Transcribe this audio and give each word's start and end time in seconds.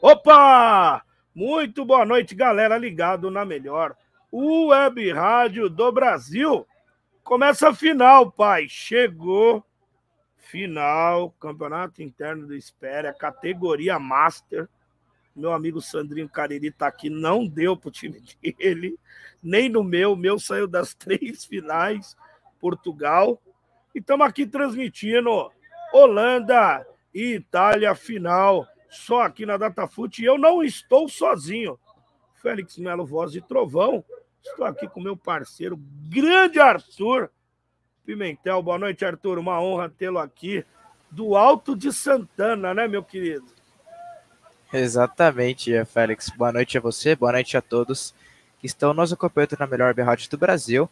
Opa! 0.00 1.02
Muito 1.34 1.84
boa 1.84 2.04
noite, 2.04 2.32
galera, 2.32 2.78
ligado 2.78 3.32
na 3.32 3.44
melhor 3.44 3.96
Web 4.32 5.10
Rádio 5.10 5.68
do 5.68 5.90
Brasil. 5.90 6.64
Começa 7.24 7.70
a 7.70 7.74
final, 7.74 8.30
pai. 8.30 8.68
Chegou 8.68 9.64
final, 10.36 11.32
campeonato 11.32 12.00
interno 12.00 12.46
do 12.46 12.54
Espera, 12.54 13.12
categoria 13.12 13.98
Master. 13.98 14.68
Meu 15.34 15.52
amigo 15.52 15.80
Sandrinho 15.80 16.28
Cariri 16.28 16.70
tá 16.70 16.86
aqui, 16.86 17.10
não 17.10 17.44
deu 17.44 17.76
pro 17.76 17.90
time 17.90 18.22
dele, 18.40 18.96
nem 19.42 19.68
no 19.68 19.82
meu. 19.82 20.12
O 20.12 20.16
meu 20.16 20.38
saiu 20.38 20.68
das 20.68 20.94
três 20.98 21.44
finais, 21.44 22.16
Portugal. 22.60 23.42
E 23.92 23.98
estamos 23.98 24.24
aqui 24.24 24.46
transmitindo 24.46 25.50
Holanda 25.92 26.86
e 27.12 27.34
Itália 27.34 27.96
final, 27.96 28.64
só 28.88 29.22
aqui 29.22 29.44
na 29.46 29.56
Datafute. 29.56 30.22
E 30.22 30.24
eu 30.24 30.38
não 30.38 30.62
estou 30.62 31.08
sozinho. 31.08 31.78
Félix 32.34 32.78
Melo, 32.78 33.04
voz 33.04 33.32
de 33.32 33.40
trovão. 33.40 34.04
Estou 34.42 34.64
aqui 34.64 34.88
com 34.88 35.00
meu 35.00 35.16
parceiro, 35.16 35.76
grande 36.08 36.58
Arthur 36.58 37.30
Pimentel. 38.06 38.62
Boa 38.62 38.78
noite, 38.78 39.04
Arthur. 39.04 39.38
Uma 39.38 39.60
honra 39.60 39.88
tê-lo 39.88 40.18
aqui 40.18 40.64
do 41.10 41.36
Alto 41.36 41.76
de 41.76 41.92
Santana, 41.92 42.72
né, 42.72 42.86
meu 42.86 43.02
querido? 43.02 43.46
Exatamente, 44.72 45.84
Félix. 45.86 46.30
Boa 46.30 46.52
noite 46.52 46.78
a 46.78 46.80
você, 46.80 47.16
boa 47.16 47.32
noite 47.32 47.56
a 47.56 47.62
todos 47.62 48.14
que 48.58 48.66
estão 48.66 48.92
nos 48.92 49.12
acompanhando 49.12 49.56
na 49.58 49.66
melhor 49.66 49.94
rádio 49.94 50.30
do 50.30 50.38
Brasil. 50.38 50.88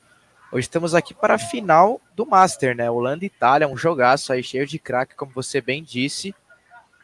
Hoje 0.53 0.67
estamos 0.67 0.95
aqui 0.95 1.13
para 1.13 1.35
a 1.35 1.39
final 1.39 2.01
do 2.15 2.25
Master, 2.25 2.75
né? 2.75 2.91
Holanda 2.91 3.25
e 3.25 3.27
Itália, 3.27 3.69
um 3.69 3.77
jogaço 3.77 4.33
aí 4.33 4.43
cheio 4.43 4.67
de 4.67 4.79
craque, 4.79 5.15
como 5.15 5.33
você 5.33 5.61
bem 5.61 5.83
disse. 5.83 6.35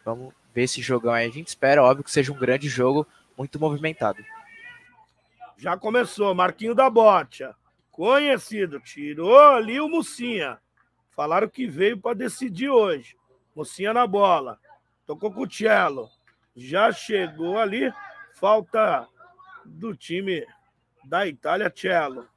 Vamos 0.05 0.33
ver 0.55 0.65
esse 0.65 0.81
jogão 0.83 1.13
aí. 1.13 1.27
A 1.27 1.33
gente 1.33 1.49
espera, 1.49 1.83
óbvio, 1.83 2.05
que 2.05 2.11
seja 2.11 2.33
um 2.33 2.39
grande 2.39 2.69
jogo, 2.69 3.07
muito 3.37 3.59
movimentado. 3.59 4.25
Já 5.57 5.77
começou, 5.77 6.35
Marquinho 6.35 6.75
da 6.75 6.91
Botia. 6.91 7.55
Conhecido, 7.91 8.81
tirou 8.81 9.39
ali 9.39 9.81
o 9.81 9.89
Mucinha. 9.89 10.59
Falaram 11.11 11.49
que 11.49 11.67
veio 11.67 11.99
para 11.99 12.17
decidir 12.17 12.71
hoje. 12.71 13.17
Mucinha 13.55 13.93
na 13.93 14.07
bola. 14.07 14.59
Tocou 15.07 15.31
com 15.31 15.43
o 15.43 15.51
Cello 15.51 16.11
já 16.57 16.93
chegou 16.93 17.59
ali. 17.59 17.93
Falta 18.35 19.09
do 19.65 19.95
time 19.95 20.47
da 21.05 21.27
Itália, 21.27 21.73
Cello. 21.75 22.29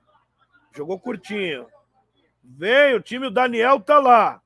Jogou 0.73 0.99
curtinho. 0.99 1.67
Veio 2.43 2.97
o 2.97 3.01
time, 3.01 3.27
o 3.27 3.31
Daniel 3.31 3.79
tá 3.79 3.99
lá. 3.99 4.41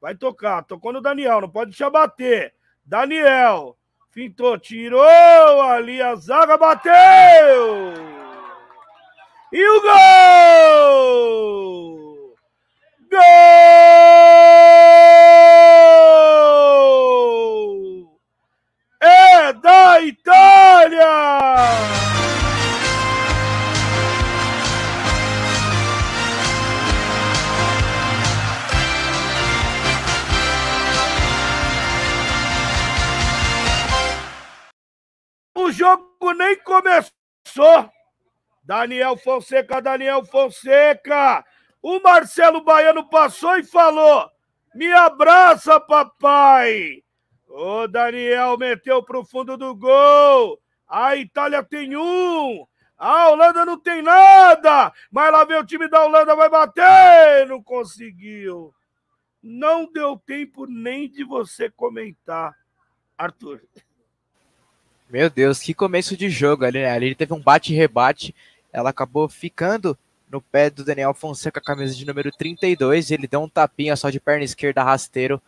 Vai 0.00 0.14
tocar. 0.14 0.64
Tocou 0.64 0.92
no 0.92 1.00
Daniel, 1.00 1.40
não 1.40 1.48
pode 1.48 1.70
deixar 1.70 1.90
bater. 1.90 2.54
Daniel. 2.84 3.76
Fintou, 4.10 4.58
tirou 4.58 5.62
ali 5.62 6.02
a 6.02 6.14
zaga, 6.16 6.58
bateu! 6.58 7.94
E 9.50 9.68
o 9.68 9.80
gol! 9.80 9.96
Gol! 13.10 14.02
da 19.62 20.00
Itália! 20.00 22.01
Jogo 35.72 36.32
nem 36.36 36.56
começou. 36.60 37.90
Daniel 38.62 39.16
Fonseca, 39.16 39.80
Daniel 39.80 40.24
Fonseca. 40.24 41.44
O 41.82 41.98
Marcelo 42.00 42.62
Baiano 42.62 43.08
passou 43.08 43.56
e 43.56 43.64
falou: 43.64 44.30
Me 44.74 44.92
abraça, 44.92 45.80
papai. 45.80 47.02
O 47.48 47.86
Daniel 47.88 48.56
meteu 48.56 49.02
pro 49.02 49.24
fundo 49.24 49.56
do 49.56 49.74
gol. 49.74 50.60
A 50.88 51.16
Itália 51.16 51.62
tem 51.62 51.96
um. 51.96 52.66
A 52.96 53.30
Holanda 53.30 53.64
não 53.66 53.78
tem 53.78 54.00
nada. 54.00 54.92
Mas 55.10 55.32
lá 55.32 55.44
vem 55.44 55.58
o 55.58 55.66
time 55.66 55.88
da 55.88 56.04
Holanda, 56.04 56.36
vai 56.36 56.48
bater. 56.48 57.48
Não 57.48 57.62
conseguiu. 57.62 58.72
Não 59.42 59.90
deu 59.90 60.16
tempo 60.24 60.66
nem 60.66 61.10
de 61.10 61.24
você 61.24 61.68
comentar, 61.68 62.54
Arthur. 63.18 63.60
Meu 65.12 65.28
Deus, 65.28 65.58
que 65.58 65.74
começo 65.74 66.16
de 66.16 66.30
jogo 66.30 66.64
ali, 66.64 66.78
né? 66.78 66.90
Ali 66.90 67.04
ele 67.04 67.14
teve 67.14 67.34
um 67.34 67.38
bate-rebate. 67.38 68.34
Ela 68.72 68.88
acabou 68.88 69.28
ficando 69.28 69.96
no 70.30 70.40
pé 70.40 70.70
do 70.70 70.82
Daniel 70.82 71.12
Fonseca, 71.12 71.60
camisa 71.60 71.94
de 71.94 72.06
número 72.06 72.30
32. 72.32 73.10
Ele 73.10 73.26
deu 73.26 73.42
um 73.42 73.48
tapinha 73.48 73.94
só 73.94 74.08
de 74.08 74.18
perna 74.18 74.42
esquerda 74.42 74.82
rasteiro 74.82 75.38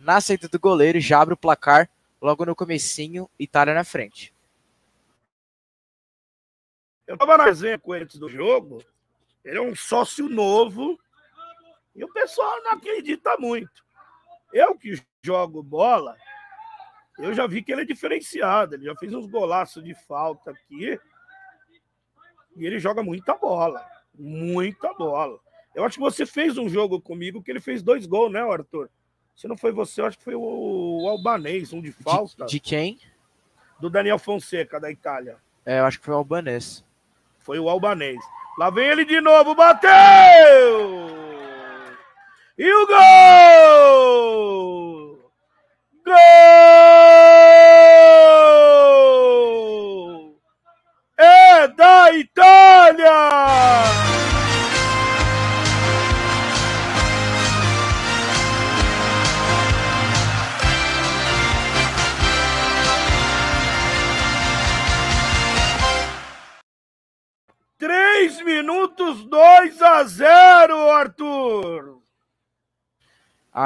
na 0.00 0.20
saída 0.20 0.48
do 0.48 0.58
goleiro, 0.58 0.98
já 0.98 1.20
abre 1.20 1.32
o 1.32 1.36
placar 1.36 1.88
logo 2.20 2.44
no 2.44 2.56
comecinho, 2.56 3.30
Itália 3.38 3.72
na 3.72 3.84
frente. 3.84 4.34
Eu 7.06 7.16
tava 7.16 7.38
na 7.38 7.44
resenha 7.44 7.78
com 7.78 7.94
ele 7.94 8.02
antes 8.02 8.18
do 8.18 8.28
jogo, 8.28 8.82
ele 9.44 9.58
é 9.58 9.62
um 9.62 9.76
sócio 9.76 10.28
novo 10.28 10.98
e 11.94 12.02
o 12.02 12.12
pessoal 12.12 12.60
não 12.64 12.72
acredita 12.72 13.36
muito. 13.38 13.84
Eu 14.52 14.76
que 14.76 15.00
jogo 15.22 15.62
bola, 15.62 16.16
eu 17.18 17.32
já 17.32 17.46
vi 17.46 17.62
que 17.62 17.72
ele 17.72 17.82
é 17.82 17.84
diferenciado, 17.84 18.74
ele 18.74 18.84
já 18.84 18.96
fez 18.96 19.14
uns 19.14 19.26
golaços 19.26 19.82
de 19.82 19.94
falta 19.94 20.50
aqui 20.50 20.98
e 22.56 22.66
ele 22.66 22.78
joga 22.78 23.02
muita 23.02 23.34
bola, 23.34 23.84
muita 24.14 24.92
bola. 24.94 25.38
Eu 25.74 25.84
acho 25.84 25.96
que 25.96 26.02
você 26.02 26.24
fez 26.24 26.56
um 26.56 26.68
jogo 26.68 27.00
comigo 27.00 27.42
que 27.42 27.50
ele 27.50 27.60
fez 27.60 27.82
dois 27.82 28.06
gols, 28.06 28.32
né, 28.32 28.40
Arthur? 28.40 28.88
Se 29.34 29.48
não 29.48 29.56
foi 29.56 29.72
você, 29.72 30.00
eu 30.00 30.06
acho 30.06 30.18
que 30.18 30.24
foi 30.24 30.36
o 30.36 31.06
Albanês, 31.08 31.72
um 31.72 31.80
de 31.80 31.90
falta. 31.90 32.46
De, 32.46 32.52
de 32.52 32.60
quem? 32.60 33.00
Do 33.80 33.90
Daniel 33.90 34.18
Fonseca, 34.18 34.78
da 34.78 34.90
Itália. 34.90 35.36
É, 35.66 35.80
eu 35.80 35.84
acho 35.84 35.98
que 35.98 36.04
foi 36.04 36.14
o 36.14 36.18
Albanês. 36.18 36.84
Foi 37.40 37.58
o 37.58 37.68
Albanês. 37.68 38.18
Lá 38.56 38.70
vem 38.70 38.86
ele 38.86 39.04
de 39.04 39.20
novo, 39.20 39.54
bateu! 39.54 39.90
E 42.56 42.72
o 42.72 42.86
gol! 42.86 42.96
Gol! 42.96 45.03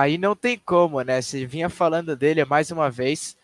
Aí 0.09 0.17
não 0.17 0.35
tem 0.35 0.59
como, 0.59 1.03
né? 1.03 1.21
Você 1.21 1.45
vinha 1.45 1.69
falando 1.69 2.17
dele 2.17 2.43
mais 2.43 2.71
uma 2.71 2.91
vez. 2.91 3.37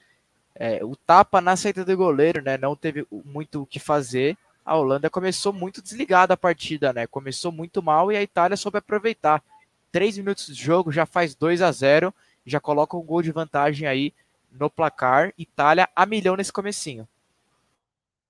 É, 0.54 0.82
o 0.82 0.96
tapa 0.96 1.38
na 1.38 1.56
saída 1.56 1.84
do 1.84 1.94
goleiro, 1.94 2.40
né? 2.40 2.56
Não 2.56 2.74
teve 2.74 3.06
muito 3.22 3.60
o 3.60 3.66
que 3.66 3.78
fazer. 3.78 4.34
A 4.64 4.74
Holanda 4.74 5.10
começou 5.10 5.52
muito 5.52 5.82
desligada 5.82 6.32
a 6.32 6.38
partida, 6.38 6.90
né? 6.90 7.06
Começou 7.06 7.52
muito 7.52 7.82
mal 7.82 8.10
e 8.10 8.16
a 8.16 8.22
Itália 8.22 8.56
soube 8.56 8.78
aproveitar. 8.78 9.44
Três 9.92 10.16
minutos 10.16 10.46
de 10.46 10.54
jogo, 10.54 10.90
já 10.90 11.04
faz 11.04 11.34
2 11.34 11.60
a 11.60 11.70
0 11.70 12.14
já 12.46 12.58
coloca 12.58 12.96
um 12.96 13.02
gol 13.02 13.20
de 13.20 13.30
vantagem 13.30 13.86
aí 13.86 14.14
no 14.50 14.70
placar. 14.70 15.34
Itália 15.36 15.86
a 15.94 16.06
milhão 16.06 16.34
nesse 16.34 16.52
comecinho. 16.52 17.06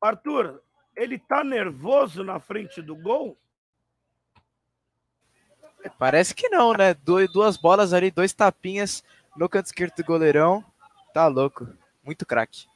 Arthur, 0.00 0.60
ele 0.96 1.20
tá 1.20 1.44
nervoso 1.44 2.24
na 2.24 2.40
frente 2.40 2.82
do 2.82 2.96
gol? 2.96 3.38
Parece 5.98 6.34
que 6.34 6.48
não, 6.48 6.72
né? 6.72 6.94
duas 6.94 7.56
bolas 7.56 7.92
ali, 7.92 8.10
dois 8.10 8.32
tapinhas 8.32 9.02
no 9.36 9.48
canto 9.48 9.66
esquerdo 9.66 9.94
do 9.96 10.04
goleirão. 10.04 10.64
Tá 11.12 11.26
louco. 11.26 11.68
Muito 12.02 12.26
craque. 12.26 12.66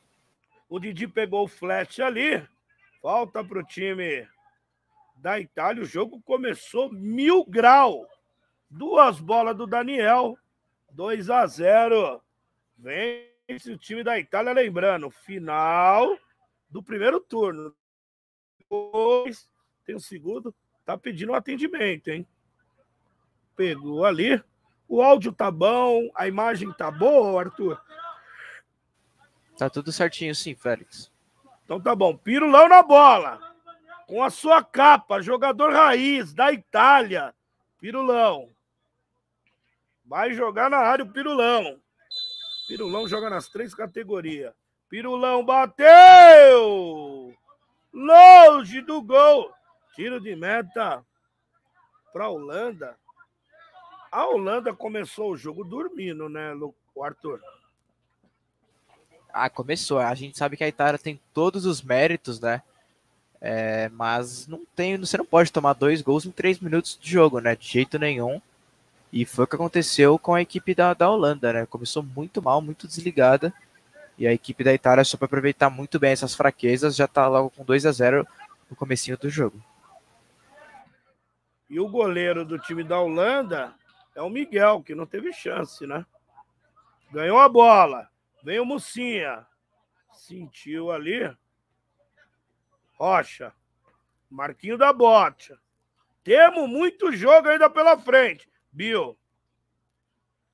O 0.69 0.79
Didi 0.79 1.07
pegou 1.09 1.45
o 1.45 1.49
flash 1.49 2.01
ali. 2.01 2.47
Falta 3.01 3.43
pro 3.43 3.65
time 3.65 4.27
da 5.17 5.41
Itália. 5.41 5.83
O 5.83 5.87
jogo 5.87 6.21
começou 6.23 6.93
mil 6.93 7.45
grau. 7.45 8.07
Duas 8.71 9.21
bolas 9.21 9.57
do 9.57 9.67
Daniel. 9.67 10.39
2 10.93 11.31
a 11.31 11.47
0. 11.47 12.23
Vence 12.77 13.73
o 13.73 13.79
time 13.79 14.03
da 14.03 14.19
Itália. 14.19 14.53
Lembrando, 14.53 15.11
final 15.11 16.19
do 16.71 16.83
primeiro 16.83 17.19
turno 17.21 17.75
depois 18.69 19.49
tem 19.85 19.97
o 19.97 20.01
segundo, 20.01 20.55
tá 20.85 20.97
pedindo 20.97 21.33
um 21.33 21.35
atendimento, 21.35 22.09
hein? 22.09 22.27
Pegou 23.59 24.05
ali. 24.05 24.41
O 24.87 25.03
áudio 25.03 25.33
tá 25.33 25.51
bom, 25.51 26.09
a 26.15 26.29
imagem 26.29 26.73
tá 26.73 26.93
boa, 26.93 27.43
Arthur? 27.43 27.79
Tá 29.59 29.69
tudo 29.69 29.91
certinho 29.91 30.33
sim, 30.33 30.55
Félix. 30.55 31.11
Então 31.65 31.81
tá 31.81 31.93
bom. 31.93 32.17
Pirulão 32.17 32.69
na 32.69 32.85
bola. 32.85 33.41
Com 34.07 34.23
a 34.23 34.31
sua 34.31 34.63
capa, 34.63 35.21
jogador 35.21 35.73
raiz 35.73 36.33
da 36.33 36.53
Itália. 36.53 37.35
Pirulão. 37.81 38.49
Vai 40.05 40.33
jogar 40.35 40.71
na 40.71 40.79
área 40.79 41.05
o 41.05 41.13
Pirulão. 41.13 41.81
Pirulão 42.69 43.09
joga 43.09 43.29
nas 43.29 43.49
três 43.49 43.75
categorias. 43.75 44.55
Pirulão 44.89 45.45
bateu! 45.45 47.35
Longe 47.93 48.81
do 48.83 49.03
gol. 49.03 49.53
Tiro 49.97 50.21
de 50.21 50.37
meta 50.37 51.05
para 52.13 52.27
a 52.27 52.31
Holanda. 52.31 52.97
A 54.11 54.27
Holanda 54.27 54.73
começou 54.73 55.33
o 55.33 55.37
jogo 55.37 55.65
dormindo, 55.65 56.29
né, 56.29 56.55
o 56.95 57.05
Arthur? 57.05 57.41
Ah, 59.33 59.51
começou. 59.51 59.99
A 59.99 60.15
gente 60.15 60.37
sabe 60.37 60.57
que 60.57 60.65
a 60.65 60.69
Itália 60.69 60.99
tem 60.99 61.21
todos 61.33 61.67
os 61.67 61.83
méritos, 61.83 62.41
né? 62.41 62.63
É, 63.41 63.89
mas 63.91 64.49
não 64.49 64.65
tem, 64.75 64.97
você 64.97 65.17
não 65.17 65.25
pode 65.25 65.53
tomar 65.53 65.75
dois 65.75 66.03
gols 66.03 66.27
em 66.27 66.31
três 66.31 66.59
minutos 66.59 66.99
de 67.01 67.11
jogo, 67.11 67.39
né? 67.39 67.55
De 67.55 67.67
jeito 67.67 67.99
nenhum. 67.99 68.41
E 69.13 69.25
foi 69.25 69.45
o 69.45 69.47
que 69.47 69.55
aconteceu 69.55 70.19
com 70.19 70.35
a 70.35 70.43
equipe 70.43 70.75
da, 70.75 70.93
da 70.93 71.09
Holanda, 71.09 71.53
né? 71.53 71.67
Começou 71.67 72.03
muito 72.03 72.43
mal, 72.43 72.61
muito 72.61 72.87
desligada. 72.87 73.53
E 74.19 74.27
a 74.27 74.33
equipe 74.33 74.65
da 74.65 74.75
Itália, 74.75 75.05
só 75.05 75.17
para 75.17 75.27
aproveitar 75.27 75.71
muito 75.71 75.99
bem 75.99 76.11
essas 76.11 76.35
fraquezas, 76.35 76.97
já 76.97 77.05
está 77.05 77.29
logo 77.29 77.51
com 77.51 77.65
2 77.65 77.87
a 77.87 77.93
0 77.93 78.27
no 78.69 78.75
comecinho 78.75 79.17
do 79.17 79.31
jogo. 79.31 79.63
E 81.71 81.79
o 81.79 81.89
goleiro 81.89 82.45
do 82.45 82.59
time 82.59 82.83
da 82.83 82.99
Holanda 82.99 83.73
é 84.19 84.23
o 84.23 84.29
Miguel, 84.29 84.83
que 84.83 84.97
não 84.97 85.07
teve 85.07 85.33
chance, 85.33 85.87
né? 85.87 86.05
Ganhou 87.13 87.39
a 87.39 87.49
bola. 87.49 88.11
Vem 88.43 88.59
o 88.59 88.65
Mucinha. 88.65 89.47
Sentiu 90.13 90.91
ali. 90.91 91.33
Rocha. 92.95 93.55
Marquinho 94.29 94.77
da 94.77 94.93
Bote. 94.93 95.55
Temos 96.25 96.69
muito 96.69 97.13
jogo 97.13 97.49
ainda 97.49 97.71
pela 97.71 97.97
frente. 97.97 98.51
Bill. 98.73 99.17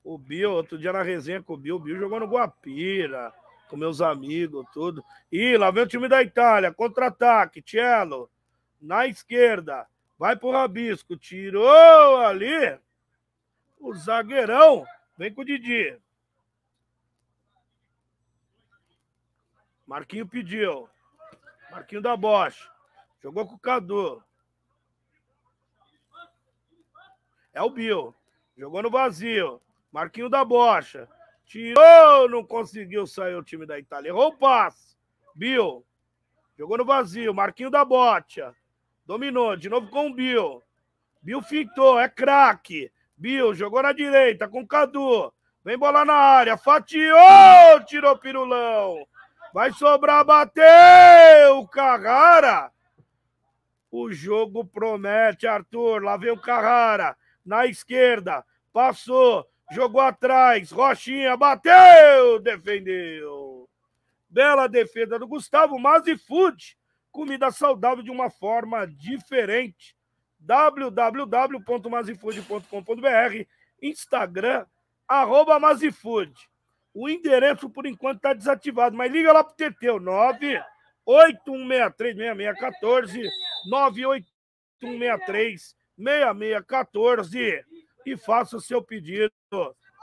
O 0.03 0.15
Bill, 0.15 0.51
outro 0.51 0.77
dia 0.77 0.93
na 0.93 1.01
resenha 1.01 1.41
com 1.41 1.53
o 1.53 1.57
Bill, 1.57 1.77
o 1.77 1.79
Bill 1.79 1.97
jogou 1.97 2.19
no 2.19 2.27
Guapira, 2.27 3.33
com 3.67 3.75
meus 3.75 3.99
amigos, 3.99 4.63
tudo. 4.71 5.03
E 5.31 5.57
lá 5.57 5.71
vem 5.71 5.81
o 5.81 5.87
time 5.87 6.07
da 6.07 6.21
Itália, 6.21 6.71
contra-ataque, 6.71 7.63
Cello, 7.65 8.29
na 8.79 9.07
esquerda, 9.07 9.87
vai 10.19 10.35
pro 10.35 10.51
Rabisco, 10.51 11.17
tirou 11.17 12.17
ali 12.19 12.79
o 13.89 13.95
zagueirão, 13.95 14.85
vem 15.17 15.33
com 15.33 15.41
o 15.41 15.45
Didi. 15.45 15.97
Marquinho 19.85 20.27
pediu. 20.27 20.89
Marquinho 21.71 22.01
da 22.01 22.17
Bosch. 22.17 22.69
Jogou 23.21 23.47
com 23.47 23.55
o 23.55 23.59
Cadu. 23.59 24.23
É 27.53 27.61
o 27.61 27.69
Bill. 27.69 28.13
Jogou 28.57 28.81
no 28.81 28.89
vazio. 28.89 29.61
Marquinho 29.91 30.29
da 30.29 30.43
Bocha. 30.43 31.07
Tirou, 31.45 32.27
não 32.27 32.45
conseguiu 32.45 33.05
sair 33.07 33.35
o 33.35 33.43
time 33.43 33.65
da 33.65 33.79
Itália. 33.79 34.09
Errou 34.09 34.27
o 34.27 34.37
passe. 34.37 34.97
Bill. 35.33 35.85
Jogou 36.57 36.77
no 36.77 36.85
vazio. 36.85 37.33
Marquinho 37.33 37.69
da 37.69 37.85
Bocha. 37.85 38.53
Dominou. 39.05 39.55
De 39.55 39.69
novo 39.69 39.89
com 39.89 40.07
o 40.07 40.13
Bill. 40.13 40.61
Bill 41.21 41.41
fintou. 41.41 41.99
É 41.99 42.09
craque. 42.09 42.91
Bill 43.17 43.53
jogou 43.53 43.81
na 43.81 43.93
direita 43.93 44.47
com 44.47 44.67
Cadu. 44.67 45.31
Vem 45.63 45.77
bola 45.77 46.05
na 46.05 46.13
área. 46.13 46.57
Fatiou. 46.57 47.83
Tirou 47.85 48.17
pirulão. 48.17 49.05
Vai 49.53 49.71
sobrar, 49.71 50.23
bateu! 50.25 51.65
Carrara! 51.69 52.71
O 53.89 54.11
jogo 54.11 54.65
promete, 54.65 55.47
Arthur. 55.47 56.03
Lá 56.03 56.17
vem 56.17 56.31
o 56.31 56.37
Carrara. 56.37 57.17
Na 57.45 57.65
esquerda. 57.65 58.45
Passou. 58.73 59.47
Jogou 59.71 60.01
atrás. 60.01 60.71
Rochinha. 60.71 61.37
Bateu! 61.37 62.39
Defendeu. 62.39 63.69
Bela 64.29 64.67
defesa 64.67 65.17
do 65.17 65.27
Gustavo. 65.27 65.79
Mazi 65.79 66.17
Food. 66.17 66.77
Comida 67.09 67.49
saudável 67.49 68.03
de 68.03 68.11
uma 68.11 68.29
forma 68.29 68.85
diferente. 68.85 69.95
www.mazifood.com.br 70.45 73.45
Instagram, 73.81 74.65
arroba 75.07 75.59
Mazifood. 75.59 76.33
O 76.93 77.09
endereço, 77.09 77.69
por 77.69 77.85
enquanto, 77.85 78.17
está 78.17 78.33
desativado, 78.33 78.95
mas 78.95 79.11
liga 79.11 79.33
lá 79.33 79.43
pro 79.43 79.53
o 79.95 79.99
981636614, 81.05 83.27
981636614 85.99 87.63
e 88.05 88.15
faça 88.15 88.55
o 88.57 88.61
seu 88.61 88.81
pedido. 88.81 89.31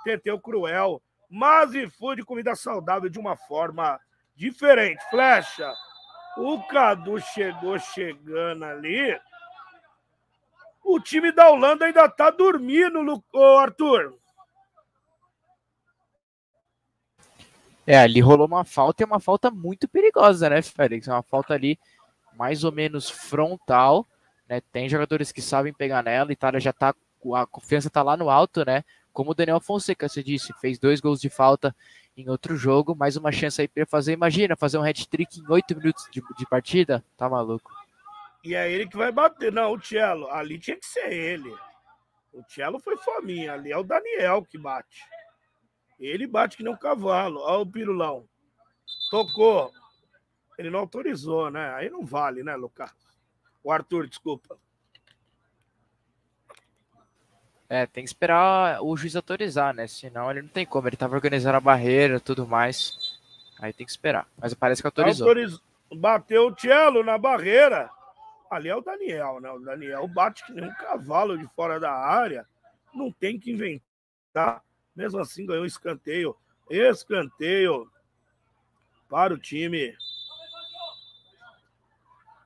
TT 0.04 0.38
Cruel, 0.42 1.02
mas 1.30 1.74
e 1.74 1.88
food 1.88 2.22
comida 2.24 2.54
saudável 2.54 3.08
de 3.08 3.18
uma 3.18 3.36
forma 3.36 3.98
diferente. 4.34 5.02
Flecha, 5.08 5.72
o 6.36 6.62
Cadu 6.64 7.18
chegou 7.20 7.78
chegando 7.78 8.64
ali. 8.64 9.18
O 10.84 11.00
time 11.00 11.32
da 11.32 11.50
Holanda 11.50 11.86
ainda 11.86 12.08
tá 12.08 12.30
dormindo, 12.30 13.22
Arthur. 13.60 14.14
É, 17.86 17.98
ali 17.98 18.20
rolou 18.20 18.46
uma 18.46 18.64
falta 18.64 19.02
e 19.02 19.06
uma 19.06 19.18
falta 19.18 19.50
muito 19.50 19.88
perigosa, 19.88 20.48
né, 20.48 20.62
Félix? 20.62 21.08
É 21.08 21.12
uma 21.12 21.22
falta 21.22 21.54
ali 21.54 21.78
mais 22.36 22.64
ou 22.64 22.72
menos 22.72 23.10
frontal, 23.10 24.06
né? 24.48 24.60
Tem 24.72 24.88
jogadores 24.88 25.32
que 25.32 25.42
sabem 25.42 25.72
pegar 25.72 26.02
nela, 26.02 26.30
a 26.30 26.32
Itália 26.32 26.60
já 26.60 26.72
tá, 26.72 26.94
a 27.34 27.46
confiança 27.46 27.90
tá 27.90 28.02
lá 28.02 28.16
no 28.16 28.30
alto, 28.30 28.64
né? 28.64 28.84
Como 29.12 29.32
o 29.32 29.34
Daniel 29.34 29.60
Fonseca, 29.60 30.08
você 30.08 30.22
disse, 30.22 30.52
fez 30.60 30.78
dois 30.78 31.00
gols 31.00 31.20
de 31.20 31.28
falta 31.28 31.74
em 32.16 32.28
outro 32.28 32.56
jogo, 32.56 32.94
mais 32.94 33.16
uma 33.16 33.32
chance 33.32 33.60
aí 33.60 33.68
para 33.68 33.86
fazer, 33.86 34.12
imagina, 34.12 34.56
fazer 34.56 34.78
um 34.78 34.82
hat-trick 34.82 35.40
em 35.40 35.50
oito 35.50 35.76
minutos 35.76 36.06
de, 36.10 36.22
de, 36.36 36.46
partida, 36.46 37.04
tá 37.16 37.28
maluco. 37.28 37.70
E 38.44 38.54
é 38.54 38.70
ele 38.70 38.88
que 38.88 38.96
vai 38.96 39.12
bater, 39.12 39.52
não, 39.52 39.72
o 39.72 39.80
Cello, 39.80 40.28
ali 40.28 40.58
tinha 40.58 40.76
que 40.76 40.86
ser 40.86 41.12
ele. 41.12 41.54
O 42.32 42.42
Cello 42.48 42.80
foi 42.80 42.96
fominha, 42.96 43.52
ali 43.52 43.70
é 43.70 43.76
o 43.76 43.84
Daniel 43.84 44.44
que 44.44 44.58
bate. 44.58 45.04
Ele 46.00 46.26
bate 46.26 46.56
que 46.56 46.64
nem 46.64 46.72
um 46.72 46.76
cavalo. 46.76 47.40
Olha 47.40 47.62
o 47.62 47.66
pirulão. 47.66 48.28
Tocou. 49.10 49.70
Ele 50.58 50.68
não 50.68 50.80
autorizou, 50.80 51.50
né? 51.50 51.72
Aí 51.74 51.88
não 51.88 52.04
vale, 52.04 52.42
né, 52.42 52.56
Lucas? 52.56 52.90
O 53.62 53.70
Arthur, 53.70 54.08
desculpa. 54.08 54.58
É, 57.68 57.86
tem 57.86 58.02
que 58.02 58.10
esperar 58.10 58.82
o 58.82 58.96
juiz 58.96 59.14
autorizar, 59.14 59.72
né? 59.72 59.86
Senão 59.86 60.30
ele 60.30 60.42
não 60.42 60.48
tem 60.48 60.66
como. 60.66 60.88
Ele 60.88 60.96
tava 60.96 61.14
organizando 61.14 61.56
a 61.56 61.60
barreira 61.60 62.18
tudo 62.18 62.46
mais. 62.46 63.18
Aí 63.60 63.72
tem 63.72 63.86
que 63.86 63.92
esperar. 63.92 64.26
Mas 64.36 64.52
parece 64.54 64.82
que 64.82 64.88
autorizou. 64.88 65.28
Autoriz... 65.28 65.60
Bateu 65.94 66.48
o 66.48 66.58
Cello 66.58 67.04
na 67.04 67.16
barreira. 67.16 67.88
Ali 68.52 68.68
é 68.68 68.76
o 68.76 68.82
Daniel, 68.82 69.40
né? 69.40 69.50
O 69.50 69.58
Daniel 69.60 70.06
bate 70.06 70.44
que 70.44 70.52
nem 70.52 70.66
um 70.66 70.74
cavalo 70.74 71.38
de 71.38 71.46
fora 71.54 71.80
da 71.80 71.90
área. 71.90 72.46
Não 72.92 73.10
tem 73.10 73.40
que 73.40 73.50
inventar. 73.50 74.62
Mesmo 74.94 75.20
assim, 75.20 75.46
ganhou 75.46 75.64
escanteio. 75.64 76.36
Escanteio 76.68 77.90
para 79.08 79.32
o 79.32 79.38
time. 79.38 79.96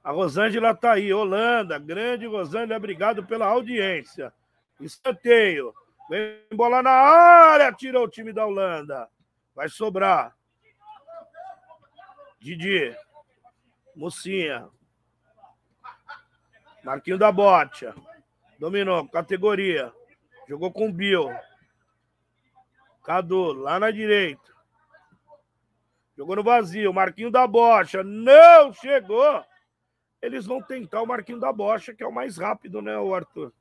A 0.05 0.13
Rosângela 0.13 0.71
está 0.71 0.93
aí. 0.93 1.13
Holanda, 1.13 1.77
grande 1.77 2.25
Rosângela, 2.25 2.77
obrigado 2.77 3.27
pela 3.27 3.47
audiência. 3.47 4.33
Escanteio. 4.81 5.75
Vem 6.09 6.39
bola 6.53 6.85
na 6.85 6.93
área, 6.93 7.73
tirou 7.73 8.05
o 8.05 8.09
time 8.09 8.33
da 8.33 8.47
Holanda. 8.47 9.11
Vai 9.57 9.69
sobrar. 9.69 10.37
Didi. 12.39 12.95
Mocinha. 13.97 14.69
Marquinho 16.87 17.19
da 17.19 17.33
Bote. 17.33 17.85
Dominou, 18.61 19.09
categoria. 19.09 19.93
Jogou 20.49 20.71
com 20.71 20.89
o 20.89 20.93
Bill. 20.93 21.35
Cadu, 23.03 23.53
lá 23.55 23.81
na 23.81 23.91
direita. 23.91 24.55
Jogou 26.17 26.37
no 26.37 26.45
vazio. 26.45 26.95
Marquinho 26.95 27.29
da 27.29 27.45
Bocha. 27.45 28.05
Não 28.05 28.73
chegou. 28.73 29.45
Eles 30.23 30.47
vão 30.47 30.63
tentar 30.63 31.03
o 31.03 31.07
Marquinho 31.07 31.41
da 31.41 31.53
Bocha, 31.53 31.93
que 31.93 32.05
é 32.05 32.07
o 32.07 32.13
mais 32.13 32.39
rápido, 32.39 32.81
né, 32.81 32.97
o 32.97 33.13
Arthur? 33.13 33.53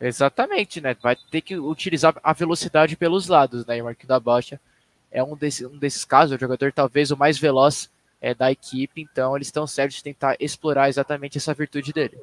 Exatamente, 0.00 0.80
né? 0.80 0.96
Vai 1.02 1.16
ter 1.16 1.40
que 1.40 1.58
utilizar 1.58 2.14
a 2.22 2.32
velocidade 2.32 2.96
pelos 2.96 3.26
lados, 3.26 3.66
né? 3.66 3.78
E 3.78 3.82
o 3.82 3.86
Marquinho 3.86 4.08
da 4.08 4.20
Bocha 4.20 4.60
é 5.10 5.22
um, 5.22 5.36
desse, 5.36 5.66
um 5.66 5.76
desses 5.76 6.04
casos, 6.04 6.36
o 6.36 6.40
jogador 6.40 6.72
talvez 6.72 7.10
o 7.10 7.16
mais 7.16 7.38
veloz 7.38 7.90
é, 8.20 8.34
da 8.34 8.52
equipe, 8.52 9.00
então 9.00 9.34
eles 9.34 9.48
estão 9.48 9.66
certos 9.66 9.96
de 9.96 10.02
tentar 10.02 10.36
explorar 10.38 10.88
exatamente 10.88 11.38
essa 11.38 11.54
virtude 11.54 11.92
dele. 11.92 12.18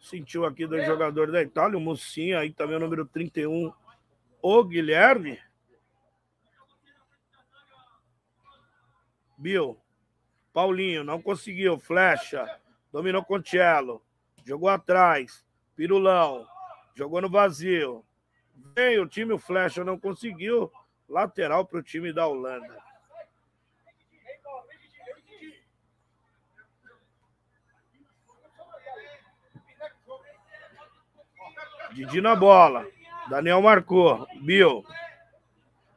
Sentiu 0.00 0.46
aqui 0.46 0.66
do 0.66 0.82
jogador 0.82 1.30
da 1.30 1.42
Itália, 1.42 1.76
o 1.76 1.80
Mocinha, 1.80 2.38
aí 2.38 2.50
também 2.50 2.76
o 2.76 2.80
número 2.80 3.04
31, 3.04 3.70
o 4.40 4.64
Guilherme. 4.64 5.38
Bill. 9.36 9.78
Paulinho, 10.52 11.04
não 11.04 11.20
conseguiu. 11.20 11.78
Flecha. 11.78 12.58
Dominou 12.90 13.22
com 13.22 13.42
Cello. 13.42 14.02
Jogou 14.44 14.70
atrás. 14.70 15.44
Pirulão. 15.76 16.46
Jogou 16.98 17.20
no 17.20 17.30
vazio. 17.30 18.04
Vem 18.74 18.98
o 18.98 19.06
time, 19.06 19.32
o 19.32 19.38
Flecha 19.38 19.84
não 19.84 19.96
conseguiu. 19.96 20.68
Lateral 21.08 21.64
para 21.64 21.78
o 21.78 21.82
time 21.82 22.12
da 22.12 22.26
Holanda. 22.26 22.76
Didi 31.92 32.20
na 32.20 32.34
bola. 32.34 32.84
Daniel 33.30 33.62
marcou. 33.62 34.26
Bill. 34.42 34.84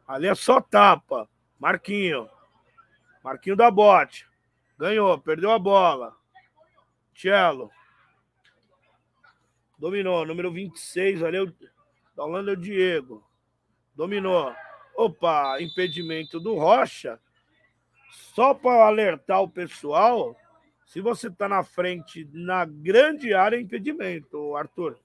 Ali 0.07 0.27
é 0.27 0.35
só 0.35 0.61
tapa. 0.61 1.27
Marquinho. 1.57 2.29
Marquinho 3.23 3.55
da 3.55 3.71
bote. 3.71 4.29
Ganhou, 4.77 5.17
perdeu 5.17 5.51
a 5.51 5.57
bola. 5.57 6.15
Cello. 7.15 7.71
Dominou, 9.81 10.23
número 10.27 10.51
26, 10.51 11.23
ali 11.23 11.39
o, 11.39 11.51
da 12.15 12.23
Holanda 12.23 12.51
é 12.51 12.53
o 12.53 12.55
Diego. 12.55 13.27
Dominou. 13.95 14.53
Opa, 14.95 15.59
impedimento 15.59 16.39
do 16.39 16.53
Rocha. 16.53 17.19
Só 18.35 18.53
para 18.53 18.85
alertar 18.85 19.41
o 19.41 19.49
pessoal, 19.49 20.37
se 20.85 21.01
você 21.01 21.29
está 21.29 21.49
na 21.49 21.63
frente 21.63 22.29
na 22.31 22.63
grande 22.63 23.33
área, 23.33 23.57
é 23.57 23.59
impedimento, 23.59 24.55
Arthur. 24.55 24.99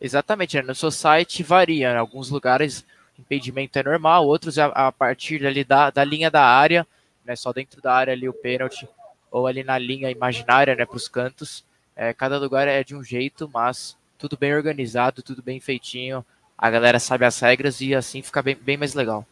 Exatamente, 0.00 0.56
né? 0.56 0.62
no 0.62 0.74
seu 0.74 0.90
site 0.90 1.42
varia. 1.42 1.92
Em 1.92 1.96
alguns 1.96 2.30
lugares 2.30 2.86
impedimento 3.18 3.78
é 3.78 3.82
normal, 3.82 4.26
outros 4.26 4.58
a, 4.58 4.66
a 4.68 4.90
partir 4.90 5.44
ali 5.46 5.62
da, 5.62 5.90
da 5.90 6.02
linha 6.02 6.30
da 6.30 6.42
área, 6.42 6.86
né? 7.22 7.36
Só 7.36 7.52
dentro 7.52 7.82
da 7.82 7.92
área 7.92 8.14
ali 8.14 8.26
o 8.30 8.32
pênalti, 8.32 8.88
ou 9.30 9.46
ali 9.46 9.62
na 9.62 9.76
linha 9.76 10.10
imaginária, 10.10 10.74
né? 10.74 10.86
Para 10.86 10.96
os 10.96 11.06
cantos. 11.06 11.66
É, 11.96 12.12
cada 12.12 12.38
lugar 12.38 12.68
é 12.68 12.84
de 12.84 12.94
um 12.94 13.02
jeito, 13.02 13.50
mas 13.52 13.96
tudo 14.18 14.36
bem 14.36 14.54
organizado, 14.54 15.22
tudo 15.22 15.42
bem 15.42 15.58
feitinho. 15.58 16.24
A 16.56 16.68
galera 16.68 17.00
sabe 17.00 17.24
as 17.24 17.40
regras 17.40 17.80
e 17.80 17.94
assim 17.94 18.20
fica 18.20 18.42
bem, 18.42 18.54
bem 18.54 18.76
mais 18.76 18.92
legal. 18.92 19.26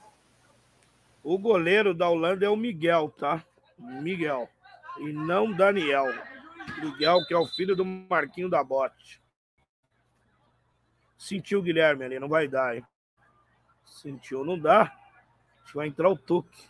O 1.22 1.38
goleiro 1.38 1.92
da 1.92 2.08
Holanda 2.08 2.46
é 2.46 2.48
o 2.48 2.56
Miguel, 2.56 3.10
tá? 3.10 3.44
Miguel. 3.78 4.48
E 4.98 5.12
não 5.12 5.52
Daniel. 5.52 6.06
Miguel, 6.82 7.26
que 7.26 7.34
é 7.34 7.38
o 7.38 7.46
filho 7.46 7.76
do 7.76 7.84
Marquinho 7.84 8.48
da 8.48 8.64
Bote. 8.64 9.20
Sentiu 11.18 11.58
o 11.58 11.62
Guilherme 11.62 12.04
ali, 12.04 12.18
não 12.18 12.28
vai 12.28 12.48
dar, 12.48 12.76
hein? 12.76 12.84
Sentiu, 13.84 14.44
não 14.44 14.58
dá. 14.58 14.94
Vai 15.74 15.88
entrar 15.88 16.08
o 16.08 16.16
Tuque. 16.16 16.64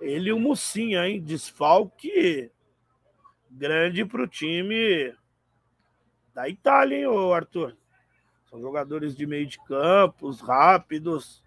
Ele 0.00 0.30
e 0.30 0.32
o 0.32 0.40
Mocinha, 0.40 1.06
hein? 1.06 1.20
Desfalque 1.20 2.50
grande 3.52 4.04
para 4.04 4.22
o 4.22 4.28
time 4.28 5.14
da 6.34 6.48
Itália, 6.48 6.96
hein, 6.96 7.32
Arthur? 7.34 7.76
São 8.50 8.60
jogadores 8.60 9.16
de 9.16 9.26
meio 9.26 9.46
de 9.46 9.58
campos, 9.60 10.40
rápidos. 10.40 11.42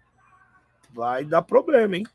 Vai 0.90 1.24
dar 1.24 1.42
problema, 1.42 1.96
hein? 1.96 2.06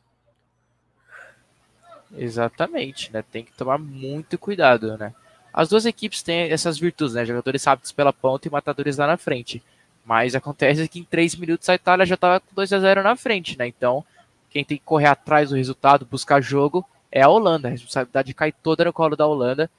Exatamente, 2.14 3.12
né? 3.14 3.22
Tem 3.22 3.44
que 3.44 3.54
tomar 3.54 3.78
muito 3.78 4.38
cuidado, 4.38 4.98
né? 4.98 5.14
As 5.54 5.70
duas 5.70 5.86
equipes 5.86 6.22
têm 6.22 6.52
essas 6.52 6.78
virtudes, 6.78 7.16
né? 7.16 7.26
Jogadores 7.26 7.64
rápidos 7.64 7.92
pela 7.92 8.14
ponta 8.14 8.48
e 8.48 8.52
matadores 8.52 8.98
lá 8.98 9.08
na 9.08 9.18
frente. 9.18 9.64
Mas 10.06 10.36
acontece 10.36 10.88
que 10.88 11.00
em 11.00 11.04
três 11.04 11.36
minutos 11.36 11.70
a 11.70 11.76
Itália 11.76 12.06
já 12.06 12.16
estava 12.16 12.40
com 12.40 12.54
2 12.56 12.74
a 12.74 12.80
0 12.80 13.04
na 13.04 13.16
frente, 13.16 13.58
né? 13.58 13.68
Então, 13.68 14.04
quem 14.50 14.66
tem 14.66 14.78
que 14.78 14.84
correr 14.84 15.08
atrás 15.08 15.50
do 15.50 15.56
resultado, 15.56 16.06
buscar 16.06 16.42
jogo, 16.42 16.86
é 17.12 17.22
a 17.22 17.30
Holanda. 17.30 17.68
A 17.68 17.72
responsabilidade 17.72 18.34
cai 18.34 18.52
toda 18.52 18.86
no 18.86 18.94
colo 18.94 19.16
da 19.16 19.28
Holanda, 19.28 19.70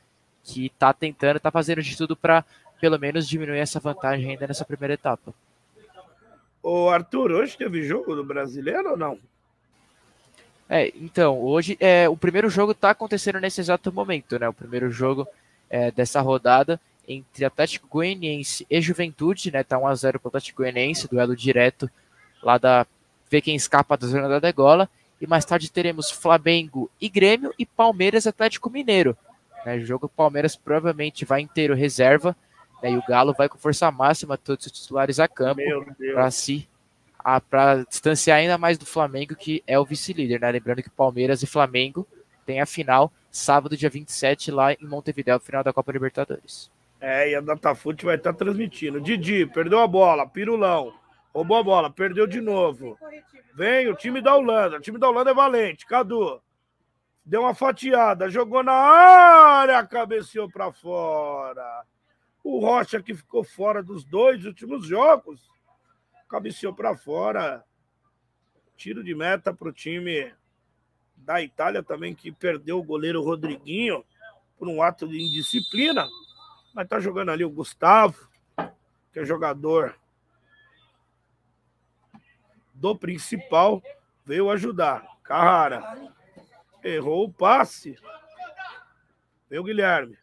que 0.44 0.66
está 0.66 0.92
tentando, 0.92 1.36
está 1.36 1.50
fazendo 1.50 1.82
de 1.82 1.96
tudo 1.96 2.16
para 2.16 2.44
pelo 2.80 2.98
menos 2.98 3.28
diminuir 3.28 3.58
essa 3.58 3.78
vantagem 3.78 4.30
ainda 4.30 4.46
nessa 4.46 4.64
primeira 4.64 4.94
etapa. 4.94 5.32
Ô 6.62 6.88
Arthur, 6.88 7.32
hoje 7.32 7.56
teve 7.56 7.84
jogo 7.84 8.14
do 8.14 8.24
brasileiro 8.24 8.90
ou 8.90 8.96
não? 8.96 9.18
É, 10.68 10.92
então, 10.96 11.38
hoje 11.38 11.76
é, 11.80 12.08
o 12.08 12.16
primeiro 12.16 12.48
jogo 12.48 12.72
está 12.72 12.90
acontecendo 12.90 13.40
nesse 13.40 13.60
exato 13.60 13.92
momento, 13.92 14.38
né? 14.38 14.48
O 14.48 14.54
primeiro 14.54 14.90
jogo 14.90 15.26
é, 15.68 15.90
dessa 15.90 16.20
rodada 16.20 16.80
entre 17.06 17.44
Atlético 17.44 17.88
Goianiense 17.88 18.66
e 18.70 18.80
Juventude, 18.80 19.50
né? 19.50 19.62
Tá 19.62 19.76
1x0 19.76 20.12
para 20.12 20.20
o 20.24 20.28
Atlético 20.28 20.62
Goianiense, 20.62 21.08
duelo 21.08 21.36
direto 21.36 21.90
lá 22.42 22.58
da 22.58 22.86
ver 23.30 23.40
quem 23.40 23.56
escapa 23.56 23.96
da 23.96 24.06
zona 24.06 24.28
da 24.28 24.38
degola. 24.38 24.88
E 25.20 25.26
mais 25.26 25.44
tarde 25.44 25.70
teremos 25.70 26.10
Flamengo 26.10 26.90
e 27.00 27.08
Grêmio 27.08 27.52
e 27.58 27.64
Palmeiras 27.64 28.26
Atlético 28.26 28.68
Mineiro. 28.68 29.16
Né? 29.64 29.76
O 29.76 29.84
jogo 29.84 30.08
Palmeiras 30.08 30.56
provavelmente 30.56 31.24
vai 31.24 31.40
inteiro 31.40 31.74
reserva. 31.74 32.36
Né? 32.82 32.92
E 32.92 32.96
o 32.96 33.04
Galo 33.06 33.32
vai 33.32 33.48
com 33.48 33.58
força 33.58 33.90
máxima, 33.90 34.36
todos 34.36 34.66
os 34.66 34.72
titulares 34.72 35.20
a 35.20 35.28
campo, 35.28 35.60
para 36.12 36.30
si 36.30 36.68
para 37.48 37.84
distanciar 37.84 38.38
ainda 38.38 38.58
mais 38.58 38.76
do 38.76 38.84
Flamengo, 38.84 39.36
que 39.36 39.62
é 39.66 39.78
o 39.78 39.84
vice-líder. 39.84 40.40
Né? 40.40 40.50
Lembrando 40.50 40.82
que 40.82 40.90
Palmeiras 40.90 41.42
e 41.42 41.46
Flamengo 41.46 42.06
têm 42.44 42.60
a 42.60 42.66
final 42.66 43.12
sábado, 43.30 43.76
dia 43.76 43.88
27, 43.88 44.50
lá 44.50 44.72
em 44.72 44.84
Montevideo, 44.86 45.40
final 45.40 45.64
da 45.64 45.72
Copa 45.72 45.90
Libertadores. 45.90 46.70
É, 47.00 47.30
e 47.30 47.34
a 47.34 47.40
Datafute 47.40 48.04
vai 48.04 48.16
estar 48.16 48.32
transmitindo. 48.32 49.00
Didi, 49.00 49.46
perdeu 49.46 49.80
a 49.80 49.88
bola, 49.88 50.28
Pirulão. 50.28 50.92
Roubou 51.34 51.56
a 51.56 51.62
bola, 51.62 51.90
perdeu 51.90 52.26
de 52.26 52.40
novo. 52.40 52.98
Vem 53.54 53.88
o 53.88 53.94
time 53.94 54.20
da 54.20 54.36
Holanda. 54.36 54.76
O 54.76 54.80
time 54.80 54.98
da 54.98 55.08
Holanda 55.08 55.30
é 55.30 55.34
valente. 55.34 55.86
Cadu. 55.86 56.40
Deu 57.24 57.42
uma 57.42 57.54
fatiada, 57.54 58.28
jogou 58.28 58.64
na 58.64 58.72
área, 58.72 59.86
cabeceou 59.86 60.50
para 60.50 60.72
fora. 60.72 61.86
O 62.42 62.58
Rocha 62.58 63.00
que 63.00 63.14
ficou 63.14 63.44
fora 63.44 63.80
dos 63.80 64.04
dois 64.04 64.44
últimos 64.44 64.86
jogos, 64.86 65.40
cabeceou 66.28 66.74
para 66.74 66.96
fora. 66.96 67.64
Tiro 68.76 69.04
de 69.04 69.14
meta 69.14 69.54
para 69.54 69.68
o 69.68 69.72
time 69.72 70.34
da 71.14 71.40
Itália 71.40 71.80
também, 71.80 72.12
que 72.12 72.32
perdeu 72.32 72.80
o 72.80 72.82
goleiro 72.82 73.22
Rodriguinho 73.22 74.04
por 74.58 74.66
um 74.66 74.82
ato 74.82 75.06
de 75.06 75.22
indisciplina. 75.22 76.08
Mas 76.74 76.88
tá 76.88 76.98
jogando 76.98 77.30
ali 77.30 77.44
o 77.44 77.50
Gustavo, 77.50 78.28
que 79.12 79.20
é 79.20 79.24
jogador 79.24 79.96
do 82.74 82.96
principal, 82.96 83.80
veio 84.26 84.50
ajudar. 84.50 85.06
Carrara 85.22 86.12
errou 86.82 87.24
o 87.24 87.32
passe. 87.32 87.96
Veio 89.48 89.62
o 89.62 89.64
Guilherme. 89.64 90.18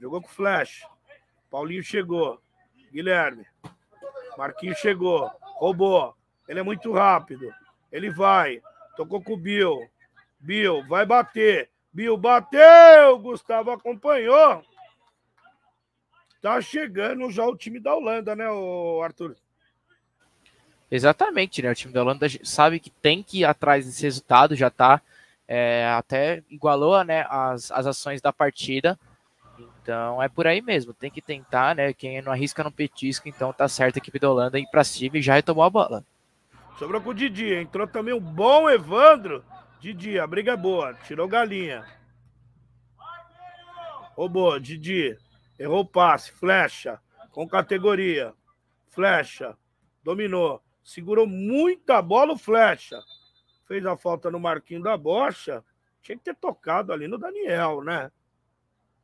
Jogou 0.00 0.20
com 0.20 0.28
flash. 0.28 0.86
Paulinho 1.50 1.82
chegou. 1.82 2.40
Guilherme. 2.92 3.46
Marquinhos 4.36 4.78
chegou. 4.78 5.30
Roubou. 5.40 6.14
Ele 6.48 6.60
é 6.60 6.62
muito 6.62 6.92
rápido. 6.92 7.52
Ele 7.90 8.10
vai. 8.10 8.62
Tocou 8.96 9.22
com 9.22 9.34
o 9.34 9.36
Bill. 9.36 9.88
Bill 10.38 10.84
vai 10.86 11.06
bater. 11.06 11.70
Bill 11.92 12.16
bateu. 12.16 13.18
Gustavo 13.18 13.70
acompanhou. 13.70 14.64
Tá 16.40 16.60
chegando 16.60 17.30
já 17.30 17.46
o 17.46 17.56
time 17.56 17.80
da 17.80 17.94
Holanda, 17.94 18.36
né, 18.36 18.44
Arthur? 19.02 19.36
Exatamente, 20.90 21.62
né? 21.62 21.70
O 21.70 21.74
time 21.74 21.92
da 21.92 22.02
Holanda 22.02 22.26
sabe 22.42 22.78
que 22.78 22.90
tem 22.90 23.22
que 23.22 23.40
ir 23.40 23.44
atrás 23.44 23.86
desse 23.86 24.02
resultado, 24.02 24.54
já 24.54 24.68
tá 24.70 25.00
é, 25.46 25.86
até 25.96 26.42
igualou 26.48 27.02
né, 27.04 27.26
as, 27.28 27.70
as 27.70 27.86
ações 27.86 28.20
da 28.20 28.32
partida. 28.32 28.98
Então 29.82 30.22
é 30.22 30.28
por 30.28 30.46
aí 30.46 30.62
mesmo, 30.62 30.94
tem 30.94 31.10
que 31.10 31.20
tentar, 31.20 31.74
né? 31.74 31.92
Quem 31.92 32.20
não 32.22 32.32
arrisca 32.32 32.64
não 32.64 32.72
petisca, 32.72 33.28
então 33.28 33.52
tá 33.52 33.68
certo 33.68 33.96
a 33.96 33.98
equipe 33.98 34.18
da 34.18 34.30
Holanda 34.30 34.58
ir 34.58 34.66
pra 34.70 34.82
cima 34.82 35.18
e 35.18 35.22
já 35.22 35.34
retomou 35.34 35.62
a 35.62 35.70
bola. 35.70 36.04
Sobrou 36.78 37.00
com 37.00 37.14
Didi, 37.14 37.54
entrou 37.54 37.86
também 37.86 38.14
o 38.14 38.20
bom 38.20 38.68
Evandro. 38.68 39.44
Didi, 39.80 40.18
a 40.18 40.26
briga 40.26 40.52
é 40.52 40.56
boa, 40.56 40.94
tirou 40.94 41.28
galinha. 41.28 41.84
Roubou, 44.16 44.58
Didi. 44.58 45.16
Errou 45.58 45.80
o 45.80 45.86
passe, 45.86 46.32
flecha, 46.32 47.00
com 47.30 47.46
categoria. 47.46 48.32
Flecha, 48.90 49.56
dominou. 50.02 50.62
Segurou 50.82 51.26
muita 51.26 52.00
bola 52.02 52.32
o 52.32 52.38
flecha. 52.38 53.00
Fez 53.66 53.84
a 53.86 53.96
falta 53.96 54.30
no 54.30 54.38
Marquinho 54.38 54.82
da 54.82 54.96
Bocha. 54.96 55.64
Tinha 56.02 56.18
que 56.18 56.24
ter 56.24 56.36
tocado 56.36 56.92
ali 56.92 57.08
no 57.08 57.18
Daniel, 57.18 57.82
né? 57.82 58.10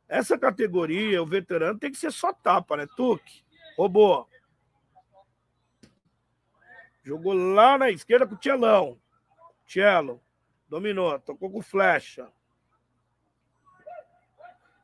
Essa 0.07 0.37
categoria, 0.37 1.21
o 1.23 1.25
veterano, 1.25 1.79
tem 1.79 1.91
que 1.91 1.97
ser 1.97 2.11
só 2.11 2.33
tapa, 2.33 2.77
né? 2.77 2.85
Tuque, 2.95 3.43
roubou. 3.77 4.27
Jogou 7.03 7.33
lá 7.33 7.77
na 7.77 7.89
esquerda 7.89 8.27
com 8.27 8.35
o 8.35 8.37
Tchelão. 8.37 8.99
Tchelo. 9.65 10.21
Dominou, 10.67 11.19
tocou 11.19 11.49
com 11.51 11.61
flecha. 11.61 12.31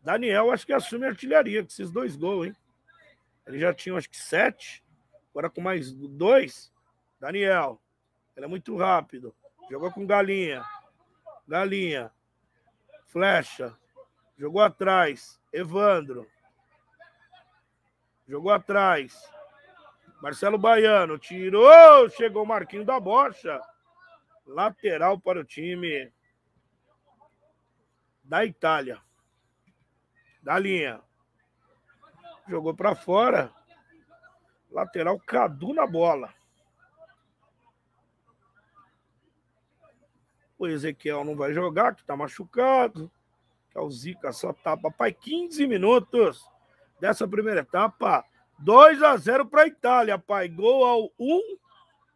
Daniel, 0.01 0.51
acho 0.51 0.65
que 0.65 0.73
assume 0.73 1.05
artilharia 1.05 1.61
com 1.61 1.67
esses 1.67 1.91
dois 1.91 2.15
gols, 2.15 2.47
hein? 2.47 2.55
Ele 3.45 3.59
já 3.59 3.73
tinha, 3.73 3.95
acho 3.95 4.09
que 4.09 4.17
sete. 4.17 4.83
Agora 5.31 5.49
com 5.49 5.61
mais 5.61 5.93
dois. 5.93 6.71
Daniel. 7.19 7.81
Ele 8.35 8.45
é 8.45 8.49
muito 8.49 8.75
rápido. 8.75 9.35
Jogou 9.69 9.91
com 9.91 10.05
Galinha. 10.05 10.63
Galinha. 11.47 12.11
Flecha. 13.07 13.77
Jogou 14.37 14.61
atrás. 14.61 15.39
Evandro. 15.51 16.27
Jogou 18.27 18.51
atrás. 18.51 19.13
Marcelo 20.21 20.57
Baiano. 20.57 21.17
Tirou. 21.17 22.09
Chegou 22.09 22.43
o 22.43 22.47
Marquinho 22.47 22.85
da 22.85 22.99
Bocha. 22.99 23.59
Lateral 24.45 25.19
para 25.19 25.41
o 25.41 25.45
time 25.45 26.11
da 28.23 28.45
Itália. 28.45 29.01
Da 30.41 30.57
linha. 30.57 31.01
Jogou 32.47 32.73
para 32.73 32.95
fora. 32.95 33.51
Lateral 34.71 35.19
Cadu 35.19 35.73
na 35.73 35.85
bola. 35.85 36.33
O 40.57 40.67
Ezequiel 40.67 41.23
não 41.23 41.35
vai 41.35 41.53
jogar, 41.53 41.95
que 41.95 42.03
tá 42.03 42.15
machucado. 42.15 43.11
Que 43.71 43.77
é 43.77 43.81
o 43.81 43.89
Zica 43.91 44.31
só 44.31 44.51
tapa. 44.53 44.91
Pai, 44.91 45.13
15 45.13 45.67
minutos 45.67 46.43
dessa 46.99 47.27
primeira 47.27 47.61
etapa. 47.61 48.25
2 48.59 49.03
a 49.03 49.15
0 49.15 49.45
para 49.45 49.63
a 49.63 49.67
Itália, 49.67 50.17
pai. 50.17 50.47
Gol 50.47 50.83
ao 50.83 51.11
1 51.19 51.57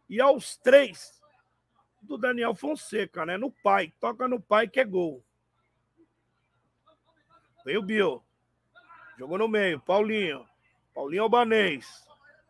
e 0.10 0.20
aos 0.20 0.58
3 0.58 1.22
do 2.02 2.18
Daniel 2.18 2.56
Fonseca, 2.56 3.26
né? 3.26 3.38
No 3.38 3.52
pai. 3.52 3.94
Toca 4.00 4.28
no 4.28 4.40
pai 4.40 4.68
que 4.68 4.80
é 4.80 4.86
gol. 4.86 5.24
Veio 7.64 7.80
o 7.80 7.84
Bill. 7.84 8.24
Jogou 9.18 9.38
no 9.38 9.48
meio. 9.48 9.80
Paulinho. 9.80 10.48
Paulinho 10.96 11.24
Albanês. 11.24 12.08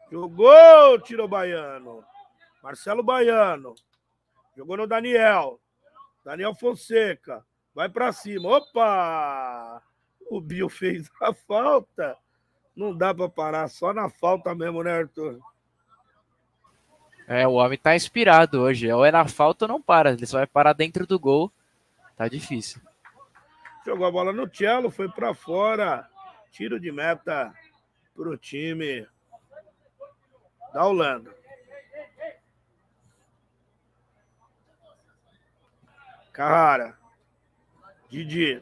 Jogou, 0.10 1.00
tirou 1.02 1.28
Baiano. 1.28 2.04
Marcelo 2.64 3.04
Baiano. 3.04 3.76
Jogou 4.56 4.78
no 4.78 4.88
Daniel. 4.88 5.60
Daniel 6.24 6.54
Fonseca. 6.54 7.46
Vai 7.74 7.90
para 7.90 8.12
cima. 8.12 8.58
Opa! 8.58 9.82
O 10.30 10.40
Bill 10.40 10.70
fez 10.70 11.10
a 11.22 11.34
falta. 11.34 12.18
Não 12.76 12.96
dá 12.96 13.14
para 13.14 13.30
parar 13.30 13.68
só 13.68 13.94
na 13.94 14.10
falta 14.10 14.56
mesmo, 14.56 14.84
né, 14.84 15.00
Arthur? 15.00 15.40
É, 17.28 17.48
o 17.48 17.54
homem 17.54 17.78
tá 17.78 17.96
inspirado 17.96 18.62
hoje. 18.62 18.92
Ou 18.92 19.06
é 19.06 19.12
na 19.12 19.28
falta 19.28 19.66
ou 19.66 19.70
não 19.70 19.82
para. 19.82 20.12
Ele 20.12 20.26
só 20.26 20.38
vai 20.38 20.48
parar 20.48 20.74
dentro 20.74 21.06
do 21.06 21.20
gol. 21.20 21.52
Tá 22.16 22.28
difícil. 22.28 22.82
Jogou 23.86 24.06
a 24.06 24.12
bola 24.12 24.32
no 24.32 24.54
cello, 24.54 24.92
foi 24.92 25.10
para 25.10 25.34
fora. 25.34 26.08
Tiro 26.52 26.80
de 26.80 26.92
meta 26.92 27.54
pro 28.14 28.38
time 28.38 29.08
da 30.74 30.86
Holanda. 30.86 31.41
Carrara. 36.32 36.98
Didi. 38.10 38.62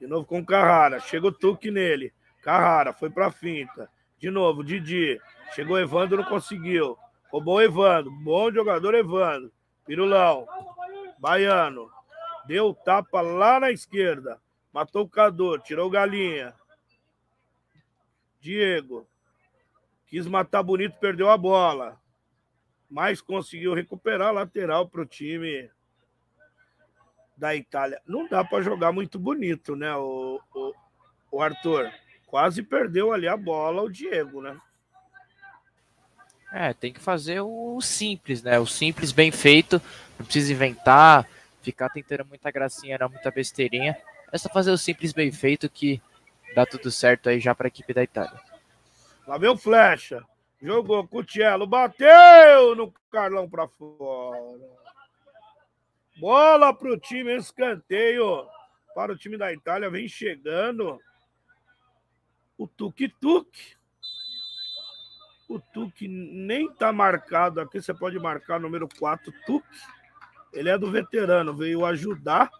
De 0.00 0.06
novo 0.06 0.26
com 0.26 0.44
Carrara. 0.44 1.00
Chega 1.00 1.26
o 1.26 1.32
Tuque 1.32 1.70
nele. 1.70 2.12
Carrara 2.42 2.92
foi 2.92 3.10
pra 3.10 3.30
finta. 3.30 3.90
De 4.18 4.30
novo, 4.30 4.64
Didi. 4.64 5.20
Chegou 5.54 5.78
Evandro, 5.78 6.18
não 6.18 6.24
conseguiu. 6.24 6.96
Roubou 7.30 7.60
Evandro. 7.60 8.10
Bom 8.10 8.50
jogador, 8.52 8.94
Evandro. 8.94 9.52
Pirulão. 9.86 10.46
Baiano. 11.18 11.90
Deu 12.46 12.72
tapa 12.72 13.20
lá 13.20 13.60
na 13.60 13.70
esquerda. 13.70 14.40
Matou 14.72 15.04
o 15.04 15.08
Cadu. 15.08 15.58
Tirou 15.58 15.90
Galinha. 15.90 16.54
Diego. 18.40 19.06
Quis 20.06 20.26
matar 20.26 20.62
bonito, 20.62 20.96
perdeu 20.98 21.28
a 21.28 21.36
bola. 21.36 22.00
Mas 22.90 23.20
conseguiu 23.20 23.74
recuperar 23.74 24.28
a 24.28 24.32
lateral 24.32 24.88
para 24.88 25.02
o 25.02 25.06
time 25.06 25.70
da 27.36 27.54
Itália. 27.54 28.00
Não 28.06 28.26
dá 28.26 28.44
para 28.44 28.62
jogar 28.62 28.92
muito 28.92 29.18
bonito, 29.18 29.76
né, 29.76 29.94
o, 29.94 30.40
o, 30.54 30.74
o, 31.30 31.42
Arthur? 31.42 31.90
Quase 32.26 32.62
perdeu 32.62 33.12
ali 33.12 33.28
a 33.28 33.36
bola 33.36 33.82
o 33.82 33.90
Diego, 33.90 34.42
né? 34.42 34.58
É, 36.52 36.72
tem 36.72 36.92
que 36.92 37.00
fazer 37.00 37.40
o 37.40 37.80
simples, 37.80 38.42
né? 38.42 38.58
O 38.58 38.66
simples 38.66 39.12
bem 39.12 39.30
feito. 39.30 39.80
Não 40.18 40.24
precisa 40.24 40.52
inventar, 40.52 41.28
ficar 41.62 41.90
tentando 41.90 42.24
muita 42.24 42.50
gracinha, 42.50 42.96
não, 42.98 43.08
muita 43.08 43.30
besteirinha. 43.30 43.96
É 44.32 44.38
só 44.38 44.48
fazer 44.48 44.70
o 44.70 44.78
simples 44.78 45.12
bem 45.12 45.30
feito 45.30 45.68
que 45.68 46.00
dá 46.54 46.64
tudo 46.66 46.90
certo 46.90 47.28
aí 47.28 47.38
já 47.38 47.54
para 47.54 47.66
a 47.66 47.68
equipe 47.68 47.92
da 47.92 48.02
Itália. 48.02 48.40
Lá 49.26 49.36
vem 49.36 49.50
o 49.50 49.56
Flecha. 49.56 50.24
Jogou 50.60 51.06
Cutielo, 51.06 51.66
bateu 51.66 52.74
no 52.74 52.92
Carlão 53.10 53.48
para 53.48 53.68
fora. 53.68 54.38
Bola 56.18 56.74
para 56.74 56.92
o 56.92 56.98
time, 56.98 57.36
escanteio 57.36 58.44
para 58.92 59.12
o 59.12 59.16
time 59.16 59.36
da 59.36 59.52
Itália. 59.52 59.88
Vem 59.88 60.08
chegando 60.08 61.00
o 62.56 62.66
Tuk-Tuk. 62.66 63.76
O 65.48 65.60
Tuk 65.60 66.08
nem 66.08 66.68
tá 66.74 66.92
marcado 66.92 67.60
aqui. 67.60 67.80
Você 67.80 67.94
pode 67.94 68.18
marcar 68.18 68.58
número 68.58 68.88
4, 68.98 69.32
Tuk. 69.46 69.64
Ele 70.52 70.68
é 70.68 70.76
do 70.76 70.90
veterano, 70.90 71.56
veio 71.56 71.86
ajudar. 71.86 72.50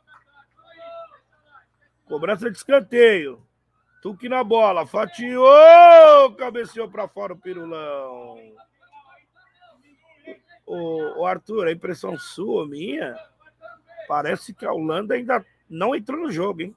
Cobrança 2.06 2.48
de 2.48 2.56
escanteio. 2.56 3.47
Tuque 4.00 4.28
na 4.28 4.44
bola, 4.44 4.86
fatiou, 4.86 6.32
cabeceou 6.36 6.88
para 6.88 7.08
fora 7.08 7.32
o 7.32 7.36
pirulão. 7.36 8.38
O, 10.64 11.20
o, 11.20 11.26
Arthur, 11.26 11.66
a 11.66 11.72
impressão 11.72 12.16
sua, 12.16 12.66
minha, 12.66 13.18
parece 14.06 14.54
que 14.54 14.64
a 14.64 14.72
Holanda 14.72 15.14
ainda 15.14 15.44
não 15.68 15.96
entrou 15.96 16.20
no 16.20 16.30
jogo, 16.30 16.62
hein? 16.62 16.76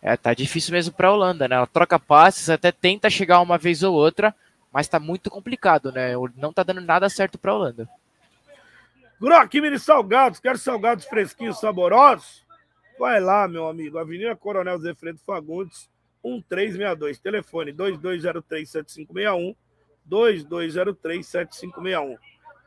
É, 0.00 0.16
tá 0.16 0.34
difícil 0.34 0.72
mesmo 0.72 0.92
para 0.92 1.08
a 1.08 1.12
Holanda, 1.12 1.46
né? 1.46 1.54
Ela 1.54 1.66
troca 1.66 1.98
passes, 1.98 2.50
até 2.50 2.72
tenta 2.72 3.08
chegar 3.08 3.40
uma 3.40 3.56
vez 3.56 3.84
ou 3.84 3.94
outra, 3.94 4.34
mas 4.72 4.88
tá 4.88 4.98
muito 4.98 5.30
complicado, 5.30 5.92
né? 5.92 6.14
Não 6.36 6.52
tá 6.52 6.64
dando 6.64 6.80
nada 6.80 7.08
certo 7.08 7.38
para 7.38 7.52
a 7.52 7.54
Holanda. 7.54 7.88
Grock 9.20 9.60
Mini 9.60 9.78
Salgados, 9.78 10.40
quer 10.40 10.58
salgados 10.58 11.04
fresquinhos, 11.04 11.60
saborosos? 11.60 12.42
Vai 13.02 13.18
lá, 13.18 13.48
meu 13.48 13.66
amigo. 13.66 13.98
Avenida 13.98 14.36
Coronel 14.36 14.78
Zé 14.78 14.94
Fredo 14.94 15.18
Fagundes, 15.26 15.90
1362. 16.24 17.18
Telefone 17.18 17.72
2203-7561. 17.72 19.56
2203-7561. 20.08 22.16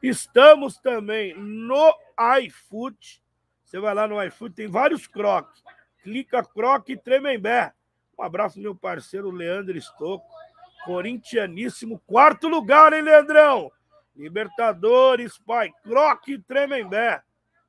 Estamos 0.03 0.77
também 0.77 1.33
no 1.35 1.95
iFood. 2.41 3.23
Você 3.63 3.79
vai 3.79 3.95
lá 3.95 4.09
no 4.09 4.21
iFood, 4.23 4.53
tem 4.53 4.67
vários 4.67 5.07
croques. 5.07 5.63
Clica 6.03 6.43
croque 6.43 6.97
Tremembé. 6.97 7.71
Um 8.19 8.23
abraço, 8.23 8.59
meu 8.59 8.75
parceiro 8.75 9.31
Leandro 9.31 9.77
Estocco. 9.77 10.27
Corintianíssimo, 10.83 11.97
quarto 12.05 12.49
lugar, 12.49 12.91
hein, 12.91 13.03
Leandrão? 13.03 13.71
Libertadores, 14.13 15.37
pai, 15.37 15.71
croque 15.81 16.37
Tremembé 16.39 17.23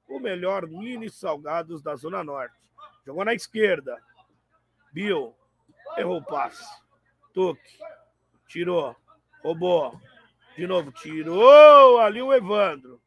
o 0.08 0.20
melhor 0.20 0.66
mini 0.66 1.10
salgados 1.10 1.82
da 1.82 1.96
Zona 1.96 2.22
Norte. 2.22 2.55
Jogou 3.06 3.24
na 3.24 3.34
esquerda. 3.34 4.02
Bill. 4.92 5.32
Errou 5.96 6.18
o 6.18 6.24
passe. 6.24 6.66
Tuque. 7.32 7.78
Tirou. 8.48 8.96
Roubou. 9.44 10.00
De 10.56 10.66
novo. 10.66 10.90
Tirou 10.90 12.00
ali 12.00 12.20
o 12.20 12.34
Evandro. 12.34 13.00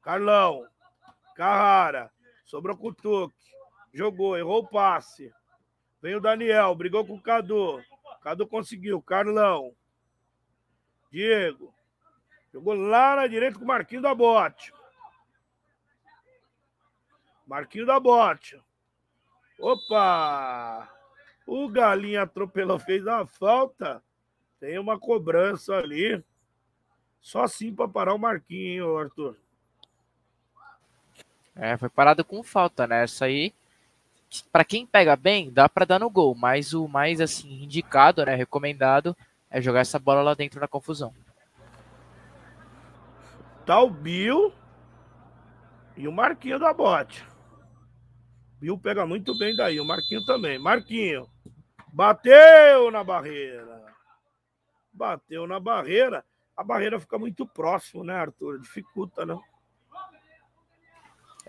Carlão. 0.00 0.68
Carrara. 1.34 2.12
Sobrou 2.44 2.76
com 2.76 2.88
o 2.88 2.94
Tuque. 2.94 3.34
Jogou. 3.92 4.38
Errou 4.38 4.60
o 4.60 4.68
passe. 4.68 5.34
Vem 6.00 6.14
o 6.14 6.20
Daniel. 6.20 6.72
Brigou 6.76 7.04
com 7.04 7.14
o 7.14 7.22
Cadu. 7.22 7.82
Cadu 8.22 8.46
conseguiu. 8.46 9.02
Carlão. 9.02 9.74
Diego. 11.10 11.74
Jogou 12.52 12.74
lá 12.74 13.16
na 13.16 13.26
direita 13.26 13.58
com 13.58 13.64
o 13.64 13.68
Marquinhos 13.68 14.04
da 14.04 14.14
Bote. 14.14 14.72
Marquinho 17.44 17.84
da 17.84 17.98
Bote. 17.98 18.60
Opa! 19.58 20.88
O 21.46 21.68
Galinha 21.68 22.22
atropelou, 22.22 22.78
fez 22.78 23.06
a 23.06 23.24
falta. 23.24 24.02
Tem 24.58 24.78
uma 24.78 24.98
cobrança 24.98 25.74
ali. 25.74 26.22
Só 27.20 27.42
assim 27.42 27.74
para 27.74 27.88
parar 27.88 28.14
o 28.14 28.18
Marquinho, 28.18 28.96
Arthur. 28.96 29.36
É, 31.54 31.76
foi 31.76 31.88
parado 31.88 32.24
com 32.24 32.42
falta, 32.42 32.86
né? 32.86 33.04
Essa 33.04 33.24
aí, 33.24 33.54
para 34.52 34.64
quem 34.64 34.86
pega 34.86 35.16
bem, 35.16 35.50
dá 35.50 35.68
para 35.68 35.86
dar 35.86 36.00
no 36.00 36.10
gol, 36.10 36.34
mas 36.34 36.74
o 36.74 36.86
mais 36.86 37.20
assim 37.20 37.62
indicado, 37.62 38.24
né, 38.24 38.34
recomendado 38.34 39.16
é 39.50 39.60
jogar 39.60 39.80
essa 39.80 39.98
bola 39.98 40.22
lá 40.22 40.34
dentro 40.34 40.60
na 40.60 40.68
confusão. 40.68 41.14
Tá 43.64 43.80
o 43.80 43.90
Bill 43.90 44.52
E 45.96 46.06
o 46.06 46.12
Marquinho 46.12 46.58
da 46.58 46.72
bote. 46.72 47.24
Bill 48.58 48.78
pega 48.78 49.06
muito 49.06 49.36
bem 49.36 49.54
daí. 49.54 49.78
O 49.80 49.84
Marquinho 49.84 50.24
também. 50.24 50.58
Marquinho. 50.58 51.28
Bateu 51.92 52.90
na 52.90 53.04
barreira. 53.04 53.84
Bateu 54.92 55.46
na 55.46 55.60
barreira. 55.60 56.24
A 56.56 56.64
barreira 56.64 56.98
fica 56.98 57.18
muito 57.18 57.46
próximo, 57.46 58.02
né, 58.02 58.14
Arthur? 58.14 58.60
Dificulta, 58.60 59.26
né? 59.26 59.38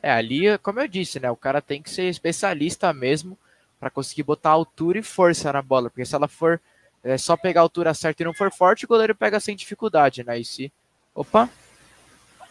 É, 0.01 0.11
ali, 0.11 0.57
como 0.59 0.79
eu 0.79 0.87
disse, 0.87 1.19
né? 1.19 1.31
O 1.31 1.37
cara 1.37 1.61
tem 1.61 1.81
que 1.81 1.89
ser 1.89 2.03
especialista 2.03 2.93
mesmo 2.93 3.37
para 3.79 3.89
conseguir 3.89 4.23
botar 4.23 4.49
altura 4.49 4.99
e 4.99 5.03
força 5.03 5.51
na 5.51 5.61
bola. 5.61 5.89
Porque 5.89 6.05
se 6.05 6.13
ela 6.13 6.27
for 6.27 6.61
é, 7.03 7.17
só 7.17 7.37
pegar 7.37 7.61
a 7.61 7.63
altura 7.63 7.93
certa 7.93 8.21
e 8.21 8.25
não 8.25 8.33
for 8.33 8.51
forte, 8.51 8.85
o 8.85 8.87
goleiro 8.87 9.15
pega 9.15 9.39
sem 9.39 9.55
dificuldade, 9.55 10.23
né? 10.23 10.37
E 10.37 10.43
se. 10.43 10.73
Opa! 11.15 11.49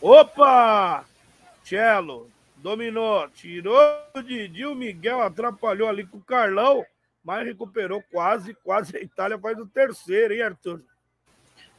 Opa! 0.00 1.04
Cello 1.62 2.30
dominou, 2.56 3.28
tirou 3.30 3.78
o 4.14 4.22
Didi, 4.22 4.64
o 4.64 4.74
Miguel 4.74 5.20
atrapalhou 5.20 5.88
ali 5.88 6.06
com 6.06 6.18
o 6.18 6.22
Carlão, 6.22 6.84
mas 7.22 7.46
recuperou 7.46 8.02
quase, 8.10 8.54
quase 8.54 8.96
a 8.96 9.00
Itália 9.00 9.38
faz 9.38 9.58
o 9.58 9.66
terceiro, 9.66 10.34
hein, 10.34 10.42
Arthur? 10.42 10.82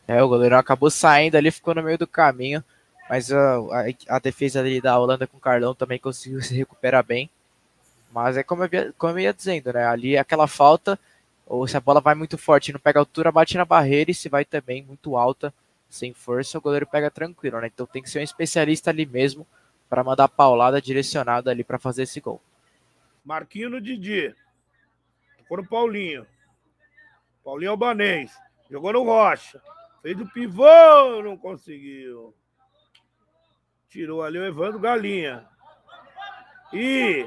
É, 0.08 0.22
o 0.24 0.28
goleiro 0.28 0.56
acabou 0.56 0.90
saindo 0.90 1.36
ali, 1.36 1.52
ficou 1.52 1.76
no 1.76 1.84
meio 1.84 1.98
do 1.98 2.08
caminho, 2.08 2.64
mas 3.10 3.32
a, 3.32 3.58
a, 3.58 4.16
a 4.16 4.20
defesa 4.20 4.60
ali 4.60 4.80
da 4.80 4.98
Holanda 4.98 5.28
com 5.28 5.38
o 5.38 5.42
Carlão 5.42 5.76
também 5.76 6.00
conseguiu 6.00 6.40
se 6.44 6.56
recuperar 6.56 7.04
bem. 7.04 7.30
Mas 8.12 8.38
é 8.38 8.44
como 8.44 8.64
eu, 8.64 8.70
ia, 8.72 8.94
como 8.98 9.14
eu 9.14 9.20
ia 9.20 9.34
dizendo, 9.34 9.74
né? 9.74 9.86
Ali 9.86 10.18
aquela 10.18 10.48
falta, 10.48 10.98
ou 11.46 11.68
se 11.68 11.76
a 11.76 11.82
bola 11.82 12.00
vai 12.00 12.16
muito 12.16 12.38
forte 12.38 12.72
não 12.72 12.80
pega 12.80 13.00
altura, 13.00 13.32
bate 13.32 13.58
na 13.58 13.66
barreira, 13.66 14.12
e 14.12 14.14
se 14.14 14.30
vai 14.30 14.46
também 14.46 14.82
muito 14.82 15.18
alta, 15.18 15.54
sem 15.90 16.14
força, 16.14 16.58
o 16.58 16.62
goleiro 16.62 16.88
pega 16.88 17.12
tranquilo, 17.12 17.60
né? 17.60 17.68
Então 17.68 17.86
tem 17.86 18.02
que 18.02 18.10
ser 18.10 18.20
um 18.20 18.24
especialista 18.24 18.90
ali 18.90 19.06
mesmo 19.06 19.46
para 19.90 20.04
mandar 20.04 20.28
paulada 20.28 20.82
direcionada 20.82 21.52
ali 21.52 21.64
para 21.64 21.80
fazer 21.80 22.04
esse 22.04 22.20
gol. 22.20 22.42
Marquinho 23.24 23.70
no 23.70 23.82
Didi. 23.82 24.36
Ficou 25.38 25.58
no 25.58 25.68
Paulinho. 25.68 26.26
Paulinho 27.44 27.72
Albanês. 27.72 28.38
Jogou 28.70 28.94
no 28.94 29.04
Rocha. 29.04 29.62
Fez 30.02 30.20
o 30.20 30.28
pivô, 30.28 31.22
não 31.24 31.38
conseguiu. 31.38 32.34
Tirou 33.90 34.22
ali 34.24 34.38
o 34.38 34.46
Evandro 34.46 34.80
Galinha. 34.80 35.48
E 36.74 37.26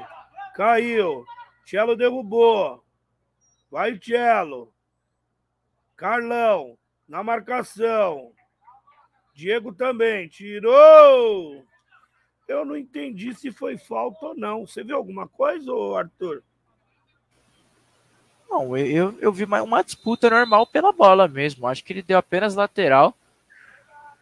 caiu. 0.55 1.25
Tchelo 1.65 1.95
derrubou. 1.95 2.83
Vai 3.69 3.93
o 3.93 3.99
Tchelo. 3.99 4.73
Carlão 5.95 6.77
na 7.07 7.23
marcação. 7.23 8.33
Diego 9.33 9.73
também 9.73 10.27
tirou. 10.27 11.65
Eu 12.51 12.65
não 12.65 12.75
entendi 12.75 13.33
se 13.33 13.49
foi 13.49 13.77
falta 13.77 14.25
ou 14.25 14.35
não. 14.35 14.67
Você 14.67 14.83
viu 14.83 14.97
alguma 14.97 15.25
coisa, 15.25 15.71
Arthur? 15.97 16.43
Não, 18.49 18.75
eu, 18.75 19.17
eu 19.21 19.31
vi 19.31 19.45
uma 19.45 19.81
disputa 19.81 20.29
normal 20.29 20.67
pela 20.67 20.91
bola 20.91 21.29
mesmo. 21.29 21.65
Acho 21.65 21.81
que 21.81 21.93
ele 21.93 22.01
deu 22.01 22.17
apenas 22.17 22.53
lateral. 22.53 23.15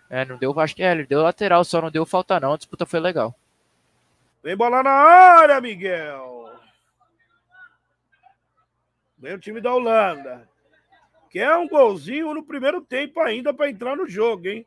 É, 0.08 0.24
não 0.26 0.38
deu, 0.38 0.58
acho 0.60 0.76
que 0.76 0.84
é, 0.84 0.92
ele 0.92 1.08
deu 1.08 1.24
lateral, 1.24 1.64
só 1.64 1.82
não 1.82 1.90
deu 1.90 2.06
falta 2.06 2.40
não. 2.40 2.54
A 2.54 2.58
disputa 2.58 2.86
foi 2.86 3.00
legal. 3.00 3.34
Vem 4.44 4.56
bola 4.56 4.84
na 4.84 4.92
área, 4.92 5.60
Miguel. 5.60 6.52
Vem 9.18 9.34
o 9.34 9.40
time 9.40 9.60
da 9.60 9.74
Holanda. 9.74 10.48
Quer 11.32 11.56
um 11.58 11.68
golzinho 11.68 12.32
no 12.36 12.44
primeiro 12.44 12.80
tempo 12.80 13.20
ainda 13.22 13.52
para 13.52 13.70
entrar 13.70 13.98
no 13.98 14.08
jogo, 14.08 14.48
hein? 14.48 14.66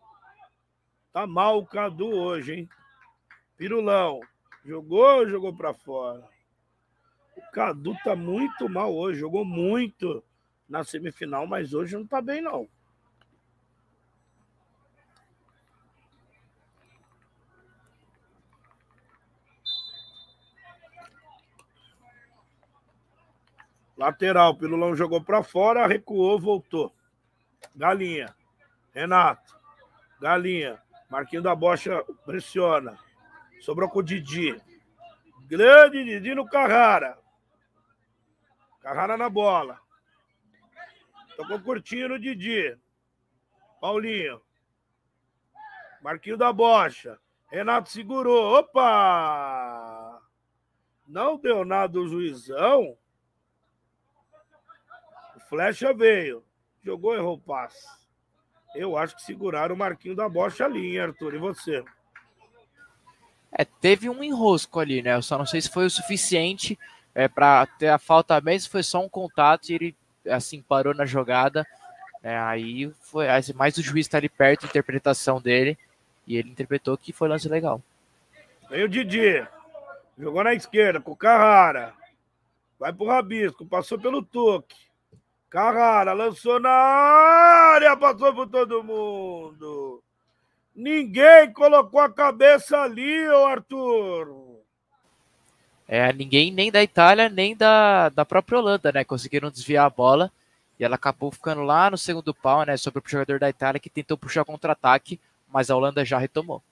Tá 1.13 1.29
mal 1.29 1.59
o 1.59 1.67
Cadu 1.67 2.09
hoje, 2.09 2.55
hein? 2.55 2.69
Pirulão. 3.63 4.19
Jogou 4.65 5.25
jogou 5.29 5.55
para 5.55 5.73
fora? 5.73 6.29
O 7.37 7.43
Cadu 7.53 7.95
tá 8.03 8.17
muito 8.17 8.69
mal 8.69 8.93
hoje. 8.93 9.21
Jogou 9.21 9.45
muito 9.45 10.21
na 10.69 10.83
semifinal, 10.83 11.47
mas 11.47 11.73
hoje 11.73 11.97
não 11.97 12.05
tá 12.05 12.21
bem, 12.21 12.43
não. 12.43 12.69
Lateral, 23.97 24.57
Pilulão 24.57 24.97
jogou 24.97 25.23
para 25.23 25.45
fora, 25.45 25.87
recuou, 25.87 26.37
voltou. 26.37 26.93
Galinha. 27.77 28.35
Renato. 28.93 29.57
Galinha. 30.21 30.83
Marquinho 31.09 31.43
da 31.43 31.55
Bocha 31.55 32.03
pressiona. 32.27 32.99
Sobrou 33.63 33.89
com 33.89 34.01
o 34.01 34.03
Didi. 34.03 34.61
Grande 35.47 36.05
Didi 36.05 36.35
no 36.35 36.45
Carrara. 36.45 37.17
Carrara 38.81 39.17
na 39.17 39.31
bola. 39.31 39.79
Tocou 41.37 41.61
curtinho 41.61 42.09
no 42.09 42.19
Didi. 42.19 42.77
Paulinho. 43.81 44.43
Marquinho 46.03 46.37
da 46.37 46.53
Bocha. 46.53 47.21
Renato 47.53 47.89
segurou. 47.89 48.59
Opa! 48.59 50.21
Não 51.07 51.37
deu 51.37 51.65
nada 51.65 52.01
o 52.01 52.09
juizão. 52.09 52.99
O 55.37 55.41
Flecha 55.49 55.95
veio. 55.95 56.45
Jogou, 56.83 57.15
errou 57.15 57.37
o 57.37 57.41
passe. 57.41 57.87
Eu 58.75 58.97
acho 58.97 59.15
que 59.15 59.23
seguraram 59.23 59.77
o 59.77 59.79
Marquinho 59.79 60.17
da 60.17 60.29
Bocha 60.29 60.65
ali, 60.65 60.97
hein, 60.97 60.99
Arthur? 60.99 61.35
E 61.35 61.39
você? 61.39 61.85
É, 63.53 63.65
teve 63.65 64.09
um 64.09 64.23
enrosco 64.23 64.81
ali, 64.81 65.03
né? 65.03 65.15
Eu 65.15 65.23
só 65.23 65.37
não 65.37 65.47
sei 65.47 65.61
se 65.61 65.71
foi 65.71 65.85
o 65.85 65.91
suficiente 65.91 66.79
é, 67.15 67.29
para 67.29 67.67
ter 67.67 67.89
a 67.89 67.99
falta 67.99 68.41
mesmo, 68.41 68.71
foi 68.71 68.83
só 68.83 69.05
um 69.05 69.09
contato 69.09 69.69
e 69.69 69.75
ele 69.75 69.97
assim 70.29 70.63
parou 70.63 70.95
na 70.95 71.05
jogada. 71.05 71.67
É, 72.23 72.39
aí 72.39 72.91
foi 73.01 73.27
mais 73.55 73.77
o 73.77 73.83
juiz 73.83 74.07
está 74.07 74.19
ali 74.19 74.29
perto 74.29 74.65
interpretação 74.65 75.41
dele 75.41 75.77
e 76.27 76.37
ele 76.37 76.51
interpretou 76.51 76.97
que 76.97 77.13
foi 77.13 77.29
lance 77.29 77.49
legal. 77.49 77.83
Vem 78.71 78.85
o 78.85 78.89
Didi, 78.89 79.47
jogou 80.19 80.45
na 80.45 80.55
esquerda 80.55 81.01
com 81.01 81.11
o 81.11 81.17
Carrara, 81.17 81.93
vai 82.79 82.93
pro 82.93 83.07
Rabisco, 83.07 83.67
passou 83.67 83.99
pelo 83.99 84.23
Tuque. 84.23 84.77
Carrara 85.51 86.15
lançou 86.15 86.59
na 86.59 86.71
área, 86.71 87.95
passou 87.95 88.33
por 88.35 88.49
todo 88.49 88.83
mundo. 88.83 89.92
Ninguém 90.75 91.53
colocou 91.53 92.01
a 92.01 92.11
cabeça 92.11 92.79
ali, 92.79 93.29
ô 93.29 93.47
Arthur. 93.47 94.53
É, 95.87 96.11
ninguém 96.13 96.51
nem 96.51 96.73
da 96.73 96.83
Itália, 96.83 97.29
nem 97.29 97.55
da, 97.55 98.09
da 98.09 98.25
própria 98.25 98.59
Holanda, 98.59 98.91
né? 98.91 99.05
Conseguiram 99.05 99.51
desviar 99.51 99.87
a 99.87 99.91
bola 99.91 100.33
e 100.81 100.85
ela 100.85 100.95
acabou 100.95 101.31
ficando 101.31 101.63
lá 101.63 101.91
no 101.91 101.99
segundo 101.99 102.33
pau, 102.33 102.65
né? 102.65 102.77
Sobre 102.79 103.03
o 103.05 103.09
jogador 103.09 103.39
da 103.39 103.51
Itália 103.51 103.79
que 103.79 103.91
tentou 103.91 104.17
puxar 104.17 104.45
contra-ataque, 104.45 105.21
mas 105.53 105.71
a 105.71 105.77
Holanda 105.77 106.05
já 106.05 106.17
retomou. 106.17 106.63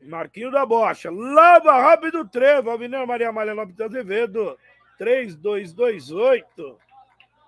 Marquinho 0.00 0.50
da 0.50 0.66
Bocha, 0.66 1.10
lava 1.10 1.80
rápido 1.80 2.20
o 2.20 2.28
trevo, 2.28 2.70
Avenida 2.70 3.04
Maria 3.06 3.28
Amália 3.28 3.54
Lopes 3.54 3.74
de 3.74 3.82
Azevedo, 3.82 4.58
3228, 4.96 6.78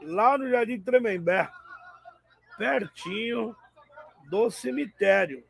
lá 0.02 0.36
no 0.36 0.48
Jardim 0.48 0.80
Tremembé, 0.80 1.48
pertinho 2.58 3.56
do 4.30 4.50
cemitério. 4.50 5.44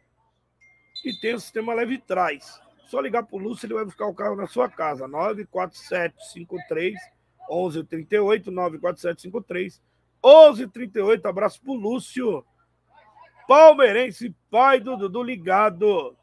E 1.05 1.13
tem 1.21 1.35
o 1.35 1.41
sistema 1.41 1.75
leve 1.75 1.99
trás. 1.99 2.61
Só 2.87 2.99
ligar 3.01 3.23
para 3.23 3.37
o 3.37 3.39
Lúcio, 3.39 3.67
ele 3.67 3.75
vai 3.75 3.85
buscar 3.85 4.07
o 4.07 4.15
carro 4.15 4.35
na 4.35 4.47
sua 4.47 4.69
casa. 4.69 5.07
94753 5.07 6.99
1138 7.49 8.51
94753 8.51 9.81
1138. 10.25 11.27
Abraço 11.27 11.63
pro 11.63 11.75
Lúcio. 11.75 12.45
Palmeirense, 13.47 14.35
pai 14.51 14.81
do 14.81 14.97
Dudu 14.97 15.23
ligado. 15.23 16.17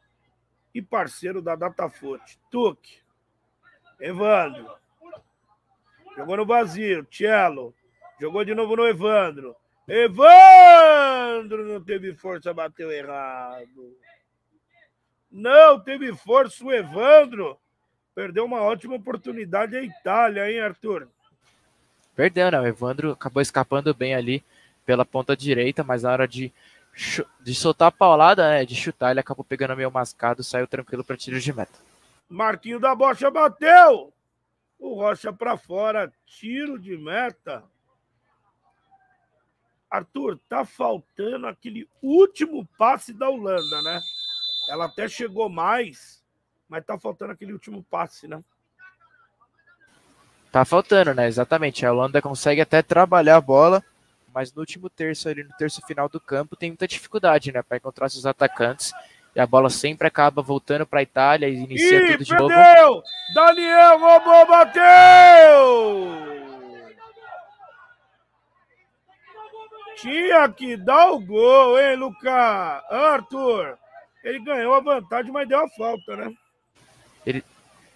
E 0.74 0.82
parceiro 0.82 1.40
da 1.40 1.56
Datafoot. 1.56 2.38
Tuque. 2.50 2.98
Evandro. 3.98 4.68
Jogou 6.16 6.36
no 6.36 6.44
vazio. 6.46 7.06
Cello. 7.10 7.74
Jogou 8.20 8.44
de 8.44 8.54
novo 8.54 8.76
no 8.76 8.86
Evandro. 8.86 9.56
Evandro 9.88 11.64
não 11.64 11.82
teve 11.82 12.14
força, 12.14 12.52
bateu 12.52 12.92
errado. 12.92 13.96
Não 15.30 15.80
teve 15.80 16.14
força 16.14 16.62
o 16.62 16.72
Evandro. 16.72 17.58
Perdeu 18.14 18.44
uma 18.44 18.60
ótima 18.60 18.96
oportunidade 18.96 19.76
a 19.76 19.82
Itália, 19.82 20.50
hein, 20.50 20.60
Arthur? 20.60 21.08
Perdeu, 22.14 22.50
né? 22.50 22.60
O 22.60 22.66
Evandro 22.66 23.12
acabou 23.12 23.40
escapando 23.40 23.94
bem 23.94 24.14
ali 24.14 24.44
pela 24.84 25.04
ponta 25.04 25.36
direita, 25.36 25.82
mas 25.82 26.02
na 26.02 26.12
hora 26.12 26.28
de, 26.28 26.52
de 27.40 27.54
soltar 27.54 27.88
a 27.88 27.92
paulada, 27.92 28.48
né, 28.48 28.64
de 28.66 28.74
chutar, 28.74 29.10
ele 29.10 29.20
acabou 29.20 29.44
pegando 29.44 29.76
meio 29.76 29.90
mascado, 29.90 30.42
saiu 30.42 30.66
tranquilo 30.66 31.04
para 31.04 31.16
tiro 31.16 31.38
de 31.38 31.52
meta. 31.52 31.78
Marquinho 32.28 32.80
da 32.80 32.94
Bocha 32.94 33.30
bateu! 33.30 34.12
O 34.78 34.94
Rocha 34.94 35.32
para 35.32 35.56
fora, 35.56 36.12
tiro 36.26 36.78
de 36.78 36.96
meta. 36.96 37.64
Arthur, 39.90 40.38
tá 40.48 40.64
faltando 40.64 41.46
aquele 41.46 41.88
último 42.02 42.68
passe 42.76 43.12
da 43.12 43.28
Holanda, 43.28 43.82
né? 43.82 44.00
Ela 44.68 44.84
até 44.86 45.08
chegou 45.08 45.48
mais, 45.48 46.22
Mas 46.68 46.84
tá 46.84 46.98
faltando 46.98 47.32
aquele 47.32 47.52
último 47.54 47.82
passe, 47.82 48.28
né? 48.28 48.42
Tá 50.52 50.64
faltando, 50.64 51.14
né? 51.14 51.26
Exatamente. 51.26 51.84
A 51.86 51.92
Holanda 51.92 52.20
consegue 52.20 52.60
até 52.60 52.82
trabalhar 52.82 53.36
a 53.36 53.40
bola, 53.40 53.82
mas 54.34 54.52
no 54.52 54.60
último 54.60 54.90
terço, 54.90 55.28
ali 55.28 55.42
no 55.42 55.54
terço 55.56 55.80
final 55.86 56.08
do 56.08 56.20
campo, 56.20 56.56
tem 56.56 56.70
muita 56.70 56.86
dificuldade, 56.86 57.50
né? 57.52 57.62
Para 57.62 57.78
encontrar 57.78 58.08
seus 58.10 58.26
atacantes. 58.26 58.92
E 59.34 59.40
a 59.40 59.46
bola 59.46 59.70
sempre 59.70 60.06
acaba 60.08 60.42
voltando 60.42 60.86
para 60.86 61.00
a 61.00 61.02
Itália 61.02 61.48
e 61.48 61.54
inicia 61.54 62.02
Ih, 62.02 62.12
tudo 62.12 62.24
de 62.24 62.30
perdeu! 62.30 62.48
novo. 62.48 63.02
Daniel 63.34 63.98
roubou, 63.98 64.46
bateu! 64.46 66.37
Tinha 70.00 70.48
que 70.48 70.76
dar 70.76 71.10
o 71.10 71.18
gol, 71.18 71.78
hein, 71.78 71.96
Lucas? 71.96 72.32
Arthur, 72.88 73.76
ele 74.22 74.38
ganhou 74.40 74.74
a 74.74 74.80
vantagem, 74.80 75.32
mas 75.32 75.48
deu 75.48 75.58
a 75.58 75.68
falta, 75.70 76.16
né? 76.16 76.32
Ele, 77.26 77.44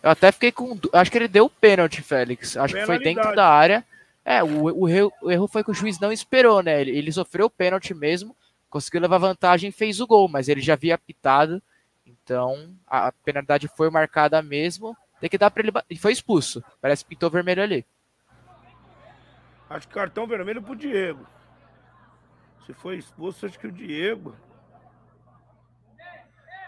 eu 0.02 0.10
até 0.10 0.32
fiquei 0.32 0.50
com. 0.50 0.76
Acho 0.92 1.10
que 1.10 1.18
ele 1.18 1.28
deu 1.28 1.44
o 1.44 1.50
pênalti, 1.50 2.02
Félix. 2.02 2.56
Acho 2.56 2.74
que 2.74 2.86
foi 2.86 2.98
dentro 2.98 3.34
da 3.34 3.48
área. 3.48 3.84
É, 4.24 4.42
o, 4.42 4.82
o, 4.82 4.88
erro, 4.88 5.12
o 5.22 5.30
erro 5.30 5.48
foi 5.48 5.62
que 5.62 5.70
o 5.70 5.74
juiz 5.74 5.98
não 6.00 6.12
esperou, 6.12 6.62
né? 6.62 6.80
Ele, 6.80 6.96
ele 6.96 7.12
sofreu 7.12 7.46
o 7.46 7.50
pênalti 7.50 7.92
mesmo, 7.92 8.36
conseguiu 8.70 9.00
levar 9.00 9.18
vantagem 9.18 9.70
e 9.70 9.72
fez 9.72 10.00
o 10.00 10.06
gol, 10.06 10.28
mas 10.28 10.48
ele 10.48 10.60
já 10.60 10.74
havia 10.74 10.94
apitado. 10.94 11.62
Então 12.06 12.74
a, 12.86 13.08
a 13.08 13.12
penalidade 13.12 13.68
foi 13.68 13.90
marcada 13.90 14.40
mesmo. 14.42 14.96
Tem 15.20 15.30
que 15.30 15.38
dar 15.38 15.50
para 15.50 15.62
ele. 15.62 15.72
E 15.88 15.96
foi 15.96 16.12
expulso. 16.12 16.64
Parece 16.80 17.04
que 17.04 17.10
pintou 17.10 17.30
vermelho 17.30 17.62
ali. 17.62 17.86
Acho 19.70 19.86
que 19.86 19.94
cartão 19.94 20.26
vermelho 20.26 20.60
pro 20.60 20.74
Diego. 20.74 21.24
Se 22.66 22.72
foi 22.72 22.96
expulso, 22.96 23.46
acho 23.46 23.58
que 23.58 23.66
o 23.66 23.72
Diego 23.72 24.36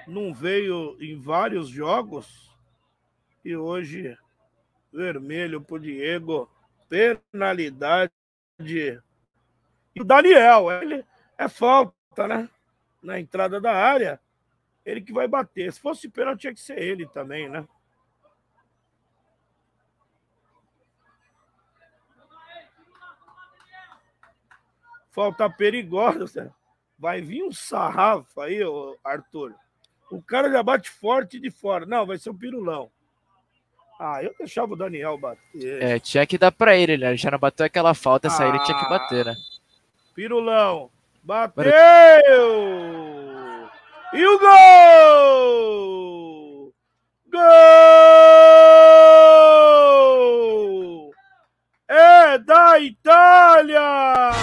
não 0.07 0.35
veio 0.35 0.97
em 1.01 1.19
vários 1.19 1.69
jogos 1.69 2.53
e 3.45 3.57
hoje 3.57 4.17
vermelho 4.93 5.61
pro 5.61 5.79
Diego, 5.79 6.51
penalidade. 6.89 8.13
E 8.59 10.01
o 10.01 10.05
Daniel, 10.05 10.71
ele 10.71 11.05
é 11.37 11.49
falta, 11.49 12.29
né? 12.29 12.49
Na 13.03 13.21
entrada 13.21 13.61
da 13.61 13.73
área, 13.73 14.21
ele 14.85 15.01
que 15.01 15.13
vai 15.13 15.29
bater. 15.29 15.73
Se 15.73 15.81
fosse 15.81 16.09
pênalti, 16.09 16.43
tinha 16.43 16.55
que 16.55 16.61
ser 16.61 16.79
ele 16.79 17.07
também, 17.07 17.49
né? 17.49 17.67
Falta 25.15 25.49
perigosa. 25.49 26.53
Vai 26.99 27.23
vir 27.23 27.45
um 27.45 27.53
sarrafo 27.53 28.41
aí, 28.41 28.61
Arthur. 29.05 29.55
O 30.11 30.21
cara 30.21 30.51
já 30.51 30.63
bate 30.63 30.91
forte 30.91 31.39
de 31.39 31.51
fora. 31.51 31.87
Não, 31.87 32.05
vai 32.05 32.19
ser 32.19 32.31
um 32.31 32.37
pirulão. 32.37 32.91
Ah, 33.99 34.23
eu 34.23 34.35
deixava 34.39 34.73
o 34.73 34.77
Daniel 34.77 35.17
bater. 35.17 35.83
É, 35.83 35.99
tinha 36.01 36.27
que 36.27 36.37
dar 36.37 36.51
pra 36.51 36.77
ele, 36.77 36.97
né? 36.97 37.09
Ele 37.09 37.17
já 37.17 37.31
não 37.31 37.39
bateu 37.39 37.65
aquela 37.65 37.95
falta, 37.95 38.27
essa 38.27 38.45
ah, 38.45 38.49
ele 38.49 38.59
tinha 38.65 38.79
que 38.79 38.89
bater, 38.89 39.25
né? 39.25 39.35
Pirulão. 40.15 40.91
Bateu! 41.23 41.63
E 44.13 44.27
o 44.27 44.39
gol! 44.39 45.65
Gol! 47.31 47.45
É 51.89 52.37
da 52.39 52.79
Itália! 52.81 54.35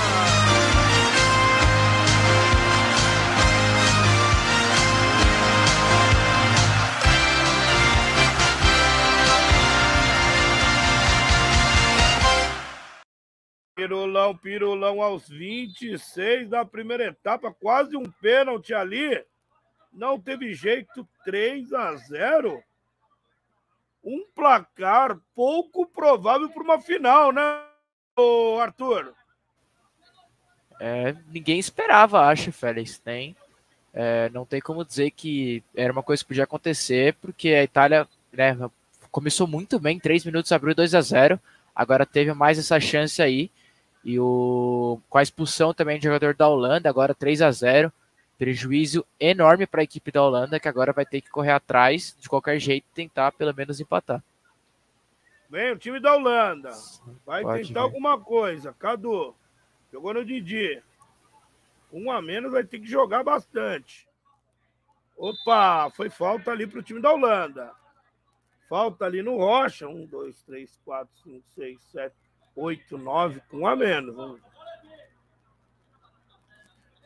Pirulão, 13.92 14.38
pirulão 14.38 15.02
aos 15.02 15.28
26 15.28 16.48
da 16.48 16.64
primeira 16.64 17.08
etapa, 17.08 17.54
quase 17.54 17.98
um 17.98 18.10
pênalti 18.22 18.74
ali. 18.74 19.22
Não 19.92 20.18
teve 20.18 20.54
jeito, 20.54 21.06
3 21.26 21.74
a 21.74 21.94
0. 21.98 22.64
Um 24.02 24.26
placar 24.34 25.20
pouco 25.36 25.86
provável 25.86 26.48
para 26.48 26.64
uma 26.64 26.80
final, 26.80 27.34
né, 27.34 27.42
Arthur? 28.62 29.14
É, 30.80 31.14
ninguém 31.28 31.60
esperava, 31.60 32.22
acho, 32.22 32.50
Félix. 32.54 32.98
Tem. 32.98 33.36
É, 33.94 34.30
não 34.30 34.46
tem 34.46 34.62
como 34.62 34.86
dizer 34.86 35.12
que 35.12 35.62
era 35.76 35.92
uma 35.92 36.02
coisa 36.02 36.24
que 36.24 36.30
podia 36.30 36.46
acontecer, 36.46 37.16
porque 37.16 37.50
a 37.50 37.64
Itália 37.64 38.08
né, 38.32 38.58
começou 39.12 39.48
muito 39.48 39.78
bem, 39.78 40.00
3 40.00 40.24
minutos 40.24 40.54
abriu 40.54 40.74
2 40.74 40.96
a 40.96 41.02
0 41.02 41.38
agora 41.76 42.06
teve 42.06 42.34
mais 42.34 42.58
essa 42.58 42.80
chance 42.80 43.22
aí. 43.22 43.52
E 44.04 44.20
o, 44.20 45.00
com 45.10 45.18
a 45.18 45.24
expulsão 45.24 45.74
também 45.74 46.00
do 46.00 46.04
jogador 46.04 46.36
da 46.36 46.48
Holanda, 46.48 46.90
agora 46.90 47.14
3 47.14 47.42
a 47.42 47.52
0 47.52 47.94
Prejuízo 48.42 49.06
enorme 49.20 49.68
para 49.68 49.82
a 49.82 49.84
equipe 49.84 50.12
da 50.12 50.24
Holanda, 50.24 50.60
que 50.60 50.68
agora 50.68 50.92
vai 50.92 51.06
ter 51.06 51.22
que 51.22 51.30
correr 51.30 51.52
atrás, 51.52 52.18
de 52.20 52.28
qualquer 52.28 52.60
jeito, 52.60 52.88
tentar 52.92 53.32
pelo 53.34 53.54
menos 53.54 53.80
empatar. 53.80 54.24
Vem 55.48 55.74
o 55.74 55.78
time 55.78 56.00
da 56.00 56.16
Holanda. 56.16 56.72
Vai 57.24 57.44
Pode 57.44 57.68
tentar 57.68 57.82
alguma 57.82 58.20
coisa. 58.20 58.74
Cadu, 58.80 59.36
jogou 59.94 60.16
no 60.16 60.26
Didi. 60.26 60.82
Um 61.94 62.10
a 62.10 62.20
menos 62.20 62.52
vai 62.52 62.64
ter 62.64 62.80
que 62.80 62.88
jogar 62.88 63.24
bastante. 63.24 64.08
Opa, 65.16 65.92
foi 65.92 66.10
falta 66.10 66.50
ali 66.50 66.66
para 66.66 66.80
o 66.80 66.84
time 66.84 67.00
da 67.00 67.12
Holanda. 67.12 67.72
Falta 68.68 69.06
ali 69.06 69.22
no 69.22 69.38
Rocha. 69.38 69.88
Um, 69.88 70.04
dois, 70.08 70.42
três, 70.42 70.80
quatro, 70.84 71.14
cinco, 71.22 71.46
seis, 71.50 71.80
sete, 71.92 72.16
8, 72.56 72.98
9, 72.98 73.42
com 73.50 73.60
um 73.60 73.68
a 73.68 73.76
menos. 73.76 74.40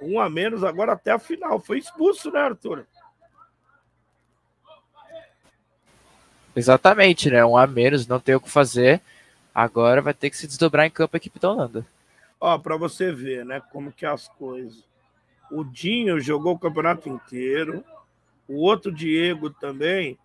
Um 0.01 0.19
a 0.19 0.29
menos 0.29 0.63
agora 0.63 0.93
até 0.93 1.11
a 1.11 1.19
final. 1.19 1.59
Foi 1.59 1.77
expulso, 1.77 2.31
né, 2.31 2.39
Arthur? 2.39 2.85
Exatamente, 6.55 7.29
né? 7.29 7.45
Um 7.45 7.57
a 7.57 7.67
menos, 7.67 8.07
não 8.07 8.19
tem 8.19 8.35
o 8.35 8.39
que 8.39 8.49
fazer. 8.49 9.01
Agora 9.53 10.01
vai 10.01 10.13
ter 10.13 10.29
que 10.29 10.37
se 10.37 10.47
desdobrar 10.47 10.85
em 10.85 10.91
campo 10.91 11.15
a 11.15 11.17
equipe 11.17 11.39
da 11.39 11.51
Holanda. 11.51 11.85
Ó, 12.39 12.57
para 12.57 12.75
você 12.77 13.11
ver, 13.11 13.45
né, 13.45 13.61
como 13.71 13.91
que 13.91 14.05
é 14.05 14.09
as 14.09 14.27
coisas. 14.27 14.83
O 15.51 15.63
Dinho 15.63 16.19
jogou 16.19 16.53
o 16.53 16.59
campeonato 16.59 17.07
inteiro. 17.07 17.83
O 18.47 18.61
outro 18.61 18.91
Diego 18.91 19.49
também. 19.49 20.17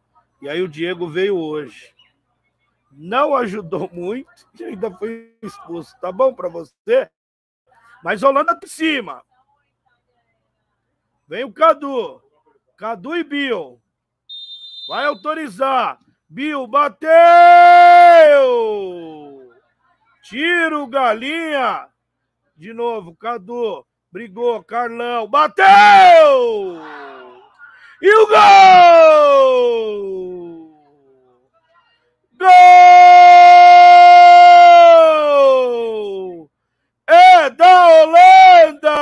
E 0.42 0.48
aí 0.48 0.62
o 0.62 0.68
Diego 0.68 1.08
veio 1.08 1.36
hoje 1.36 1.92
não 2.90 3.36
ajudou 3.36 3.88
muito 3.92 4.48
e 4.58 4.64
ainda 4.64 4.90
foi 4.90 5.36
expulso. 5.42 5.94
Tá 6.00 6.10
bom 6.10 6.34
para 6.34 6.48
você? 6.48 7.08
Mas 8.02 8.22
Holanda 8.22 8.58
por 8.58 8.68
cima. 8.68 9.22
Vem 11.28 11.44
o 11.44 11.52
Cadu. 11.52 12.22
Cadu 12.76 13.16
e 13.16 13.22
Bill. 13.22 13.80
Vai 14.88 15.06
autorizar. 15.06 16.00
Bill 16.28 16.66
bateu! 16.66 17.10
Tiro, 20.22 20.86
galinha. 20.86 21.88
De 22.56 22.72
novo, 22.72 23.14
Cadu. 23.14 23.86
Brigou, 24.12 24.62
Carlão. 24.64 25.28
Bateu! 25.28 26.80
E 28.02 28.14
o 28.14 28.26
gol! 28.26 30.49
Gol! 32.40 32.48
É 37.06 37.50
da 37.50 37.88
Holanda! 37.88 38.96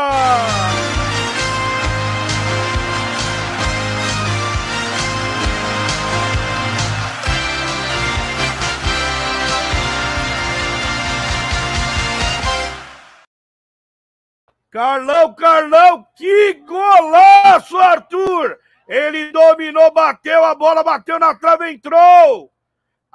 Carlão, 14.70 15.33
Carlão, 15.35 16.05
que 16.16 16.55
golaço, 16.66 17.79
Arthur! 17.79 18.59
Ele 18.88 19.31
dominou, 19.31 19.92
bateu, 19.92 20.44
a 20.44 20.57
bola 20.57 20.83
bateu 20.83 21.20
na 21.20 21.35
trave, 21.37 21.70
entrou! 21.70 22.53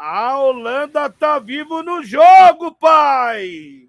A 0.05 0.37
Holanda 0.37 1.09
tá 1.09 1.39
vivo 1.39 1.81
no 1.81 2.03
jogo, 2.03 2.73
pai! 2.73 3.87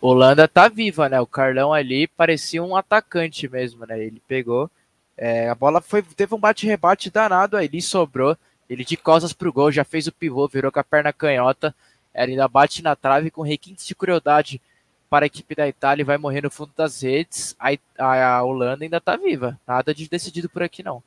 Holanda 0.00 0.48
tá 0.48 0.66
viva, 0.66 1.08
né? 1.08 1.20
O 1.20 1.28
Carlão 1.28 1.72
ali 1.72 2.08
parecia 2.08 2.60
um 2.60 2.74
atacante 2.74 3.48
mesmo, 3.48 3.86
né? 3.86 4.04
Ele 4.04 4.20
pegou, 4.26 4.68
é, 5.16 5.48
a 5.48 5.54
bola 5.54 5.80
foi, 5.80 6.02
teve 6.02 6.34
um 6.34 6.40
bate-rebate 6.40 7.08
danado 7.08 7.56
aí, 7.56 7.66
ele 7.66 7.80
sobrou, 7.80 8.36
ele 8.68 8.84
de 8.84 8.96
costas 8.96 9.32
pro 9.32 9.52
gol, 9.52 9.70
já 9.70 9.84
fez 9.84 10.08
o 10.08 10.12
pivô, 10.12 10.48
virou 10.48 10.72
com 10.72 10.80
a 10.80 10.84
perna 10.84 11.12
canhota, 11.12 11.72
ele 12.12 12.32
ainda 12.32 12.48
bate 12.48 12.82
na 12.82 12.96
trave 12.96 13.30
com 13.30 13.42
requintes 13.42 13.86
de 13.86 13.94
crueldade 13.94 14.60
para 15.08 15.24
a 15.24 15.28
equipe 15.28 15.54
da 15.54 15.68
Itália 15.68 16.02
e 16.02 16.04
vai 16.04 16.18
morrer 16.18 16.42
no 16.42 16.50
fundo 16.50 16.72
das 16.76 17.00
redes. 17.00 17.54
A, 17.60 17.68
a, 17.96 18.38
a 18.38 18.42
Holanda 18.42 18.82
ainda 18.84 19.00
tá 19.00 19.14
viva, 19.14 19.56
nada 19.64 19.94
de 19.94 20.08
decidido 20.08 20.48
por 20.48 20.64
aqui 20.64 20.82
não. 20.82 21.00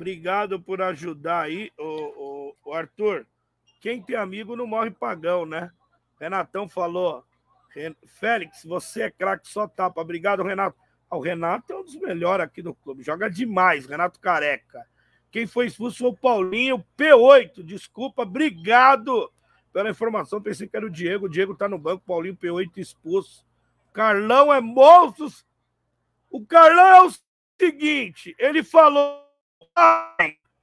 Obrigado 0.00 0.58
por 0.58 0.80
ajudar 0.80 1.42
aí, 1.42 1.70
o, 1.78 2.54
o, 2.64 2.72
Arthur. 2.72 3.26
Quem 3.82 4.00
tem 4.00 4.16
amigo 4.16 4.56
não 4.56 4.66
morre 4.66 4.90
pagão, 4.90 5.44
né? 5.44 5.70
Renatão 6.18 6.66
falou. 6.66 7.22
Félix, 8.06 8.64
você 8.64 9.02
é 9.02 9.10
craque, 9.10 9.46
só 9.46 9.68
tapa. 9.68 10.00
Obrigado, 10.00 10.42
Renato. 10.42 10.74
Ah, 11.10 11.18
o 11.18 11.20
Renato 11.20 11.70
é 11.74 11.76
um 11.76 11.84
dos 11.84 11.96
melhores 11.96 12.46
aqui 12.46 12.62
do 12.62 12.72
clube. 12.72 13.02
Joga 13.02 13.28
demais, 13.28 13.84
Renato 13.84 14.18
Careca. 14.18 14.86
Quem 15.30 15.46
foi 15.46 15.66
expulso 15.66 15.98
foi 15.98 16.08
o 16.08 16.16
Paulinho, 16.16 16.82
P8. 16.96 17.62
Desculpa, 17.62 18.22
obrigado 18.22 19.30
pela 19.70 19.90
informação. 19.90 20.40
Pensei 20.40 20.66
que 20.66 20.78
era 20.78 20.86
o 20.86 20.90
Diego. 20.90 21.26
O 21.26 21.30
Diego 21.30 21.54
tá 21.54 21.68
no 21.68 21.76
banco, 21.76 22.02
Paulinho 22.06 22.38
P8 22.38 22.78
expulso. 22.78 23.44
Carlão 23.92 24.50
é 24.50 24.62
monstro. 24.62 25.28
O 26.30 26.42
Carlão 26.46 26.86
é 26.86 27.02
o 27.02 27.12
seguinte: 27.58 28.34
ele 28.38 28.64
falou, 28.64 29.29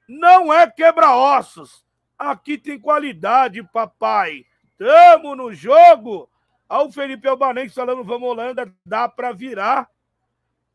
não 0.07 0.53
é 0.53 0.69
quebra-ossos. 0.69 1.83
Aqui 2.17 2.57
tem 2.57 2.79
qualidade, 2.79 3.61
papai. 3.63 4.45
Tamo 4.77 5.35
no 5.35 5.53
jogo. 5.53 6.29
Olha 6.69 6.87
o 6.87 6.91
Felipe 6.91 7.27
Albanense 7.27 7.73
falando, 7.73 8.03
vamos 8.03 8.29
Holanda, 8.29 8.73
dá 8.85 9.07
para 9.07 9.31
virar. 9.31 9.89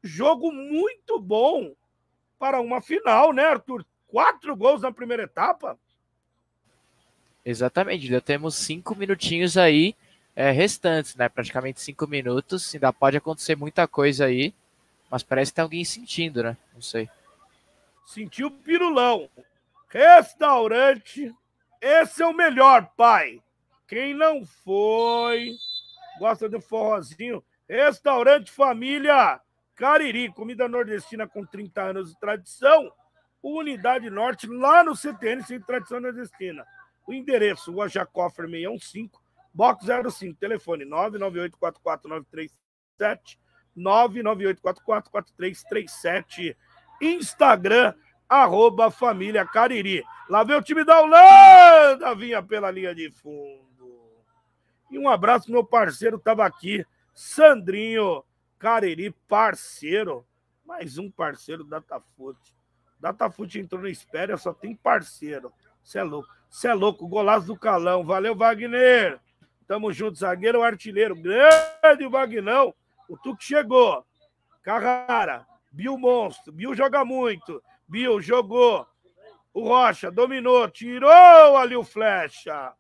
Jogo 0.03 0.53
muito 0.53 1.21
bom 1.21 1.75
para 2.39 2.61
uma 2.61 2.81
final, 2.81 3.33
né, 3.33 3.45
Arthur? 3.45 3.85
Quatro 4.07 4.57
gols 4.57 4.83
na 4.83 4.93
primeira 4.93 5.25
etapa. 5.25 5.79
Exatamente, 7.45 8.07
já 8.07 8.21
temos 8.21 8.55
cinco 8.55 8.95
minutinhos 8.95 9.57
aí 9.57 9.97
é, 10.35 10.51
restantes, 10.51 11.15
né? 11.17 11.29
Praticamente 11.29 11.81
cinco 11.81 12.07
minutos. 12.07 12.75
Ainda 12.75 12.93
pode 12.93 13.17
acontecer 13.17 13.57
muita 13.57 13.87
coisa 13.87 14.27
aí, 14.27 14.55
mas 15.11 15.23
parece 15.23 15.51
que 15.51 15.57
tem 15.57 15.63
alguém 15.63 15.85
sentindo, 15.85 16.43
né? 16.43 16.57
Não 16.75 16.81
sei. 16.81 17.09
Sentiu 18.05 18.51
pirulão. 18.51 19.29
Restaurante. 19.89 21.35
Esse 21.81 22.23
é 22.23 22.27
o 22.27 22.33
melhor, 22.33 22.91
pai. 22.97 23.43
Quem 23.89 24.15
não 24.15 24.47
foi, 24.47 25.55
gosta 26.19 26.49
de 26.49 26.57
um 26.57 26.61
forrozinho. 26.61 27.45
Restaurante 27.69 28.51
Família 28.51 29.41
Cariri, 29.75 30.33
comida 30.33 30.69
nordestina 30.69 31.27
com 31.27 31.45
30 31.45 31.83
anos 31.83 32.11
de 32.11 32.19
tradição. 32.19 32.91
Unidade 33.43 34.09
Norte, 34.09 34.47
lá 34.47 34.85
no 34.85 34.95
CTN, 34.95 35.43
sem 35.43 35.61
tradição 35.61 36.01
nordestina. 36.01 36.65
O 37.07 37.13
endereço, 37.13 37.73
Rua 37.73 37.89
Jacoffer 37.89 38.49
615, 38.49 39.11
box 39.53 39.85
05, 39.85 40.39
telefone 40.39 40.87
998449337, 40.87 43.37
998444337, 43.77 46.57
Instagram, 47.03 47.93
arroba 48.29 48.91
Família 48.91 49.45
Cariri. 49.45 50.05
Lá 50.29 50.45
vem 50.45 50.57
o 50.57 50.63
time 50.63 50.85
da 50.85 51.01
Holanda, 51.01 52.15
vinha 52.15 52.43
pela 52.43 52.71
linha 52.71 52.95
de 52.95 53.11
fundo. 53.11 53.63
E 54.91 54.99
um 54.99 55.09
abraço 55.09 55.51
meu 55.51 55.65
parceiro, 55.65 56.19
tava 56.19 56.47
aqui, 56.47 56.87
Sandrinho 57.13 58.25
Cariri, 58.59 59.11
parceiro. 59.29 60.25
Mais 60.65 60.97
um 60.97 61.11
parceiro 61.11 61.65
Datafoot. 61.65 62.39
Datafoot 63.01 63.59
entrou 63.59 63.83
na 63.83 63.91
espera, 63.91 64.37
só 64.37 64.55
tem 64.55 64.77
parceiro. 64.77 65.53
Você 65.83 65.99
é 65.99 66.03
louco. 66.05 66.29
Você 66.49 66.69
é 66.69 66.75
louco, 66.75 67.09
golaço 67.09 67.47
do 67.47 67.59
Calão. 67.59 68.05
Valeu, 68.05 68.37
Wagner. 68.37 69.19
Tamo 69.67 69.93
junto, 69.93 70.19
zagueiro 70.19 70.63
artilheiro. 70.63 71.17
Grande 71.17 72.07
Vagnão. 72.09 72.75
O 73.09 73.17
Tuque 73.17 73.43
chegou. 73.43 74.07
Carrara. 74.63 75.47
Bill 75.73 75.97
monstro. 75.97 76.53
Bill 76.53 76.75
joga 76.75 77.05
muito. 77.05 77.63
Bill 77.89 78.21
jogou. 78.21 78.87
O 79.55 79.69
Rocha 79.69 80.11
dominou. 80.11 80.69
Tirou 80.71 81.57
ali 81.57 81.75
o 81.75 81.83
flecha. 81.83 82.73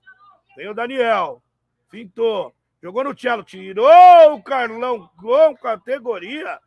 Vem 0.56 0.68
o 0.68 0.74
Daniel. 0.74 1.42
Pintou. 1.90 2.54
Jogou 2.82 3.04
no 3.04 3.18
cello. 3.18 3.42
Tirou 3.42 4.34
o 4.34 4.42
Carlão 4.42 5.08
com 5.18 5.56
categoria. 5.56 6.60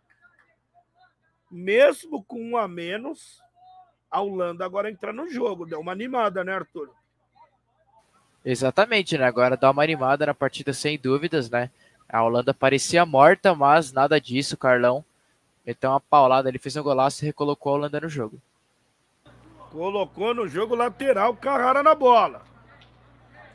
Mesmo 1.52 2.24
com 2.24 2.42
um 2.42 2.58
a 2.58 2.68
menos, 2.68 3.42
a 4.10 4.20
Holanda 4.20 4.66
agora 4.66 4.90
entra 4.90 5.14
no 5.14 5.30
jogo. 5.30 5.66
Deu 5.66 5.80
uma 5.80 5.92
animada, 5.92 6.44
né, 6.44 6.54
Arthur? 6.54 6.90
Exatamente, 8.44 9.18
né? 9.18 9.26
Agora 9.26 9.56
dá 9.56 9.72
uma 9.72 9.84
animada 9.84 10.26
na 10.26 10.34
partida 10.34 10.74
sem 10.74 10.98
dúvidas, 10.98 11.50
né? 11.50 11.70
A 12.08 12.24
Holanda 12.24 12.54
parecia 12.54 13.06
morta, 13.06 13.56
mas 13.56 13.92
nada 13.92 14.20
disso, 14.20 14.58
Carlão. 14.58 15.04
Meteu 15.66 15.90
uma 15.90 16.00
paulada, 16.00 16.48
ele 16.48 16.60
fez 16.60 16.76
um 16.76 16.84
golaço 16.84 17.24
e 17.24 17.28
recolocou 17.28 17.74
a 17.74 17.76
Holanda 17.76 18.00
no 18.00 18.10
jogo. 18.10 18.40
Colocou 19.72 20.34
no 20.34 20.48
jogo 20.48 20.76
lateral, 20.76 21.36
Carrara 21.36 21.82
na 21.82 21.96
bola. 21.96 22.46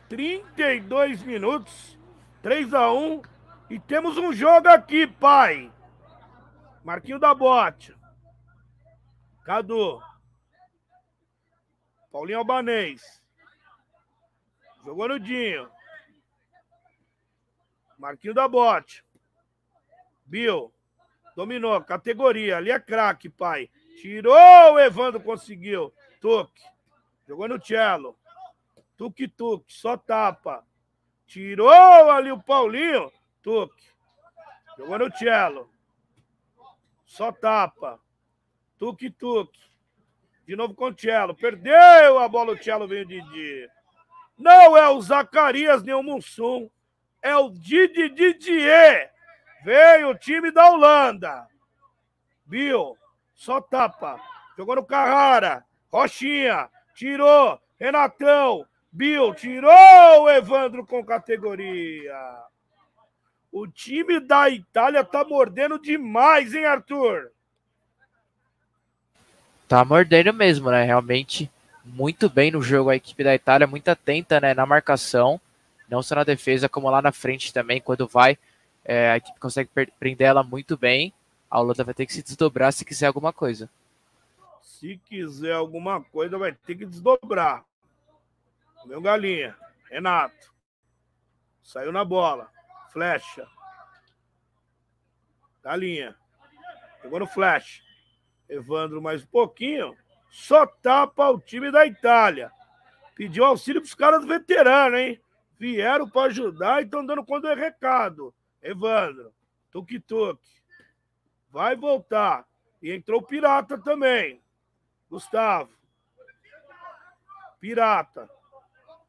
32 0.09 1.23
minutos, 1.23 1.97
3 2.43 2.75
a 2.75 2.93
1 2.93 3.23
e 3.71 3.79
temos 3.79 4.19
um 4.19 4.33
jogo 4.33 4.69
aqui, 4.69 5.07
pai. 5.07 5.73
Marquinho 6.83 7.19
da 7.19 7.33
Bote. 7.33 7.95
Cadu. 9.45 10.03
Paulinho 12.11 12.39
Albanês. 12.39 13.23
Jogou 14.85 15.09
no 15.09 15.21
Dinho. 15.21 15.71
Marquinho 17.97 18.35
da 18.35 18.49
Bote. 18.49 19.05
Bill. 20.27 20.73
Dominou. 21.37 21.81
Categoria. 21.83 22.57
Ali 22.57 22.71
é 22.71 22.79
craque, 22.79 23.29
pai. 23.29 23.71
Tirou 24.01 24.35
o 24.75 24.79
Evandro, 24.79 25.21
conseguiu. 25.21 25.93
Tuque. 26.21 26.63
Jogou 27.27 27.49
no 27.49 27.65
cello. 27.65 28.17
Tuque-tuque. 28.97 29.73
Só 29.73 29.97
tapa. 29.97 30.65
Tirou 31.27 32.11
ali 32.11 32.33
o 32.33 32.43
Paulinho. 32.43 33.11
Tuque. 33.43 33.89
Jogou 34.77 34.99
no 34.99 35.17
cello. 35.17 35.71
Só 37.05 37.33
tapa. 37.33 38.01
Tuque-tuque. 38.79 39.61
De 40.51 40.57
novo 40.57 40.75
com 40.75 40.87
o 40.87 40.99
Cello. 40.99 41.33
Perdeu 41.33 42.19
a 42.19 42.29
bola, 42.29 42.55
o 42.55 42.61
Cello 42.61 42.89
veio 42.89 43.05
o 43.05 43.07
Didi. 43.07 43.69
Não 44.37 44.77
é 44.77 44.89
o 44.89 45.01
Zacarias 45.01 45.83
nem 45.83 45.95
o 45.95 46.03
Mussum. 46.03 46.69
É 47.23 47.37
o 47.37 47.51
Didi 47.51 48.09
Didier. 48.09 49.10
Veio 49.65 50.11
o 50.11 50.15
time 50.15 50.51
da 50.51 50.71
Holanda. 50.71 51.47
Bill, 52.45 52.97
só 53.35 53.61
tapa. 53.61 54.21
Jogou 54.57 54.77
no 54.77 54.85
Carrara. 54.85 55.65
Rochinha, 55.93 56.69
tirou. 56.95 57.61
Renatão, 57.79 58.67
Bill, 58.93 59.35
tirou 59.35 60.23
o 60.23 60.29
Evandro 60.29 60.85
com 60.87 61.05
categoria. 61.05 62.15
O 63.51 63.67
time 63.67 64.21
da 64.21 64.51
Itália 64.51 65.03
tá 65.03 65.25
mordendo 65.25 65.79
demais, 65.79 66.55
hein, 66.55 66.67
Arthur? 66.67 67.33
Tá 69.67 69.85
mordendo 69.85 70.33
mesmo, 70.33 70.71
né? 70.71 70.85
Realmente 70.85 71.51
muito 71.85 72.29
bem 72.29 72.51
no 72.51 72.63
jogo 72.63 72.91
a 72.91 72.97
equipe 72.97 73.25
da 73.25 73.35
Itália, 73.35 73.67
muito 73.67 73.89
atenta 73.89 74.41
né, 74.41 74.55
na 74.55 74.67
marcação, 74.67 75.41
não 75.89 76.03
só 76.03 76.15
na 76.15 76.25
defesa, 76.25 76.69
como 76.69 76.91
lá 76.91 77.01
na 77.01 77.13
frente 77.13 77.53
também, 77.53 77.81
quando 77.81 78.07
vai, 78.07 78.39
é, 78.85 79.11
a 79.11 79.17
equipe 79.17 79.39
consegue 79.39 79.71
prender 79.99 80.29
ela 80.29 80.43
muito 80.43 80.77
bem. 80.77 81.13
A 81.51 81.61
Holanda 81.61 81.85
vai 81.85 81.95
ter 81.95 82.07
que 82.07 82.13
se 82.13 82.23
desdobrar 82.23 82.73
se 82.73 82.85
quiser 82.85 83.07
alguma 83.07 83.33
coisa. 83.33 83.69
Se 84.63 84.97
quiser 85.05 85.53
alguma 85.53 86.03
coisa, 86.03 86.39
vai 86.39 86.53
ter 86.53 86.75
que 86.75 86.87
desdobrar. 86.87 87.65
Meu 88.87 89.01
galinha, 89.01 89.57
Renato. 89.91 90.55
Saiu 91.63 91.93
na 91.93 92.05
bola. 92.05 92.51
Flecha. 92.91 93.47
Galinha. 95.63 96.17
Pegou 97.03 97.21
no 97.21 97.27
flash. 97.27 97.83
Evandro 98.51 99.01
mais 99.01 99.23
um 99.23 99.27
pouquinho, 99.27 99.97
só 100.29 100.67
tapa 100.67 101.31
o 101.31 101.39
time 101.39 101.71
da 101.71 101.87
Itália. 101.87 102.51
Pediu 103.15 103.45
auxílio 103.45 103.81
para 103.81 103.87
os 103.87 103.95
caras 103.95 104.25
veteranos, 104.25 104.99
hein? 104.99 105.21
Vieram 105.59 106.09
para 106.09 106.29
ajudar 106.29 106.81
e 106.81 106.85
estão 106.85 107.05
dando 107.07 107.25
conta 107.25 107.55
do 107.55 107.61
recado. 107.61 108.35
Evandro, 108.63 109.33
tuk-tuk. 109.71 110.39
Vai 111.51 111.77
voltar. 111.77 112.47
E 112.83 112.93
entrou 112.93 113.23
Pirata 113.23 113.77
também. 113.79 114.41
Gustavo. 115.11 115.71
Pirata. 117.59 118.31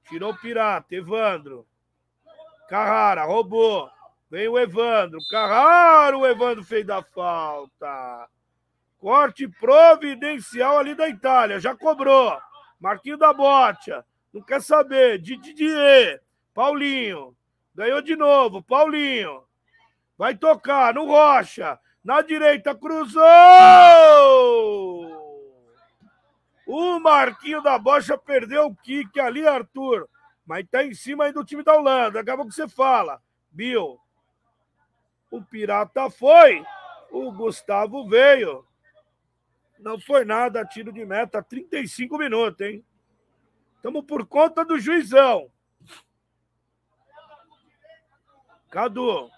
Tirou 0.09 0.35
Pirata. 0.35 0.93
Evandro. 0.95 1.67
Carrara, 2.67 3.23
roubou. 3.23 3.89
Vem 4.29 4.47
o 4.47 4.57
Evandro. 4.57 5.19
Carrara, 5.29 6.17
o 6.17 6.25
Evandro 6.25 6.63
fez 6.63 6.85
da 6.85 7.03
falta. 7.03 8.29
Corte 8.97 9.47
providencial 9.47 10.77
ali 10.77 10.95
da 10.95 11.07
Itália. 11.07 11.59
Já 11.59 11.75
cobrou. 11.75 12.37
Marquinho 12.79 13.17
da 13.17 13.33
Botia. 13.33 14.05
Não 14.33 14.41
quer 14.41 14.61
saber. 14.61 15.19
Didier. 15.19 16.21
Paulinho. 16.53 17.35
Ganhou 17.73 18.01
de 18.01 18.15
novo. 18.15 18.61
Paulinho. 18.61 19.43
Vai 20.17 20.35
tocar 20.35 20.93
no 20.93 21.05
Rocha. 21.05 21.79
Na 22.03 22.21
direita, 22.21 22.75
cruzou! 22.75 23.21
O 26.65 26.99
Marquinho 26.99 27.61
da 27.61 27.77
Bocha 27.77 28.17
perdeu 28.17 28.67
o 28.67 28.75
kick 28.75 29.19
ali, 29.19 29.47
Arthur. 29.47 30.09
Mas 30.45 30.65
tá 30.69 30.83
em 30.83 30.93
cima 30.93 31.25
aí 31.25 31.33
do 31.33 31.43
time 31.43 31.63
da 31.63 31.75
Holanda. 31.75 32.19
Acabou 32.19 32.47
que 32.47 32.53
você 32.53 32.67
fala. 32.67 33.21
Bill. 33.51 33.99
O 35.29 35.41
Pirata 35.43 36.09
foi. 36.09 36.65
O 37.11 37.31
Gustavo 37.31 38.07
veio. 38.07 38.65
Não 39.79 39.99
foi 39.99 40.23
nada, 40.23 40.65
tiro 40.65 40.91
de 40.91 41.03
meta, 41.05 41.41
35 41.41 42.17
minutos, 42.17 42.61
hein? 42.65 42.85
Estamos 43.75 44.05
por 44.05 44.25
conta 44.25 44.63
do 44.63 44.79
juizão. 44.79 45.51
Cadu. 48.71 49.29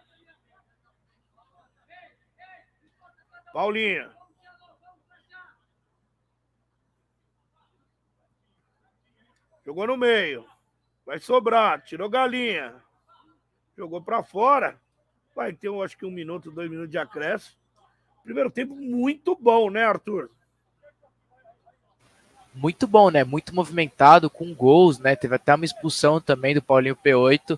Paulinha. 3.52 4.12
Jogou 9.66 9.88
no 9.88 9.98
meio. 9.98 10.46
Vai 11.04 11.20
sobrar. 11.20 11.84
Tirou 11.84 12.10
galinha. 12.10 12.76
Jogou 13.76 14.02
para 14.02 14.22
fora. 14.22 14.80
Vai 15.36 15.52
ter, 15.52 15.70
acho 15.84 15.98
que 15.98 16.06
um 16.06 16.12
minuto, 16.12 16.52
dois 16.52 16.70
minutos 16.70 16.92
de 16.92 17.00
acréscimo. 17.00 17.58
Primeiro 18.24 18.52
tempo 18.52 18.76
muito 18.76 19.36
bom, 19.36 19.70
né, 19.72 19.84
Arthur? 19.84 20.30
Muito 22.54 22.86
bom, 22.86 23.10
né? 23.10 23.24
Muito 23.24 23.54
movimentado, 23.54 24.30
com 24.30 24.54
gols, 24.54 25.00
né? 25.00 25.16
Teve 25.16 25.36
até 25.36 25.56
uma 25.56 25.66
expulsão 25.66 26.22
também 26.22 26.54
do 26.54 26.62
Paulinho 26.62 26.96
P8. 26.96 27.58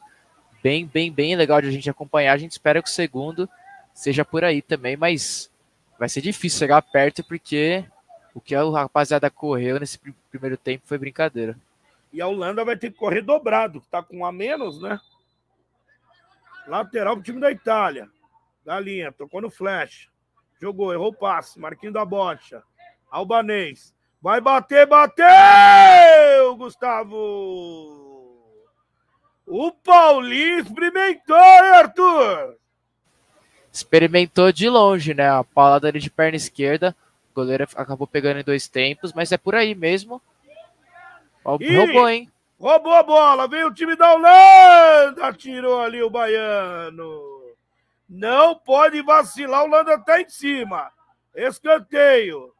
Bem, 0.66 0.88
bem, 0.88 1.11
bem 1.11 1.36
legal 1.36 1.61
de 1.61 1.68
a 1.68 1.72
gente 1.72 1.91
acompanhar. 1.91 2.34
A 2.34 2.38
gente 2.38 2.53
espera 2.53 2.82
que 2.82 2.89
o 2.89 2.91
segundo 2.91 3.47
seja 3.93 4.26
por 4.26 4.43
aí 4.43 4.63
também, 4.63 4.97
mas 4.97 5.51
vai 5.99 6.09
ser 6.09 6.22
difícil 6.22 6.57
chegar 6.57 6.82
perto 6.82 7.24
porque 7.24 7.86
o 8.34 8.41
que 8.41 8.55
a 8.55 8.63
rapaziada 8.63 9.30
correu 9.30 9.80
nesse 9.80 9.99
primeiro 10.32 10.57
tempo 10.57 10.82
foi 10.88 10.97
brincadeira. 10.97 11.55
E 12.11 12.20
a 12.20 12.26
Holanda 12.26 12.66
vai 12.66 12.76
ter 12.76 12.89
que 12.89 12.97
correr 12.97 13.22
dobrado, 13.22 13.80
tá 13.91 14.01
com 14.01 14.18
um 14.18 14.26
a 14.26 14.32
menos, 14.32 14.82
né? 14.82 14.99
Lateral 16.66 17.13
pro 17.13 17.24
time 17.24 17.39
da 17.39 17.51
Itália. 17.51 18.09
Galinha, 18.66 19.11
tocou 19.11 19.41
no 19.41 19.51
flash. 19.51 20.09
Jogou, 20.59 20.91
errou 20.91 21.09
o 21.09 21.16
passe. 21.16 21.59
Marquinho 21.59 21.93
da 21.93 22.03
bocha. 22.03 22.63
Albanês. 23.11 23.93
Vai 24.20 24.41
bater, 24.41 24.88
bateu! 24.88 26.55
Gustavo! 26.57 28.05
O 29.45 29.71
Paulinho 29.71 30.59
experimentou, 30.59 31.37
hein, 31.37 31.71
Arthur? 31.75 32.57
Experimentou 33.71 34.51
de 34.51 34.67
longe, 34.69 35.13
né? 35.13 35.29
A 35.29 35.43
paulada 35.43 35.87
ali 35.87 35.99
de 35.99 36.09
perna 36.09 36.35
esquerda. 36.35 36.95
O 37.31 37.35
goleiro 37.35 37.67
acabou 37.75 38.07
pegando 38.07 38.39
em 38.39 38.43
dois 38.43 38.67
tempos, 38.67 39.13
mas 39.13 39.31
é 39.31 39.37
por 39.37 39.53
aí 39.53 39.75
mesmo. 39.75 40.21
E 41.59 41.75
roubou, 41.75 42.09
hein? 42.09 42.31
Roubou 42.59 42.93
a 42.93 43.03
bola, 43.03 43.47
veio 43.47 43.67
o 43.67 43.73
time 43.73 43.95
da 43.95 44.13
Holanda, 44.13 45.33
tirou 45.33 45.81
ali 45.81 46.01
o 46.01 46.09
baiano. 46.09 47.53
Não 48.09 48.55
pode 48.55 49.01
vacilar, 49.01 49.61
o 49.61 49.65
Holanda 49.65 49.99
tá 49.99 50.21
em 50.21 50.29
cima. 50.29 50.89
Escanteio. 51.35 52.53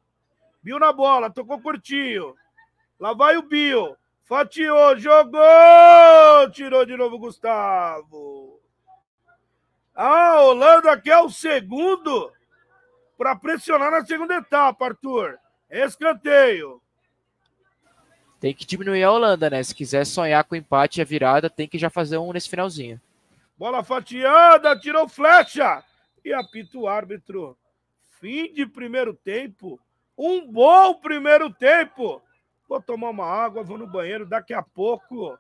Bill 0.62 0.80
na 0.80 0.92
bola, 0.92 1.30
tocou 1.30 1.62
curtinho. 1.62 2.36
Lá 3.00 3.14
vai 3.14 3.38
o 3.38 3.42
Bill. 3.42 3.96
Fatiou, 4.26 4.98
jogou! 4.98 6.50
Tirou 6.52 6.84
de 6.84 6.98
novo 6.98 7.16
o 7.16 7.20
Gustavo. 7.20 8.60
A 9.94 10.42
Holanda 10.42 11.00
quer 11.00 11.20
o 11.20 11.30
segundo 11.30 12.34
para 13.18 13.36
pressionar 13.36 13.92
na 13.92 14.04
segunda 14.04 14.36
etapa, 14.36 14.86
Arthur. 14.88 15.38
Escanteio. 15.70 16.82
Tem 18.40 18.52
que 18.52 18.66
diminuir 18.66 19.04
a 19.04 19.12
Holanda, 19.12 19.48
né? 19.48 19.62
Se 19.62 19.76
quiser 19.76 20.06
sonhar 20.06 20.44
com 20.44 20.56
empate 20.56 21.00
e 21.00 21.02
a 21.04 21.06
virada, 21.06 21.48
tem 21.48 21.68
que 21.68 21.78
já 21.78 21.92
fazer 21.92 22.18
um 22.18 22.34
nesse 22.34 22.50
finalzinho. 22.50 23.00
Bola 23.56 23.84
fatiada, 23.84 24.78
tirou 24.78 25.08
flecha. 25.08 25.84
E 26.24 26.34
apita 26.34 26.80
o 26.80 26.88
árbitro. 26.88 27.56
Fim 28.20 28.52
de 28.52 28.66
primeiro 28.66 29.14
tempo. 29.14 29.80
Um 30.18 30.52
bom 30.52 30.96
primeiro 30.96 31.54
tempo. 31.54 32.24
Vou 32.68 32.82
tomar 32.82 33.10
uma 33.10 33.26
água, 33.26 33.64
vou 33.64 33.78
no 33.78 33.88
banheiro. 33.88 34.26
Daqui 34.26 34.54
a 34.54 34.62
pouco 34.62 35.38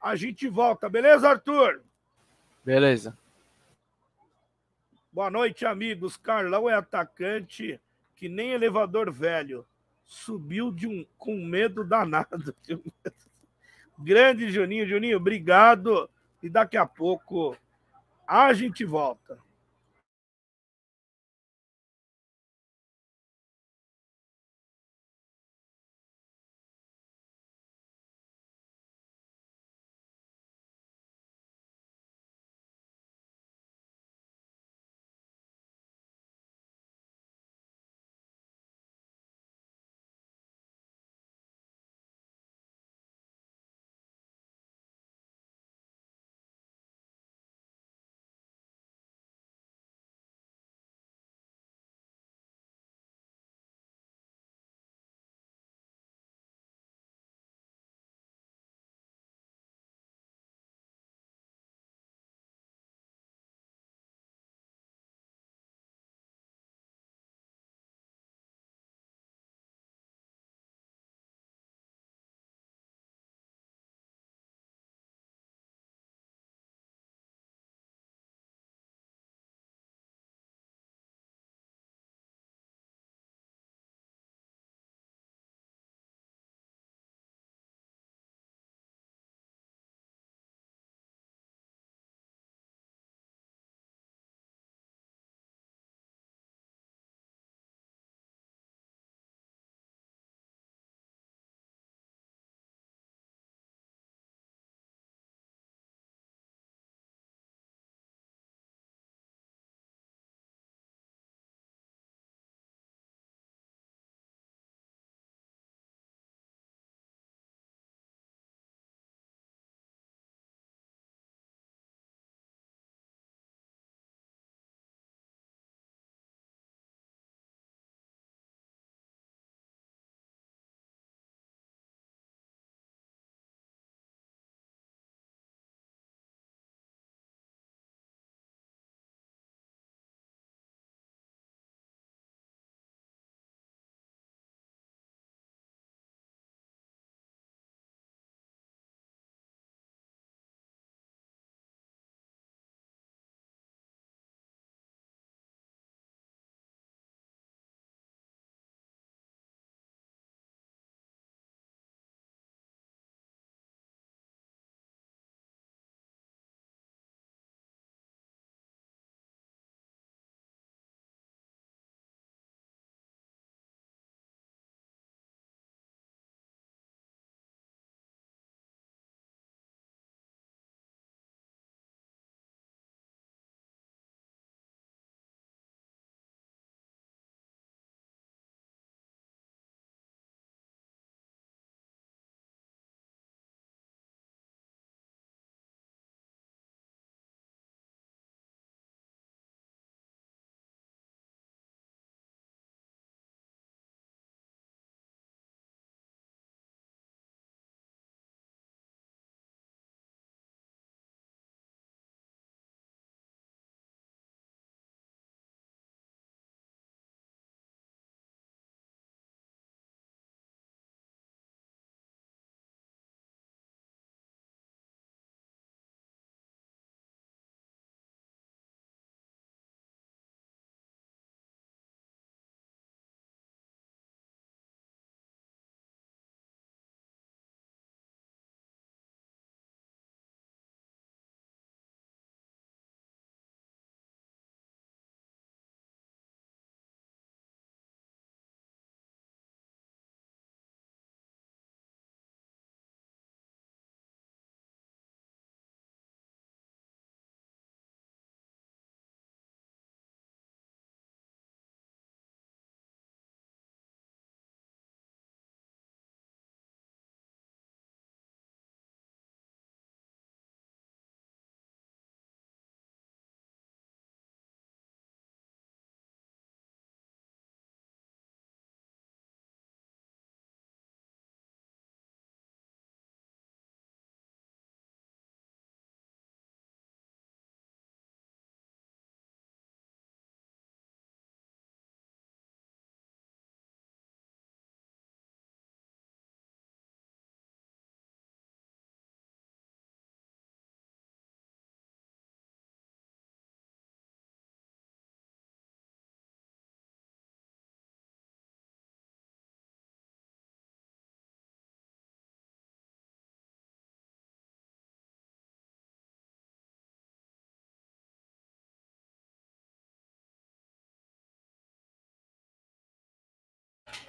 a 0.00 0.16
gente 0.16 0.48
volta. 0.48 0.88
Beleza, 0.88 1.28
Arthur? 1.28 1.82
Beleza. 2.64 3.16
Boa 5.12 5.30
noite, 5.30 5.64
amigos. 5.64 6.16
Carlão 6.16 6.68
é 6.68 6.74
atacante 6.74 7.80
que 8.14 8.28
nem 8.28 8.50
elevador 8.50 9.10
velho 9.10 9.64
subiu 10.04 10.72
de 10.72 10.86
um, 10.86 11.06
com 11.16 11.36
medo 11.36 11.84
danado. 11.84 12.54
Grande 13.98 14.50
Juninho, 14.50 14.86
Juninho, 14.86 15.16
obrigado. 15.16 16.08
E 16.42 16.48
daqui 16.48 16.76
a 16.76 16.86
pouco 16.86 17.56
a 18.26 18.52
gente 18.52 18.84
volta. 18.84 19.38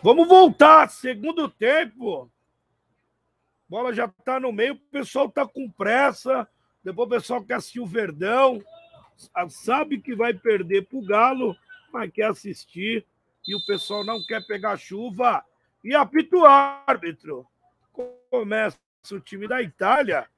Vamos 0.01 0.29
voltar, 0.29 0.89
segundo 0.89 1.49
tempo. 1.49 2.31
Bola 3.67 3.93
já 3.93 4.07
tá 4.07 4.39
no 4.39 4.51
meio, 4.51 4.73
o 4.75 4.79
pessoal 4.79 5.29
tá 5.29 5.45
com 5.45 5.69
pressa. 5.69 6.47
Depois 6.81 7.07
o 7.07 7.11
pessoal 7.11 7.43
quer 7.43 7.55
assistir 7.55 7.81
o 7.81 7.85
Verdão. 7.85 8.63
Sabe 9.49 9.99
que 9.99 10.15
vai 10.15 10.33
perder 10.33 10.87
pro 10.87 11.05
Galo, 11.05 11.53
mas 11.91 12.09
quer 12.11 12.29
assistir. 12.29 13.05
E 13.45 13.53
o 13.53 13.65
pessoal 13.65 14.05
não 14.05 14.23
quer 14.25 14.45
pegar 14.47 14.77
chuva. 14.77 15.43
E 15.83 15.93
apita 15.93 16.37
o 16.37 16.45
árbitro. 16.45 17.45
Começa 18.31 18.79
o 19.11 19.19
time 19.19 19.49
da 19.49 19.61
Itália. 19.61 20.29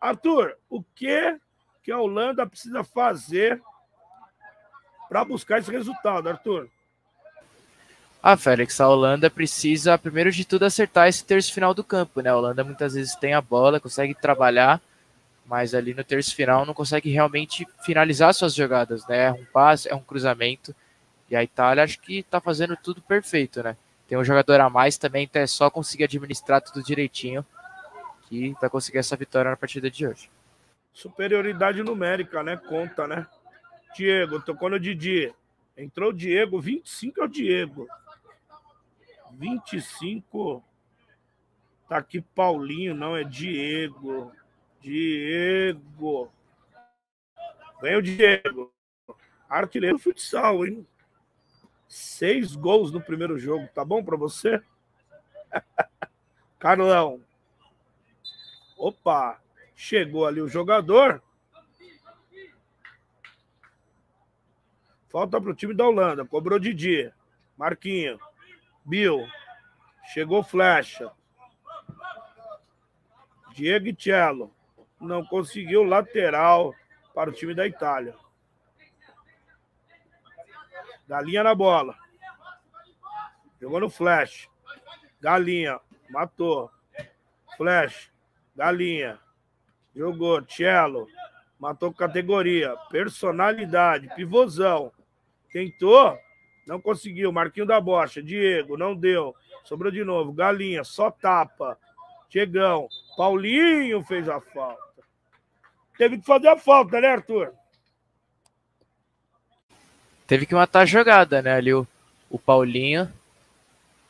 Arthur, 0.00 0.56
o 0.68 0.80
que 0.82 1.40
que 1.82 1.90
a 1.90 1.98
Holanda 1.98 2.46
precisa 2.46 2.84
fazer 2.84 3.60
para 5.08 5.24
buscar 5.24 5.58
esse 5.58 5.70
resultado, 5.72 6.28
Arthur? 6.28 6.70
Ah, 8.26 8.38
Félix, 8.38 8.80
a 8.80 8.88
Holanda 8.88 9.28
precisa, 9.28 9.98
primeiro 9.98 10.32
de 10.32 10.46
tudo, 10.46 10.64
acertar 10.64 11.08
esse 11.08 11.22
terço 11.22 11.52
final 11.52 11.74
do 11.74 11.84
campo, 11.84 12.22
né? 12.22 12.30
A 12.30 12.36
Holanda 12.38 12.64
muitas 12.64 12.94
vezes 12.94 13.14
tem 13.14 13.34
a 13.34 13.40
bola, 13.42 13.78
consegue 13.78 14.14
trabalhar, 14.14 14.80
mas 15.44 15.74
ali 15.74 15.92
no 15.92 16.02
terço 16.02 16.34
final 16.34 16.64
não 16.64 16.72
consegue 16.72 17.10
realmente 17.10 17.68
finalizar 17.84 18.32
suas 18.32 18.54
jogadas, 18.54 19.06
né? 19.06 19.24
É 19.26 19.30
um 19.30 19.44
passe, 19.44 19.90
é 19.90 19.94
um 19.94 20.00
cruzamento. 20.00 20.74
E 21.28 21.36
a 21.36 21.44
Itália 21.44 21.84
acho 21.84 22.00
que 22.00 22.22
tá 22.22 22.40
fazendo 22.40 22.74
tudo 22.78 23.02
perfeito, 23.02 23.62
né? 23.62 23.76
Tem 24.08 24.16
um 24.16 24.24
jogador 24.24 24.58
a 24.58 24.70
mais 24.70 24.96
também, 24.96 25.24
então 25.24 25.42
é 25.42 25.46
só 25.46 25.68
conseguir 25.68 26.04
administrar 26.04 26.62
tudo 26.62 26.82
direitinho 26.82 27.44
que 28.26 28.56
vai 28.58 28.70
conseguir 28.70 29.00
essa 29.00 29.16
vitória 29.16 29.50
na 29.50 29.56
partida 29.58 29.90
de 29.90 30.06
hoje. 30.06 30.30
Superioridade 30.94 31.82
numérica, 31.82 32.42
né? 32.42 32.56
Conta, 32.56 33.06
né? 33.06 33.26
Diego, 33.94 34.40
tocou 34.40 34.70
no 34.70 34.80
Didi. 34.80 35.30
Entrou 35.76 36.08
o 36.08 36.14
Diego, 36.14 36.58
25 36.58 37.20
é 37.20 37.24
o 37.24 37.28
Diego. 37.28 37.86
25. 39.38 40.62
Tá 41.88 41.98
aqui 41.98 42.20
Paulinho, 42.20 42.94
não, 42.94 43.16
é 43.16 43.24
Diego. 43.24 44.32
Diego. 44.80 46.32
Vem 47.80 47.96
o 47.96 48.02
Diego. 48.02 48.72
Artilheiro 49.48 49.98
futsal, 49.98 50.66
hein? 50.66 50.86
Seis 51.88 52.56
gols 52.56 52.90
no 52.90 53.00
primeiro 53.00 53.38
jogo. 53.38 53.68
Tá 53.74 53.84
bom 53.84 54.02
para 54.02 54.16
você? 54.16 54.62
Carlão. 56.58 57.20
Opa. 58.76 59.40
Chegou 59.76 60.26
ali 60.26 60.40
o 60.40 60.48
jogador. 60.48 61.22
Falta 65.08 65.40
para 65.40 65.50
o 65.50 65.54
time 65.54 65.74
da 65.74 65.86
Holanda. 65.86 66.24
Cobrou 66.24 66.58
Didi. 66.58 67.12
Marquinho. 67.56 68.18
Bill. 68.84 69.26
Chegou 70.12 70.42
Flecha. 70.42 71.10
Diego 73.54 73.94
Cello. 73.96 74.52
Não 75.00 75.24
conseguiu 75.24 75.84
lateral 75.84 76.74
para 77.14 77.30
o 77.30 77.32
time 77.32 77.54
da 77.54 77.66
Itália. 77.66 78.14
Galinha 81.06 81.42
na 81.42 81.54
bola. 81.54 81.96
Jogou 83.60 83.80
no 83.80 83.90
flash. 83.90 84.48
Galinha. 85.20 85.80
Matou. 86.10 86.70
Flash. 87.56 88.10
Galinha. 88.56 89.18
Jogou. 89.94 90.44
Cello. 90.46 91.06
Matou 91.58 91.92
categoria. 91.92 92.76
Personalidade. 92.90 94.14
Pivôzão. 94.14 94.92
Tentou. 95.50 96.18
Não 96.66 96.80
conseguiu. 96.80 97.32
Marquinho 97.32 97.66
da 97.66 97.80
Bocha. 97.80 98.22
Diego, 98.22 98.76
não 98.76 98.94
deu. 98.94 99.34
Sobrou 99.64 99.90
de 99.90 100.04
novo. 100.04 100.32
Galinha, 100.32 100.84
só 100.84 101.10
tapa. 101.10 101.78
Chegão. 102.28 102.88
Paulinho 103.16 104.02
fez 104.02 104.28
a 104.28 104.40
falta. 104.40 104.82
Teve 105.96 106.18
que 106.18 106.26
fazer 106.26 106.48
a 106.48 106.58
falta, 106.58 107.00
né, 107.00 107.08
Arthur? 107.08 107.52
Teve 110.26 110.46
que 110.46 110.54
matar 110.54 110.80
a 110.80 110.86
jogada, 110.86 111.40
né? 111.42 111.54
Ali 111.54 111.72
o, 111.72 111.86
o 112.30 112.38
Paulinho. 112.38 113.12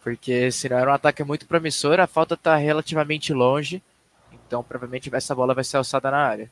Porque 0.02 0.50
senão 0.50 0.78
era 0.78 0.90
um 0.90 0.94
ataque 0.94 1.24
muito 1.24 1.46
promissor. 1.46 1.98
A 2.00 2.07
falta 2.07 2.36
tá 2.36 2.57
relativamente 2.57 3.32
longe. 3.32 3.82
Então 4.32 4.62
provavelmente 4.62 5.14
essa 5.14 5.34
bola 5.34 5.55
vai 5.55 5.64
ser 5.64 5.76
alçada 5.76 6.11
na 6.11 6.18
área. 6.18 6.50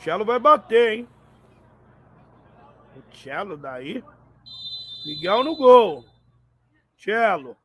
Chelo 0.00 0.24
vai 0.24 0.38
bater, 0.38 0.92
hein? 0.92 1.08
O 2.96 3.16
Chelo 3.16 3.56
daí. 3.56 4.02
Miguel 5.08 5.42
no 5.42 5.56
gol. 5.56 6.04
Cello. 6.98 7.56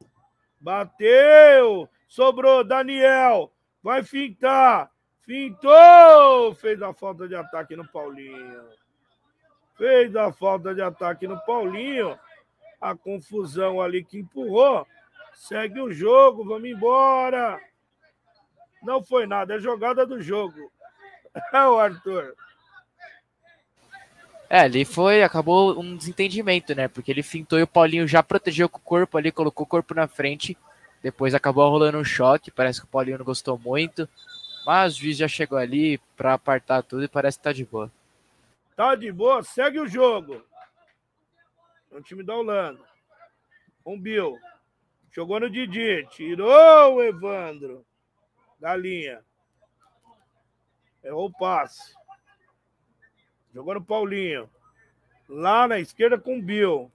Bateu. 0.61 1.89
Sobrou. 2.07 2.63
Daniel. 2.63 3.51
Vai 3.83 4.01
fintar. 4.01 4.89
Fintou. 5.19 6.55
Fez 6.55 6.81
a 6.81 6.93
falta 6.93 7.27
de 7.27 7.35
ataque 7.35 7.75
no 7.75 7.85
Paulinho. 7.85 8.63
Fez 9.75 10.15
a 10.15 10.31
falta 10.31 10.73
de 10.73 10.81
ataque 10.81 11.27
no 11.27 11.37
Paulinho. 11.41 12.17
A 12.79 12.95
confusão 12.95 13.81
ali 13.81 14.05
que 14.05 14.19
empurrou. 14.19 14.87
Segue 15.33 15.81
o 15.81 15.91
jogo. 15.91 16.45
Vamos 16.45 16.69
embora. 16.69 17.59
Não 18.81 19.03
foi 19.03 19.27
nada. 19.27 19.55
É 19.55 19.59
jogada 19.59 20.05
do 20.05 20.21
jogo. 20.21 20.71
É 21.51 21.67
o 21.67 21.79
Arthur. 21.79 22.35
É, 24.53 24.59
ali 24.59 24.85
foi, 24.85 25.23
acabou 25.23 25.79
um 25.79 25.97
desentendimento, 25.97 26.75
né? 26.75 26.87
Porque 26.87 27.09
ele 27.09 27.23
fintou 27.23 27.57
e 27.57 27.63
o 27.63 27.67
Paulinho 27.67 28.07
já 28.07 28.21
protegeu 28.21 28.69
com 28.69 28.77
o 28.77 28.81
corpo 28.81 29.17
ali, 29.17 29.31
colocou 29.31 29.65
o 29.65 29.67
corpo 29.67 29.95
na 29.95 30.07
frente. 30.07 30.55
Depois 31.01 31.33
acabou 31.33 31.67
rolando 31.71 31.97
um 31.97 32.03
choque. 32.03 32.51
Parece 32.51 32.79
que 32.79 32.85
o 32.85 32.89
Paulinho 32.89 33.17
não 33.17 33.25
gostou 33.25 33.57
muito. 33.57 34.07
Mas 34.63 34.95
o 34.95 34.99
juiz 34.99 35.17
já 35.17 35.27
chegou 35.27 35.57
ali 35.57 35.97
para 36.15 36.35
apartar 36.35 36.83
tudo 36.83 37.03
e 37.03 37.07
parece 37.07 37.39
que 37.39 37.43
tá 37.45 37.51
de 37.51 37.65
boa. 37.65 37.91
Tá 38.75 38.93
de 38.93 39.11
boa, 39.11 39.41
segue 39.41 39.79
o 39.79 39.87
jogo. 39.87 40.45
É 41.91 41.97
o 41.97 42.03
time 42.03 42.21
da 42.21 42.35
Holanda. 42.35 42.79
Um 43.83 43.99
Bill. 43.99 44.37
Jogou 45.11 45.39
no 45.39 45.49
Didi. 45.49 46.07
Tirou 46.11 46.97
o 46.97 47.01
Evandro. 47.01 47.83
Galinha. 48.61 49.19
Errou 51.03 51.25
o 51.25 51.33
passe. 51.33 51.95
Jogou 53.53 53.75
no 53.75 53.83
Paulinho. 53.83 54.49
Lá 55.29 55.67
na 55.67 55.79
esquerda 55.79 56.17
com 56.17 56.39
o 56.39 56.41
Bill. 56.41 56.91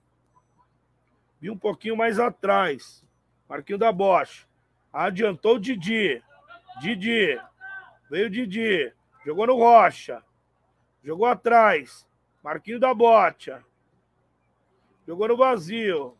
Bill 1.39 1.53
um 1.53 1.57
pouquinho 1.57 1.95
mais 1.95 2.19
atrás. 2.19 3.03
Marquinho 3.47 3.77
da 3.77 3.91
Bosch. 3.91 4.45
Adiantou 4.91 5.55
o 5.55 5.59
Didi. 5.59 6.21
Didi. 6.81 7.39
Veio 8.09 8.27
o 8.27 8.29
Didi. 8.29 8.93
Jogou 9.25 9.47
no 9.47 9.55
Rocha. 9.55 10.23
Jogou 11.03 11.25
atrás. 11.25 12.05
Marquinho 12.43 12.79
da 12.79 12.93
Bocha. 12.93 13.63
Jogou 15.07 15.27
no 15.27 15.37
vazio. 15.37 16.15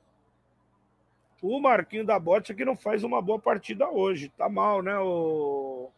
O 1.41 1.59
Marquinho 1.59 2.05
da 2.05 2.19
Bocha 2.19 2.53
que 2.53 2.65
não 2.65 2.75
faz 2.75 3.03
uma 3.03 3.21
boa 3.21 3.39
partida 3.39 3.89
hoje. 3.89 4.29
Tá 4.29 4.49
mal, 4.49 4.81
né, 4.81 4.97
o 4.99 5.89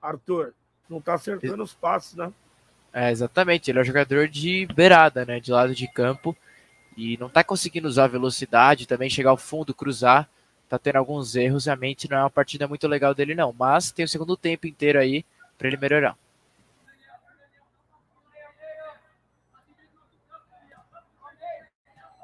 Arthur? 0.00 0.54
Não 0.88 1.00
tá 1.00 1.14
acertando 1.14 1.62
os 1.62 1.74
passos, 1.74 2.16
né? 2.16 2.32
É, 2.92 3.10
exatamente, 3.10 3.70
ele 3.70 3.78
é 3.78 3.82
um 3.82 3.84
jogador 3.84 4.28
de 4.28 4.66
beirada, 4.74 5.24
né, 5.24 5.40
de 5.40 5.52
lado 5.52 5.74
de 5.74 5.86
campo, 5.86 6.36
e 6.96 7.16
não 7.18 7.28
tá 7.28 7.44
conseguindo 7.44 7.86
usar 7.86 8.04
a 8.04 8.08
velocidade, 8.08 8.88
também 8.88 9.10
chegar 9.10 9.30
ao 9.30 9.36
fundo, 9.36 9.74
cruzar, 9.74 10.28
tá 10.68 10.78
tendo 10.78 10.96
alguns 10.96 11.36
erros, 11.36 11.66
realmente 11.66 12.10
não 12.10 12.18
é 12.18 12.20
uma 12.20 12.30
partida 12.30 12.66
muito 12.66 12.88
legal 12.88 13.14
dele 13.14 13.34
não, 13.34 13.54
mas 13.56 13.92
tem 13.92 14.04
o 14.04 14.08
segundo 14.08 14.36
tempo 14.36 14.66
inteiro 14.66 14.98
aí 14.98 15.24
para 15.56 15.68
ele 15.68 15.76
melhorar. 15.76 16.16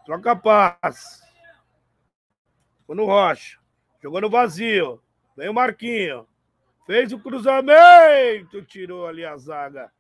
Troca 0.05 0.37
paz. 0.37 1.23
Ficou 2.81 2.95
no 2.95 3.07
Rocha. 3.07 3.59
Jogou 4.03 4.21
no 4.21 4.29
vazio. 4.29 5.01
Vem 5.35 5.49
o 5.49 5.55
Marquinho. 5.55 6.27
Fez 6.87 7.11
o 7.11 7.19
cruzamento. 7.19 8.63
Tirou 8.63 9.07
ali 9.07 9.25
a 9.25 9.35
zaga. 9.39 9.91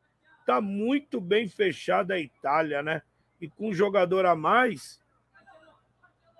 Tá 0.44 0.60
muito 0.60 1.20
bem 1.20 1.48
fechada 1.48 2.14
a 2.14 2.20
Itália, 2.20 2.82
né? 2.82 3.02
E 3.40 3.48
com 3.48 3.70
um 3.70 3.74
jogador 3.74 4.26
a 4.26 4.34
mais. 4.34 5.00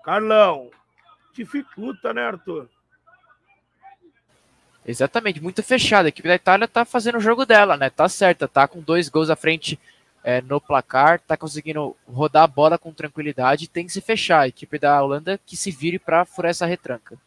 Carlão, 0.03 0.69
dificulta, 1.33 2.13
né, 2.13 2.21
Arthur? 2.21 2.69
Exatamente, 4.85 5.41
muito 5.41 5.63
fechada. 5.63 6.07
A 6.07 6.09
equipe 6.09 6.27
da 6.27 6.35
Itália 6.35 6.67
tá 6.67 6.85
fazendo 6.85 7.17
o 7.17 7.21
jogo 7.21 7.45
dela, 7.45 7.75
né? 7.75 7.89
Tá 7.89 8.07
certa, 8.07 8.47
tá 8.47 8.67
com 8.67 8.79
dois 8.79 9.09
gols 9.09 9.31
à 9.31 9.35
frente 9.35 9.79
é, 10.23 10.41
no 10.41 10.61
placar, 10.61 11.19
tá 11.19 11.35
conseguindo 11.35 11.95
rodar 12.07 12.43
a 12.43 12.47
bola 12.47 12.77
com 12.77 12.93
tranquilidade, 12.93 13.67
tem 13.67 13.85
que 13.85 13.91
se 13.91 14.01
fechar. 14.01 14.41
A 14.41 14.47
equipe 14.47 14.77
da 14.77 15.01
Holanda 15.01 15.39
que 15.43 15.57
se 15.57 15.71
vire 15.71 15.97
para 15.97 16.23
furar 16.23 16.51
essa 16.51 16.67
retranca. 16.67 17.17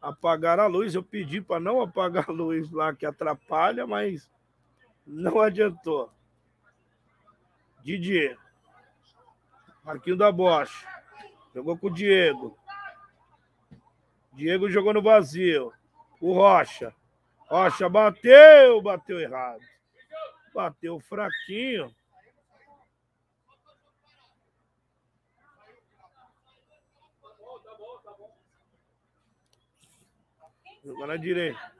Apagar 0.00 0.60
a 0.60 0.66
luz, 0.66 0.94
eu 0.94 1.02
pedi 1.02 1.40
para 1.40 1.58
não 1.58 1.80
apagar 1.80 2.26
a 2.28 2.32
luz 2.32 2.70
lá 2.70 2.94
que 2.94 3.04
atrapalha, 3.04 3.84
mas 3.84 4.28
não 5.08 5.40
adiantou. 5.40 6.12
Didi. 7.82 8.36
Marquinho 9.82 10.16
da 10.16 10.30
Bocha. 10.30 10.86
Jogou 11.54 11.78
com 11.78 11.86
o 11.86 11.94
Diego. 11.94 12.58
Diego 14.34 14.68
jogou 14.68 14.92
no 14.92 15.02
vazio. 15.02 15.72
O 16.20 16.34
Rocha. 16.34 16.94
Rocha 17.48 17.88
bateu, 17.88 18.82
bateu 18.82 19.18
errado. 19.18 19.62
Bateu 20.54 21.00
fraquinho. 21.00 21.94
Jogou 30.84 31.06
na 31.06 31.16
direita. 31.16 31.72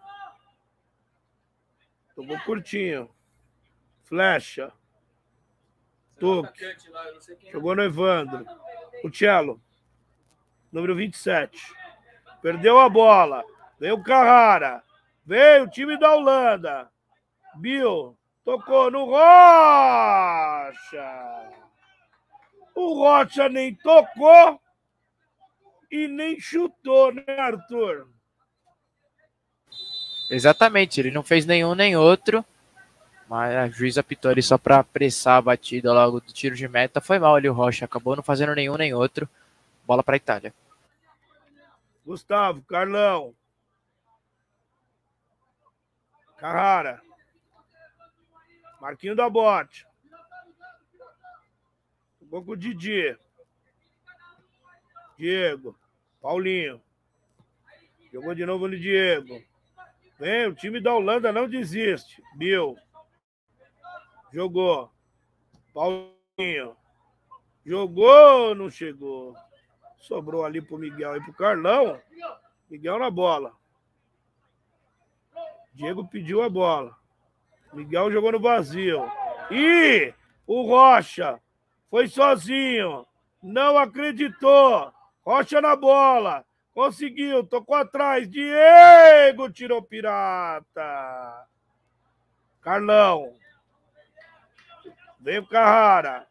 Tocou 2.14 2.40
curtinho. 2.40 3.17
Flecha. 4.08 4.72
Toque. 6.18 6.64
Jogou 7.52 7.76
no 7.76 7.82
Evandro. 7.82 8.46
O 9.04 9.10
Cello. 9.10 9.60
Número 10.72 10.96
27. 10.96 11.60
Perdeu 12.40 12.78
a 12.78 12.88
bola. 12.88 13.44
Veio 13.78 13.96
o 13.96 14.02
Carrara. 14.02 14.82
Veio 15.24 15.64
o 15.64 15.70
time 15.70 15.98
da 15.98 16.14
Holanda. 16.14 16.90
Bill. 17.56 18.16
Tocou 18.44 18.90
no 18.90 19.04
Rocha. 19.04 19.20
O 22.74 22.94
Rocha 22.94 23.48
nem 23.48 23.74
tocou 23.74 24.58
e 25.90 26.08
nem 26.08 26.40
chutou, 26.40 27.12
né, 27.12 27.24
Arthur? 27.26 28.08
Exatamente, 30.30 31.00
ele 31.00 31.10
não 31.10 31.22
fez 31.22 31.44
nenhum 31.44 31.74
nem 31.74 31.96
outro. 31.96 32.44
Mas 33.28 33.54
a 33.54 33.68
juíza 33.68 34.00
apitou 34.00 34.30
ali 34.30 34.42
só 34.42 34.56
para 34.56 34.78
apressar 34.78 35.36
a 35.36 35.42
batida 35.42 35.92
logo 35.92 36.20
do 36.20 36.32
tiro 36.32 36.56
de 36.56 36.66
meta. 36.66 37.00
Foi 37.00 37.18
mal 37.18 37.34
ali 37.34 37.48
o 37.48 37.52
Rocha, 37.52 37.84
acabou 37.84 38.16
não 38.16 38.22
fazendo 38.22 38.54
nenhum 38.54 38.76
nem 38.76 38.94
outro. 38.94 39.28
Bola 39.86 40.02
para 40.02 40.14
a 40.14 40.16
Itália. 40.16 40.54
Gustavo, 42.06 42.62
Carlão. 42.62 43.34
Carrara. 46.38 47.02
Marquinho 48.80 49.14
da 49.14 49.28
Bote. 49.28 49.86
Jogou 52.20 52.44
com 52.44 52.52
o 52.52 52.56
Didi. 52.56 53.16
Diego. 55.18 55.78
Paulinho. 56.22 56.80
Jogou 58.12 58.34
de 58.34 58.46
novo 58.46 58.68
no 58.68 58.78
Diego. 58.78 59.42
Vem, 60.18 60.46
o 60.46 60.54
time 60.54 60.80
da 60.80 60.94
Holanda 60.94 61.30
não 61.32 61.48
desiste. 61.48 62.22
Bill. 62.36 62.76
Jogou. 64.32 64.90
Paulinho. 65.72 66.76
Jogou, 67.64 68.54
não 68.54 68.70
chegou. 68.70 69.34
Sobrou 69.98 70.44
ali 70.44 70.60
pro 70.60 70.78
Miguel 70.78 71.16
e 71.16 71.22
pro 71.22 71.32
Carlão. 71.32 72.00
Miguel 72.70 72.98
na 72.98 73.10
bola. 73.10 73.52
Diego 75.74 76.06
pediu 76.08 76.42
a 76.42 76.48
bola. 76.48 76.96
Miguel 77.72 78.10
jogou 78.10 78.32
no 78.32 78.40
vazio. 78.40 79.04
E 79.50 80.12
o 80.46 80.62
Rocha 80.62 81.40
foi 81.90 82.08
sozinho. 82.08 83.06
Não 83.42 83.78
acreditou. 83.78 84.92
Rocha 85.24 85.60
na 85.60 85.76
bola. 85.76 86.44
Conseguiu, 86.74 87.44
tocou 87.44 87.76
atrás. 87.76 88.28
Diego 88.28 89.50
tirou 89.50 89.82
pirata. 89.82 91.46
Carlão. 92.60 93.34
Vem 95.28 95.40
o 95.40 95.46
Carrara. 95.46 96.26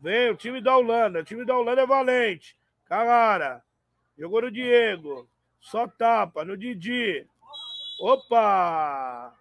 Vem 0.00 0.30
o 0.30 0.34
time 0.34 0.58
da 0.58 0.74
Holanda. 0.74 1.20
O 1.20 1.22
time 1.22 1.44
da 1.44 1.54
Holanda 1.54 1.82
é 1.82 1.86
valente. 1.86 2.56
Carrara. 2.86 3.62
Jogou 4.18 4.40
no 4.40 4.50
Diego. 4.50 5.28
Só 5.60 5.86
tapa 5.86 6.46
no 6.46 6.56
Didi. 6.56 7.26
Opa! 8.00 9.34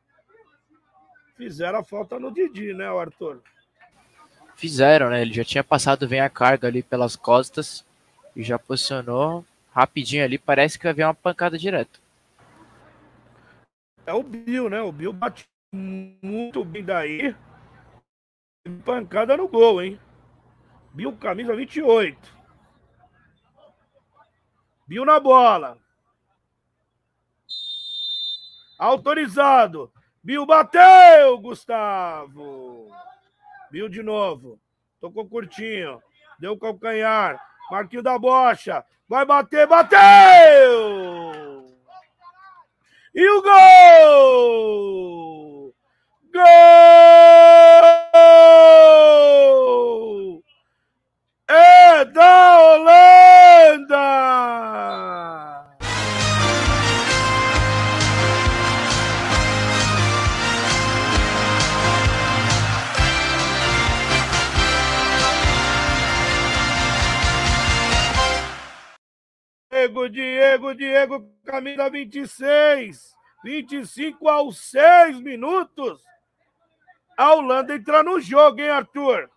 Fizeram 1.37 1.79
a 1.79 1.83
falta 1.85 2.19
no 2.19 2.33
Didi, 2.33 2.73
né, 2.73 2.85
Arthur? 2.85 3.41
Fizeram, 4.57 5.09
né? 5.09 5.21
Ele 5.21 5.33
já 5.33 5.45
tinha 5.45 5.63
passado 5.63 6.05
bem 6.05 6.19
a 6.19 6.29
carga 6.29 6.67
ali 6.67 6.83
pelas 6.83 7.15
costas 7.15 7.85
e 8.35 8.43
já 8.43 8.59
posicionou 8.59 9.45
rapidinho 9.71 10.25
ali. 10.25 10.37
Parece 10.37 10.77
que 10.77 10.83
vai 10.83 10.93
vir 10.93 11.05
uma 11.05 11.13
pancada 11.13 11.57
direto. 11.57 12.01
É 14.05 14.13
o 14.13 14.21
Bill, 14.21 14.69
né? 14.69 14.81
O 14.81 14.91
Bill 14.91 15.13
bate 15.13 15.47
muito 15.71 16.65
bem 16.65 16.83
daí. 16.83 17.33
Pancada 18.83 19.37
no 19.37 19.47
gol, 19.47 19.81
hein? 19.81 19.99
Bill, 20.93 21.15
camisa 21.17 21.55
28. 21.55 22.17
Bill 24.87 25.05
na 25.05 25.19
bola. 25.19 25.77
Autorizado. 28.79 29.91
Bill 30.23 30.45
bateu, 30.45 31.37
Gustavo. 31.39 32.87
Bill 33.71 33.89
de 33.89 34.01
novo. 34.03 34.59
Tocou 34.99 35.27
curtinho. 35.27 36.01
Deu 36.39 36.57
calcanhar. 36.57 37.39
Marquinho 37.69 38.01
da 38.01 38.17
bocha. 38.17 38.83
Vai 39.07 39.25
bater, 39.25 39.65
bateu! 39.67 39.97
E 43.15 43.29
o 43.29 43.41
gol! 43.41 44.73
Gol! 46.33 47.56
É 51.47 52.05
da 52.05 52.59
Holanda! 52.59 54.37
Diego, 69.87 70.09
Diego, 70.09 70.73
Diego, 70.73 71.31
camisa 71.45 71.89
26. 71.89 73.15
25 73.43 74.27
aos 74.27 74.57
6 74.57 75.21
minutos. 75.21 76.01
A 77.17 77.33
Holanda 77.33 77.73
entra 77.73 78.03
no 78.03 78.19
jogo, 78.21 78.61
hein, 78.61 78.69
Arthur? 78.69 79.27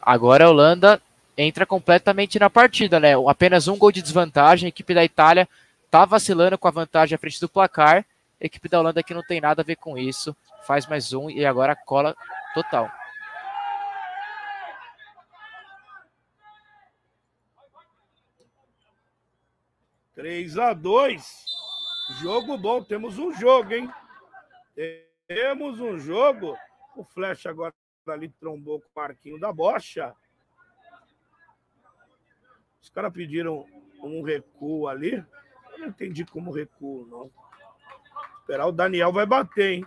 Agora 0.00 0.44
a 0.44 0.50
Holanda 0.50 1.02
entra 1.36 1.66
completamente 1.66 2.38
na 2.38 2.48
partida, 2.48 3.00
né? 3.00 3.14
Apenas 3.28 3.66
um 3.66 3.76
gol 3.76 3.90
de 3.90 4.00
desvantagem. 4.00 4.66
A 4.66 4.68
equipe 4.68 4.94
da 4.94 5.04
Itália 5.04 5.48
tá 5.90 6.04
vacilando 6.04 6.56
com 6.56 6.68
a 6.68 6.70
vantagem 6.70 7.16
à 7.16 7.18
frente 7.18 7.40
do 7.40 7.48
placar. 7.48 8.06
A 8.40 8.46
equipe 8.46 8.68
da 8.68 8.78
Holanda 8.78 9.00
aqui 9.00 9.12
não 9.12 9.22
tem 9.22 9.40
nada 9.40 9.62
a 9.62 9.64
ver 9.64 9.76
com 9.76 9.98
isso. 9.98 10.36
Faz 10.64 10.86
mais 10.86 11.12
um 11.12 11.28
e 11.28 11.44
agora 11.44 11.74
cola 11.74 12.16
total. 12.54 12.88
3 20.14 20.58
a 20.58 20.72
2 20.72 21.44
Jogo 22.20 22.56
bom, 22.58 22.82
temos 22.82 23.18
um 23.18 23.32
jogo, 23.32 23.72
hein? 23.72 23.90
Temos 25.34 25.80
um 25.80 25.98
jogo. 25.98 26.56
O 26.94 27.04
Flash 27.04 27.46
agora 27.46 27.74
ali 28.06 28.28
trombou 28.28 28.80
com 28.80 28.86
o 28.86 29.02
Marquinho 29.02 29.40
da 29.40 29.52
Bocha. 29.52 30.14
Os 32.82 32.90
caras 32.90 33.12
pediram 33.12 33.66
um 34.02 34.22
recuo 34.22 34.88
ali. 34.88 35.24
Eu 35.72 35.78
não 35.78 35.86
entendi 35.86 36.24
como 36.24 36.52
recuo, 36.52 37.06
não. 37.06 37.30
Esperar 38.40 38.66
o 38.66 38.72
Daniel 38.72 39.12
vai 39.12 39.24
bater, 39.24 39.72
hein? 39.72 39.86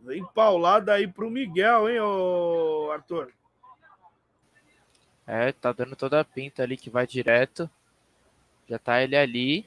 Vem 0.00 0.24
paulada 0.34 0.92
aí 0.92 1.08
pro 1.08 1.30
Miguel, 1.30 1.88
hein, 1.88 2.00
ô 2.00 2.90
Arthur? 2.92 3.32
É, 5.26 5.52
tá 5.52 5.72
dando 5.72 5.96
toda 5.96 6.20
a 6.20 6.24
pinta 6.24 6.62
ali 6.62 6.76
que 6.76 6.90
vai 6.90 7.06
direto. 7.06 7.70
Já 8.68 8.78
tá 8.78 9.02
ele 9.02 9.16
ali, 9.16 9.66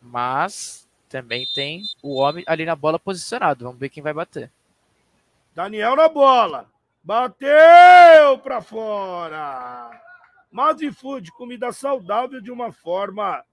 mas 0.00 0.87
também 1.08 1.46
tem 1.54 1.84
o 2.02 2.16
homem 2.16 2.44
ali 2.46 2.64
na 2.64 2.76
bola 2.76 2.98
posicionado. 2.98 3.64
Vamos 3.64 3.80
ver 3.80 3.88
quem 3.88 4.02
vai 4.02 4.12
bater. 4.12 4.50
Daniel 5.54 5.96
na 5.96 6.08
bola. 6.08 6.68
Bateu 7.02 8.38
para 8.42 8.60
fora. 8.60 9.90
Mazifood, 10.50 11.30
comida 11.32 11.72
saudável 11.72 12.40
de 12.40 12.50
uma 12.50 12.72
forma 12.72 13.44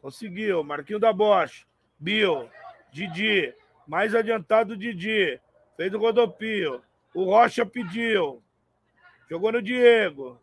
Conseguiu. 0.00 0.64
Marquinho 0.64 0.98
da 0.98 1.12
Bosch. 1.12 1.64
Bill. 1.98 2.50
Didi. 2.90 3.54
Mais 3.86 4.14
adiantado 4.14 4.76
Didi. 4.76 5.40
Fez 5.76 5.94
o 5.94 5.98
rodopio. 5.98 6.82
O 7.14 7.24
Rocha 7.24 7.64
pediu. 7.64 8.42
Jogou 9.30 9.52
no 9.52 9.62
Diego. 9.62 10.40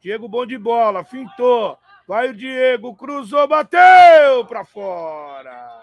Diego 0.00 0.28
bom 0.28 0.46
de 0.46 0.56
bola. 0.56 1.04
Fintou. 1.04 1.78
Vai 2.06 2.30
o 2.30 2.34
Diego. 2.34 2.94
Cruzou. 2.94 3.46
Bateu 3.48 4.44
para 4.46 4.64
fora. 4.64 5.82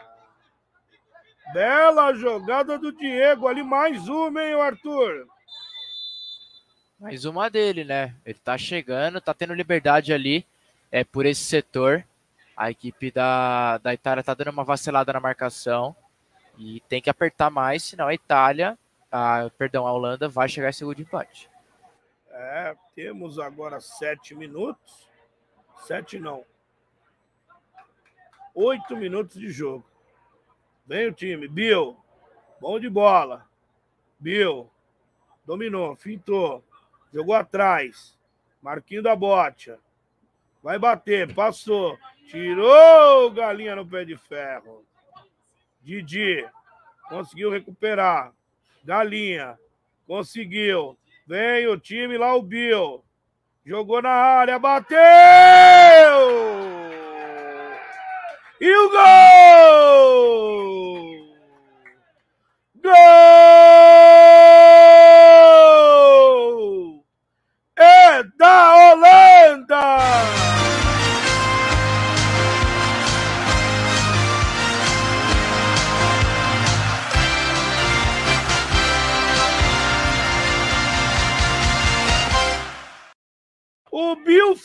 Bela 1.53 2.13
jogada 2.13 2.77
do 2.77 2.91
Diego 2.91 3.47
ali. 3.47 3.63
Mais 3.63 4.07
uma, 4.07 4.43
hein, 4.43 4.53
Arthur? 4.53 5.27
Mais 6.99 7.25
uma 7.25 7.49
dele, 7.49 7.83
né? 7.83 8.15
Ele 8.23 8.37
tá 8.37 8.57
chegando, 8.57 9.19
tá 9.19 9.33
tendo 9.33 9.53
liberdade 9.53 10.13
ali 10.13 10.45
é, 10.91 11.03
por 11.03 11.25
esse 11.25 11.43
setor. 11.43 12.05
A 12.55 12.69
equipe 12.69 13.09
da, 13.09 13.79
da 13.79 13.93
Itália 13.93 14.23
tá 14.23 14.35
dando 14.35 14.51
uma 14.51 14.63
vacilada 14.63 15.11
na 15.11 15.19
marcação 15.19 15.95
e 16.59 16.79
tem 16.81 17.01
que 17.01 17.09
apertar 17.09 17.49
mais, 17.49 17.81
senão 17.83 18.07
a 18.07 18.13
Itália, 18.13 18.77
a, 19.11 19.49
perdão, 19.57 19.87
a 19.87 19.91
Holanda 19.91 20.29
vai 20.29 20.47
chegar 20.47 20.69
em 20.69 20.73
segundo 20.73 21.01
empate. 21.01 21.49
É, 22.29 22.75
temos 22.93 23.39
agora 23.39 23.79
sete 23.81 24.35
minutos. 24.35 25.09
Sete 25.81 26.19
não. 26.19 26.45
Oito 28.53 28.95
minutos 28.95 29.39
de 29.39 29.49
jogo. 29.49 29.85
Vem 30.85 31.07
o 31.07 31.13
time. 31.13 31.47
Bill. 31.47 31.97
Bom 32.59 32.79
de 32.79 32.89
bola. 32.89 33.47
Bill. 34.19 34.69
Dominou. 35.45 35.95
Fintou. 35.95 36.63
Jogou 37.11 37.33
atrás. 37.33 38.17
Marquinho 38.61 39.01
da 39.01 39.15
bote. 39.15 39.73
Vai 40.61 40.77
bater. 40.77 41.33
Passou. 41.33 41.97
Tirou 42.27 43.31
galinha 43.31 43.75
no 43.75 43.85
pé 43.85 44.05
de 44.05 44.15
ferro. 44.15 44.85
Didi. 45.81 46.47
Conseguiu 47.09 47.49
recuperar. 47.49 48.33
Galinha. 48.83 49.57
Conseguiu. 50.05 50.97
Vem 51.25 51.67
o 51.67 51.79
time 51.79 52.17
lá, 52.17 52.35
o 52.35 52.41
Bill. 52.41 53.03
Jogou 53.65 54.01
na 54.01 54.09
área. 54.09 54.57
Bateu! 54.57 54.97
E 58.59 58.75
o 58.75 58.89
gol! 58.89 59.01
Gol! 62.83 63.50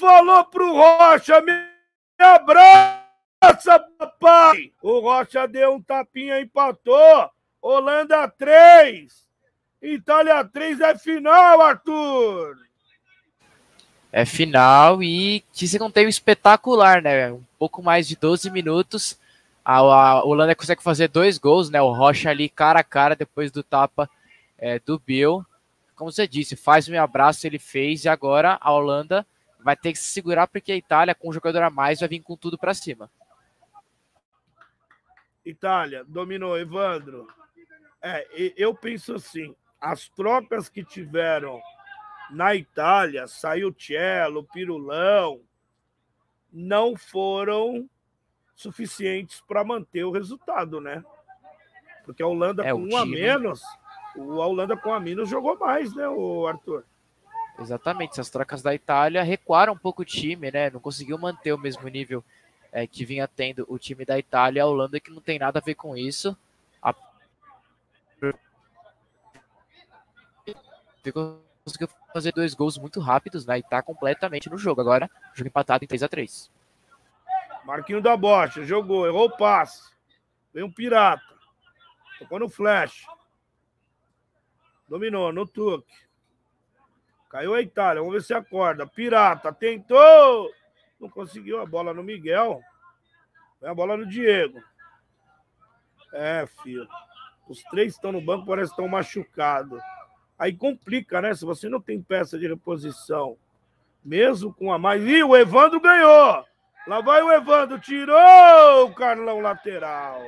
Falou 0.07 0.45
pro 0.45 0.73
Rocha, 0.73 1.41
me 1.41 1.53
abraça, 2.17 3.81
papai! 3.99 4.73
O 4.81 5.01
Rocha 5.01 5.49
deu 5.49 5.75
um 5.75 5.83
tapinha, 5.83 6.41
empatou. 6.41 7.29
Holanda 7.61 8.29
3. 8.29 9.13
Itália 9.83 10.45
3 10.45 10.81
é 10.81 10.97
final, 10.97 11.61
Arthur. 11.61 12.57
É 14.13 14.25
final 14.25 15.03
e 15.03 15.45
que 15.53 15.67
se 15.67 15.77
não 15.77 15.91
teve 15.91 16.09
espetacular, 16.09 17.03
né? 17.03 17.33
Um 17.33 17.43
pouco 17.59 17.83
mais 17.83 18.07
de 18.07 18.15
12 18.15 18.49
minutos. 18.51 19.19
A, 19.65 19.79
a, 19.79 20.25
Holanda 20.25 20.55
consegue 20.55 20.85
fazer 20.85 21.09
dois 21.09 21.37
gols, 21.37 21.69
né? 21.69 21.83
O 21.83 21.93
Rocha 21.93 22.31
ali 22.31 22.49
cara 22.49 22.79
a 22.79 22.85
cara 22.85 23.17
depois 23.17 23.51
do 23.51 23.65
tapa 23.65 24.09
é, 24.57 24.79
do 24.79 25.03
Bill. 25.05 25.45
Como 25.97 26.13
você 26.13 26.29
disse, 26.29 26.55
faz 26.55 26.89
um 26.89 27.03
abraço, 27.03 27.45
ele 27.45 27.59
fez, 27.59 28.05
e 28.05 28.09
agora 28.09 28.57
a 28.61 28.73
Holanda 28.73 29.27
vai 29.67 29.77
ter 29.77 29.91
que 29.91 29.99
se 29.99 30.11
segurar 30.11 30.47
porque 30.47 30.71
a 30.71 30.77
Itália, 30.77 31.13
com 31.13 31.29
um 31.29 31.33
jogador 31.33 31.61
a 31.65 31.71
mais, 31.71 31.99
vai 31.99 32.09
vir 32.09 32.21
com 32.21 32.37
tudo 32.37 32.57
para 32.57 32.73
cima. 32.73 33.11
Itália, 35.45 36.05
dominou, 36.05 36.57
Evandro. 36.57 37.27
É, 38.01 38.25
eu 38.57 38.73
penso 38.73 39.17
assim, 39.17 39.57
as 39.81 40.09
trocas 40.09 40.69
que 40.69 40.85
tiveram 40.85 41.61
na 42.31 42.55
Itália, 42.55 43.27
saiu 43.27 43.75
Cello, 43.77 44.45
Pirulão, 44.45 45.41
não 46.53 46.95
foram 46.95 47.91
suficientes 48.55 49.41
para 49.49 49.65
manter 49.65 50.05
o 50.05 50.13
resultado, 50.13 50.81
né? 50.81 51.05
Porque 52.05 52.23
a 52.23 52.27
Holanda 52.29 52.65
é, 52.65 52.71
com 52.71 52.83
um 52.83 52.89
time... 52.89 52.97
a 53.01 53.05
menos, 53.05 53.63
o 54.15 54.41
a 54.41 54.47
Holanda 54.47 54.77
com 54.77 54.95
a 54.95 55.01
menos 55.01 55.29
jogou 55.29 55.59
mais, 55.59 55.93
né, 55.93 56.09
o 56.09 56.47
Arthur? 56.47 56.85
Exatamente, 57.59 58.13
essas 58.13 58.31
trocas 58.31 58.63
da 58.63 58.75
Itália 58.75 59.23
recuaram 59.23 59.73
um 59.73 59.79
pouco 59.79 60.03
o 60.03 60.05
time, 60.05 60.51
né? 60.51 60.71
Não 60.71 60.81
conseguiu 60.81 61.17
manter 61.19 61.53
o 61.53 61.59
mesmo 61.59 61.89
nível 61.89 62.23
é, 62.71 62.87
que 62.87 63.05
vinha 63.05 63.27
tendo 63.27 63.65
o 63.69 63.79
time 63.79 64.05
da 64.05 64.19
Itália, 64.19 64.63
a 64.63 64.67
Holanda 64.67 65.01
que 65.01 65.11
não 65.11 65.21
tem 65.21 65.39
nada 65.39 65.59
a 65.59 65.63
ver 65.63 65.75
com 65.75 65.97
isso. 65.97 66.37
A 66.83 66.95
conseguiu 71.67 71.89
fazer 72.13 72.33
dois 72.33 72.55
gols 72.55 72.79
muito 72.79 73.01
rápidos, 73.01 73.45
né? 73.45 73.59
E 73.59 73.63
tá 73.63 73.83
completamente 73.83 74.49
no 74.49 74.57
jogo. 74.57 74.81
Agora, 74.81 75.11
jogo 75.35 75.49
empatado 75.49 75.85
em 75.85 75.89
3 75.89 76.05
a 76.05 76.09
3 76.09 76.51
Marquinho 77.65 78.01
da 78.01 78.17
Bocha, 78.17 78.65
jogou, 78.65 79.07
errou 79.07 79.27
o 79.27 79.37
passe. 79.37 79.93
Vem 80.55 80.63
um 80.63 80.71
pirata. 80.71 81.35
Tocou 82.21 82.39
no 82.39 82.49
flash. 82.49 83.05
Dominou, 84.89 85.33
no 85.33 85.45
tuque. 85.45 86.07
Caiu 87.29 87.55
a 87.55 87.61
Itália, 87.61 88.01
vamos 88.01 88.15
ver 88.15 88.23
se 88.23 88.35
acorda. 88.35 88.87
Pirata, 88.87 89.53
tentou! 89.53 90.51
Não 90.99 91.09
conseguiu 91.09 91.61
a 91.61 91.67
bola 91.67 91.93
no 91.93 92.03
Miguel. 92.03 92.61
Vem 93.61 93.71
a 93.71 93.75
bola 93.75 93.97
no 93.97 94.07
Diego. 94.07 94.63
É, 96.13 96.47
filho. 96.63 96.87
Os 97.49 97.63
três 97.65 97.95
estão 97.95 98.13
no 98.13 98.21
banco, 98.21 98.47
parece 98.47 98.71
que 98.71 98.75
estão 98.75 98.89
machucados. 98.89 99.81
Aí 100.39 100.55
complica, 100.55 101.21
né? 101.21 101.35
Se 101.35 101.45
você 101.45 101.69
não 101.69 101.81
tem 101.81 102.03
peça 102.03 102.39
de 102.39 102.47
reposição, 102.47 103.37
mesmo 104.05 104.53
com 104.53 104.73
a 104.73 104.79
mais. 104.79 105.03
Ih, 105.03 105.23
o 105.23 105.37
Evandro 105.37 105.81
ganhou! 105.81 106.45
Lá 106.87 107.01
vai 107.01 107.21
o 107.23 107.33
Evandro, 107.33 107.81
tirou 107.81 108.87
o 108.87 108.95
Carlão 108.95 109.41
lateral. 109.41 110.23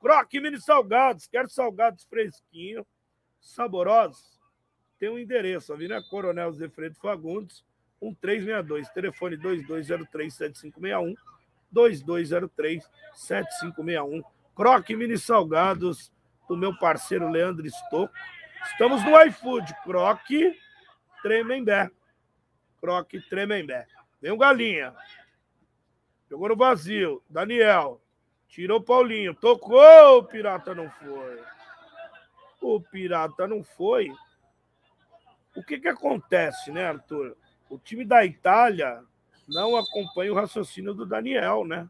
Croque 0.00 0.40
Mini 0.40 0.60
Salgados, 0.60 1.26
quero 1.26 1.48
salgados 1.50 2.04
fresquinhos, 2.04 2.86
saborosos. 3.40 4.35
Tem 4.98 5.10
um 5.10 5.18
endereço, 5.18 5.72
Avenida 5.72 6.02
Coronel 6.02 6.52
Zé 6.52 6.68
Freire 6.68 6.94
Fagundes, 6.94 7.64
1362, 8.00 8.88
telefone 8.90 9.36
2203-7561, 9.38 11.14
2203-7561. 11.74 14.22
Croque 14.54 14.94
Mini 14.96 15.18
Salgados, 15.18 16.12
do 16.48 16.56
meu 16.56 16.74
parceiro 16.78 17.28
Leandro 17.28 17.66
Estocco. 17.66 18.14
Estamos 18.70 19.04
no 19.04 19.20
iFood. 19.22 19.74
Croque 19.84 20.56
Tremembé. 21.22 21.90
Croque 22.80 23.20
Tremembé. 23.28 23.86
Vem 24.20 24.32
o 24.32 24.38
Galinha. 24.38 24.94
Jogou 26.30 26.48
no 26.48 26.56
vazio. 26.56 27.22
Daniel. 27.28 28.00
Tirou 28.48 28.80
Paulinho. 28.80 29.34
Tocou. 29.34 30.18
O 30.18 30.24
Pirata 30.24 30.74
não 30.74 30.90
foi. 30.90 31.42
O 32.60 32.80
Pirata 32.80 33.46
não 33.46 33.62
foi. 33.62 34.10
O 35.56 35.62
que 35.62 35.80
que 35.80 35.88
acontece, 35.88 36.70
né, 36.70 36.86
Arthur? 36.86 37.36
O 37.68 37.78
time 37.78 38.04
da 38.04 38.24
Itália 38.24 39.02
não 39.48 39.76
acompanha 39.76 40.32
o 40.32 40.36
raciocínio 40.36 40.94
do 40.94 41.06
Daniel, 41.06 41.64
né? 41.64 41.88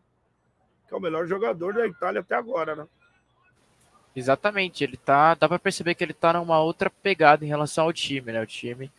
Que 0.87 0.95
é 0.95 0.97
o 0.97 1.01
melhor 1.01 1.27
jogador 1.27 1.75
da 1.75 1.87
Itália 1.87 2.21
até 2.21 2.35
agora, 2.35 2.77
né? 2.77 2.87
Exatamente, 4.14 4.83
ele 4.83 4.97
tá. 4.97 5.35
Dá 5.35 5.49
para 5.49 5.59
perceber 5.59 5.95
que 5.95 6.03
ele 6.03 6.14
tá 6.14 6.33
numa 6.33 6.61
outra 6.61 6.89
pegada 6.89 7.45
em 7.45 7.49
relação 7.49 7.85
ao 7.85 7.93
time, 7.93 8.33
né? 8.33 8.41
O 8.41 8.47
time 8.47 8.91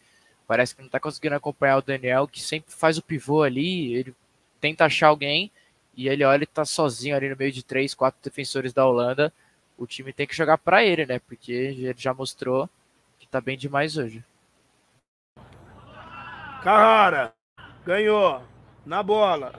parece 0.46 0.76
que 0.76 0.82
não 0.82 0.90
tá 0.90 1.00
conseguindo 1.00 1.36
acompanhar 1.36 1.78
o 1.78 1.82
Daniel, 1.82 2.28
que 2.28 2.42
sempre 2.42 2.72
faz 2.72 2.98
o 2.98 3.04
pivô 3.04 3.44
ali, 3.44 3.94
ele 3.94 4.16
tenta 4.62 4.86
achar 4.86 5.08
alguém 5.08 5.52
e 5.96 6.08
ele 6.08 6.24
olha, 6.24 6.38
ele 6.38 6.46
tá 6.46 6.64
sozinho 6.64 7.16
ali 7.16 7.30
no 7.30 7.36
meio 7.36 7.52
de 7.52 7.64
três, 7.64 7.94
quatro 7.96 8.20
defensores 8.24 8.72
da 8.72 8.86
Holanda. 8.86 9.34
O 9.78 9.88
time 9.88 10.14
tem 10.14 10.28
que 10.28 10.36
jogar 10.36 10.58
para 10.58 10.84
ele, 10.84 11.06
né? 11.06 11.20
Porque 11.20 11.52
ele 11.52 11.94
já 11.98 12.14
mostrou 12.14 12.70
que 13.20 13.28
tá 13.28 13.42
bem 13.42 13.58
demais 13.58 13.98
hoje. 13.98 14.24
Carrara 16.62 17.34
ganhou 17.86 18.42
na 18.86 19.04
bola, 19.04 19.54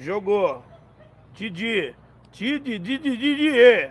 jogou. 0.00 0.64
Didi, 1.32 1.94
Didi, 2.30 2.78
Didi, 2.78 3.16
Didi. 3.16 3.90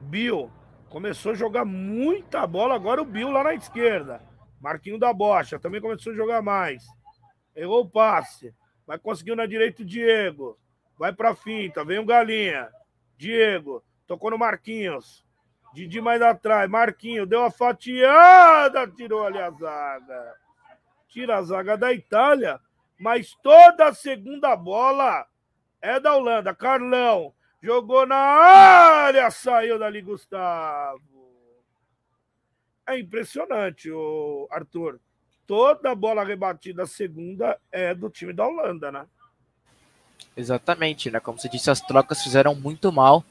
Bill 0.00 0.50
começou 0.88 1.32
a 1.32 1.34
jogar 1.34 1.64
muita 1.64 2.46
bola, 2.46 2.74
agora 2.74 3.00
o 3.00 3.04
Bill 3.04 3.30
lá 3.30 3.44
na 3.44 3.54
esquerda. 3.54 4.20
Marquinho 4.60 4.98
da 4.98 5.12
Bocha, 5.12 5.58
também 5.58 5.80
começou 5.80 6.12
a 6.12 6.16
jogar 6.16 6.42
mais. 6.42 6.84
Errou 7.54 7.80
o 7.80 7.88
passe. 7.88 8.54
Vai 8.86 8.98
conseguiu 8.98 9.36
na 9.36 9.46
direita 9.46 9.82
o 9.82 9.86
Diego. 9.86 10.58
Vai 10.98 11.12
pra 11.12 11.34
finta, 11.34 11.84
vem 11.84 11.98
o 11.98 12.04
Galinha. 12.04 12.68
Diego, 13.16 13.82
tocou 14.06 14.30
no 14.30 14.38
Marquinhos. 14.38 15.24
Didi 15.72 16.00
mais 16.00 16.20
atrás, 16.20 16.68
Marquinhos, 16.68 17.28
deu 17.28 17.42
a 17.44 17.50
fatiada, 17.50 18.86
tirou 18.88 19.24
ali 19.24 19.38
a 19.38 19.50
zaga. 19.50 20.41
Tira 21.12 21.36
a 21.36 21.42
zaga 21.42 21.76
da 21.76 21.92
Itália, 21.92 22.58
mas 22.98 23.34
toda 23.42 23.88
a 23.88 23.94
segunda 23.94 24.56
bola 24.56 25.26
é 25.82 26.00
da 26.00 26.16
Holanda. 26.16 26.54
Carlão, 26.54 27.34
jogou 27.62 28.06
na 28.06 28.16
área, 28.16 29.30
saiu 29.30 29.78
dali 29.78 30.00
Gustavo. 30.00 31.02
É 32.88 32.98
impressionante, 32.98 33.90
o 33.90 34.48
Arthur. 34.50 34.98
Toda 35.46 35.94
bola 35.94 36.24
rebatida 36.24 36.86
segunda 36.86 37.60
é 37.70 37.94
do 37.94 38.08
time 38.08 38.32
da 38.32 38.46
Holanda, 38.46 38.90
né? 38.90 39.06
Exatamente, 40.34 41.10
né? 41.10 41.20
Como 41.20 41.38
você 41.38 41.50
disse, 41.50 41.70
as 41.70 41.82
trocas 41.82 42.22
fizeram 42.22 42.54
muito 42.54 42.90
mal 42.90 43.22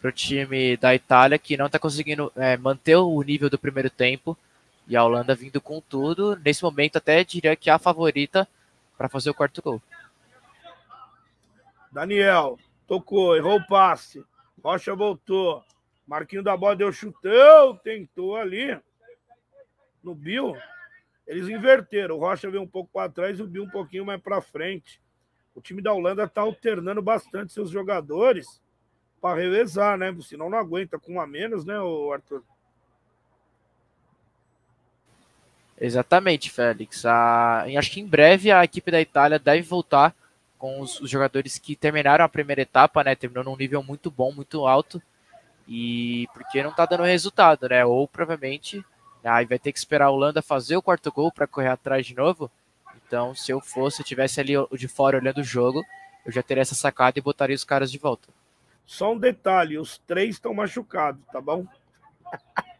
para 0.00 0.08
o 0.08 0.12
time 0.12 0.76
da 0.76 0.92
Itália, 0.92 1.38
que 1.38 1.56
não 1.56 1.66
está 1.66 1.78
conseguindo 1.78 2.32
é, 2.34 2.56
manter 2.56 2.96
o 2.96 3.22
nível 3.22 3.48
do 3.48 3.56
primeiro 3.56 3.88
tempo. 3.88 4.36
E 4.86 4.96
a 4.96 5.04
Holanda 5.04 5.34
vindo 5.34 5.60
com 5.60 5.80
tudo. 5.80 6.36
Nesse 6.36 6.62
momento, 6.62 6.96
até 6.96 7.22
diria 7.24 7.56
que 7.56 7.70
é 7.70 7.72
a 7.72 7.78
favorita 7.78 8.48
para 8.96 9.08
fazer 9.08 9.30
o 9.30 9.34
quarto 9.34 9.62
gol. 9.62 9.80
Daniel 11.90 12.58
tocou, 12.86 13.36
errou 13.36 13.58
o 13.58 13.66
passe. 13.66 14.24
Rocha 14.62 14.94
voltou. 14.94 15.64
Marquinho 16.06 16.42
da 16.42 16.56
bola 16.56 16.76
deu 16.76 16.92
chutão, 16.92 17.76
tentou 17.76 18.36
ali 18.36 18.78
no 20.02 20.14
Bill. 20.14 20.56
Eles 21.26 21.48
inverteram. 21.48 22.16
O 22.16 22.18
Rocha 22.18 22.50
veio 22.50 22.62
um 22.62 22.66
pouco 22.66 22.90
para 22.92 23.10
trás 23.10 23.38
e 23.38 23.42
o 23.42 23.46
Bill 23.46 23.64
um 23.64 23.70
pouquinho 23.70 24.04
mais 24.04 24.20
para 24.20 24.40
frente. 24.40 25.00
O 25.54 25.60
time 25.60 25.82
da 25.82 25.92
Holanda 25.92 26.24
está 26.24 26.40
alternando 26.40 27.02
bastante 27.02 27.52
seus 27.52 27.70
jogadores 27.70 28.60
para 29.20 29.38
revezar, 29.38 29.96
né? 29.96 30.14
Senão 30.22 30.50
não 30.50 30.58
aguenta 30.58 30.98
com 30.98 31.14
um 31.14 31.20
a 31.20 31.26
menos, 31.26 31.64
né, 31.64 31.74
Arthur? 32.12 32.42
Exatamente, 35.84 36.48
Félix. 36.48 37.04
Acho 37.04 37.90
que 37.90 38.00
em 38.00 38.06
breve 38.06 38.52
a 38.52 38.62
equipe 38.62 38.88
da 38.88 39.00
Itália 39.00 39.36
deve 39.36 39.62
voltar 39.62 40.14
com 40.56 40.80
os, 40.80 41.00
os 41.00 41.10
jogadores 41.10 41.58
que 41.58 41.74
terminaram 41.74 42.24
a 42.24 42.28
primeira 42.28 42.62
etapa, 42.62 43.02
né? 43.02 43.16
Terminou 43.16 43.42
num 43.42 43.56
nível 43.56 43.82
muito 43.82 44.08
bom, 44.08 44.30
muito 44.30 44.64
alto. 44.64 45.02
E 45.66 46.28
porque 46.32 46.62
não 46.62 46.72
tá 46.72 46.86
dando 46.86 47.02
resultado, 47.02 47.68
né? 47.68 47.84
Ou 47.84 48.06
provavelmente 48.06 48.84
aí 49.24 49.44
vai 49.44 49.58
ter 49.58 49.72
que 49.72 49.78
esperar 49.78 50.06
a 50.06 50.10
Holanda 50.10 50.40
fazer 50.40 50.76
o 50.76 50.82
quarto 50.82 51.10
gol 51.10 51.32
para 51.32 51.48
correr 51.48 51.70
atrás 51.70 52.06
de 52.06 52.14
novo. 52.14 52.48
Então, 53.04 53.34
se 53.34 53.50
eu 53.50 53.60
fosse, 53.60 54.02
eu 54.02 54.06
tivesse 54.06 54.38
ali 54.38 54.52
de 54.78 54.86
fora 54.86 55.18
olhando 55.18 55.38
o 55.38 55.44
jogo, 55.44 55.84
eu 56.24 56.30
já 56.30 56.44
teria 56.44 56.62
essa 56.62 56.76
sacada 56.76 57.18
e 57.18 57.22
botaria 57.22 57.56
os 57.56 57.64
caras 57.64 57.90
de 57.90 57.98
volta. 57.98 58.28
Só 58.86 59.12
um 59.12 59.18
detalhe: 59.18 59.78
os 59.78 59.98
três 59.98 60.36
estão 60.36 60.54
machucados, 60.54 61.20
tá 61.32 61.40
bom? 61.40 61.66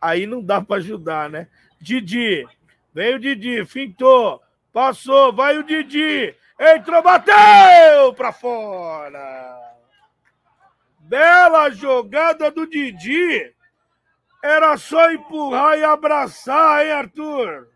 Aí 0.00 0.26
não 0.26 0.42
dá 0.42 0.60
para 0.60 0.76
ajudar, 0.76 1.28
né? 1.28 1.48
Didi, 1.80 2.46
veio 2.92 3.16
o 3.16 3.18
Didi, 3.18 3.64
fintou, 3.64 4.42
passou, 4.72 5.32
vai 5.32 5.58
o 5.58 5.62
Didi, 5.62 6.34
entrou, 6.58 7.02
bateu 7.02 8.12
para 8.14 8.32
fora. 8.32 9.58
Bela 11.00 11.70
jogada 11.70 12.50
do 12.50 12.66
Didi. 12.66 13.54
Era 14.42 14.76
só 14.76 15.10
empurrar 15.10 15.78
e 15.78 15.84
abraçar, 15.84 16.84
hein, 16.84 16.92
Arthur? 16.92 17.68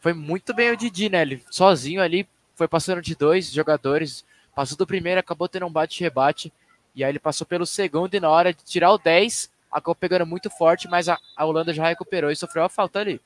Foi 0.00 0.12
muito 0.12 0.52
bem 0.52 0.70
o 0.70 0.76
Didi, 0.76 1.08
né? 1.08 1.22
Ele 1.22 1.42
sozinho 1.50 2.02
ali 2.02 2.28
foi 2.54 2.68
passando 2.68 3.00
de 3.00 3.14
dois 3.14 3.50
jogadores, 3.50 4.24
Passou 4.54 4.76
do 4.76 4.86
primeiro, 4.86 5.18
acabou 5.18 5.48
tendo 5.48 5.66
um 5.66 5.72
bate-rebate. 5.72 6.52
E 6.94 7.02
aí 7.02 7.10
ele 7.10 7.18
passou 7.18 7.46
pelo 7.46 7.64
segundo 7.64 8.14
e 8.14 8.20
na 8.20 8.28
hora 8.28 8.52
de 8.52 8.62
tirar 8.62 8.92
o 8.92 8.98
10, 8.98 9.50
acabou 9.72 9.94
pegando 9.94 10.26
muito 10.26 10.50
forte, 10.50 10.86
mas 10.86 11.08
a, 11.08 11.18
a 11.36 11.44
Holanda 11.44 11.72
já 11.72 11.88
recuperou 11.88 12.30
e 12.30 12.36
sofreu 12.36 12.64
a 12.64 12.68
falta 12.68 13.00
ali. 13.00 13.20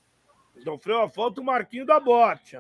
Sofreu 0.63 1.03
a 1.03 1.11
falta 1.11 1.41
o 1.41 1.45
Marquinho 1.45 1.85
da 1.85 1.99
Bote. 1.99 2.59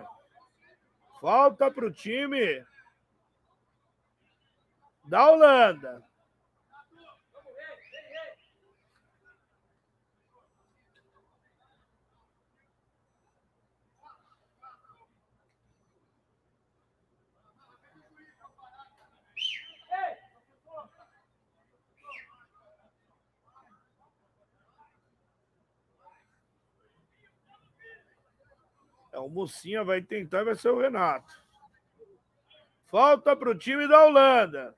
Falta 1.21 1.71
para 1.71 1.87
o 1.87 1.93
time 1.93 2.65
da 5.05 5.31
Holanda. 5.31 6.03
É, 29.17 29.19
o 29.19 29.31
Mocinha 29.31 29.83
vai 29.83 30.03
tentar, 30.03 30.45
vai 30.45 30.55
ser 30.55 30.69
o 30.69 30.79
Renato. 30.79 31.33
Falta 32.85 33.35
para 33.35 33.51
o 33.51 33.59
time 33.59 33.89
da 33.89 34.05
Holanda. 34.05 34.77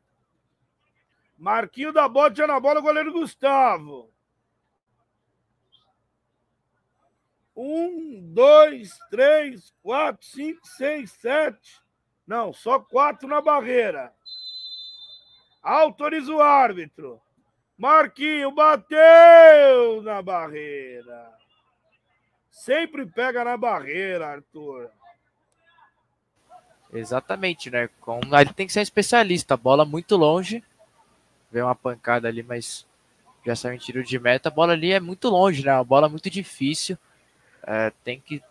Marquinho 1.36 1.92
da 1.92 2.08
bote 2.08 2.40
na 2.46 2.60
bola, 2.60 2.80
goleiro 2.80 3.12
Gustavo. 3.12 4.12
Um, 7.56 8.32
dois, 8.32 8.96
três, 9.10 9.74
quatro, 9.82 10.24
cinco, 10.24 10.64
seis, 10.64 11.10
sete. 11.10 11.82
Não, 12.24 12.52
só 12.52 12.78
quatro 12.78 13.28
na 13.28 13.40
barreira. 13.40 14.14
Autoriza 15.60 16.32
o 16.32 16.40
árbitro. 16.40 17.20
Marquinho 17.76 18.52
bateu 18.52 20.00
na 20.02 20.22
barreira. 20.22 21.37
Sempre 22.58 23.06
pega 23.06 23.44
na 23.44 23.56
barreira, 23.56 24.26
Arthur. 24.26 24.90
Exatamente, 26.92 27.70
né? 27.70 27.88
Com... 28.00 28.20
Ele 28.32 28.52
tem 28.52 28.66
que 28.66 28.72
ser 28.72 28.80
um 28.80 28.82
especialista. 28.82 29.56
Bola 29.56 29.84
muito 29.84 30.16
longe. 30.16 30.64
Vê 31.52 31.62
uma 31.62 31.76
pancada 31.76 32.26
ali, 32.26 32.42
mas 32.42 32.84
já 33.46 33.54
saiu 33.54 33.74
em 33.74 33.78
tiro 33.78 34.02
de 34.02 34.18
meta. 34.18 34.48
A 34.48 34.52
bola 34.52 34.72
ali 34.72 34.92
é 34.92 34.98
muito 34.98 35.28
longe, 35.28 35.64
né? 35.64 35.72
Uma 35.72 35.84
bola 35.84 36.08
muito 36.08 36.28
difícil. 36.28 36.98
É, 37.62 37.92
tem 38.02 38.20
que 38.20 38.42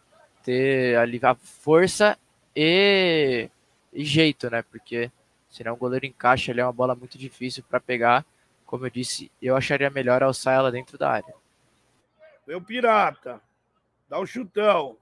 ter 0.42 0.98
ali 0.98 1.20
a 1.22 1.36
força 1.36 2.18
e... 2.56 3.50
e, 3.92 4.06
jeito, 4.06 4.50
né? 4.50 4.62
Porque 4.62 5.12
senão 5.50 5.74
o 5.74 5.78
goleiro 5.78 6.06
encaixa 6.06 6.54
ali, 6.54 6.62
é 6.62 6.66
uma 6.66 6.72
bola 6.72 6.96
muito 6.96 7.18
difícil 7.18 7.62
para 7.70 7.82
pegar. 7.82 8.26
Como 8.66 8.86
eu 8.86 8.90
disse, 8.90 9.30
eu 9.42 9.56
acharia 9.56 9.90
melhor 9.90 10.24
alçar 10.24 10.56
ela 10.56 10.72
dentro 10.72 10.98
da 10.98 11.12
área. 11.12 11.34
Meu 12.48 12.62
pirata. 12.62 13.46
Dá 14.08 14.20
um 14.20 14.26
chutão. 14.26 14.98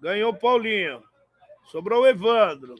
Ganhou 0.00 0.32
o 0.32 0.38
Paulinho. 0.38 1.02
Sobrou 1.64 2.02
o 2.02 2.06
Evandro. 2.06 2.74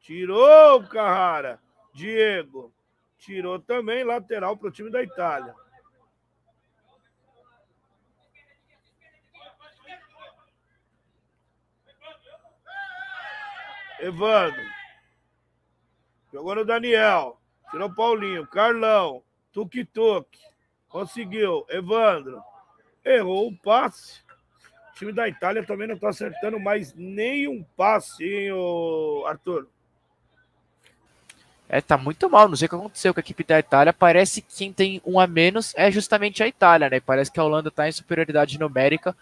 Tirou 0.00 0.78
o 0.78 0.88
Carrara. 0.88 1.60
Diego. 1.92 2.72
Tirou 3.18 3.58
também 3.58 4.04
lateral 4.04 4.56
para 4.56 4.68
o 4.68 4.72
time 4.72 4.90
da 4.90 5.02
Itália. 5.02 5.54
Evandro. 13.98 14.62
Jogou 16.32 16.54
no 16.54 16.64
Daniel. 16.64 17.40
Tirou 17.70 17.92
Paulinho. 17.92 18.46
Carlão. 18.46 19.24
Tuk-tuk. 19.52 20.38
Conseguiu. 20.88 21.66
Evandro 21.68 22.42
errou 23.04 23.48
o 23.48 23.56
passe. 23.56 24.20
O 24.90 24.94
time 25.00 25.12
da 25.12 25.28
Itália 25.28 25.64
também 25.64 25.88
não 25.88 25.94
está 25.94 26.10
acertando 26.10 26.60
mais 26.60 26.94
nenhum 26.94 27.64
passe, 27.76 28.24
hein, 28.24 28.50
Arthur? 29.26 29.66
É, 31.72 31.80
tá 31.80 31.96
muito 31.96 32.28
mal. 32.28 32.48
Não 32.48 32.56
sei 32.56 32.66
o 32.66 32.68
que 32.68 32.74
aconteceu 32.74 33.14
com 33.14 33.20
a 33.20 33.22
equipe 33.22 33.44
da 33.44 33.58
Itália. 33.58 33.92
Parece 33.92 34.42
que 34.42 34.56
quem 34.56 34.72
tem 34.72 35.00
um 35.06 35.20
a 35.20 35.26
menos 35.26 35.72
é 35.76 35.88
justamente 35.88 36.42
a 36.42 36.48
Itália, 36.48 36.90
né? 36.90 36.98
Parece 36.98 37.30
que 37.30 37.38
a 37.38 37.44
Holanda 37.44 37.68
está 37.68 37.88
em 37.88 37.92
superioridade 37.92 38.58
numérica, 38.58 39.16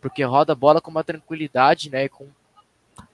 porque 0.00 0.22
roda 0.22 0.52
a 0.52 0.56
bola 0.56 0.80
com 0.80 0.92
uma 0.92 1.02
tranquilidade, 1.02 1.90
né? 1.90 2.08
Com, 2.08 2.28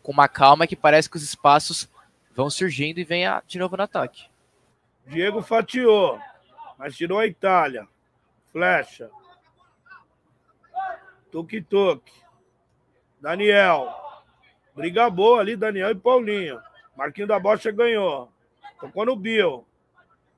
com 0.03 0.13
uma 0.13 0.29
calma 0.29 0.67
que 0.67 0.77
parece 0.77 1.09
que 1.09 1.17
os 1.17 1.23
espaços 1.23 1.89
vão 2.37 2.51
surgindo 2.51 3.01
e 3.01 3.05
vem 3.05 3.27
a, 3.27 3.43
de 3.47 3.59
novo 3.59 3.75
no 3.77 3.85
ataque. 3.85 4.27
Diego 5.07 5.41
fatiou, 5.41 6.21
mas 6.79 6.95
tirou 6.95 7.19
a 7.19 7.27
Itália. 7.27 7.89
Flecha. 8.53 9.11
Tuk-tuk. 11.35 12.01
Daniel. 13.21 13.93
Briga 14.73 15.11
boa 15.11 15.41
ali, 15.41 15.57
Daniel 15.57 15.91
e 15.91 15.95
Paulinho. 15.97 16.63
Marquinho 16.97 17.27
da 17.27 17.41
Bocha 17.41 17.73
ganhou. 17.73 18.33
Tocou 18.79 19.05
no 19.05 19.17
Bill. 19.17 19.67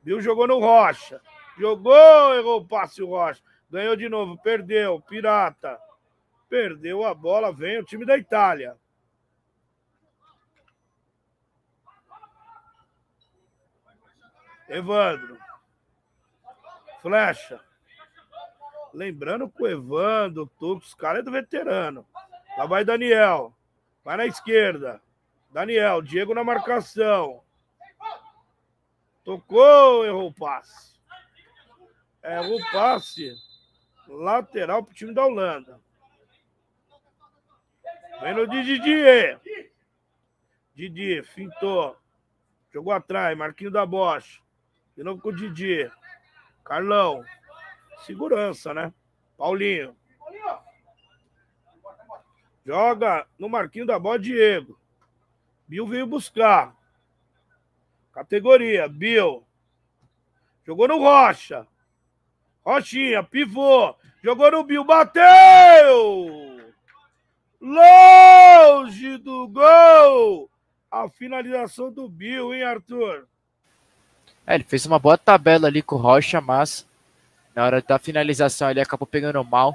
Bill 0.02 0.22
jogou 0.22 0.46
no 0.46 0.58
Rocha. 0.58 1.20
Jogou, 1.58 2.34
errou 2.34 2.60
o 2.60 2.66
passe 2.66 3.02
o 3.02 3.08
Rocha. 3.08 3.42
Ganhou 3.70 3.94
de 3.94 4.08
novo, 4.08 4.38
perdeu. 4.38 4.98
Pirata. 5.02 5.78
Perdeu 6.48 7.04
a 7.04 7.12
bola, 7.12 7.52
vem 7.52 7.78
o 7.78 7.84
time 7.84 8.06
da 8.06 8.16
Itália. 8.16 8.74
Evandro. 14.66 15.36
Flecha. 17.02 17.65
Lembrando 18.96 19.50
que 19.50 19.62
o 19.62 19.66
Evandro, 19.66 20.44
o 20.44 20.46
Tux, 20.46 20.94
o 20.94 20.96
cara 20.96 21.18
é 21.18 21.22
do 21.22 21.30
veterano. 21.30 22.06
Lá 22.56 22.64
vai 22.64 22.82
Daniel. 22.82 23.54
Vai 24.02 24.16
na 24.16 24.24
esquerda. 24.24 25.02
Daniel, 25.50 26.00
Diego 26.00 26.32
na 26.32 26.42
marcação. 26.42 27.42
Tocou, 29.22 30.06
errou 30.06 30.28
o 30.28 30.32
passe. 30.32 30.98
Errou 32.24 32.58
o 32.58 32.72
passe. 32.72 33.36
Lateral 34.08 34.82
pro 34.82 34.94
time 34.94 35.12
da 35.12 35.26
Holanda. 35.26 35.78
Vem 38.22 38.32
no 38.32 38.46
Didier. 38.46 39.38
Didier, 40.74 41.22
fintou. 41.22 41.94
Jogou 42.72 42.94
atrás, 42.94 43.36
Marquinho 43.36 43.70
da 43.70 43.84
Bosch. 43.84 44.40
De 44.96 45.04
novo 45.04 45.20
com 45.20 45.28
o 45.28 45.36
Didier. 45.36 45.92
Carlão. 46.64 47.22
Segurança, 48.04 48.74
né? 48.74 48.92
Paulinho. 49.36 49.96
Joga 52.64 53.26
no 53.38 53.48
Marquinho 53.48 53.86
da 53.86 53.98
Bosch, 53.98 54.22
Diego. 54.22 54.78
Bill 55.68 55.86
veio 55.86 56.06
buscar. 56.06 56.74
Categoria, 58.12 58.88
Bill. 58.88 59.46
Jogou 60.66 60.88
no 60.88 60.98
Rocha. 60.98 61.66
Rochinha, 62.64 63.22
pivô. 63.22 63.94
Jogou 64.22 64.50
no 64.50 64.64
Bill, 64.64 64.82
bateu! 64.82 66.60
Longe 67.60 69.18
do 69.18 69.46
gol! 69.46 70.50
A 70.90 71.08
finalização 71.08 71.92
do 71.92 72.08
Bill, 72.08 72.52
hein, 72.52 72.64
Arthur? 72.64 73.28
É, 74.44 74.56
ele 74.56 74.64
fez 74.64 74.84
uma 74.86 74.98
boa 74.98 75.16
tabela 75.16 75.68
ali 75.68 75.80
com 75.80 75.94
o 75.94 75.98
Rocha, 75.98 76.40
mas 76.40 76.84
na 77.56 77.64
hora 77.64 77.80
da 77.80 77.98
finalização 77.98 78.70
ele 78.70 78.82
acabou 78.82 79.06
pegando 79.06 79.42
mal. 79.42 79.74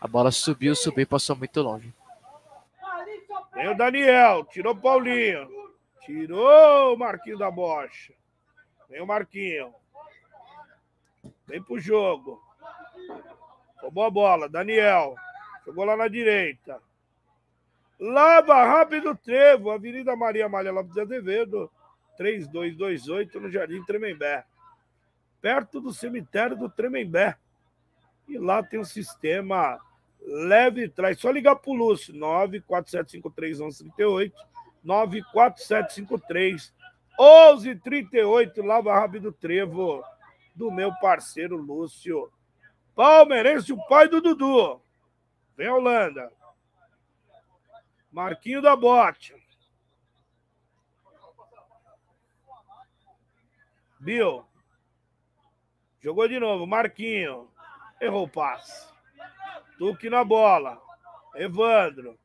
A 0.00 0.08
bola 0.08 0.32
subiu, 0.32 0.74
subiu 0.74 1.04
e 1.04 1.06
passou 1.06 1.36
muito 1.36 1.62
longe. 1.62 1.94
Vem 3.54 3.68
o 3.68 3.76
Daniel, 3.76 4.44
tirou 4.46 4.72
o 4.72 4.76
Paulinho. 4.76 5.48
Tirou 6.00 6.94
o 6.94 6.98
Marquinho 6.98 7.38
da 7.38 7.48
Bocha. 7.48 8.12
Vem 8.90 9.00
o 9.00 9.06
Marquinho. 9.06 9.72
Vem 11.46 11.62
pro 11.62 11.78
jogo. 11.78 12.42
Tomou 13.80 14.04
a 14.04 14.10
bola, 14.10 14.48
Daniel. 14.48 15.14
Jogou 15.64 15.84
lá 15.84 15.96
na 15.96 16.08
direita. 16.08 16.80
Lava 18.00 18.64
rápido 18.64 19.14
Trevo, 19.14 19.70
Avenida 19.70 20.16
Maria 20.16 20.48
Malha 20.48 20.72
Lopes 20.72 20.92
de 20.92 21.00
Azevedo, 21.00 21.70
3228, 22.16 23.38
no 23.38 23.48
Jardim 23.48 23.84
Tremembé. 23.84 24.44
Perto 25.42 25.80
do 25.80 25.92
cemitério 25.92 26.56
do 26.56 26.70
Tremembé. 26.70 27.36
E 28.26 28.38
lá 28.38 28.62
tem 28.62 28.80
um 28.80 28.84
sistema 28.84 29.78
leve 30.24 30.88
traz. 30.88 31.20
Só 31.20 31.30
ligar 31.30 31.56
pro 31.56 31.72
Lúcio, 31.72 32.14
947531138, 32.14 34.32
94753 34.82 36.72
1138, 37.18 38.62
Lava 38.62 38.94
Rápido 38.94 39.32
Trevo, 39.32 40.02
do 40.54 40.70
meu 40.70 40.94
parceiro 40.94 41.56
Lúcio. 41.56 42.30
Palmeirense, 42.94 43.72
o 43.72 43.86
pai 43.86 44.06
do 44.08 44.20
Dudu. 44.20 44.80
Vem 45.56 45.68
Holanda. 45.68 46.30
Marquinho 48.10 48.62
da 48.62 48.76
Bote. 48.76 49.34
Bill. 53.98 54.44
Jogou 56.02 56.26
de 56.26 56.38
novo. 56.38 56.66
Marquinho. 56.66 57.48
Errou 58.00 58.24
o 58.24 58.28
passe. 58.28 58.88
Tuque 59.78 60.10
na 60.10 60.24
bola. 60.24 60.80
Evandro. 61.34 62.18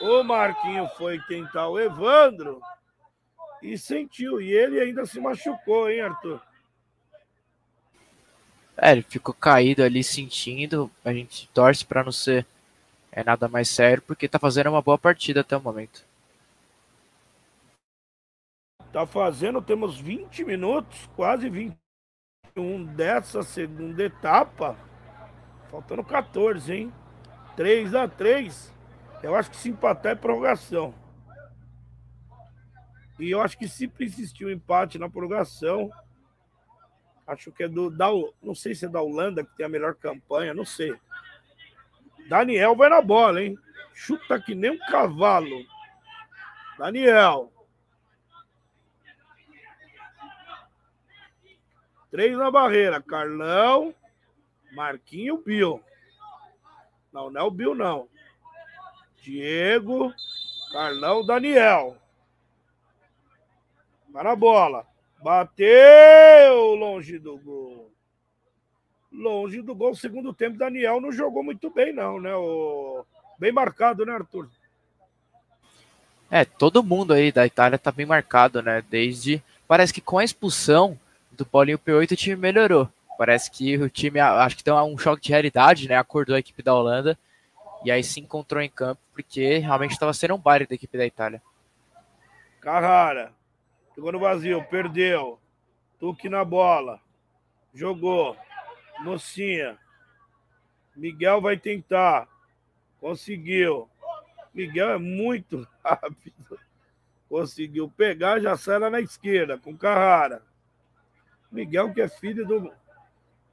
O 0.00 0.22
Marquinho 0.22 0.88
foi 0.96 1.18
tentar 1.20 1.68
o 1.68 1.78
Evandro 1.78 2.60
e 3.62 3.76
sentiu. 3.76 4.40
E 4.40 4.50
ele 4.50 4.80
ainda 4.80 5.04
se 5.06 5.20
machucou, 5.20 5.90
hein, 5.90 6.00
Arthur? 6.00 6.40
É, 8.76 8.92
ele 8.92 9.02
ficou 9.02 9.34
caído 9.34 9.82
ali 9.82 10.04
sentindo. 10.04 10.90
A 11.04 11.12
gente 11.12 11.48
torce 11.48 11.84
para 11.84 12.04
não 12.04 12.12
ser 12.12 12.46
é 13.16 13.24
nada 13.24 13.48
mais 13.48 13.70
sério, 13.70 14.02
porque 14.02 14.28
tá 14.28 14.38
fazendo 14.38 14.68
uma 14.68 14.82
boa 14.82 14.98
partida 14.98 15.40
até 15.40 15.56
o 15.56 15.60
momento. 15.60 16.04
Tá 18.96 19.04
fazendo, 19.04 19.60
temos 19.60 20.00
20 20.00 20.42
minutos, 20.42 21.06
quase 21.14 21.50
21 21.50 22.82
dessa 22.94 23.42
segunda 23.42 24.02
etapa. 24.02 24.74
Faltando 25.70 26.02
14, 26.02 26.72
hein? 26.72 26.92
3 27.56 27.94
a 27.94 28.08
3 28.08 28.72
Eu 29.22 29.34
acho 29.34 29.50
que 29.50 29.56
se 29.58 29.68
empatar 29.68 30.12
é 30.12 30.14
prorrogação. 30.14 30.94
E 33.20 33.30
eu 33.30 33.42
acho 33.42 33.58
que 33.58 33.68
se 33.68 33.86
persistir 33.86 34.46
o 34.46 34.48
um 34.48 34.52
empate 34.54 34.98
na 34.98 35.10
prorrogação, 35.10 35.90
acho 37.26 37.52
que 37.52 37.64
é 37.64 37.68
do 37.68 37.90
da, 37.90 38.06
não 38.42 38.54
sei 38.54 38.74
se 38.74 38.86
é 38.86 38.88
da 38.88 39.02
Holanda 39.02 39.44
que 39.44 39.54
tem 39.58 39.66
a 39.66 39.68
melhor 39.68 39.94
campanha, 39.94 40.54
não 40.54 40.64
sei. 40.64 40.94
Daniel 42.30 42.74
vai 42.74 42.88
na 42.88 43.02
bola, 43.02 43.42
hein? 43.42 43.58
Chuta 43.92 44.40
que 44.40 44.54
nem 44.54 44.70
um 44.70 44.78
cavalo. 44.78 45.66
Daniel. 46.78 47.52
Três 52.10 52.36
na 52.36 52.50
barreira. 52.50 53.02
Carlão, 53.02 53.94
Marquinho, 54.72 55.38
Bill. 55.38 55.82
Não, 57.12 57.30
não 57.30 57.40
é 57.40 57.44
o 57.44 57.50
Bill, 57.50 57.74
não. 57.74 58.08
Diego, 59.22 60.12
Carlão, 60.72 61.24
Daniel. 61.24 61.96
Vai 64.10 64.24
na 64.24 64.36
bola. 64.36 64.86
Bateu 65.22 66.74
longe 66.74 67.18
do 67.18 67.38
gol 67.38 67.86
longe 69.16 69.62
do 69.62 69.74
gol. 69.74 69.94
Segundo 69.94 70.32
tempo, 70.32 70.58
Daniel 70.58 71.00
não 71.00 71.10
jogou 71.10 71.42
muito 71.42 71.70
bem, 71.70 71.92
não, 71.92 72.20
né? 72.20 72.34
O... 72.34 73.04
Bem 73.38 73.52
marcado, 73.52 74.04
né, 74.04 74.12
Arthur? 74.12 74.48
É, 76.30 76.44
todo 76.44 76.82
mundo 76.82 77.12
aí 77.12 77.30
da 77.30 77.46
Itália 77.46 77.78
tá 77.78 77.90
bem 77.90 78.06
marcado, 78.06 78.62
né? 78.62 78.82
Desde. 78.88 79.42
Parece 79.66 79.92
que 79.92 80.00
com 80.00 80.18
a 80.18 80.24
expulsão 80.24 80.98
do 81.36 81.46
Paulinho 81.46 81.78
P8 81.78 82.12
o 82.12 82.16
time 82.16 82.36
melhorou. 82.36 82.88
Parece 83.16 83.50
que 83.50 83.76
o 83.78 83.88
time, 83.88 84.20
acho 84.20 84.56
que 84.56 84.64
tem 84.64 84.74
um 84.74 84.98
choque 84.98 85.22
de 85.22 85.30
realidade, 85.30 85.88
né? 85.88 85.96
Acordou 85.96 86.36
a 86.36 86.38
equipe 86.38 86.62
da 86.62 86.74
Holanda 86.74 87.18
e 87.84 87.90
aí 87.90 88.02
se 88.02 88.20
encontrou 88.20 88.62
em 88.62 88.68
campo, 88.68 89.00
porque 89.12 89.58
realmente 89.58 89.92
estava 89.92 90.12
sendo 90.12 90.34
um 90.34 90.38
baile 90.38 90.66
da 90.66 90.74
equipe 90.74 90.98
da 90.98 91.06
Itália. 91.06 91.40
Carrara, 92.60 93.32
jogou 93.94 94.12
no 94.12 94.18
vazio, 94.18 94.62
perdeu. 94.64 95.38
Tuque 95.98 96.28
na 96.28 96.44
bola, 96.44 97.00
jogou, 97.72 98.36
Mocinha. 99.00 99.78
Miguel 100.94 101.40
vai 101.40 101.56
tentar. 101.56 102.28
Conseguiu. 103.00 103.88
Miguel 104.52 104.90
é 104.90 104.98
muito 104.98 105.66
rápido. 105.84 106.58
Conseguiu 107.28 107.90
pegar, 107.96 108.40
já 108.40 108.56
sai 108.56 108.78
lá 108.78 108.90
na 108.90 109.00
esquerda, 109.00 109.58
com 109.58 109.76
Carrara. 109.76 110.42
Miguel, 111.50 111.92
que 111.92 112.00
é 112.00 112.08
filho 112.08 112.46
do, 112.46 112.72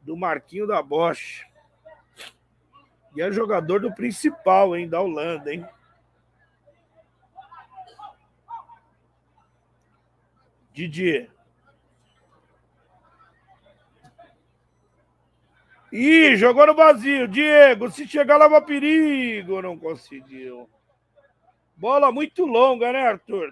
do 0.01 0.17
Marquinho 0.17 0.67
da 0.67 0.81
Bosch. 0.81 1.45
E 3.15 3.21
é 3.21 3.31
jogador 3.31 3.79
do 3.79 3.93
principal, 3.93 4.75
hein, 4.75 4.89
da 4.89 4.99
Holanda, 4.99 5.53
hein? 5.53 5.65
Didier. 10.73 11.29
Ih, 15.91 16.35
jogou 16.35 16.65
no 16.65 16.73
vazio. 16.73 17.27
Diego, 17.27 17.91
se 17.91 18.07
chegar, 18.07 18.37
leva 18.37 18.59
perigo. 18.59 19.61
Não 19.61 19.77
conseguiu. 19.77 20.67
Bola 21.75 22.11
muito 22.11 22.45
longa, 22.45 22.91
né, 22.91 23.07
Arthur? 23.07 23.51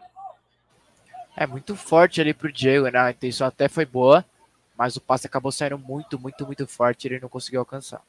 É 1.36 1.47
muito 1.47 1.75
forte 1.75 2.19
ali 2.19 2.34
pro 2.34 2.51
Diego, 2.51 2.89
né? 2.89 2.99
A 2.99 3.11
intenção 3.11 3.47
até 3.47 3.67
foi 3.69 3.86
boa, 3.86 4.25
mas 4.77 4.95
o 4.95 5.01
passe 5.01 5.27
acabou 5.27 5.51
saindo 5.51 5.77
muito, 5.77 6.19
muito, 6.19 6.45
muito 6.45 6.67
forte 6.67 7.05
e 7.05 7.07
ele 7.09 7.19
não 7.19 7.29
conseguiu 7.29 7.61
alcançar. 7.61 8.01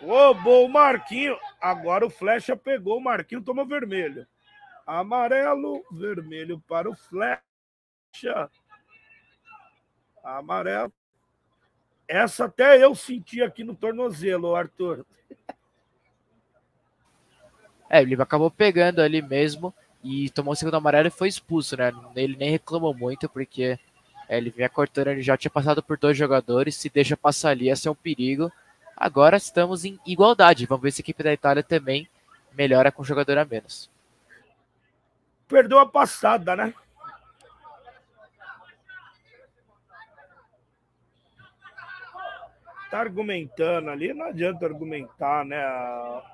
Ô, 0.00 0.34
bom, 0.34 0.68
Marquinho. 0.68 1.36
Agora 1.60 2.06
o 2.06 2.10
Flecha 2.10 2.56
pegou, 2.56 2.98
o 2.98 3.02
Marquinho 3.02 3.42
tomou 3.42 3.66
vermelho. 3.66 4.26
Amarelo, 4.86 5.84
vermelho 5.90 6.62
para 6.66 6.88
o 6.88 6.94
Flecha. 6.94 7.40
Amarelo. 10.22 10.92
Essa 12.08 12.44
até 12.44 12.82
eu 12.82 12.94
senti 12.94 13.42
aqui 13.42 13.64
no 13.64 13.74
tornozelo, 13.74 14.54
Arthur. 14.54 15.04
É, 17.88 18.02
ele 18.02 18.20
acabou 18.20 18.50
pegando 18.50 19.00
ali 19.00 19.22
mesmo 19.22 19.74
e 20.06 20.30
tomou 20.30 20.52
o 20.52 20.56
segundo 20.56 20.76
amarelo 20.76 21.08
e 21.08 21.10
foi 21.10 21.28
expulso, 21.28 21.76
né? 21.76 21.92
Ele 22.14 22.36
nem 22.36 22.50
reclamou 22.50 22.94
muito, 22.94 23.28
porque 23.28 23.76
é, 24.28 24.38
ele 24.38 24.50
vinha 24.50 24.68
cortando, 24.68 25.08
ele 25.08 25.22
já 25.22 25.36
tinha 25.36 25.50
passado 25.50 25.82
por 25.82 25.98
dois 25.98 26.16
jogadores, 26.16 26.76
se 26.76 26.88
deixa 26.88 27.16
passar 27.16 27.50
ali, 27.50 27.68
esse 27.68 27.88
é 27.88 27.90
um 27.90 27.94
perigo. 27.94 28.50
Agora 28.96 29.36
estamos 29.36 29.84
em 29.84 29.98
igualdade. 30.06 30.64
Vamos 30.64 30.82
ver 30.82 30.92
se 30.92 31.00
a 31.00 31.04
equipe 31.04 31.22
da 31.22 31.32
Itália 31.32 31.62
também 31.62 32.08
melhora 32.52 32.92
com 32.92 33.04
jogador 33.04 33.36
a 33.36 33.44
menos. 33.44 33.90
Perdeu 35.48 35.78
a 35.78 35.86
passada, 35.86 36.54
né? 36.54 36.72
Tá 42.90 43.00
argumentando 43.00 43.90
ali, 43.90 44.14
não 44.14 44.26
adianta 44.26 44.64
argumentar, 44.64 45.44
né, 45.44 45.60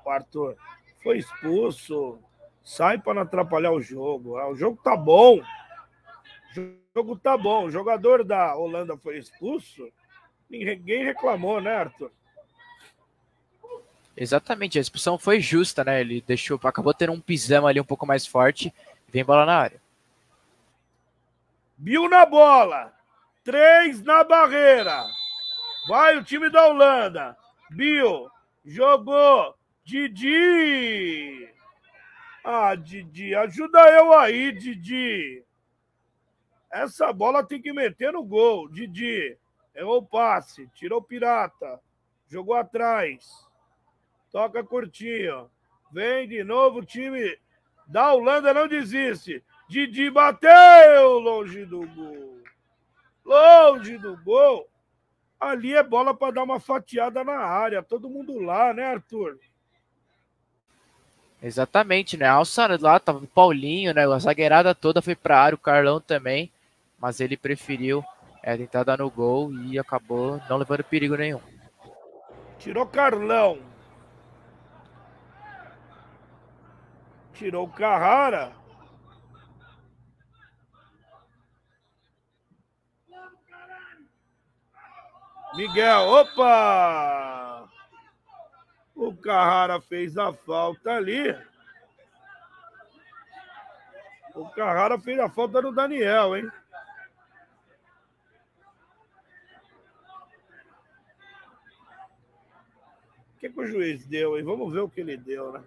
Arthur? 0.05 0.55
Foi 1.01 1.17
expulso, 1.17 2.19
sai 2.63 2.97
para 2.97 3.15
não 3.15 3.21
atrapalhar 3.23 3.71
o 3.71 3.81
jogo. 3.81 4.37
Ah, 4.37 4.49
o 4.49 4.55
jogo 4.55 4.79
tá 4.83 4.95
bom. 4.95 5.39
O 5.39 6.55
jogo 6.95 7.15
tá 7.17 7.37
bom. 7.37 7.65
O 7.65 7.71
jogador 7.71 8.23
da 8.23 8.55
Holanda 8.55 8.97
foi 8.97 9.17
expulso. 9.17 9.87
Ninguém 10.49 11.03
reclamou, 11.03 11.59
né, 11.59 11.75
Arthur? 11.75 12.11
Exatamente, 14.15 14.77
a 14.77 14.81
expulsão 14.81 15.17
foi 15.17 15.39
justa, 15.39 15.83
né? 15.83 15.99
Ele 15.99 16.21
deixou, 16.21 16.59
acabou 16.63 16.93
tendo 16.93 17.13
um 17.13 17.19
pisão 17.19 17.65
ali 17.65 17.81
um 17.81 17.85
pouco 17.85 18.05
mais 18.05 18.27
forte. 18.27 18.71
Vem 19.09 19.25
bola 19.25 19.45
na 19.45 19.57
área. 19.57 19.81
Bill 21.75 22.07
na 22.07 22.25
bola. 22.25 22.93
Três 23.43 24.01
na 24.03 24.23
barreira. 24.23 25.03
Vai 25.87 26.17
o 26.17 26.23
time 26.23 26.49
da 26.49 26.67
Holanda. 26.67 27.35
Bill 27.71 28.29
jogou. 28.63 29.55
Didi. 29.83 31.49
Ah, 32.43 32.75
Didi, 32.75 33.33
ajuda 33.33 33.79
eu 33.89 34.13
aí, 34.13 34.51
Didi. 34.51 35.45
Essa 36.69 37.13
bola 37.13 37.45
tem 37.45 37.61
que 37.61 37.71
meter 37.71 38.11
no 38.11 38.23
gol. 38.23 38.67
Didi. 38.67 39.37
Errou 39.73 39.99
o 39.99 40.05
passe. 40.05 40.67
Tirou 40.73 40.99
o 40.99 41.03
pirata. 41.03 41.79
Jogou 42.27 42.55
atrás. 42.55 43.47
Toca 44.31 44.63
curtinho. 44.63 45.49
Vem 45.91 46.27
de 46.27 46.43
novo 46.43 46.79
o 46.79 46.85
time 46.85 47.37
da 47.87 48.13
Holanda, 48.13 48.53
não 48.53 48.67
desiste. 48.67 49.43
Didi 49.69 50.09
bateu 50.09 51.19
longe 51.19 51.63
do 51.65 51.87
gol. 51.87 52.41
Longe 53.23 53.97
do 53.97 54.17
gol. 54.23 54.67
Ali 55.39 55.73
é 55.73 55.83
bola 55.83 56.13
para 56.13 56.33
dar 56.33 56.43
uma 56.43 56.59
fatiada 56.59 57.23
na 57.23 57.37
área. 57.37 57.83
Todo 57.83 58.09
mundo 58.09 58.39
lá, 58.39 58.73
né, 58.73 58.83
Arthur? 58.83 59.39
Exatamente, 61.43 62.15
né? 62.15 62.25
Alça 62.25 62.65
lá, 62.79 62.97
tava 63.01 63.17
o 63.17 63.27
Paulinho, 63.27 63.93
né? 63.93 64.05
A 64.05 64.17
zagueirada 64.17 64.73
toda 64.73 65.01
foi 65.01 65.13
para 65.13 65.41
área, 65.41 65.55
o 65.55 65.59
Carlão 65.59 65.99
também. 65.99 66.49
Mas 66.97 67.19
ele 67.19 67.35
preferiu 67.35 68.01
é, 68.41 68.55
tentar 68.55 68.85
dar 68.85 68.99
no 68.99 69.11
gol 69.11 69.53
e 69.53 69.77
acabou 69.77 70.39
não 70.49 70.55
levando 70.55 70.85
perigo 70.85 71.17
nenhum. 71.17 71.41
Tirou 72.57 72.85
Carlão. 72.85 73.59
Tirou 77.33 77.67
Carrara. 77.67 78.53
Miguel, 85.55 86.07
opa! 86.07 87.32
O 88.95 89.15
Carrara 89.15 89.81
fez 89.81 90.17
a 90.17 90.31
falta 90.31 90.91
ali. 90.91 91.35
O 94.35 94.49
Carrara 94.49 94.99
fez 94.99 95.19
a 95.19 95.29
falta 95.29 95.61
no 95.61 95.71
Daniel, 95.71 96.35
hein? 96.35 96.51
O 103.35 103.39
que, 103.39 103.49
que 103.49 103.59
o 103.59 103.67
juiz 103.67 104.05
deu, 104.05 104.37
hein? 104.37 104.43
Vamos 104.43 104.71
ver 104.71 104.79
o 104.79 104.89
que 104.89 105.01
ele 105.01 105.17
deu, 105.17 105.51
né? 105.51 105.63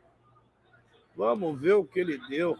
Vamos 1.14 1.60
ver 1.60 1.74
o 1.74 1.84
que 1.84 2.00
ele 2.00 2.18
deu. 2.28 2.58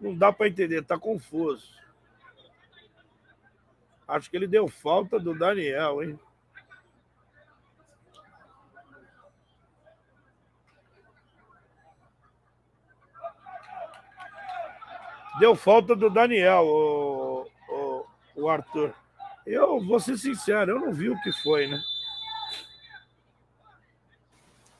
Não 0.00 0.14
dá 0.14 0.32
para 0.32 0.48
entender, 0.48 0.82
tá 0.84 0.98
confuso. 0.98 1.72
Acho 4.06 4.30
que 4.30 4.36
ele 4.36 4.46
deu 4.46 4.68
falta 4.68 5.18
do 5.18 5.36
Daniel, 5.36 6.02
hein? 6.02 6.18
Deu 15.38 15.56
falta 15.56 15.96
do 15.96 16.08
Daniel, 16.08 16.64
o, 16.64 17.46
o, 17.68 18.06
o 18.36 18.48
Arthur. 18.48 18.94
Eu 19.46 19.80
vou 19.80 20.00
ser 20.00 20.16
sincero, 20.16 20.72
eu 20.72 20.80
não 20.80 20.92
vi 20.92 21.10
o 21.10 21.20
que 21.20 21.32
foi, 21.42 21.66
né? 21.66 21.80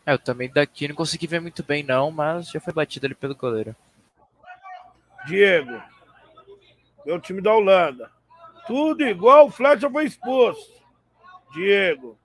É, 0.06 0.12
eu 0.12 0.18
também 0.18 0.50
daqui 0.50 0.86
não 0.86 0.94
consegui 0.94 1.26
ver 1.26 1.40
muito 1.40 1.62
bem, 1.62 1.82
não, 1.82 2.10
mas 2.10 2.50
já 2.50 2.60
foi 2.60 2.72
batido 2.72 3.06
ali 3.06 3.14
pelo 3.14 3.34
goleiro. 3.34 3.74
Diego. 5.26 5.82
Meu 7.04 7.20
time 7.20 7.40
da 7.40 7.52
Holanda. 7.52 8.10
Tudo 8.66 9.02
igual, 9.02 9.46
o 9.46 9.50
Flecha 9.50 9.90
foi 9.90 10.04
expulso. 10.04 10.74
Diego. 11.52 12.18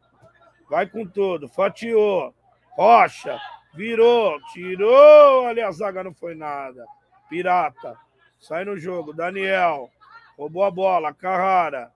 Vai 0.69 0.87
com 0.87 1.05
tudo. 1.05 1.47
Fatiou. 1.47 2.33
Rocha. 2.75 3.39
Virou. 3.73 4.39
Tirou. 4.51 5.47
Ali 5.47 5.61
a 5.61 5.71
zaga 5.71 6.03
não 6.03 6.13
foi 6.13 6.35
nada. 6.35 6.85
Pirata. 7.29 7.97
Sai 8.39 8.65
no 8.65 8.77
jogo. 8.77 9.13
Daniel. 9.13 9.89
Roubou 10.37 10.63
a 10.63 10.71
bola. 10.71 11.13
Carrara. 11.13 11.91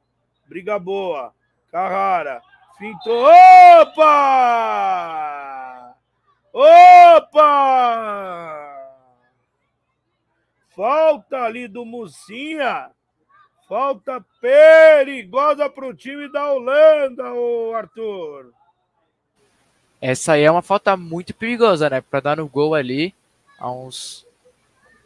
Briga 0.48 0.78
boa. 0.78 1.34
Carrara. 1.72 2.42
Fintou. 2.78 3.26
Opa! 3.82 4.04
Opa! 6.52 7.44
Falta 10.76 11.38
ali 11.44 11.68
do 11.68 11.86
Mucinha. 11.86 12.92
Falta 13.68 14.24
perigosa 14.42 15.70
para 15.70 15.88
o 15.88 15.94
time 15.94 16.32
da 16.32 16.52
Holanda, 16.52 17.34
o 17.34 17.74
Arthur. 17.74 18.52
Essa 20.02 20.34
aí 20.34 20.44
é 20.44 20.52
uma 20.52 20.62
falta 20.62 20.98
muito 20.98 21.34
perigosa, 21.34 21.90
né? 21.90 22.02
Para 22.02 22.20
dar 22.20 22.38
no 22.38 22.48
gol 22.48 22.76
ali, 22.76 23.16
a 23.58 23.72
uns 23.72 24.28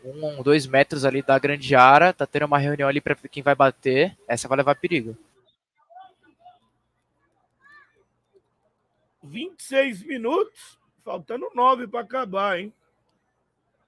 um, 0.04 0.42
dois 0.44 0.66
metros 0.66 1.06
ali 1.06 1.22
da 1.22 1.38
grande 1.38 1.76
área. 1.76 2.14
Tá 2.14 2.26
tendo 2.26 2.46
uma 2.46 2.58
reunião 2.58 2.88
ali 2.88 3.02
para 3.02 3.16
quem 3.16 3.44
vai 3.44 3.56
bater. 3.56 4.18
Essa 4.28 4.48
vai 4.48 4.58
levar 4.58 4.76
perigo. 4.76 5.18
26 9.24 10.04
minutos. 10.04 10.78
Faltando 11.04 11.50
nove 11.56 11.88
para 11.88 12.02
acabar, 12.02 12.60
hein? 12.60 12.74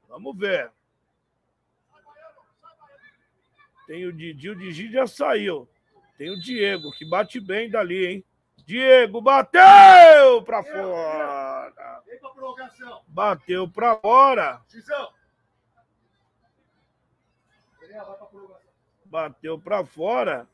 Vamos 0.08 0.38
ver. 0.38 0.72
Tem 3.86 4.06
o 4.06 4.14
Didi, 4.14 4.50
o 4.50 4.56
Didi 4.56 4.92
já 4.92 5.08
saiu. 5.08 5.68
Tem 6.18 6.30
o 6.30 6.40
Diego, 6.40 6.92
que 6.92 7.04
bate 7.04 7.40
bem 7.40 7.70
dali, 7.70 8.06
hein? 8.06 8.26
Diego 8.66 9.20
bateu 9.20 10.44
para 10.44 10.64
fora. 10.64 11.74
Bateu 13.08 13.68
para 13.68 13.98
fora. 13.98 14.62
Bateu 19.06 19.60
para 19.60 19.86
fora. 19.86 20.48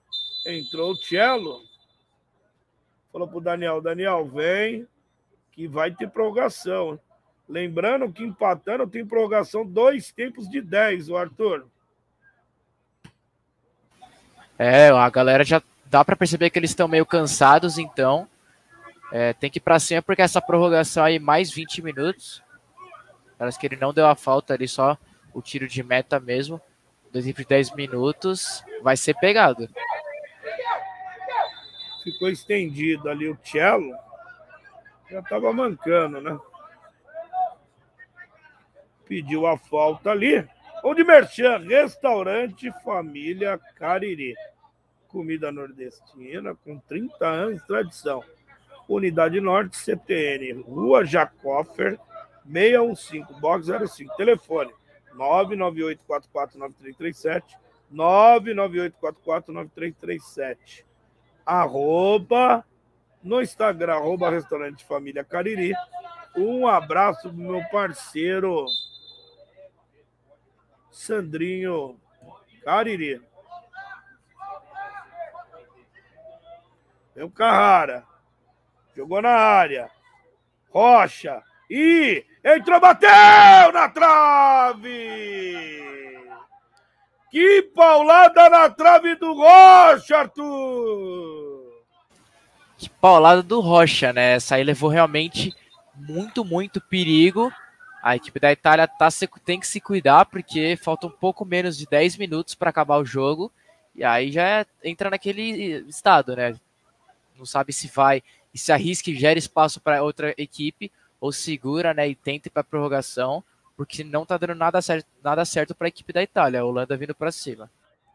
Entrou 0.46 0.92
o 0.92 0.96
Cello. 0.96 1.62
Falou 3.12 3.28
pro 3.28 3.42
Daniel, 3.42 3.82
Daniel, 3.82 4.26
vem 4.26 4.88
que 5.52 5.68
vai 5.68 5.92
ter 5.92 6.10
prorrogação. 6.10 7.00
Lembrando 7.48 8.12
que 8.12 8.24
empatando 8.24 8.88
tem 8.88 9.06
prorrogação 9.06 9.66
dois 9.66 10.12
tempos 10.12 10.50
de 10.50 10.62
10, 10.62 11.10
o 11.10 11.18
Arthur. 11.18 11.66
É, 14.58 14.90
a 14.90 15.10
galera 15.10 15.44
já 15.44 15.62
dá 15.86 16.04
para 16.04 16.16
perceber 16.16 16.50
que 16.50 16.60
eles 16.60 16.72
estão 16.72 16.88
meio 16.88 17.06
cansados, 17.06 17.78
então 17.78 18.28
é, 19.12 19.34
tem 19.34 19.50
que 19.50 19.60
ir 19.60 19.62
para 19.62 19.80
cima 19.80 20.02
porque 20.02 20.22
essa 20.22 20.42
prorrogação 20.42 21.04
aí 21.04 21.20
mais 21.20 21.52
20 21.52 21.82
minutos. 21.82 22.44
Parece 23.38 23.60
que 23.60 23.68
ele 23.68 23.76
não 23.76 23.94
deu 23.94 24.08
a 24.08 24.16
falta 24.16 24.54
ali, 24.54 24.68
só 24.68 24.98
o 25.34 25.42
tiro 25.42 25.68
de 25.68 25.84
meta 25.84 26.20
mesmo. 26.20 26.60
Dois 27.16 27.24
tempos 27.24 27.44
de 27.44 27.48
10 27.48 27.76
minutos, 27.76 28.62
vai 28.82 28.98
ser 28.98 29.14
pegado. 29.14 29.70
Ficou 32.04 32.28
estendido 32.28 33.10
ali 33.10 33.30
o 33.30 33.40
cello 33.42 33.96
já 35.10 35.22
estava 35.22 35.54
mancando, 35.54 36.20
né? 36.20 36.38
Pediu 39.08 39.48
a 39.48 39.58
falta 39.58 40.12
ali. 40.12 40.46
Onde 40.84 41.06
Merchan, 41.06 41.60
restaurante 41.60 42.70
Família 42.84 43.58
Cariri. 43.76 44.36
comida 45.08 45.54
nordestina 45.54 46.54
com 46.66 46.78
30 46.80 47.26
anos 47.26 47.62
de 47.62 47.66
tradição. 47.66 48.22
Unidade 48.90 49.40
Norte, 49.40 49.78
CTN, 49.78 50.64
Rua 50.64 51.06
Jacoffer, 51.06 51.98
615, 52.46 53.40
box 53.40 53.68
05. 53.90 54.18
Telefone 54.18 54.74
998449337, 55.16 57.44
998449337. 57.94 60.84
Arroba 61.46 62.66
no 63.24 63.42
Instagram, 63.42 63.96
arroba 63.96 64.30
Restaurante 64.30 64.84
Família 64.86 65.24
Cariri. 65.24 65.74
Um 66.36 66.68
abraço 66.68 67.30
do 67.30 67.38
meu 67.38 67.64
parceiro 67.70 68.66
Sandrinho 70.92 71.98
Cariri. 72.64 73.22
Tem 77.14 77.24
o 77.24 77.32
Carrara. 77.32 78.06
Jogou 78.96 79.22
na 79.22 79.30
área. 79.30 79.90
Rocha. 80.70 81.44
E 81.70 82.26
entrou, 82.44 82.80
bateu 82.80 83.72
na 83.74 83.90
trave! 83.90 84.86
Que 87.32 87.64
paulada 87.76 88.50
na 88.50 88.70
trave 88.70 89.16
do 89.16 89.34
Rocha, 89.34 90.18
Arthur! 90.18 91.84
Que 92.78 92.90
paulada 92.90 93.42
do 93.42 93.60
Rocha, 93.60 94.14
né? 94.14 94.34
Essa 94.34 94.56
aí 94.56 94.64
levou 94.64 94.90
realmente 94.90 95.54
muito, 95.96 96.46
muito 96.46 96.80
perigo. 96.80 97.52
A 98.02 98.16
equipe 98.16 98.40
da 98.40 98.52
Itália 98.52 98.88
tá, 98.88 99.10
tem 99.44 99.60
que 99.60 99.68
se 99.68 99.82
cuidar, 99.82 100.26
porque 100.26 100.78
falta 100.82 101.08
um 101.08 101.12
pouco 101.12 101.44
menos 101.44 101.78
de 101.78 101.88
10 101.88 102.18
minutos 102.18 102.54
para 102.54 102.70
acabar 102.70 102.98
o 102.98 103.06
jogo. 103.06 103.52
E 103.96 104.04
aí 104.04 104.32
já 104.32 104.66
entra 104.84 105.10
naquele 105.10 105.86
estado, 105.88 106.36
né? 106.36 106.56
Não 107.38 107.46
sabe 107.46 107.74
se 107.74 107.88
vai 107.88 108.22
e 108.54 108.58
se 108.58 108.72
arrisca 108.72 109.10
e 109.10 109.16
gera 109.16 109.40
espaço 109.40 109.82
para 109.82 110.04
outra 110.04 110.34
equipe, 110.38 110.92
ou 111.26 111.32
segura 111.32 111.92
né, 111.92 112.08
e 112.08 112.14
tenta 112.14 112.48
ir 112.48 112.52
para 112.52 112.62
a 112.62 112.64
prorrogação, 112.64 113.44
porque 113.76 114.04
não 114.04 114.22
está 114.24 114.38
dando 114.38 114.54
nada 114.54 114.80
certo, 114.80 115.08
nada 115.24 115.44
certo 115.44 115.74
para 115.74 115.88
a 115.88 115.90
equipe 115.90 116.14
da 116.14 116.22
Itália. 116.22 116.62
A 116.62 116.66
Holanda 116.66 116.96
vindo 116.96 117.16
para 117.16 117.32
cima. 117.32 117.70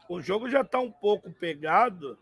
O 0.07 0.21
jogo 0.21 0.49
já 0.49 0.61
está 0.61 0.79
um 0.79 0.91
pouco 0.91 1.29
pegado. 1.29 2.17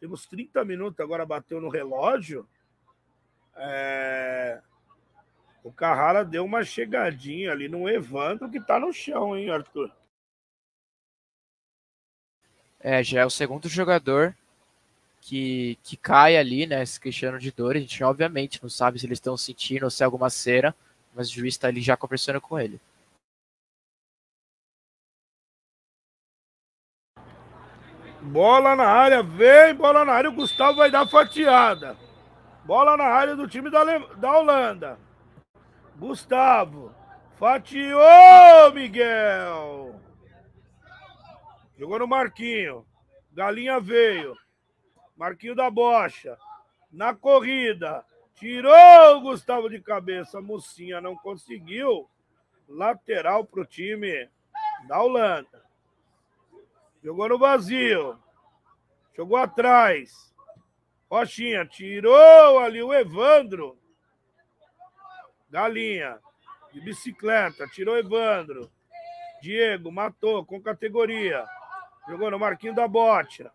Temos 0.00 0.26
30 0.26 0.64
minutos, 0.64 0.98
agora 0.98 1.24
bateu 1.24 1.60
no 1.60 1.68
relógio. 1.68 2.48
É... 3.56 4.60
O 5.62 5.72
Carrara 5.72 6.24
deu 6.24 6.44
uma 6.44 6.64
chegadinha 6.64 7.52
ali 7.52 7.68
no 7.68 7.88
Evandro, 7.88 8.50
que 8.50 8.58
está 8.58 8.78
no 8.80 8.92
chão, 8.92 9.36
hein, 9.36 9.50
Arthur? 9.50 9.92
É, 12.80 13.04
já 13.04 13.20
é 13.20 13.26
o 13.26 13.30
segundo 13.30 13.68
jogador 13.68 14.34
que, 15.20 15.78
que 15.82 15.96
cai 15.96 16.36
ali, 16.36 16.66
né? 16.66 16.84
Se 16.84 17.00
queixando 17.00 17.38
de 17.38 17.50
dor. 17.50 17.76
A 17.76 17.80
gente 17.80 18.02
obviamente 18.02 18.62
não 18.62 18.70
sabe 18.70 18.98
se 18.98 19.06
eles 19.06 19.16
estão 19.16 19.36
sentindo 19.36 19.84
ou 19.84 19.90
se 19.90 20.02
é 20.02 20.06
alguma 20.06 20.30
cera, 20.30 20.74
mas 21.14 21.28
o 21.28 21.34
juiz 21.34 21.54
está 21.54 21.68
ali 21.68 21.80
já 21.80 21.96
conversando 21.96 22.40
com 22.40 22.58
ele. 22.58 22.80
Bola 28.20 28.76
na 28.76 28.86
área, 28.86 29.22
vem 29.22 29.74
bola 29.74 30.04
na 30.04 30.12
área. 30.12 30.30
O 30.30 30.34
Gustavo 30.34 30.78
vai 30.78 30.90
dar 30.90 31.06
fatiada. 31.06 31.96
Bola 32.64 32.96
na 32.96 33.04
área 33.04 33.34
do 33.34 33.48
time 33.48 33.70
da, 33.70 33.84
da 33.84 34.38
Holanda. 34.38 34.98
Gustavo. 35.96 36.94
Fatiou, 37.36 38.72
Miguel. 38.74 39.94
Jogou 41.78 42.00
no 42.00 42.06
Marquinho. 42.06 42.84
Galinha 43.32 43.78
veio. 43.80 44.36
Marquinho 45.18 45.56
da 45.56 45.68
Bocha. 45.68 46.38
Na 46.92 47.12
corrida. 47.12 48.04
Tirou 48.36 49.16
o 49.16 49.20
Gustavo 49.20 49.68
de 49.68 49.80
cabeça. 49.80 50.40
Mocinha 50.40 51.00
não 51.00 51.16
conseguiu. 51.16 52.08
Lateral 52.68 53.44
para 53.44 53.62
o 53.62 53.66
time 53.66 54.30
da 54.86 55.02
Holanda. 55.02 55.64
Jogou 57.02 57.28
no 57.28 57.36
vazio. 57.36 58.16
Jogou 59.16 59.36
atrás. 59.36 60.32
Rochinha 61.10 61.66
tirou 61.66 62.60
ali 62.60 62.80
o 62.80 62.94
Evandro. 62.94 63.76
Galinha. 65.50 66.20
De 66.72 66.80
bicicleta. 66.80 67.66
Tirou 67.66 67.98
Evandro. 67.98 68.70
Diego 69.42 69.90
matou 69.90 70.46
com 70.46 70.62
categoria. 70.62 71.44
Jogou 72.08 72.30
no 72.30 72.38
Marquinho 72.38 72.74
da 72.74 72.86
Bocha. 72.86 73.50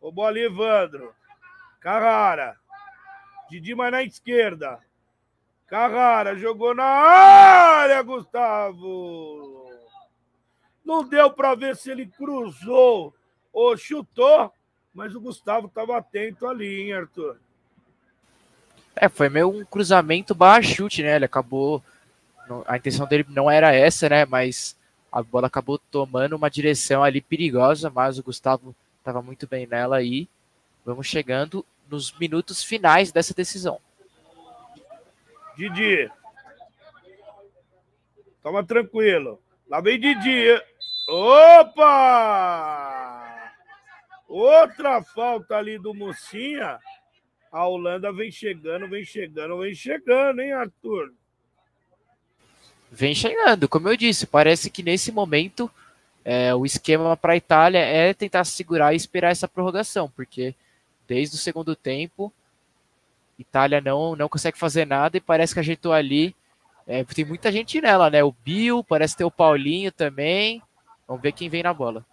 Roubou 0.00 0.24
ali 0.24 0.44
Evandro. 0.44 1.14
Carrara. 1.80 2.56
Didi 3.50 3.74
mais 3.74 3.92
na 3.92 4.02
esquerda. 4.02 4.78
Carrara 5.66 6.36
jogou 6.36 6.74
na 6.74 6.84
área, 6.84 8.02
Gustavo. 8.02 9.70
Não 10.84 11.06
deu 11.06 11.30
para 11.30 11.54
ver 11.54 11.76
se 11.76 11.90
ele 11.90 12.06
cruzou 12.06 13.14
ou 13.52 13.76
chutou, 13.76 14.52
mas 14.94 15.14
o 15.14 15.20
Gustavo 15.20 15.66
estava 15.66 15.98
atento 15.98 16.46
ali, 16.46 16.82
hein, 16.82 16.92
Arthur? 16.94 17.38
É, 18.96 19.08
foi 19.08 19.28
meio 19.28 19.50
um 19.50 19.64
cruzamento 19.64 20.34
barra 20.34 20.62
chute, 20.62 21.02
né? 21.02 21.16
Ele 21.16 21.24
acabou. 21.24 21.82
A 22.66 22.76
intenção 22.76 23.06
dele 23.06 23.26
não 23.28 23.50
era 23.50 23.74
essa, 23.74 24.08
né? 24.08 24.24
Mas 24.24 24.76
a 25.12 25.22
bola 25.22 25.46
acabou 25.46 25.78
tomando 25.78 26.34
uma 26.34 26.50
direção 26.50 27.04
ali 27.04 27.20
perigosa, 27.20 27.90
mas 27.90 28.18
o 28.18 28.22
Gustavo 28.22 28.74
estava 29.08 29.22
muito 29.22 29.46
bem 29.46 29.66
nela 29.66 29.96
aí. 29.96 30.28
Vamos 30.84 31.06
chegando 31.06 31.64
nos 31.88 32.12
minutos 32.18 32.62
finais 32.62 33.10
dessa 33.10 33.32
decisão. 33.32 33.80
Didi. 35.56 36.10
Toma 38.42 38.62
tranquilo. 38.62 39.40
Lá 39.66 39.80
vem 39.80 39.98
Didi. 39.98 40.60
Opa! 41.08 42.04
Outra 44.28 45.02
falta 45.02 45.56
ali 45.56 45.78
do 45.78 45.94
Mocinha. 45.94 46.78
A 47.50 47.66
Holanda 47.66 48.12
vem 48.12 48.30
chegando, 48.30 48.86
vem 48.88 49.06
chegando, 49.06 49.58
vem 49.58 49.74
chegando, 49.74 50.42
hein, 50.42 50.52
Arthur? 50.52 51.14
Vem 52.90 53.14
chegando, 53.14 53.66
como 53.68 53.88
eu 53.88 53.96
disse, 53.96 54.26
parece 54.26 54.70
que 54.70 54.82
nesse 54.82 55.10
momento 55.10 55.70
é, 56.30 56.54
o 56.54 56.66
esquema 56.66 57.16
para 57.16 57.32
a 57.32 57.36
Itália 57.36 57.78
é 57.78 58.12
tentar 58.12 58.44
segurar 58.44 58.92
e 58.92 58.96
esperar 58.96 59.30
essa 59.30 59.48
prorrogação, 59.48 60.10
porque 60.10 60.54
desde 61.06 61.36
o 61.36 61.38
segundo 61.38 61.74
tempo, 61.74 62.30
Itália 63.38 63.80
não, 63.80 64.14
não 64.14 64.28
consegue 64.28 64.58
fazer 64.58 64.86
nada 64.86 65.16
e 65.16 65.22
parece 65.22 65.54
que 65.54 65.60
ajeitou 65.60 65.90
ali. 65.90 66.36
É, 66.86 67.02
tem 67.02 67.24
muita 67.24 67.50
gente 67.50 67.80
nela, 67.80 68.10
né? 68.10 68.22
O 68.22 68.30
Bill, 68.44 68.84
parece 68.84 69.16
ter 69.16 69.24
o 69.24 69.30
Paulinho 69.30 69.90
também. 69.90 70.62
Vamos 71.06 71.22
ver 71.22 71.32
quem 71.32 71.48
vem 71.48 71.62
na 71.62 71.72
bola. 71.72 72.04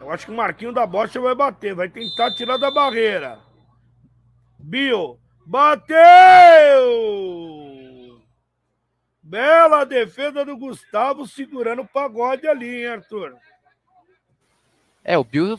Eu 0.00 0.10
acho 0.10 0.26
que 0.26 0.32
o 0.32 0.36
Marquinho 0.36 0.72
da 0.72 0.84
Bocha 0.84 1.20
vai 1.20 1.36
bater, 1.36 1.76
vai 1.76 1.88
tentar 1.88 2.34
tirar 2.34 2.56
da 2.56 2.72
barreira. 2.72 3.38
Bill, 4.58 5.16
bateu! 5.46 6.00
Bela 9.30 9.84
defesa 9.84 10.44
do 10.44 10.56
Gustavo 10.56 11.24
segurando 11.24 11.82
o 11.82 11.86
pagode 11.86 12.48
ali, 12.48 12.80
hein, 12.80 12.86
Arthur? 12.88 13.36
É, 15.04 15.16
o 15.16 15.22
Bill 15.22 15.56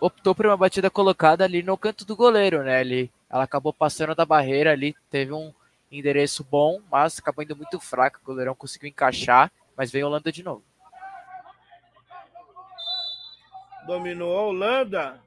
optou 0.00 0.34
por 0.34 0.46
uma 0.46 0.56
batida 0.56 0.90
colocada 0.90 1.44
ali 1.44 1.62
no 1.62 1.78
canto 1.78 2.04
do 2.04 2.16
goleiro, 2.16 2.64
né? 2.64 2.80
Ele, 2.80 3.08
ela 3.30 3.44
acabou 3.44 3.72
passando 3.72 4.16
da 4.16 4.26
barreira 4.26 4.72
ali, 4.72 4.96
teve 5.12 5.32
um 5.32 5.54
endereço 5.92 6.42
bom, 6.42 6.80
mas 6.90 7.20
acabou 7.20 7.44
indo 7.44 7.54
muito 7.54 7.78
fraco. 7.78 8.18
O 8.20 8.26
goleirão 8.26 8.52
conseguiu 8.52 8.88
encaixar, 8.88 9.48
mas 9.76 9.92
veio 9.92 10.06
a 10.06 10.08
Holanda 10.08 10.32
de 10.32 10.42
novo. 10.42 10.64
Dominou 13.86 14.36
a 14.36 14.42
Holanda. 14.42 15.20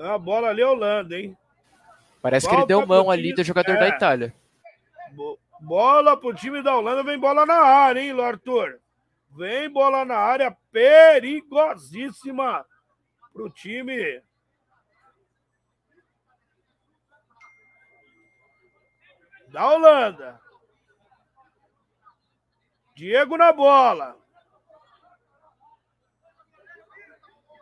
A 0.00 0.16
bola 0.16 0.50
ali, 0.50 0.62
a 0.62 0.70
Holanda, 0.70 1.18
hein? 1.18 1.36
Parece 2.22 2.46
Volta 2.46 2.56
que 2.56 2.62
ele 2.62 2.68
deu 2.68 2.86
mão 2.86 3.10
ali 3.10 3.34
do 3.34 3.42
jogador 3.42 3.74
é. 3.74 3.80
da 3.80 3.88
Itália. 3.88 4.32
Bola 5.60 6.16
pro 6.16 6.34
time 6.34 6.62
da 6.62 6.74
Holanda, 6.74 7.02
vem 7.02 7.18
bola 7.18 7.44
na 7.44 7.54
área, 7.54 8.00
hein, 8.00 8.18
Arthur? 8.18 8.80
Vem 9.30 9.68
bola 9.70 10.04
na 10.04 10.16
área, 10.16 10.56
perigosíssima 10.72 12.64
pro 13.32 13.50
time. 13.50 14.22
Da 19.48 19.66
Holanda. 19.66 20.40
Diego 22.94 23.36
na 23.36 23.52
bola. 23.52 24.16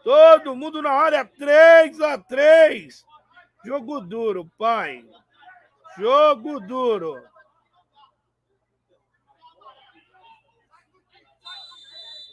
Todo 0.05 0.55
mundo 0.57 0.81
na 0.81 0.91
área, 0.91 1.25
3 1.25 2.01
a 2.01 2.19
3. 2.19 3.05
Jogo 3.65 4.01
duro, 4.01 4.51
pai. 4.57 5.05
Jogo 5.97 6.61
duro. 6.61 7.23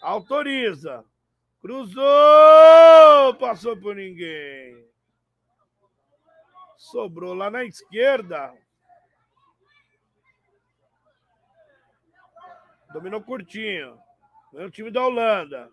Autoriza. 0.06 1.03
Cruzou! 1.60 3.34
Passou 3.40 3.76
por 3.76 3.95
ninguém. 3.95 4.88
Sobrou 6.77 7.34
lá 7.34 7.49
na 7.49 7.65
esquerda. 7.65 8.53
Dominou 12.94 13.23
curtinho. 13.23 13.99
Vem 14.53 14.68
o 14.68 14.69
time 14.69 14.91
da 14.91 15.03
Holanda. 15.03 15.72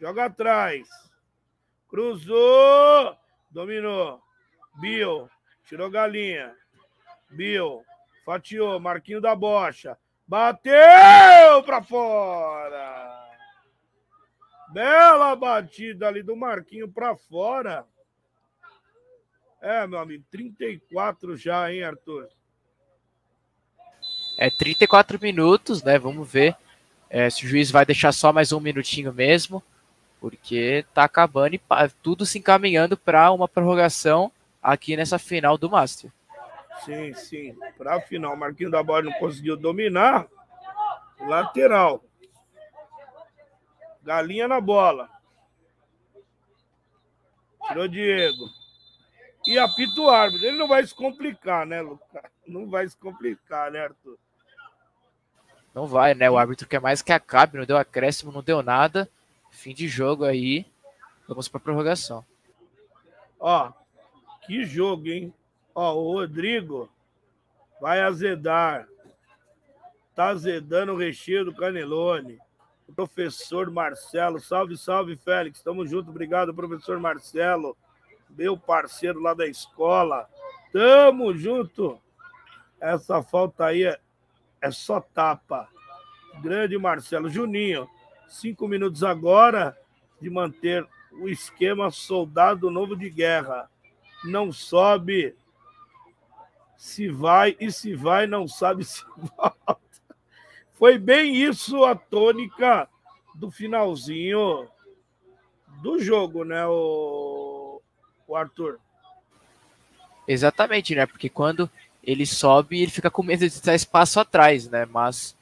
Joga 0.00 0.24
atrás. 0.24 0.88
Cruzou. 1.88 3.16
Dominou. 3.52 4.20
Bill. 4.80 5.30
Tirou 5.64 5.88
galinha. 5.88 6.56
Bill. 7.30 7.84
Fatiou. 8.24 8.80
Marquinho 8.80 9.20
da 9.20 9.36
bocha. 9.36 9.96
Bateu 10.32 11.62
para 11.66 11.82
fora. 11.82 13.28
Bela 14.72 15.36
batida 15.36 16.08
ali 16.08 16.22
do 16.22 16.34
Marquinho 16.34 16.88
para 16.88 17.14
fora. 17.14 17.84
É, 19.60 19.86
meu 19.86 19.98
amigo, 19.98 20.24
34 20.30 21.36
já, 21.36 21.70
hein, 21.70 21.84
Arthur? 21.84 22.30
É 24.38 24.48
34 24.48 25.18
minutos, 25.20 25.82
né? 25.82 25.98
Vamos 25.98 26.26
ver 26.32 26.56
é, 27.10 27.28
se 27.28 27.44
o 27.44 27.48
juiz 27.48 27.70
vai 27.70 27.84
deixar 27.84 28.10
só 28.10 28.32
mais 28.32 28.52
um 28.52 28.60
minutinho 28.60 29.12
mesmo, 29.12 29.62
porque 30.18 30.86
tá 30.94 31.04
acabando 31.04 31.56
e 31.56 31.60
tudo 32.02 32.24
se 32.24 32.38
encaminhando 32.38 32.96
para 32.96 33.30
uma 33.32 33.46
prorrogação 33.46 34.32
aqui 34.62 34.96
nessa 34.96 35.18
final 35.18 35.58
do 35.58 35.68
Master. 35.68 36.10
Sim, 36.80 37.14
sim. 37.14 37.58
Para 37.76 37.96
a 37.96 38.00
final, 38.00 38.36
Marquinho 38.36 38.70
da 38.70 38.82
Bola 38.82 39.02
não 39.02 39.12
conseguiu 39.12 39.56
dominar. 39.56 40.26
Lateral. 41.20 42.02
Galinha 44.02 44.48
na 44.48 44.60
bola. 44.60 45.08
Tirou 47.68 47.86
Diego. 47.86 48.48
E 49.46 49.58
apita 49.58 50.00
o 50.00 50.10
árbitro. 50.10 50.46
Ele 50.46 50.58
não 50.58 50.66
vai 50.66 50.84
se 50.84 50.94
complicar, 50.94 51.64
né, 51.64 51.80
Lucas? 51.80 52.22
Não 52.46 52.68
vai 52.68 52.88
se 52.88 52.96
complicar, 52.96 53.70
né, 53.70 53.80
Arthur? 53.84 54.18
Não 55.74 55.86
vai, 55.86 56.14
né? 56.14 56.28
O 56.28 56.36
árbitro 56.36 56.68
quer 56.68 56.80
mais 56.80 57.00
que 57.00 57.12
acabe. 57.12 57.58
Não 57.58 57.64
deu 57.64 57.76
acréscimo, 57.76 58.32
não 58.32 58.42
deu 58.42 58.62
nada. 58.62 59.08
Fim 59.50 59.72
de 59.72 59.86
jogo 59.86 60.24
aí. 60.24 60.66
Vamos 61.28 61.48
para 61.48 61.60
prorrogação. 61.60 62.24
Ó, 63.38 63.72
que 64.46 64.64
jogo, 64.64 65.08
hein? 65.08 65.32
Ó, 65.74 65.94
o 65.94 66.12
Rodrigo 66.14 66.90
vai 67.80 68.00
azedar. 68.00 68.86
Tá 70.14 70.28
azedando 70.28 70.92
o 70.92 70.96
recheio 70.96 71.44
do 71.44 71.54
Canelone 71.54 72.38
professor 72.94 73.70
Marcelo. 73.70 74.38
Salve, 74.40 74.76
salve, 74.76 75.16
Félix. 75.16 75.62
Tamo 75.62 75.86
junto. 75.86 76.10
Obrigado, 76.10 76.54
professor 76.54 76.98
Marcelo, 76.98 77.76
meu 78.30 78.56
parceiro 78.56 79.20
lá 79.20 79.34
da 79.34 79.46
escola. 79.46 80.28
Tamo 80.72 81.34
junto. 81.36 82.00
Essa 82.80 83.22
falta 83.22 83.66
aí 83.66 83.84
é, 83.84 83.98
é 84.60 84.70
só 84.70 85.00
tapa. 85.00 85.68
Grande 86.40 86.78
Marcelo. 86.78 87.28
Juninho, 87.28 87.88
cinco 88.28 88.68
minutos 88.68 89.02
agora 89.02 89.76
de 90.20 90.30
manter 90.30 90.86
o 91.12 91.28
esquema 91.28 91.90
soldado 91.90 92.70
novo 92.70 92.96
de 92.96 93.10
guerra. 93.10 93.68
Não 94.24 94.52
sobe 94.52 95.34
se 96.82 97.08
vai 97.08 97.56
e 97.60 97.70
se 97.70 97.94
vai, 97.94 98.26
não 98.26 98.48
sabe 98.48 98.84
se 98.84 99.04
volta. 99.16 99.78
Foi 100.72 100.98
bem 100.98 101.36
isso 101.36 101.84
a 101.84 101.94
tônica 101.94 102.88
do 103.36 103.52
finalzinho 103.52 104.68
do 105.80 106.00
jogo, 106.00 106.42
né, 106.42 106.66
o, 106.66 107.80
o 108.26 108.34
Arthur? 108.34 108.80
Exatamente, 110.26 110.92
né? 110.96 111.06
Porque 111.06 111.28
quando 111.28 111.70
ele 112.02 112.26
sobe, 112.26 112.82
ele 112.82 112.90
fica 112.90 113.08
com 113.08 113.22
medo 113.22 113.38
de 113.38 113.46
estar 113.46 113.76
espaço 113.76 114.18
atrás, 114.18 114.68
né? 114.68 114.84
Mas 114.84 115.36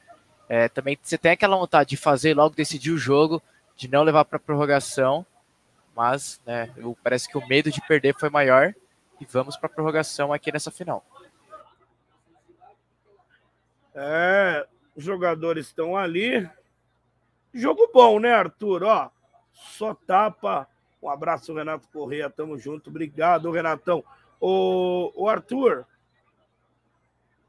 é, 0.47 0.69
também 0.69 0.99
você 1.03 1.17
tem 1.17 1.33
aquela 1.33 1.57
vontade 1.57 1.89
de 1.89 1.97
fazer 1.97 2.37
logo 2.37 2.55
decidir 2.55 2.91
o 2.91 2.99
jogo, 2.99 3.43
de 3.79 3.89
não 3.89 4.03
levar 4.03 4.27
para 4.27 4.39
prorrogação, 4.39 5.25
mas 5.97 6.39
né, 6.45 6.71
parece 7.03 7.27
que 7.27 7.39
o 7.39 7.49
medo 7.49 7.71
de 7.71 7.81
perder 7.81 8.15
foi 8.15 8.29
maior 8.29 8.75
e 9.19 9.25
vamos 9.25 9.57
para 9.57 9.71
prorrogação 9.71 10.35
aqui 10.35 10.53
nessa 10.53 10.71
final. 10.71 11.03
É, 13.95 14.67
os 14.95 15.05
jogadores 15.05 15.67
estão 15.67 15.97
ali. 15.97 16.49
Jogo 17.53 17.91
bom, 17.93 18.21
né, 18.21 18.33
Arthur? 18.33 18.85
Ó, 18.85 19.11
só 19.53 19.95
tapa. 19.95 20.69
Um 21.03 21.09
abraço, 21.09 21.55
Renato 21.55 21.89
Correia. 21.89 22.31
Tamo 22.31 22.59
junto. 22.59 22.91
Obrigado, 22.91 23.51
Renatão. 23.51 24.05
O, 24.41 25.13
o 25.15 25.29
Arthur, 25.29 25.87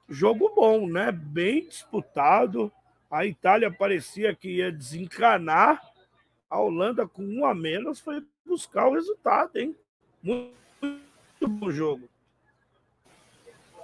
jogo 0.10 0.54
bom, 0.56 0.88
né? 0.88 1.12
Bem 1.12 1.68
disputado. 1.68 2.72
A 3.10 3.26
Itália 3.26 3.72
parecia 3.72 4.36
que 4.36 4.58
ia 4.58 4.72
desencanar. 4.72 5.82
A 6.50 6.60
Holanda, 6.60 7.08
com 7.08 7.24
um 7.24 7.46
a 7.46 7.54
menos, 7.54 8.00
foi 8.00 8.26
buscar 8.46 8.88
o 8.88 8.94
resultado, 8.94 9.56
hein? 9.56 9.76
Muito, 10.22 10.54
bom 11.48 11.72
jogo 11.72 12.10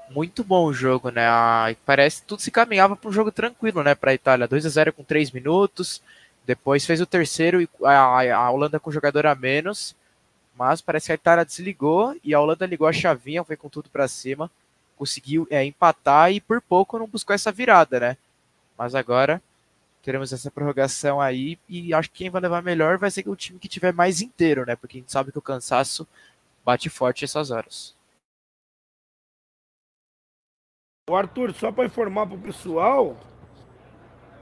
muito 0.09 0.43
bom 0.43 0.65
o 0.65 0.73
jogo, 0.73 1.09
né? 1.09 1.27
Ah, 1.27 1.75
parece 1.85 2.21
que 2.21 2.27
tudo 2.27 2.41
se 2.41 2.51
caminhava 2.51 2.95
para 2.95 3.09
um 3.09 3.13
jogo 3.13 3.31
tranquilo, 3.31 3.83
né? 3.83 3.95
Para 3.95 4.11
a 4.11 4.13
Itália, 4.13 4.47
2 4.47 4.65
a 4.65 4.69
0 4.69 4.93
com 4.93 5.03
3 5.03 5.31
minutos. 5.31 6.01
Depois 6.45 6.85
fez 6.85 7.01
o 7.01 7.05
terceiro 7.05 7.61
e 7.61 7.69
a, 7.83 8.35
a 8.35 8.51
Holanda 8.51 8.79
com 8.79 8.91
jogador 8.91 9.25
a 9.25 9.35
menos. 9.35 9.95
Mas 10.57 10.81
parece 10.81 11.07
que 11.07 11.11
a 11.11 11.15
Itália 11.15 11.45
desligou 11.45 12.15
e 12.23 12.33
a 12.33 12.39
Holanda 12.39 12.65
ligou 12.65 12.87
a 12.87 12.93
chavinha, 12.93 13.43
foi 13.43 13.55
com 13.55 13.69
tudo 13.69 13.89
para 13.89 14.07
cima, 14.07 14.49
conseguiu 14.95 15.47
é, 15.51 15.63
empatar 15.63 16.31
e 16.31 16.41
por 16.41 16.61
pouco 16.61 16.97
não 16.97 17.05
buscou 17.05 17.33
essa 17.35 17.51
virada, 17.51 17.99
né? 17.99 18.17
Mas 18.77 18.95
agora 18.95 19.41
teremos 20.01 20.31
essa 20.31 20.49
prorrogação 20.49 21.19
aí 21.19 21.59
e 21.67 21.93
acho 21.93 22.09
que 22.09 22.19
quem 22.19 22.29
vai 22.29 22.41
levar 22.41 22.63
melhor 22.63 22.97
vai 22.97 23.11
ser 23.11 23.27
o 23.27 23.35
time 23.35 23.59
que 23.59 23.67
tiver 23.67 23.93
mais 23.93 24.21
inteiro, 24.21 24.65
né? 24.65 24.75
Porque 24.75 24.97
a 24.97 25.01
gente 25.01 25.11
sabe 25.11 25.31
que 25.31 25.37
o 25.37 25.41
cansaço 25.41 26.07
bate 26.65 26.89
forte 26.89 27.25
essas 27.25 27.51
horas. 27.51 27.96
O 31.09 31.15
Arthur, 31.15 31.53
só 31.53 31.71
para 31.71 31.85
informar 31.85 32.27
para 32.27 32.35
o 32.35 32.41
pessoal, 32.41 33.15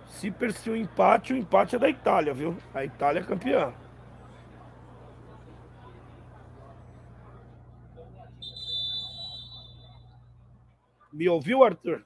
se 0.09 0.31
persistir 0.31 0.73
o 0.73 0.75
empate, 0.75 1.31
o 1.31 1.37
empate 1.37 1.75
é 1.75 1.79
da 1.79 1.87
Itália, 1.87 2.33
viu? 2.33 2.57
A 2.73 2.83
Itália 2.83 3.19
é 3.19 3.23
campeã. 3.23 3.71
Me 11.13 11.29
ouviu, 11.29 11.63
Arthur? 11.63 12.03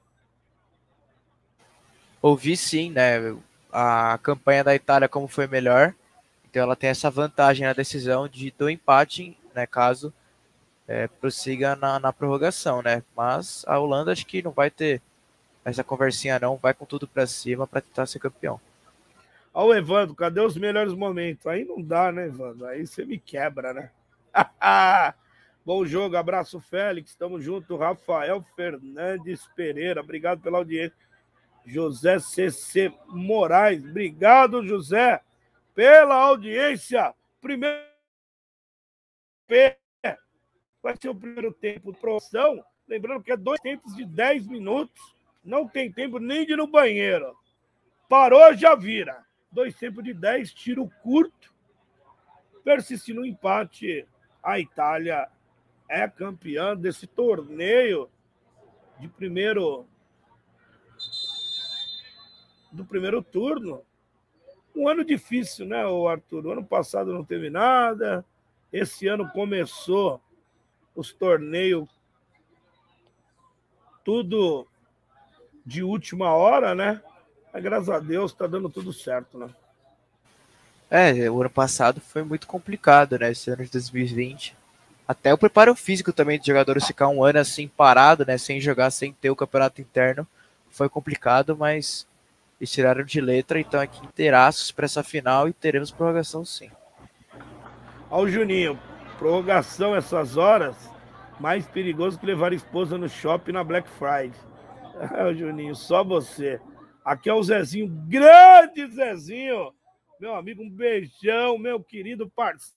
Ouvi 2.20 2.54
sim, 2.54 2.90
né? 2.90 3.34
A 3.72 4.18
campanha 4.22 4.62
da 4.62 4.74
Itália 4.74 5.08
como 5.08 5.26
foi 5.26 5.46
melhor, 5.46 5.94
então 6.44 6.62
ela 6.62 6.76
tem 6.76 6.90
essa 6.90 7.10
vantagem 7.10 7.66
na 7.66 7.72
decisão 7.72 8.28
de 8.28 8.50
do 8.50 8.68
empate, 8.68 9.38
né? 9.54 9.66
Caso 9.66 10.12
é, 10.90 11.06
prossiga 11.06 11.76
na, 11.76 12.00
na, 12.00 12.12
prorrogação, 12.12 12.82
né? 12.82 13.04
Mas 13.16 13.64
a 13.68 13.78
Holanda 13.78 14.10
acho 14.10 14.26
que 14.26 14.42
não 14.42 14.50
vai 14.50 14.68
ter 14.68 15.00
essa 15.64 15.84
conversinha 15.84 16.36
não, 16.40 16.56
vai 16.56 16.74
com 16.74 16.84
tudo 16.84 17.06
para 17.06 17.28
cima 17.28 17.64
para 17.64 17.80
tentar 17.80 18.06
ser 18.06 18.18
campeão. 18.18 18.60
Ó 19.54 19.66
o 19.66 19.74
Evandro, 19.74 20.16
cadê 20.16 20.40
os 20.40 20.56
melhores 20.56 20.92
momentos? 20.92 21.46
Aí 21.46 21.64
não 21.64 21.80
dá, 21.80 22.10
né, 22.10 22.26
Evandro? 22.26 22.66
Aí 22.66 22.84
você 22.84 23.04
me 23.04 23.20
quebra, 23.20 23.72
né? 23.72 23.90
Bom 25.64 25.86
jogo, 25.86 26.16
abraço 26.16 26.58
Félix, 26.58 27.14
tamo 27.14 27.40
junto. 27.40 27.76
Rafael 27.76 28.42
Fernandes 28.56 29.46
Pereira, 29.54 30.00
obrigado 30.00 30.40
pela 30.40 30.58
audiência. 30.58 30.96
José 31.64 32.18
CC 32.18 32.92
Moraes, 33.06 33.84
obrigado, 33.84 34.66
José, 34.66 35.20
pela 35.72 36.16
audiência. 36.16 37.14
Primeiro 37.40 37.78
vai 40.82 40.96
ser 40.96 41.08
o 41.08 41.14
primeiro 41.14 41.52
tempo 41.52 41.92
de 41.92 41.98
promoção. 41.98 42.64
Lembrando 42.88 43.22
que 43.22 43.32
é 43.32 43.36
dois 43.36 43.60
tempos 43.60 43.94
de 43.94 44.04
10 44.04 44.46
minutos. 44.46 45.14
Não 45.44 45.66
tem 45.66 45.92
tempo 45.92 46.18
nem 46.18 46.44
de 46.44 46.52
ir 46.52 46.56
no 46.56 46.66
banheiro. 46.66 47.36
Parou, 48.08 48.54
já 48.54 48.74
vira. 48.74 49.24
Dois 49.50 49.74
tempos 49.74 50.04
de 50.04 50.12
10, 50.12 50.52
tiro 50.52 50.90
curto. 51.02 51.54
Persistindo 52.64 53.22
o 53.22 53.26
empate, 53.26 54.06
a 54.42 54.58
Itália 54.58 55.28
é 55.88 56.06
campeã 56.08 56.76
desse 56.76 57.06
torneio 57.06 58.08
de 58.98 59.08
primeiro 59.08 59.86
do 62.70 62.84
primeiro 62.84 63.22
turno. 63.22 63.82
Um 64.76 64.88
ano 64.88 65.04
difícil, 65.04 65.66
né, 65.66 65.82
Arthur? 66.08 66.46
O 66.46 66.52
ano 66.52 66.64
passado 66.64 67.12
não 67.12 67.24
teve 67.24 67.50
nada. 67.50 68.24
Esse 68.72 69.08
ano 69.08 69.28
começou 69.30 70.22
os 71.00 71.12
torneios 71.12 71.88
tudo 74.04 74.66
de 75.64 75.82
última 75.82 76.32
hora, 76.32 76.74
né? 76.74 77.00
Mas, 77.52 77.62
graças 77.62 77.88
a 77.88 77.98
Deus 77.98 78.32
está 78.32 78.46
dando 78.46 78.68
tudo 78.68 78.92
certo, 78.92 79.38
né? 79.38 79.48
É, 80.90 81.30
o 81.30 81.40
ano 81.40 81.50
passado 81.50 82.00
foi 82.00 82.22
muito 82.22 82.46
complicado, 82.46 83.18
né? 83.18 83.30
Esse 83.30 83.50
ano 83.50 83.64
de 83.64 83.70
2020. 83.70 84.56
Até 85.06 85.32
o 85.32 85.38
preparo 85.38 85.74
físico 85.74 86.12
também 86.12 86.38
de 86.38 86.46
jogadores 86.46 86.86
ficar 86.86 87.08
um 87.08 87.24
ano 87.24 87.38
assim 87.38 87.68
parado, 87.68 88.24
né? 88.26 88.36
Sem 88.36 88.60
jogar, 88.60 88.90
sem 88.90 89.12
ter 89.12 89.30
o 89.30 89.36
campeonato 89.36 89.80
interno. 89.80 90.26
Foi 90.70 90.88
complicado, 90.88 91.56
mas 91.56 92.06
eles 92.60 92.70
tiraram 92.70 93.04
de 93.04 93.20
letra, 93.20 93.58
então 93.58 93.80
aqui 93.80 94.04
inteiraços 94.04 94.70
para 94.70 94.84
essa 94.84 95.02
final 95.02 95.48
e 95.48 95.52
teremos 95.52 95.90
prorrogação 95.90 96.44
sim. 96.44 96.70
Ó 98.10 98.22
o 98.22 98.28
Juninho, 98.28 98.78
prorrogação 99.18 99.94
essas 99.94 100.36
horas, 100.36 100.89
mais 101.40 101.66
perigoso 101.66 102.20
que 102.20 102.26
levar 102.26 102.52
esposa 102.52 102.98
no 102.98 103.08
shopping 103.08 103.52
na 103.52 103.64
Black 103.64 103.88
Friday. 103.88 104.32
Ah, 105.02 105.32
Juninho, 105.32 105.74
só 105.74 106.04
você. 106.04 106.60
Aqui 107.02 107.30
é 107.30 107.32
o 107.32 107.42
Zezinho, 107.42 107.88
grande 108.06 108.86
Zezinho, 108.86 109.72
meu 110.20 110.34
amigo, 110.34 110.62
um 110.62 110.68
beijão, 110.68 111.56
meu 111.56 111.82
querido 111.82 112.28
parceiro, 112.28 112.76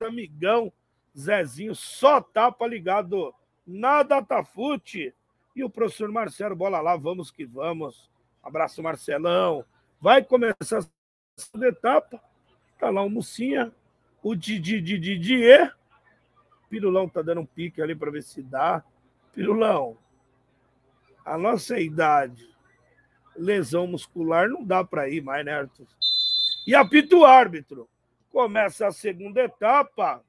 amigão, 0.00 0.72
Zezinho, 1.18 1.74
só 1.74 2.20
tapa 2.20 2.64
ligado 2.64 3.34
na 3.66 4.04
Datafute. 4.04 5.12
E 5.56 5.64
o 5.64 5.68
professor 5.68 6.12
Marcelo, 6.12 6.54
bola 6.54 6.80
lá, 6.80 6.96
vamos 6.96 7.32
que 7.32 7.44
vamos. 7.44 8.08
Abraço, 8.40 8.80
Marcelão. 8.80 9.64
Vai 10.00 10.22
começar 10.22 10.78
a 10.78 10.86
segunda 11.36 11.66
etapa. 11.66 12.22
Tá 12.78 12.88
lá 12.88 13.02
o 13.02 13.10
Mucinha, 13.10 13.72
o 14.22 14.36
Didi 14.36 14.80
Didier. 14.80 15.76
Pirulão 16.68 17.08
tá 17.08 17.22
dando 17.22 17.40
um 17.40 17.46
pique 17.46 17.80
ali 17.80 17.94
para 17.94 18.10
ver 18.10 18.22
se 18.22 18.42
dá. 18.42 18.84
Pirulão, 19.32 19.96
a 21.24 21.38
nossa 21.38 21.78
idade, 21.78 22.48
lesão 23.36 23.86
muscular, 23.86 24.48
não 24.48 24.64
dá 24.64 24.82
para 24.82 25.08
ir 25.08 25.22
mais, 25.22 25.44
né, 25.44 25.52
Arthur? 25.52 25.86
E 26.66 26.74
apita 26.74 27.16
o 27.16 27.24
árbitro. 27.24 27.88
Começa 28.30 28.86
a 28.86 28.92
segunda 28.92 29.42
etapa. 29.42 30.22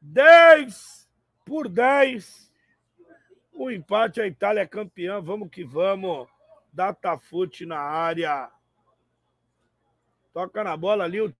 10 0.00 1.08
por 1.44 1.68
10. 1.68 2.52
O 3.52 3.70
empate, 3.70 4.20
a 4.20 4.26
Itália 4.26 4.62
é 4.62 4.66
campeã. 4.66 5.20
Vamos 5.20 5.48
que 5.48 5.64
vamos. 5.64 6.28
Datafute 6.72 7.64
na 7.64 7.78
área. 7.78 8.50
Toca 10.32 10.64
na 10.64 10.76
bola 10.76 11.04
ali. 11.04 11.20
O 11.20 11.32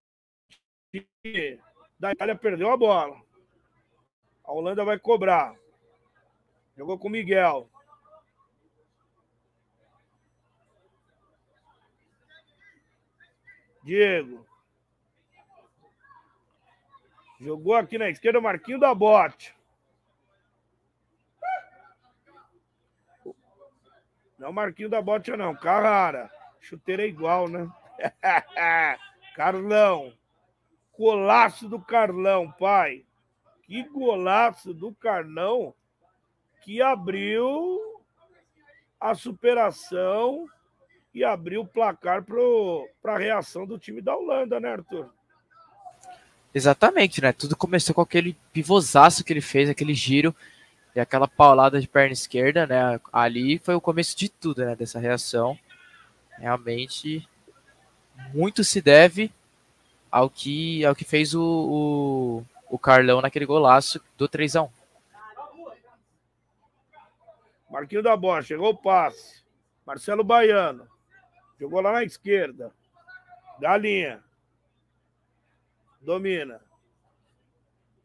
da 1.98 2.12
Itália 2.12 2.36
perdeu 2.36 2.70
a 2.70 2.77
bola. 2.77 3.20
A 4.44 4.52
Holanda 4.52 4.85
vai 4.85 4.98
cobrar. 4.98 5.55
Jogou 6.77 6.98
com 6.98 7.09
o 7.09 7.10
Miguel. 7.10 7.68
Diego. 13.82 14.44
Jogou 17.40 17.74
aqui 17.74 17.98
na 17.98 18.09
esquerda 18.09 18.39
o 18.39 18.43
Marquinho 18.43 18.81
da 18.81 18.94
Bote. 18.94 19.55
Não, 24.39 24.52
Marquinho 24.52 24.89
da 24.89 25.01
Bote, 25.01 25.31
não. 25.36 25.55
Carrara. 25.55 26.31
Chuteira 26.60 27.02
é 27.02 27.06
igual, 27.06 27.48
né? 27.48 27.70
Carlão. 29.35 30.12
Golaço 30.98 31.68
do 31.68 31.78
Carlão, 31.78 32.51
pai. 32.59 33.05
Que 33.62 33.82
golaço 33.82 34.73
do 34.73 34.93
Carlão 34.94 35.74
que 36.62 36.81
abriu 36.81 38.02
a 39.01 39.14
superação 39.14 40.48
e 41.12 41.24
abriu 41.24 41.62
o 41.62 41.66
placar 41.66 42.24
para 42.24 43.14
a 43.14 43.18
reação 43.18 43.66
do 43.66 43.78
time 43.78 44.01
da 44.01 44.16
Holanda, 44.16 44.59
né, 44.59 44.73
Arthur? 44.73 45.09
Exatamente, 46.55 47.20
né? 47.20 47.32
Tudo 47.32 47.56
começou 47.56 47.94
com 47.94 48.01
aquele 48.01 48.36
pivôzaço 48.52 49.23
que 49.23 49.32
ele 49.32 49.40
fez, 49.40 49.68
aquele 49.68 49.94
giro 49.94 50.35
e 50.94 51.01
aquela 51.01 51.28
paulada 51.28 51.81
de 51.81 51.86
perna 51.86 52.12
esquerda, 52.12 52.66
né? 52.66 53.01
Ali 53.12 53.59
foi 53.59 53.74
o 53.74 53.81
começo 53.81 54.16
de 54.16 54.28
tudo, 54.28 54.64
né? 54.64 54.74
Dessa 54.74 54.98
reação. 54.98 55.59
Realmente, 56.39 57.28
muito 58.32 58.64
se 58.64 58.81
deve 58.81 59.31
ao 60.16 60.30
que, 60.30 60.82
ao 60.82 60.94
que 60.94 61.05
fez 61.05 61.34
o, 61.34 61.43
o, 61.43 62.74
o 62.74 62.78
Carlão 62.78 63.20
naquele 63.20 63.44
golaço 63.44 64.02
do 64.16 64.26
3 64.26 64.56
a 64.56 64.62
1 64.62 64.70
Marquinho 67.68 68.02
da 68.02 68.16
bola, 68.16 68.40
chegou 68.40 68.70
o 68.70 68.76
passe. 68.76 69.44
Marcelo 69.84 70.24
Baiano. 70.24 70.88
Jogou 71.60 71.82
lá 71.82 71.93
na 71.93 72.02
esquerda. 72.02 72.72
Galinha. 73.60 74.24
Domina. 76.01 76.62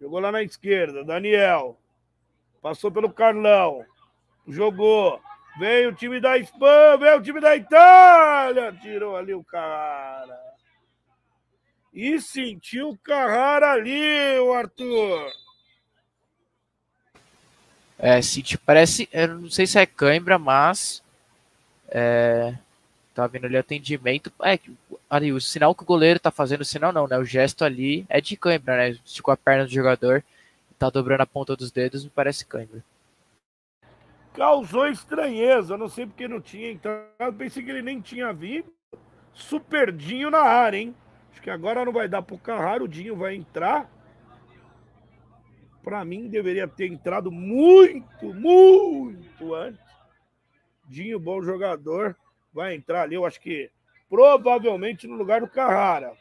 Jogou 0.02 0.20
lá 0.20 0.34
na 0.34 0.44
esquerda. 0.44 1.06
Daniel. 1.06 1.80
Passou 2.62 2.92
pelo 2.92 3.14
Carlão. 3.14 3.86
Jogou. 4.46 5.22
Veio 5.58 5.92
o 5.92 5.96
time 5.96 6.20
da 6.20 6.38
Espanha, 6.38 6.98
veio 6.98 7.20
o 7.20 7.24
time 7.24 7.40
da 7.40 7.56
Itália. 7.56 8.74
Tirou 8.82 9.16
ali 9.16 9.34
o 9.34 9.46
cara. 9.46 10.51
E 11.94 12.22
sentiu 12.22 12.90
o 12.90 12.98
Carrara 12.98 13.72
ali, 13.72 14.40
o 14.40 14.54
Arthur. 14.54 15.32
É, 18.00 18.22
senti, 18.22 18.58
parece, 18.58 19.08
eu 19.12 19.28
não 19.28 19.50
sei 19.50 19.68
se 19.68 19.78
é 19.78 19.86
cãibra, 19.86 20.40
mas 20.40 21.04
é, 21.90 22.56
tá 23.14 23.28
vendo 23.28 23.46
ali 23.46 23.58
atendimento. 23.58 24.32
É, 24.44 24.58
ali, 25.10 25.32
o 25.32 25.42
sinal 25.42 25.76
que 25.76 25.84
o 25.84 25.86
goleiro 25.86 26.20
tá 26.20 26.32
fazendo, 26.32 26.62
o 26.62 26.66
sinal 26.66 26.92
não, 26.92 27.08
né? 27.08 27.18
O 27.18 27.26
gesto 27.26 27.64
ali 27.64 28.06
é 28.10 28.22
de 28.22 28.36
cãibra, 28.38 28.78
né? 28.78 28.90
Esticou 29.06 29.34
a 29.34 29.38
perna 29.38 29.66
do 29.66 29.72
jogador, 29.72 30.24
tá 30.80 30.90
dobrando 30.90 31.22
a 31.22 31.28
ponta 31.28 31.56
dos 31.56 31.72
dedos, 31.72 32.04
me 32.04 32.10
parece 32.10 32.46
cãibra. 32.46 32.84
Causou 34.34 34.88
estranheza, 34.88 35.78
não 35.78 35.90
sei 35.90 36.06
porque 36.06 36.28
não 36.28 36.40
tinha 36.40 36.72
entrado, 36.72 37.38
pensei 37.38 37.62
que 37.62 37.70
ele 37.70 37.82
nem 37.82 38.00
tinha 38.00 38.32
vindo. 38.32 38.74
Superdinho 39.34 40.32
na 40.32 40.42
área, 40.42 40.78
hein? 40.78 40.96
Que 41.42 41.50
agora 41.50 41.84
não 41.84 41.92
vai 41.92 42.08
dar 42.08 42.22
pro 42.22 42.38
Carraro, 42.38 42.86
o 42.86 42.88
Dinho 42.88 43.16
vai 43.16 43.36
entrar. 43.36 43.90
Para 45.84 46.06
mim, 46.06 46.30
deveria 46.30 46.68
ter 46.68 46.86
entrado 46.86 47.32
muito, 47.32 48.34
muito 48.34 49.56
antes. 49.56 49.82
Dinho, 50.86 51.20
bom 51.20 51.42
jogador, 51.42 52.16
vai 52.54 52.76
entrar 52.76 53.04
ali, 53.04 53.16
eu 53.16 53.26
acho 53.26 53.40
que 53.40 53.72
provavelmente 54.10 55.08
no 55.08 55.16
lugar 55.16 55.42
do 55.42 55.48
Carrara. 55.48 56.14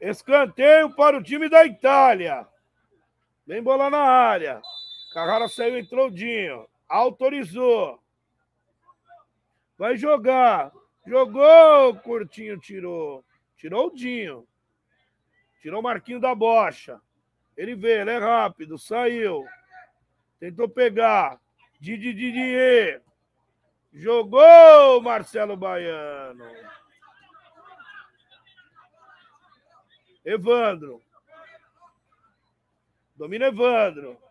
Escanteio 0.00 0.94
para 0.94 1.16
o 1.16 1.22
time 1.22 1.48
da 1.48 1.64
Itália. 1.64 2.46
Vem 3.46 3.62
bola 3.62 3.90
na 3.90 4.02
área. 4.02 4.62
Carrara 5.14 5.46
saiu, 5.46 5.78
entrou 5.78 6.08
o 6.08 6.10
Dinho. 6.10 6.66
Autorizou. 6.88 8.02
Vai 9.78 9.96
jogar. 9.96 10.72
Jogou, 11.06 11.94
Curtinho 12.00 12.58
tirou. 12.58 13.24
Tirou 13.56 13.86
o 13.86 13.94
Dinho. 13.94 14.44
Tirou 15.62 15.78
o 15.78 15.82
Marquinho 15.84 16.18
da 16.18 16.34
bocha. 16.34 17.00
Ele 17.56 17.76
veio, 17.76 18.00
ele 18.00 18.10
é 18.10 18.18
rápido, 18.18 18.76
saiu. 18.76 19.46
Tentou 20.40 20.68
pegar. 20.68 21.40
Didi 21.78 22.12
Didier. 22.12 23.00
Jogou 23.92 25.00
Marcelo 25.00 25.56
Baiano. 25.56 26.44
Evandro. 30.24 31.00
Domina 33.14 33.46
Evandro. 33.46 34.23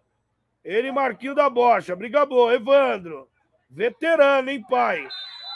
Ele 0.63 0.91
Marquinho 0.91 1.35
da 1.35 1.49
bocha. 1.49 1.95
Briga 1.95 2.25
boa. 2.25 2.53
Evandro. 2.53 3.27
Veterano, 3.69 4.49
hein, 4.49 4.63
pai? 4.69 5.07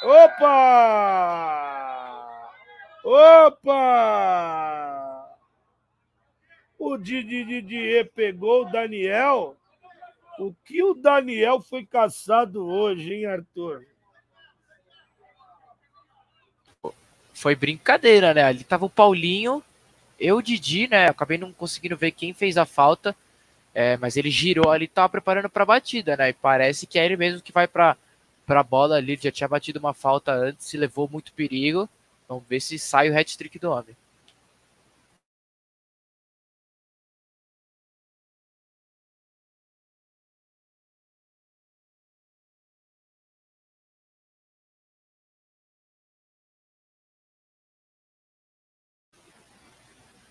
Opa! 0.03 1.37
Opa! 3.03 3.77
O 6.79 6.97
Didi 6.97 7.43
Didier 7.43 8.11
pegou 8.13 8.63
o 8.63 8.71
Daniel. 8.71 9.55
O 10.39 10.53
que 10.65 10.83
o 10.83 10.93
Daniel 10.93 11.61
foi 11.61 11.85
caçado 11.85 12.65
hoje, 12.67 13.13
hein, 13.13 13.25
Arthur? 13.25 13.85
Foi 17.33 17.55
brincadeira, 17.55 18.33
né? 18.33 18.43
Ali 18.43 18.63
tava 18.63 18.85
o 18.85 18.89
Paulinho, 18.89 19.63
eu, 20.19 20.37
o 20.37 20.41
Didi, 20.41 20.87
né? 20.87 21.07
Acabei 21.07 21.37
não 21.37 21.53
conseguindo 21.53 21.95
ver 21.95 22.11
quem 22.11 22.33
fez 22.33 22.57
a 22.57 22.65
falta. 22.65 23.15
É, 23.79 23.95
mas 23.95 24.17
ele 24.17 24.31
girou 24.31 24.71
ali, 24.71 24.85
estava 24.85 25.07
preparando 25.07 25.49
para 25.51 25.61
a 25.61 25.65
batida, 25.67 26.17
né? 26.17 26.29
E 26.29 26.33
parece 26.33 26.87
que 26.87 26.97
é 26.97 27.05
ele 27.05 27.15
mesmo 27.15 27.41
que 27.43 27.51
vai 27.51 27.67
para 27.67 27.95
a 28.47 28.63
bola 28.63 28.95
ali. 28.97 29.15
Já 29.21 29.31
tinha 29.31 29.47
batido 29.47 29.77
uma 29.77 29.93
falta 29.93 30.33
antes 30.33 30.65
se 30.65 30.77
levou 30.77 31.07
muito 31.07 31.31
perigo. 31.33 31.87
Vamos 32.27 32.43
ver 32.47 32.59
se 32.59 32.79
sai 32.79 33.09
o 33.11 33.15
hat-trick 33.15 33.59
do 33.59 33.69
homem. 33.69 33.95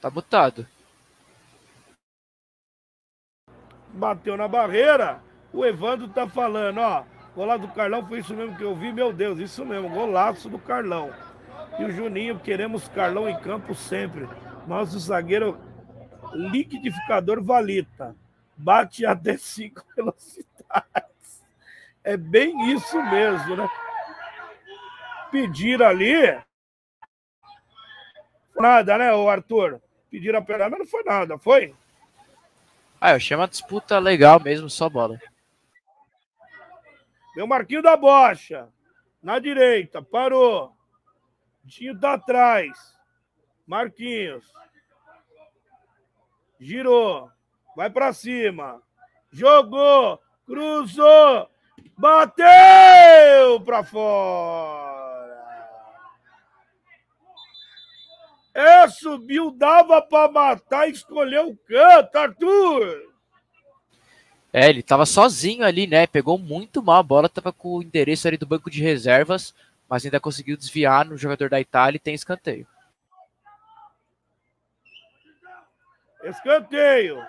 Tá 0.00 0.10
mutado. 0.10 0.66
Bateu 3.96 4.36
na 4.36 4.46
barreira. 4.46 5.22
O 5.52 5.64
Evandro 5.64 6.06
tá 6.08 6.28
falando, 6.28 6.78
ó. 6.78 7.04
Golaço 7.34 7.66
do 7.66 7.68
Carlão 7.68 8.06
foi 8.06 8.20
isso 8.20 8.34
mesmo 8.34 8.56
que 8.56 8.62
eu 8.62 8.74
vi, 8.74 8.92
meu 8.92 9.12
Deus, 9.12 9.38
isso 9.38 9.64
mesmo, 9.64 9.90
golaço 9.90 10.48
do 10.48 10.58
Carlão. 10.58 11.10
E 11.78 11.84
o 11.84 11.90
Juninho, 11.90 12.38
queremos 12.38 12.88
Carlão 12.88 13.28
em 13.28 13.38
campo 13.40 13.74
sempre. 13.74 14.26
Nosso 14.66 14.98
zagueiro 14.98 15.58
liquidificador 16.32 17.42
valita. 17.42 18.16
Bate 18.56 19.04
até 19.04 19.36
cinco 19.38 19.84
velocidades. 19.94 21.44
É 22.02 22.16
bem 22.16 22.72
isso 22.72 23.02
mesmo, 23.02 23.56
né? 23.56 23.68
Pedir 25.30 25.82
ali. 25.82 26.38
Nada, 28.58 28.96
né, 28.96 29.12
o 29.12 29.28
Arthur? 29.28 29.80
Pediram 30.10 30.38
a 30.38 30.42
perna, 30.42 30.70
mas 30.70 30.78
não 30.78 30.86
foi 30.86 31.02
nada, 31.04 31.36
foi? 31.36 31.74
Ah, 33.00 33.12
eu 33.12 33.20
chamo 33.20 33.42
a 33.42 33.46
disputa 33.46 33.98
legal 33.98 34.40
mesmo, 34.40 34.70
só 34.70 34.88
bola. 34.88 35.20
Meu 37.34 37.46
Marquinho 37.46 37.82
da 37.82 37.96
Bocha. 37.96 38.68
Na 39.22 39.38
direita, 39.38 40.00
parou. 40.00 40.74
Dinho 41.64 41.98
tá 41.98 42.14
atrás. 42.14 42.96
Marquinhos. 43.66 44.44
Girou. 46.58 47.30
Vai 47.76 47.90
para 47.90 48.12
cima. 48.12 48.80
Jogou. 49.30 50.20
Cruzou. 50.46 51.50
Bateu 51.98 53.60
para 53.64 53.82
fora. 53.82 54.85
É, 58.56 58.88
subiu, 58.88 59.50
dava 59.50 60.00
para 60.00 60.32
matar, 60.32 60.88
escolheu 60.88 61.50
o 61.50 61.56
canto, 61.58 62.16
Arthur. 62.16 63.12
É, 64.50 64.70
ele 64.70 64.82
tava 64.82 65.04
sozinho 65.04 65.62
ali, 65.62 65.86
né? 65.86 66.06
Pegou 66.06 66.38
muito 66.38 66.82
mal 66.82 67.00
a 67.00 67.02
bola, 67.02 67.28
tava 67.28 67.52
com 67.52 67.76
o 67.76 67.82
endereço 67.82 68.26
ali 68.26 68.38
do 68.38 68.46
banco 68.46 68.70
de 68.70 68.82
reservas, 68.82 69.54
mas 69.86 70.06
ainda 70.06 70.18
conseguiu 70.18 70.56
desviar 70.56 71.04
no 71.04 71.18
jogador 71.18 71.50
da 71.50 71.60
Itália 71.60 71.98
e 71.98 72.00
tem 72.00 72.14
escanteio. 72.14 72.66
Escanteio. 76.24 77.22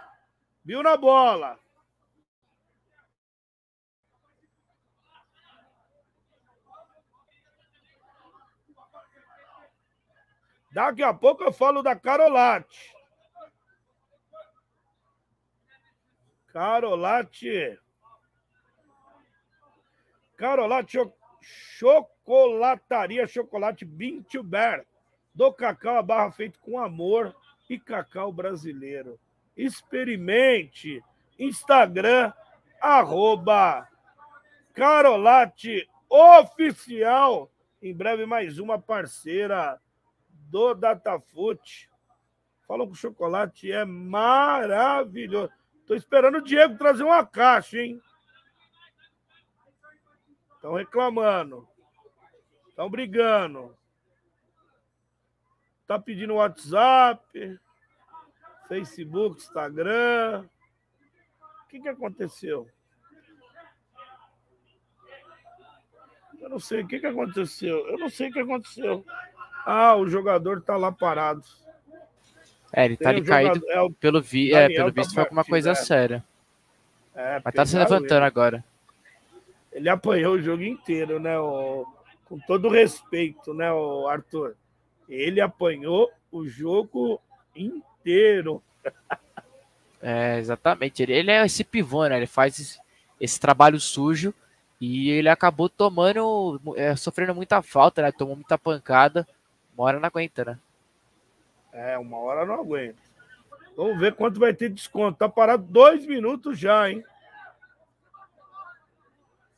Viu 0.64 0.82
na 0.82 0.95
bola. 0.95 1.60
Daqui 10.78 11.02
a 11.02 11.12
pouco 11.12 11.44
eu 11.44 11.52
falo 11.52 11.82
da 11.82 11.95
Carolate. 11.95 12.94
Carolate. 16.54 17.80
Carolate 20.36 20.99
Chocolataria 21.41 23.26
Chocolate 23.26 23.86
Bintuber. 23.86 24.86
Do 25.34 25.52
cacau 25.52 25.98
a 25.98 26.04
barra 26.04 26.30
feito 26.30 26.60
com 26.60 26.78
amor 26.78 27.36
e 27.68 27.80
cacau 27.80 28.32
brasileiro. 28.32 29.20
Experimente. 29.58 31.04
Instagram, 31.40 32.32
arroba 32.80 33.90
Carolate 34.76 35.90
Oficial. 36.08 37.49
Em 37.82 37.95
breve 37.95 38.28
mais 38.28 38.60
uma 38.60 38.78
parceira 38.78 39.82
do 40.49 40.74
Datafoot. 40.74 41.90
Falam 42.68 42.88
que 42.88 42.94
o 42.94 42.95
chocolate 42.95 43.72
é 43.72 43.86
maravilhoso. 43.86 45.52
Tô 45.86 45.95
esperando 45.95 46.40
o 46.40 46.44
Diego 46.44 46.78
trazer 46.78 47.03
uma 47.03 47.26
caixa, 47.26 47.78
hein? 47.78 48.02
Estão 50.56 50.74
reclamando. 50.74 51.68
Estão 52.68 52.90
brigando. 52.90 53.78
Tá 55.86 55.98
pedindo 55.98 56.36
WhatsApp, 56.36 57.57
Facebook, 58.68 59.38
Instagram. 59.41 60.45
O 61.64 61.68
que, 61.69 61.80
que 61.80 61.88
aconteceu? 61.88 62.69
Eu 66.40 66.49
não 66.49 66.60
sei 66.60 66.82
o 66.82 66.88
que, 66.88 66.99
que 66.99 67.07
aconteceu. 67.07 67.88
Eu 67.88 67.98
não 67.98 68.10
sei 68.10 68.30
o 68.30 68.34
que 68.34 68.40
aconteceu. 68.40 69.06
Ah, 69.69 69.98
o 69.98 70.07
jogador 70.07 70.61
tá 70.61 70.77
lá 70.77 70.94
parado. 70.94 71.44
É, 72.72 72.85
ele 72.85 72.95
tá 72.95 73.10
ali 73.10 73.19
um 73.19 73.26
caído. 73.26 73.61
É, 73.69 73.81
o 73.81 73.91
pelo, 73.91 74.22
vi, 74.22 74.53
é, 74.53 74.69
pelo 74.69 74.94
tá 74.94 75.02
visto 75.02 75.14
foi 75.14 75.23
alguma 75.23 75.44
coisa 75.44 75.72
é. 75.72 75.76
séria. 75.76 76.23
É, 77.14 77.41
Mas 77.44 77.53
tá 77.53 77.65
se 77.65 77.77
levantando 77.77 78.19
ele. 78.19 78.26
agora. 78.26 78.64
Ele 79.73 79.89
apanhou 79.89 80.35
o 80.35 80.41
jogo 80.41 80.64
inteiro, 80.64 81.19
né? 81.19 81.38
O, 81.38 81.85
com 82.23 82.39
todo 82.39 82.69
respeito, 82.69 83.53
né, 83.53 83.69
o 83.73 84.07
Arthur? 84.07 84.56
Ele 85.10 85.41
apanhou 85.41 86.10
o 86.31 86.48
jogo 86.48 87.19
inteiro. 87.53 88.64
É, 90.02 90.38
exatamente. 90.38 91.03
Ele, 91.03 91.11
ele 91.11 91.31
é 91.31 91.45
esse 91.45 91.65
pivô, 91.65 92.07
né? 92.07 92.15
Ele 92.15 92.27
faz 92.27 92.57
esse, 92.57 92.80
esse 93.19 93.38
trabalho 93.38 93.81
sujo 93.81 94.34
e 94.80 95.10
ele 95.10 95.27
acabou 95.27 95.68
tomando, 95.68 96.61
é, 96.77 96.95
sofrendo 96.95 97.35
muita 97.35 97.61
falta, 97.61 98.02
né? 98.02 98.14
Tomou 98.14 98.35
muita 98.35 98.57
pancada. 98.57 99.27
Uma 99.78 99.86
hora 99.86 99.99
não 99.99 100.08
aguenta, 100.08 100.44
né? 100.44 100.60
É, 101.72 101.98
uma 101.99 102.18
hora 102.18 102.44
não 102.48 102.56
aguenta. 102.56 102.99
Vamos 103.76 103.99
ver 103.99 104.16
quanto 104.16 104.40
vai 104.40 104.52
ter 104.52 104.70
desconto. 104.70 105.20
Tá 105.20 105.30
parado 105.30 105.64
dois 105.66 106.04
minutos 106.04 106.58
já, 106.58 106.90
hein? 106.90 107.06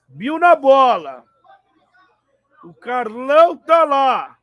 Bill 0.09 0.37
na 0.37 0.57
bola. 0.57 1.23
O 2.61 2.73
Carlão 2.73 3.55
tá 3.55 3.85
lá. 3.85 4.37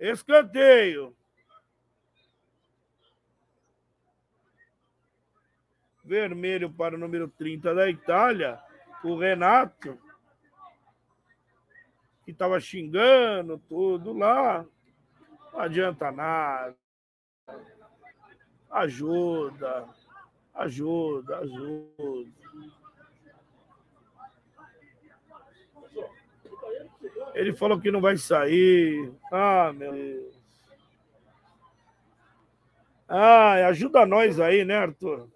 Escanteio. 0.00 1.16
Vermelho 6.04 6.70
para 6.70 6.96
o 6.96 6.98
número 6.98 7.28
30 7.28 7.74
da 7.74 7.88
Itália. 7.88 8.58
O 9.04 9.16
Renato. 9.16 9.98
Que 12.24 12.30
estava 12.30 12.60
xingando 12.60 13.58
tudo 13.68 14.12
lá. 14.12 14.64
Não 15.52 15.60
adianta 15.60 16.10
nada. 16.10 16.76
Ajuda. 18.70 19.88
Ajuda, 20.54 21.38
ajuda. 21.38 22.30
Ele 27.34 27.52
falou 27.54 27.80
que 27.80 27.90
não 27.90 28.00
vai 28.00 28.16
sair. 28.16 29.12
Ah, 29.30 29.72
meu 29.72 29.92
Deus. 29.92 30.42
Ah, 33.08 33.66
ajuda 33.68 34.06
nós 34.06 34.40
aí, 34.40 34.64
né, 34.64 34.76
Arthur? 34.76 35.31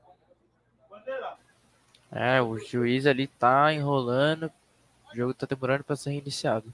É, 2.18 2.40
o 2.40 2.58
juiz 2.58 3.04
ali 3.04 3.26
tá 3.26 3.70
enrolando. 3.74 4.50
O 5.12 5.14
jogo 5.14 5.34
tá 5.34 5.44
demorando 5.44 5.84
para 5.84 5.96
ser 5.96 6.12
reiniciado. 6.12 6.72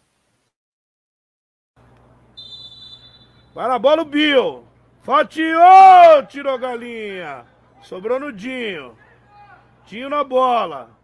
Para 3.53 3.75
a 3.75 3.79
bola 3.79 4.03
o 4.03 4.05
Bill. 4.05 4.65
Fatiou, 5.01 6.25
tirou 6.29 6.57
galinha. 6.61 7.45
Sobrou 7.83 8.21
no 8.21 8.33
Dinho. 8.33 8.97
Dinho 9.85 10.09
na 10.09 10.23
bola. 10.23 10.97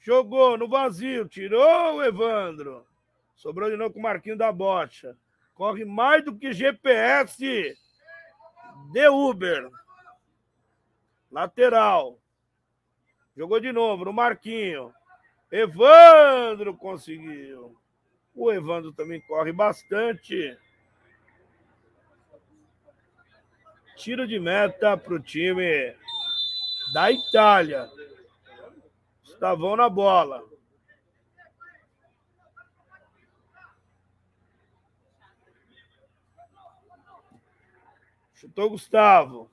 Jogou 0.00 0.56
no 0.56 0.66
vazio. 0.66 1.28
Tirou 1.28 1.96
o 1.96 2.02
Evandro. 2.02 2.86
Sobrou 3.36 3.68
de 3.68 3.76
novo 3.76 3.92
com 3.92 4.00
o 4.00 4.02
Marquinho 4.02 4.38
da 4.38 4.50
Bocha. 4.50 5.14
Corre 5.52 5.84
mais 5.84 6.24
do 6.24 6.34
que 6.34 6.54
GPS 6.54 7.76
de 8.92 9.08
Uber. 9.10 9.68
Lateral. 11.30 12.21
Jogou 13.36 13.58
de 13.60 13.72
novo 13.72 14.04
no 14.04 14.12
Marquinho. 14.12 14.92
Evandro 15.50 16.76
conseguiu. 16.76 17.76
O 18.34 18.50
Evandro 18.50 18.92
também 18.92 19.20
corre 19.22 19.52
bastante. 19.52 20.56
Tiro 23.96 24.26
de 24.26 24.38
meta 24.38 24.96
para 24.96 25.14
o 25.14 25.20
time 25.20 25.94
da 26.92 27.10
Itália. 27.10 27.88
Estavão 29.24 29.76
na 29.76 29.88
bola. 29.88 30.42
Chutou 38.34 38.70
Gustavo. 38.70 39.50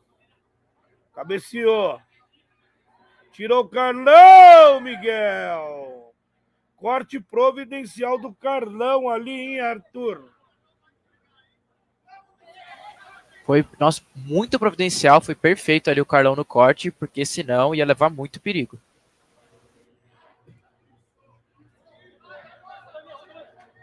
Cabeceou. 1.14 2.02
Tirou 3.40 3.62
o 3.62 3.70
Carlão, 3.70 4.82
Miguel. 4.82 6.14
Corte 6.76 7.22
providencial 7.22 8.20
do 8.20 8.34
Carlão 8.34 9.08
ali, 9.08 9.32
hein, 9.32 9.62
Arthur? 9.62 10.30
Foi, 13.46 13.66
nossa, 13.80 14.02
muito 14.14 14.60
providencial, 14.60 15.22
foi 15.22 15.36
perfeito 15.36 15.90
ali 15.90 16.02
o 16.02 16.06
Carlão 16.06 16.36
no 16.36 16.44
corte, 16.44 16.92
porque 16.92 17.26
senão 17.26 17.74
ia 17.74 17.86
levar 17.86 18.10
muito 18.10 18.42
perigo. 18.42 18.78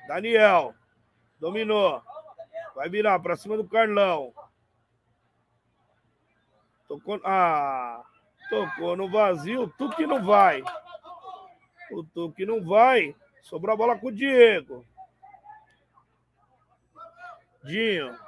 Daniel, 0.07 0.75
dominou. 1.41 2.03
Vai 2.75 2.91
virar 2.91 3.19
para 3.21 3.37
cima 3.37 3.57
do 3.57 3.67
Carlão. 3.67 4.35
Tocou. 6.87 7.19
Ah, 7.25 8.05
tocou 8.49 8.97
no 8.97 9.09
vazio. 9.09 9.73
Tu 9.77 9.89
que 9.91 10.07
não 10.07 10.25
vai. 10.25 10.63
O 11.91 12.05
tu 12.05 12.33
que 12.33 12.45
não 12.45 12.63
vai. 12.65 13.15
Sobrou 13.43 13.75
a 13.75 13.77
bola 13.77 13.99
com 13.99 14.09
o 14.09 14.13
Diego. 14.13 14.85
Dinho. 17.65 18.19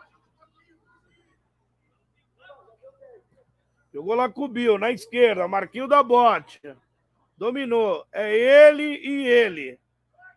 Jogou 3.93 4.15
lá 4.15 4.29
com 4.29 4.45
o 4.45 4.49
Bill, 4.49 4.79
na 4.79 4.91
esquerda. 4.91 5.49
Marquinho 5.49 5.89
da 5.89 6.03
bote. 6.03 6.61
Dominou. 7.37 8.07
É 8.13 8.33
ele 8.33 8.97
e 8.97 9.27
ele. 9.27 9.79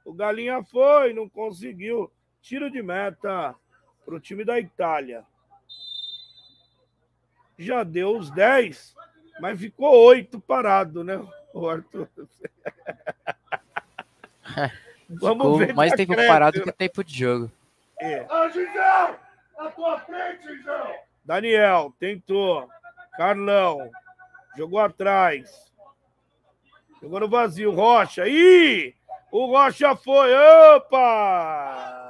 O 0.06 0.14
Galinha 0.14 0.64
foi, 0.64 1.14
não 1.14 1.30
conseguiu. 1.30 2.12
Tiro 2.42 2.72
de 2.72 2.82
meta 2.82 3.56
para 4.04 4.16
o 4.16 4.20
time 4.20 4.44
da 4.44 4.60
Itália. 4.60 5.24
Já 7.58 7.84
deu 7.84 8.18
os 8.18 8.32
10, 8.32 8.96
mas 9.42 9.60
ficou 9.60 10.06
8 10.06 10.40
parado, 10.40 11.04
né, 11.04 11.20
o 11.54 11.68
Arthur? 11.68 12.08
Vamos 15.10 15.44
ficou 15.44 15.58
ver. 15.58 15.74
Mais 15.74 15.92
tempo 15.94 16.16
parado 16.16 16.62
que 16.62 16.72
tempo 16.72 17.04
de 17.04 17.18
jogo. 17.18 17.52
É. 18.00 18.26
Gisel! 18.54 19.16
À 19.58 19.68
tua 19.76 20.00
frente, 20.00 20.48
Gisel! 20.48 20.96
Daniel, 21.26 21.94
tentou. 22.00 22.70
Carlão. 23.18 23.90
Jogou 24.56 24.80
atrás. 24.80 25.72
Jogou 27.02 27.20
no 27.20 27.30
vazio. 27.30 27.72
Rocha. 27.72 28.28
Ih! 28.28 28.94
O 29.32 29.48
Rocha 29.48 29.96
foi. 29.96 30.34
Opa! 30.76 32.01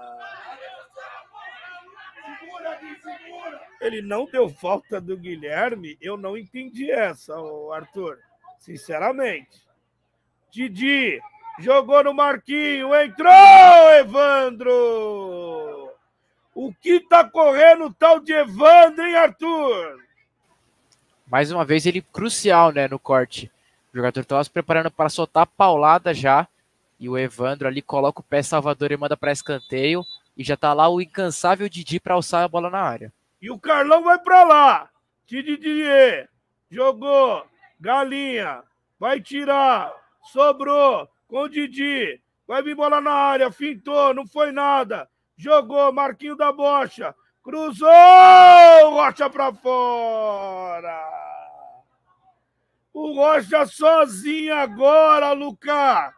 Ele 3.81 4.01
não 4.01 4.25
deu 4.25 4.47
falta 4.47 5.01
do 5.01 5.17
Guilherme. 5.17 5.97
Eu 5.99 6.15
não 6.15 6.37
entendi 6.37 6.91
essa, 6.91 7.33
Arthur. 7.73 8.19
Sinceramente. 8.59 9.59
Didi 10.51 11.19
jogou 11.59 12.03
no 12.03 12.13
Marquinho. 12.13 12.93
Entrou, 12.93 13.89
Evandro! 13.97 15.89
O 16.53 16.71
que 16.73 16.99
tá 16.99 17.27
correndo 17.27 17.85
o 17.85 17.93
tal 17.93 18.19
de 18.19 18.33
Evandro, 18.33 19.03
hein, 19.03 19.15
Arthur? 19.15 19.99
Mais 21.25 21.51
uma 21.51 21.65
vez 21.65 21.85
ele 21.87 22.01
crucial, 22.01 22.71
né, 22.71 22.87
no 22.87 22.99
corte. 22.99 23.51
O 23.91 23.97
jogador 23.97 24.19
estava 24.19 24.43
se 24.43 24.49
preparando 24.49 24.91
para 24.91 25.09
soltar 25.09 25.43
a 25.43 25.47
paulada 25.47 26.13
já. 26.13 26.47
E 26.99 27.09
o 27.09 27.17
Evandro 27.17 27.67
ali 27.67 27.81
coloca 27.81 28.19
o 28.19 28.23
pé 28.23 28.43
Salvador 28.43 28.91
e 28.91 28.97
manda 28.97 29.17
para 29.17 29.31
escanteio. 29.31 30.05
E 30.37 30.43
já 30.43 30.55
tá 30.55 30.71
lá 30.71 30.87
o 30.87 31.01
incansável 31.01 31.67
Didi 31.67 31.99
para 31.99 32.13
alçar 32.13 32.43
a 32.43 32.47
bola 32.47 32.69
na 32.69 32.81
área. 32.81 33.11
E 33.41 33.49
o 33.49 33.59
Carlão 33.59 34.03
vai 34.03 34.19
para 34.19 34.43
lá. 34.43 34.89
Didi 35.25 36.27
jogou. 36.69 37.45
Galinha. 37.79 38.63
Vai 38.99 39.19
tirar. 39.19 39.91
Sobrou. 40.31 41.09
Com 41.27 41.43
o 41.43 41.49
Didi. 41.49 42.21
Vai 42.45 42.61
vir 42.61 42.75
bola 42.75 43.01
na 43.01 43.11
área. 43.11 43.51
Fintou. 43.51 44.13
Não 44.13 44.27
foi 44.27 44.51
nada. 44.51 45.09
Jogou. 45.35 45.91
Marquinho 45.91 46.35
da 46.35 46.51
Bocha. 46.51 47.15
Cruzou. 47.43 47.89
Rocha 48.91 49.29
para 49.29 49.53
fora. 49.53 51.09
O 52.93 53.13
Rocha 53.13 53.65
sozinho 53.65 54.53
agora, 54.53 55.31
Lucas 55.31 56.13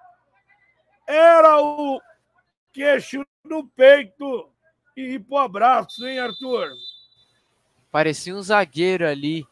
era 1.07 1.61
o 1.61 2.01
queixo 2.71 3.25
no 3.43 3.67
peito 3.67 4.49
e 4.95 5.19
pro 5.19 5.37
abraço, 5.37 6.05
hein, 6.05 6.19
Arthur? 6.19 6.69
Parecia 7.93 8.35
um 8.35 8.41
zagueiro 8.41 9.07
ali. 9.07 9.45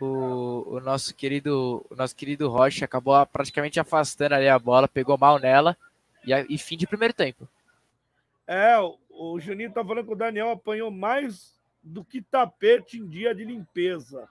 O, 0.00 0.74
o, 0.74 0.80
nosso 0.80 1.14
querido 1.14 1.86
o 1.88 1.94
nosso 1.94 2.16
querido 2.16 2.48
Rocha 2.48 2.84
acabou 2.84 3.24
praticamente 3.24 3.78
afastando 3.78 4.34
ali 4.34 4.48
a 4.48 4.58
bola, 4.58 4.88
pegou 4.88 5.16
mal 5.16 5.38
nela 5.38 5.74
e, 6.26 6.32
e 6.50 6.58
fim 6.58 6.76
de 6.76 6.84
primeiro 6.84 7.14
tempo. 7.14 7.48
É, 8.44 8.76
o, 8.78 8.98
o 9.08 9.38
Juninho 9.38 9.72
tá 9.72 9.84
falando 9.84 10.04
que 10.04 10.12
o 10.12 10.16
Daniel 10.16 10.50
apanhou 10.50 10.90
mais 10.90 11.56
do 11.80 12.04
que 12.04 12.20
tapete 12.20 12.98
em 12.98 13.06
dia 13.06 13.32
de 13.32 13.44
limpeza. 13.44 14.28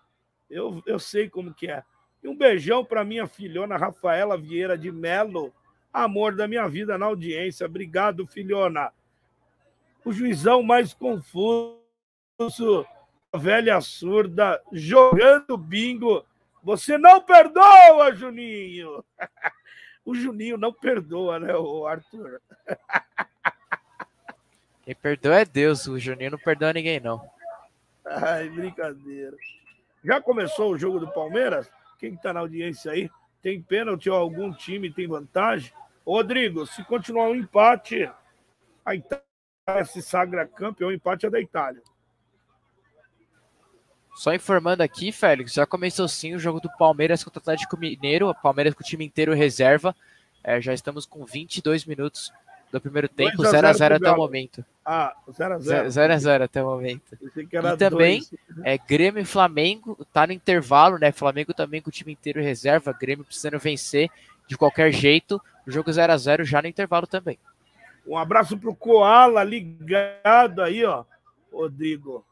Eu, 0.49 0.83
eu 0.85 0.99
sei 0.99 1.29
como 1.29 1.53
que 1.53 1.71
é. 1.71 1.81
E 2.21 2.27
um 2.27 2.35
beijão 2.35 2.83
para 2.83 3.05
minha 3.05 3.25
filhona 3.25 3.77
Rafaela 3.77 4.37
Vieira 4.37 4.77
de 4.77 4.91
Melo, 4.91 5.53
amor 5.93 6.35
da 6.35 6.45
minha 6.45 6.67
vida 6.67 6.97
na 6.97 7.05
audiência. 7.05 7.65
Obrigado, 7.65 8.27
filhona. 8.27 8.91
O 10.03 10.11
juizão 10.11 10.61
mais 10.61 10.93
confuso, 10.93 11.79
velha 13.37 13.79
surda, 13.81 14.61
jogando 14.71 15.57
bingo. 15.57 16.25
Você 16.63 16.97
não 16.97 17.21
perdoa, 17.21 18.13
Juninho. 18.15 19.03
O 20.07 20.13
Juninho 20.13 20.55
não 20.55 20.71
perdoa, 20.71 21.39
né, 21.39 21.55
o 21.55 21.87
Arthur? 21.87 22.39
Quem 24.83 24.93
perdoa 24.93 25.39
é 25.39 25.45
Deus, 25.45 25.87
o 25.87 25.97
Juninho 25.97 26.29
não 26.29 26.37
perdoa 26.37 26.71
ninguém, 26.71 26.99
não. 26.99 27.27
Ai, 28.05 28.47
brincadeira. 28.49 29.35
Já 30.03 30.21
começou 30.21 30.71
o 30.71 30.77
jogo 30.77 30.99
do 30.99 31.11
Palmeiras? 31.11 31.71
Quem 31.97 32.13
está 32.13 32.31
na 32.31 32.41
audiência 32.41 32.91
aí? 32.91 33.09
Tem 33.41 33.59
pênalti 33.59 34.11
ou 34.11 34.15
algum 34.15 34.53
time 34.53 34.93
tem 34.93 35.07
vantagem? 35.07 35.73
Rodrigo, 36.05 36.67
se 36.67 36.83
continuar 36.83 37.29
um 37.29 37.35
empate, 37.35 38.07
a 38.85 38.93
Itália 38.93 39.85
se 39.85 40.03
sagra 40.03 40.45
campeão, 40.45 40.89
o 40.89 40.93
empate 40.93 41.25
é 41.25 41.31
da 41.31 41.41
Itália. 41.41 41.81
Só 44.15 44.33
informando 44.33 44.81
aqui, 44.81 45.11
Félix, 45.11 45.53
já 45.53 45.65
começou 45.65 46.07
sim 46.07 46.33
o 46.33 46.39
jogo 46.39 46.61
do 46.61 46.69
Palmeiras 46.77 47.23
contra 47.23 47.39
o 47.39 47.41
Atlético 47.41 47.77
Mineiro, 47.77 48.29
o 48.29 48.33
Palmeiras 48.33 48.73
com 48.73 48.81
o 48.81 48.85
time 48.85 49.05
inteiro 49.05 49.33
reserva. 49.33 49.93
É, 50.41 50.61
já 50.61 50.73
estamos 50.73 51.05
com 51.05 51.25
22 51.25 51.85
minutos 51.85 52.31
do 52.71 52.79
primeiro 52.79 53.09
tempo, 53.09 53.43
0x0 53.43 53.95
até 53.95 54.11
o 54.11 54.15
momento. 54.15 54.63
Ah, 54.85 55.13
0x0. 55.29 55.87
0x0 55.87 56.41
até 56.43 56.63
o 56.63 56.65
momento. 56.65 57.17
E 57.21 57.77
também, 57.77 58.21
é, 58.63 58.77
Grêmio 58.77 59.21
e 59.21 59.25
Flamengo, 59.25 59.97
tá 60.13 60.25
no 60.25 60.33
intervalo, 60.33 60.97
né? 60.97 61.11
Flamengo 61.11 61.53
também 61.53 61.81
com 61.81 61.89
o 61.89 61.93
time 61.93 62.13
inteiro 62.13 62.41
reserva, 62.41 62.93
Grêmio 62.93 63.25
precisando 63.25 63.59
vencer 63.59 64.09
de 64.47 64.57
qualquer 64.57 64.91
jeito. 64.91 65.41
O 65.67 65.71
jogo 65.71 65.91
0 65.91 66.13
a 66.13 66.17
0 66.17 66.45
já 66.45 66.61
no 66.61 66.67
intervalo 66.67 67.05
também. 67.05 67.37
Um 68.07 68.17
abraço 68.17 68.57
pro 68.57 68.75
Koala 68.75 69.43
ligado 69.43 70.61
aí, 70.61 70.85
ó. 70.85 71.03
Rodrigo. 71.51 72.23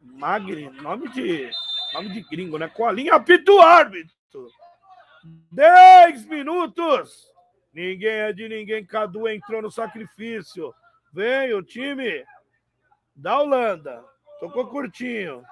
Magri, 0.00 0.70
nome 0.82 1.08
de 1.10 1.50
nome 1.92 2.08
de 2.08 2.22
gringo, 2.22 2.58
né? 2.58 2.68
Coalinha 2.68 3.14
apita 3.14 3.52
o 3.52 3.60
árbitro. 3.60 4.14
10 5.52 6.26
minutos. 6.26 7.28
Ninguém 7.72 8.10
é 8.10 8.32
de 8.32 8.48
ninguém. 8.48 8.84
Cadu 8.84 9.28
entrou 9.28 9.62
no 9.62 9.70
sacrifício. 9.70 10.74
Vem 11.12 11.52
o 11.54 11.62
time 11.62 12.24
da 13.14 13.40
Holanda. 13.40 14.04
Tocou 14.38 14.66
curtinho. 14.68 15.44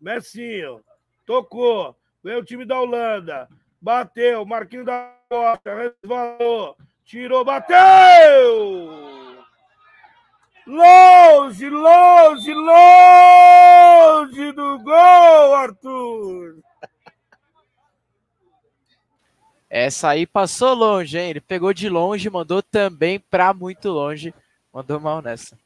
Messinho. 0.00 0.84
Tocou. 1.24 1.96
Vem 2.22 2.36
o 2.36 2.44
time 2.44 2.64
da 2.64 2.80
Holanda. 2.80 3.48
Bateu. 3.80 4.44
Marquinho 4.44 4.84
da 4.84 5.14
Costa. 5.28 5.94
Resvalou. 6.02 6.76
Tirou. 7.04 7.44
Bateu! 7.44 9.17
Longe, 10.68 11.70
longe, 11.70 12.52
longe 12.52 12.72
do 14.52 14.78
gol, 14.80 15.54
Arthur! 15.54 16.60
Essa 19.70 20.10
aí 20.10 20.26
passou 20.26 20.74
longe, 20.74 21.18
hein? 21.18 21.30
Ele 21.30 21.40
pegou 21.40 21.72
de 21.72 21.88
longe, 21.88 22.28
mandou 22.28 22.62
também 22.62 23.18
para 23.18 23.54
muito 23.54 23.88
longe. 23.88 24.34
Mandou 24.70 25.00
mal 25.00 25.22
nessa. 25.22 25.58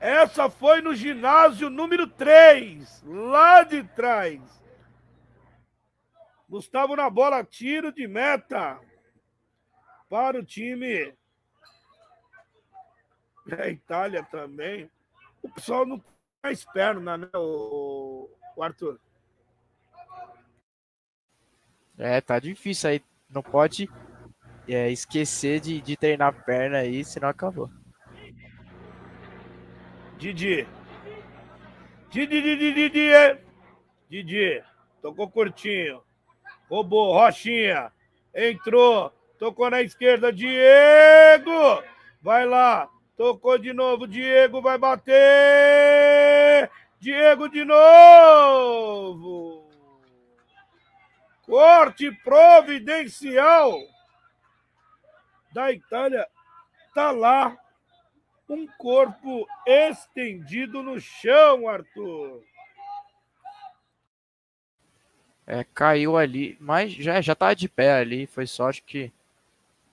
Essa 0.00 0.48
foi 0.48 0.80
no 0.80 0.94
ginásio 0.94 1.68
número 1.68 2.06
3, 2.06 3.04
lá 3.06 3.64
de 3.64 3.82
trás. 3.82 4.40
Gustavo 6.48 6.96
na 6.96 7.10
bola, 7.10 7.44
tiro 7.44 7.92
de 7.92 8.08
meta 8.08 8.80
para 10.08 10.38
o 10.38 10.44
time 10.44 11.12
da 13.46 13.68
Itália 13.68 14.22
também. 14.24 14.90
O 15.42 15.48
pessoal 15.48 15.86
não 15.86 16.02
mais 16.42 16.64
perna, 16.64 17.16
né, 17.16 17.28
o, 17.34 18.28
o 18.56 18.62
Arthur? 18.62 18.98
É, 21.98 22.20
tá 22.20 22.38
difícil 22.38 22.90
aí. 22.90 23.02
Não 23.28 23.42
pode 23.42 23.88
é, 24.68 24.90
esquecer 24.90 25.60
de, 25.60 25.80
de 25.80 25.96
treinar 25.96 26.28
a 26.28 26.32
perna 26.32 26.78
aí, 26.78 27.04
senão 27.04 27.28
acabou. 27.28 27.70
Didi. 30.18 30.66
Didi, 32.10 32.42
Didi, 32.42 32.72
Didi. 32.72 33.40
Didi. 34.08 34.64
Tocou 35.02 35.28
curtinho. 35.30 36.02
Roubou. 36.68 37.12
Rochinha. 37.12 37.92
Entrou. 38.34 39.12
Tocou 39.38 39.70
na 39.70 39.82
esquerda. 39.82 40.32
Diego. 40.32 41.82
Vai 42.22 42.46
lá. 42.46 42.88
Tocou 43.16 43.58
de 43.58 43.72
novo. 43.72 44.06
Diego 44.06 44.60
vai 44.60 44.76
bater. 44.76 46.70
Diego 47.00 47.48
de 47.48 47.64
novo. 47.64 49.66
Corte 51.42 52.12
providencial 52.22 53.80
da 55.52 55.72
Itália. 55.72 56.26
Tá 56.94 57.10
lá 57.10 57.56
um 58.48 58.66
corpo 58.66 59.46
estendido 59.66 60.82
no 60.82 61.00
chão, 61.00 61.68
Arthur. 61.68 62.42
É, 65.46 65.62
caiu 65.62 66.16
ali, 66.16 66.56
mas 66.60 66.92
já, 66.92 67.20
já 67.20 67.34
tá 67.34 67.54
de 67.54 67.68
pé 67.68 67.94
ali. 67.94 68.26
Foi 68.26 68.46
sorte 68.46 68.82
que 68.82 69.12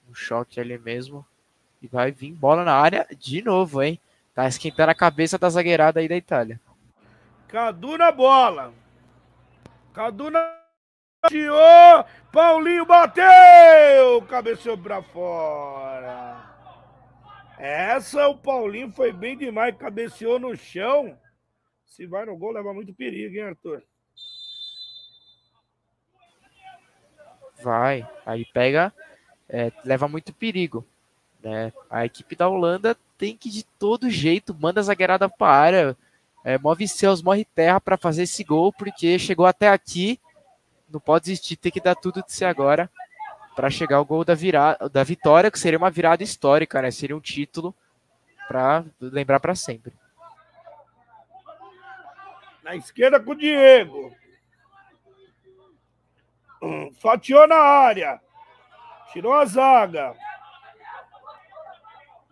um 0.10 0.14
choque 0.14 0.60
ali 0.60 0.78
mesmo. 0.78 1.26
E 1.84 1.88
vai 1.88 2.14
vir 2.14 2.32
bola 2.32 2.64
na 2.64 2.74
área 2.74 3.06
de 3.20 3.44
novo, 3.44 3.84
hein? 3.84 4.00
Tá 4.34 4.48
esquentando 4.48 4.92
a 4.92 4.96
cabeça 4.96 5.38
da 5.38 5.50
zagueirada 5.50 6.00
aí 6.00 6.08
da 6.08 6.16
Itália. 6.16 6.58
Cadu 7.50 7.98
na 7.98 8.10
bola. 8.10 8.74
Cadu 9.94 10.32
na. 10.32 10.64
Tirou! 11.28 12.06
Paulinho 12.32 12.86
bateu! 12.86 14.22
Cabeceou 14.30 14.78
pra 14.78 15.04
fora. 15.04 16.54
Essa 17.58 18.28
o 18.30 18.38
Paulinho 18.38 18.92
foi 18.92 19.12
bem 19.12 19.38
demais, 19.38 19.76
cabeceou 19.78 20.40
no 20.40 20.56
chão. 20.56 21.18
Se 21.86 22.08
vai 22.08 22.26
no 22.26 22.38
gol, 22.38 22.52
leva 22.52 22.74
muito 22.74 22.94
perigo, 22.94 23.36
hein, 23.36 23.44
Arthur? 23.44 23.84
Vai, 27.62 28.10
aí 28.26 28.46
pega, 28.46 28.92
é, 29.48 29.72
leva 29.86 30.08
muito 30.08 30.34
perigo. 30.34 30.86
Né? 31.44 31.74
A 31.90 32.06
equipe 32.06 32.36
da 32.36 32.48
Holanda 32.48 32.96
tem 33.18 33.36
que 33.36 33.50
de 33.50 33.64
todo 33.78 34.10
jeito, 34.10 34.56
manda 34.58 34.80
a 34.80 34.84
zagueirada 34.84 35.28
para 35.28 35.48
a 35.48 35.58
área, 35.58 35.98
é, 36.44 36.58
move 36.58 36.88
céus, 36.88 37.22
morre 37.22 37.46
terra 37.46 37.82
para 37.82 37.98
fazer 37.98 38.24
esse 38.24 38.44
gol, 38.44 38.72
porque 38.72 39.20
chegou 39.20 39.46
até 39.46 39.68
aqui, 39.68 40.20
não 40.90 41.00
pode 41.00 41.26
desistir, 41.26 41.58
tem 41.58 41.72
que 41.72 41.82
dar 41.82 41.96
tudo 41.96 42.24
de 42.24 42.32
si 42.32 42.46
agora 42.46 42.90
para 43.56 43.70
chegar 43.70 43.98
ao 43.98 44.06
gol 44.06 44.24
da 44.24 44.34
virada, 44.34 44.90
da 44.90 45.04
vitória, 45.04 45.52
que 45.52 45.60
seria 45.60 45.78
uma 45.78 45.92
virada 45.92 46.24
histórica, 46.24 46.82
né? 46.82 46.90
Seria 46.90 47.16
um 47.16 47.22
título 47.22 47.76
para 48.48 48.86
lembrar 49.00 49.40
para 49.40 49.54
sempre. 49.54 49.94
Na 52.64 52.76
esquerda 52.76 53.20
com 53.20 53.32
o 53.32 53.36
Diego. 53.36 54.16
Fatiou 57.00 57.46
na 57.48 57.58
área. 57.58 58.22
Tirou 59.12 59.34
a 59.34 59.46
zaga. 59.46 60.16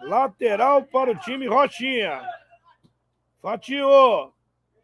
Lateral 0.01 0.83
para 0.83 1.11
o 1.11 1.15
time 1.15 1.47
Rochinha. 1.47 2.21
Fatiou. 3.41 4.33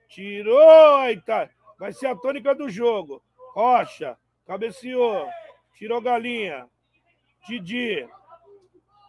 Tirou. 0.10 1.04
Eita. 1.06 1.50
Vai 1.80 1.92
ser 1.92 2.08
a 2.08 2.16
tônica 2.16 2.54
do 2.56 2.70
jogo. 2.70 3.22
Rocha. 3.54 4.18
Cabeceou. 4.46 5.28
Tirou 5.76 6.02
Galinha. 6.02 6.68
Didi. 7.48 8.08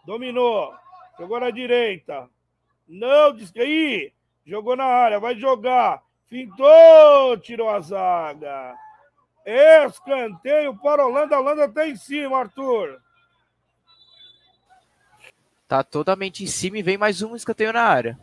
Dominou. 0.05 0.73
Jogou 1.17 1.39
na 1.39 1.51
direita. 1.51 2.29
Não, 2.87 3.35
aí. 3.57 4.13
Jogou 4.45 4.75
na 4.75 4.85
área. 4.85 5.19
Vai 5.19 5.35
jogar. 5.35 6.03
Fintou. 6.27 7.37
Tirou 7.37 7.69
a 7.69 7.79
zaga. 7.79 8.75
Escanteio 9.45 10.77
para 10.77 11.03
a 11.03 11.07
Holanda. 11.07 11.35
A 11.35 11.39
Holanda 11.39 11.65
está 11.65 11.87
em 11.87 11.95
cima, 11.95 12.39
Arthur. 12.39 13.01
Tá 15.69 15.83
totalmente 15.83 16.43
em 16.43 16.47
cima 16.47 16.79
e 16.79 16.81
vem 16.81 16.97
mais 16.97 17.21
um 17.21 17.35
escanteio 17.35 17.71
na 17.71 17.83
área. 17.83 18.19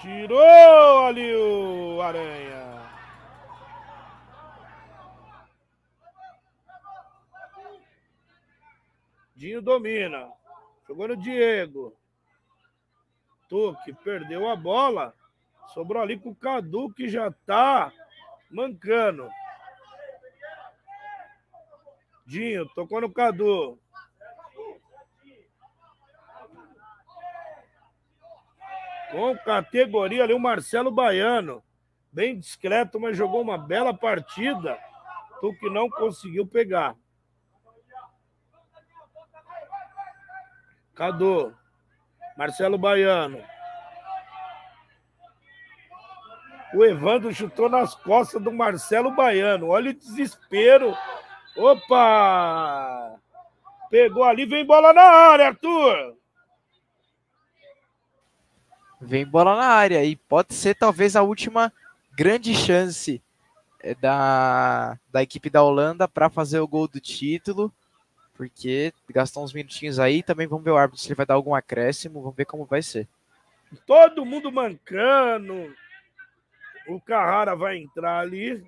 Tirou 0.00 1.06
ali 1.06 1.32
o 1.36 2.02
Aranha. 2.02 2.82
Dinho 9.36 9.62
domina. 9.62 10.28
Jogou 10.88 11.06
no 11.06 11.16
Diego. 11.16 11.96
Tuque 13.48 13.92
perdeu 13.92 14.50
a 14.50 14.56
bola. 14.56 15.14
Sobrou 15.72 16.02
ali 16.02 16.18
com 16.18 16.30
o 16.30 16.34
Cadu, 16.34 16.92
que 16.92 17.08
já 17.08 17.30
tá 17.46 17.92
mancando. 18.50 19.30
Dinho, 22.26 22.68
tocou 22.70 23.00
no 23.00 23.12
Cadu. 23.12 23.78
Com 29.14 29.38
categoria 29.38 30.24
ali 30.24 30.34
o 30.34 30.40
Marcelo 30.40 30.90
Baiano. 30.90 31.62
Bem 32.12 32.36
discreto, 32.36 32.98
mas 32.98 33.16
jogou 33.16 33.40
uma 33.40 33.56
bela 33.56 33.94
partida. 33.94 34.76
Tu 35.40 35.54
que 35.54 35.70
não 35.70 35.88
conseguiu 35.88 36.44
pegar. 36.44 36.96
Cadu. 40.96 41.56
Marcelo 42.36 42.76
Baiano. 42.76 43.40
O 46.74 46.84
Evandro 46.84 47.32
chutou 47.32 47.68
nas 47.68 47.94
costas 47.94 48.42
do 48.42 48.50
Marcelo 48.50 49.12
Baiano. 49.12 49.68
Olha 49.68 49.92
o 49.92 49.94
desespero. 49.94 50.92
Opa! 51.56 53.14
Pegou 53.88 54.24
ali, 54.24 54.44
vem 54.44 54.66
bola 54.66 54.92
na 54.92 55.02
área, 55.02 55.46
Arthur. 55.46 56.16
Vem 59.06 59.26
bola 59.26 59.56
na 59.56 59.66
área 59.66 60.04
e 60.04 60.16
pode 60.16 60.54
ser 60.54 60.74
talvez 60.74 61.14
a 61.14 61.22
última 61.22 61.72
grande 62.16 62.54
chance 62.54 63.22
eh, 63.80 63.94
da, 63.94 64.98
da 65.12 65.22
equipe 65.22 65.50
da 65.50 65.62
Holanda 65.62 66.08
para 66.08 66.30
fazer 66.30 66.58
o 66.60 66.68
gol 66.68 66.88
do 66.88 67.00
título 67.00 67.72
porque 68.34 68.92
gastou 69.10 69.44
uns 69.44 69.52
minutinhos 69.52 69.98
aí. 69.98 70.22
Também 70.22 70.46
vamos 70.46 70.64
ver 70.64 70.72
o 70.72 70.76
árbitro 70.76 71.00
se 71.00 71.08
ele 71.08 71.14
vai 71.14 71.26
dar 71.26 71.34
algum 71.34 71.54
acréscimo. 71.54 72.20
Vamos 72.20 72.36
ver 72.36 72.44
como 72.44 72.64
vai 72.64 72.82
ser. 72.82 73.08
Todo 73.86 74.26
mundo 74.26 74.52
mancando. 74.52 75.74
O 76.88 77.00
Carrara 77.00 77.56
vai 77.56 77.78
entrar 77.78 78.20
ali. 78.20 78.64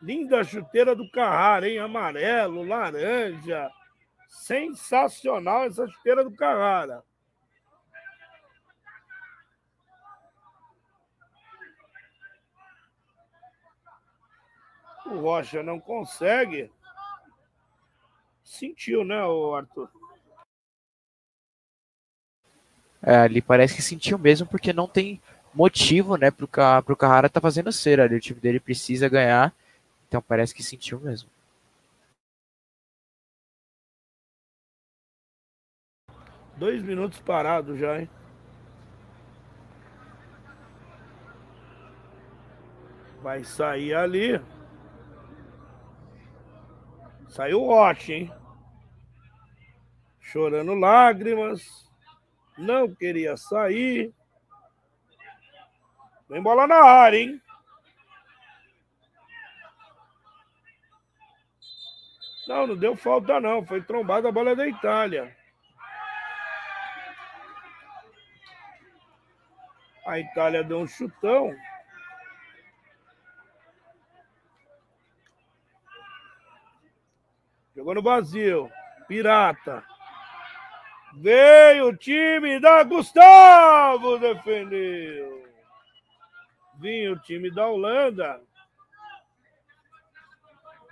Linda 0.00 0.44
chuteira 0.44 0.94
do 0.94 1.10
Carrara, 1.10 1.68
hein? 1.68 1.78
Amarelo, 1.78 2.62
laranja. 2.62 3.70
Sensacional 4.34 5.64
essa 5.64 5.86
chuteira 5.86 6.24
do 6.24 6.30
Carrara. 6.30 7.02
O 15.06 15.20
Rocha 15.20 15.62
não 15.62 15.78
consegue. 15.78 16.70
Sentiu, 18.42 19.04
né, 19.04 19.16
Arthur? 19.56 19.88
É, 23.00 23.16
ali 23.16 23.40
parece 23.40 23.76
que 23.76 23.82
sentiu 23.82 24.18
mesmo, 24.18 24.46
porque 24.46 24.72
não 24.72 24.88
tem 24.88 25.22
motivo, 25.54 26.16
né, 26.16 26.30
pro, 26.30 26.48
pro 26.84 26.96
Carrara 26.96 27.30
tá 27.30 27.40
fazendo 27.40 27.72
cera 27.72 28.04
ali. 28.04 28.16
O 28.16 28.20
time 28.20 28.40
dele 28.40 28.58
precisa 28.58 29.08
ganhar, 29.08 29.54
então 30.08 30.20
parece 30.20 30.54
que 30.54 30.62
sentiu 30.62 30.98
mesmo. 31.00 31.33
Dois 36.56 36.82
minutos 36.82 37.20
parado 37.20 37.76
já, 37.76 38.00
hein? 38.00 38.08
Vai 43.20 43.42
sair 43.42 43.94
ali. 43.94 44.40
Saiu 47.28 47.64
Rocha, 47.64 48.12
hein? 48.12 48.32
Chorando 50.20 50.74
lágrimas. 50.74 51.90
Não 52.56 52.94
queria 52.94 53.36
sair. 53.36 54.14
Vem 56.28 56.40
bola 56.40 56.66
na 56.66 56.76
área, 56.76 57.18
hein? 57.18 57.42
Não, 62.46 62.66
não 62.66 62.76
deu 62.76 62.94
falta 62.94 63.40
não. 63.40 63.64
Foi 63.66 63.82
trombada 63.82 64.28
a 64.28 64.32
bola 64.32 64.54
da 64.54 64.68
Itália. 64.68 65.34
A 70.06 70.18
Itália 70.18 70.62
deu 70.62 70.80
um 70.80 70.86
chutão. 70.86 71.54
Jogou 77.74 77.94
no 77.94 78.02
vazio. 78.02 78.70
Pirata. 79.08 79.84
Veio 81.14 81.88
o 81.88 81.96
time 81.96 82.58
da 82.58 82.82
Gustavo, 82.82 84.18
defendeu. 84.18 85.46
Vinha 86.76 87.12
o 87.12 87.18
time 87.18 87.50
da 87.50 87.66
Holanda. 87.66 88.40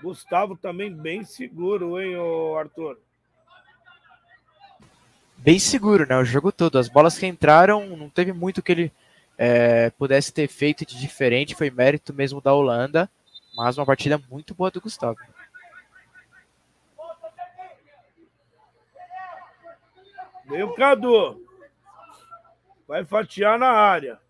Gustavo 0.00 0.56
também 0.56 0.92
bem 0.92 1.24
seguro, 1.24 2.00
hein, 2.00 2.14
Arthur? 2.58 2.98
Bem 5.36 5.58
seguro, 5.58 6.06
né? 6.06 6.16
O 6.16 6.24
jogo 6.24 6.52
todo. 6.52 6.78
As 6.78 6.88
bolas 6.88 7.18
que 7.18 7.26
entraram, 7.26 7.96
não 7.96 8.08
teve 8.08 8.32
muito 8.32 8.62
que 8.62 8.72
ele 8.72 8.92
é, 9.44 9.90
pudesse 9.90 10.32
ter 10.32 10.46
feito 10.46 10.86
de 10.86 10.96
diferente. 11.00 11.56
Foi 11.56 11.68
mérito 11.68 12.14
mesmo 12.14 12.40
da 12.40 12.54
Holanda. 12.54 13.10
Mas 13.56 13.76
uma 13.76 13.84
partida 13.84 14.16
muito 14.30 14.54
boa 14.54 14.70
do 14.70 14.80
Gustavo. 14.80 15.18
Veio 20.44 20.68
o 20.68 20.74
Cadu. 20.76 21.44
Vai 22.86 23.04
fatiar 23.04 23.58
na 23.58 23.70
área. 23.70 24.20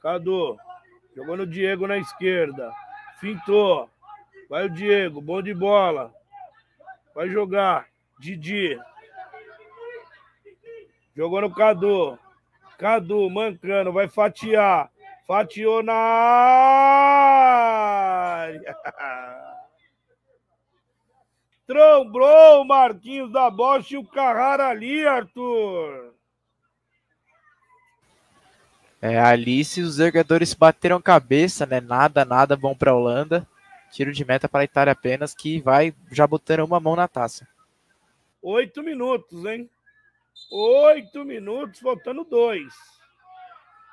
Cadu. 0.00 0.56
Jogou 1.14 1.36
no 1.36 1.46
Diego 1.46 1.86
na 1.86 1.98
esquerda. 1.98 2.72
Fintou. 3.20 3.90
Vai 4.48 4.64
o 4.64 4.70
Diego. 4.70 5.20
Bom 5.20 5.42
de 5.42 5.52
bola. 5.52 6.14
Vai 7.14 7.28
jogar. 7.28 7.88
Didi. 8.18 8.80
Jogou 11.14 11.42
no 11.42 11.54
Cadu. 11.54 12.18
Cadu 12.78 13.28
mancando. 13.28 13.92
Vai 13.92 14.08
fatiar. 14.08 14.90
Fatiou 15.26 15.82
na 15.82 15.92
área. 18.32 18.74
Trombrou 21.66 22.62
o 22.62 22.64
Marquinhos 22.64 23.30
da 23.30 23.50
Bosch 23.50 23.90
e 23.90 23.98
o 23.98 24.06
Carrara 24.06 24.68
ali, 24.68 25.06
Arthur. 25.06 26.14
É, 29.02 29.20
ali 29.20 29.62
se 29.64 29.82
os 29.82 29.96
jogadores 29.96 30.54
bateram 30.54 30.98
cabeça, 31.00 31.66
né? 31.66 31.78
Nada, 31.78 32.24
nada 32.24 32.56
bom 32.56 32.74
para 32.74 32.92
a 32.92 32.94
Holanda. 32.94 33.46
Tiro 33.92 34.12
de 34.12 34.24
meta 34.24 34.48
para 34.48 34.60
a 34.60 34.64
Itália 34.64 34.92
apenas, 34.92 35.34
que 35.34 35.60
vai 35.60 35.94
já 36.10 36.26
botando 36.26 36.60
uma 36.60 36.80
mão 36.80 36.96
na 36.96 37.06
taça. 37.06 37.46
Oito 38.40 38.82
minutos, 38.82 39.44
hein? 39.44 39.68
Oito 40.50 41.24
minutos, 41.24 41.80
faltando 41.80 42.24
dois. 42.24 42.72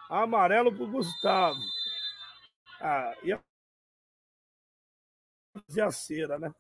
Amarelo 0.10 0.74
pro 0.74 0.88
Gustavo. 0.88 1.60
Ah, 2.80 3.14
ia 3.24 3.40
fazer 5.68 5.82
a 5.82 5.92
cera, 5.92 6.38
né? 6.38 6.54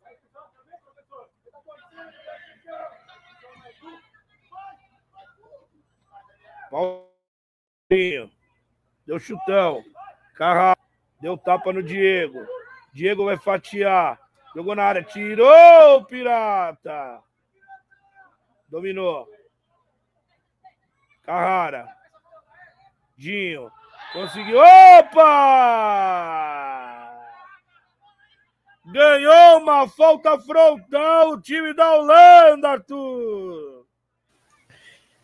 Paulinho. 6.69 8.31
Deu 9.05 9.19
chutão. 9.19 9.83
Carrasco. 10.35 10.83
Deu 11.21 11.37
tapa 11.37 11.71
no 11.71 11.81
Diego. 11.81 12.45
Diego 12.93 13.25
vai 13.25 13.37
fatiar. 13.37 14.19
Jogou 14.53 14.75
na 14.75 14.83
área. 14.83 15.03
Tirou 15.03 15.97
o 15.97 16.05
Pirata. 16.05 17.23
Dominou. 18.67 19.34
Carrara. 21.25 21.87
Dinho. 23.17 23.71
Conseguiu. 24.13 24.57
Opa! 24.59 25.25
Ganhou 28.85 29.59
uma 29.59 29.87
falta 29.87 30.39
frontal 30.39 31.31
o 31.31 31.41
time 31.41 31.73
da 31.73 31.95
Holanda, 31.95 32.69
Arthur. 32.69 33.85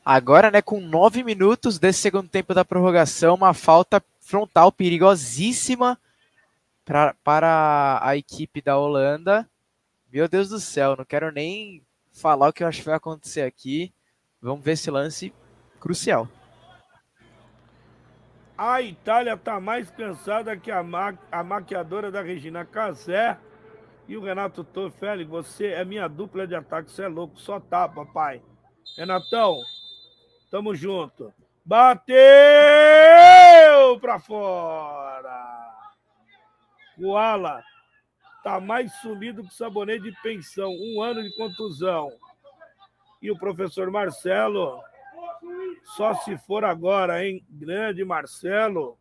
Agora, 0.04 0.50
né, 0.50 0.64
com 0.64 0.82
nove 0.82 1.24
minutos 1.24 1.78
desse 1.78 2.00
segundo 2.00 2.28
tempo 2.28 2.56
da 2.56 2.66
prorrogação, 2.66 3.36
uma 3.36 3.54
falta 3.54 4.04
frontal 4.20 4.72
perigosíssima 4.72 5.96
pra, 6.84 7.16
para 7.24 8.00
a 8.02 8.18
equipe 8.18 8.62
da 8.62 8.80
Holanda. 8.80 9.48
Meu 10.12 10.28
Deus 10.28 10.50
do 10.50 10.60
céu, 10.60 10.96
não 10.98 11.06
quero 11.06 11.32
nem 11.32 11.84
falar 12.12 12.50
o 12.50 12.54
que 12.54 12.64
eu 12.64 12.68
acho 12.68 12.80
que 12.80 12.88
vai 12.88 12.96
acontecer 12.96 13.44
aqui. 13.44 13.94
Vamos 14.42 14.66
ver 14.66 14.72
esse 14.72 14.90
lance 14.90 15.32
crucial. 15.82 16.30
A 18.58 18.82
Itália 18.82 19.34
está 19.34 19.60
mais 19.60 19.90
cansada 19.90 20.56
que 20.56 20.72
a, 20.72 20.82
ma 20.82 21.18
a 21.30 21.44
maquiadora 21.44 22.10
da 22.10 22.22
Regina 22.22 22.64
Casé. 22.64 23.38
E 24.08 24.16
o 24.16 24.24
Renato 24.24 24.64
Toffoli, 24.64 25.26
você 25.26 25.68
é 25.68 25.84
minha 25.84 26.08
dupla 26.08 26.48
de 26.48 26.56
ataque, 26.56 26.92
você 26.92 27.04
é 27.04 27.08
louco, 27.08 27.40
só 27.40 27.60
tapa, 27.60 28.06
pai. 28.06 28.42
Renatão, 28.98 29.62
Tamo 30.52 30.76
junto. 30.76 31.34
Bateu 31.64 32.14
pra 34.02 34.20
fora. 34.20 35.72
Koala 36.98 37.64
tá 38.44 38.60
mais 38.60 38.94
sumido 38.98 39.44
que 39.44 39.54
sabonete 39.54 40.04
de 40.04 40.22
pensão. 40.22 40.70
Um 40.70 41.02
ano 41.02 41.24
de 41.24 41.34
contusão. 41.38 42.12
E 43.22 43.32
o 43.32 43.40
professor 43.40 43.90
Marcelo, 43.90 44.84
só 45.84 46.14
se 46.16 46.38
for 46.38 46.64
agora, 46.64 47.26
hein? 47.26 47.46
Grande 47.50 48.04
Marcelo. 48.06 48.98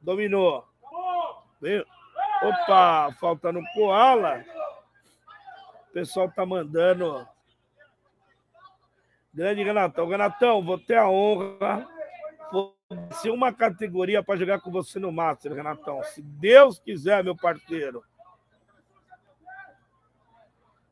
Dominou. 0.00 0.66
Opa, 2.42 3.12
faltando 3.20 3.60
Koala. 3.74 4.44
O 5.88 5.92
pessoal 5.92 6.30
tá 6.30 6.46
mandando 6.46 7.26
Grande 9.32 9.62
Renatão. 9.62 10.08
Renatão, 10.08 10.64
vou 10.64 10.78
ter 10.78 10.96
a 10.96 11.08
honra. 11.08 11.86
Vou 12.50 12.74
ser 13.12 13.30
uma 13.30 13.52
categoria 13.52 14.22
para 14.22 14.38
jogar 14.38 14.60
com 14.60 14.70
você 14.70 14.98
no 14.98 15.12
Master, 15.12 15.52
Renatão. 15.52 16.02
Se 16.04 16.22
Deus 16.22 16.78
quiser, 16.78 17.22
meu 17.22 17.36
parceiro. 17.36 18.02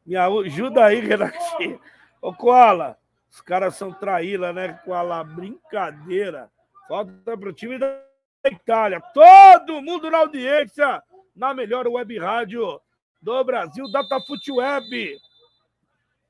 Me 0.04 0.14
ajuda 0.14 0.84
aí, 0.84 1.00
Renatinho. 1.00 1.80
Ô, 2.22 2.32
Koala, 2.32 2.96
os 3.36 3.42
caras 3.42 3.76
são 3.76 3.92
traíla, 3.92 4.50
né, 4.50 4.80
Koala? 4.82 5.22
Brincadeira. 5.22 6.50
Falta 6.88 7.36
para 7.36 7.50
o 7.50 7.52
time 7.52 7.78
da 7.78 8.02
Itália. 8.46 8.98
Todo 9.12 9.82
mundo 9.82 10.10
na 10.10 10.20
audiência, 10.20 11.02
na 11.34 11.52
melhor 11.52 11.86
web 11.86 12.18
rádio 12.18 12.80
do 13.20 13.44
Brasil, 13.44 13.92
Datafute 13.92 14.50
Web. 14.50 15.18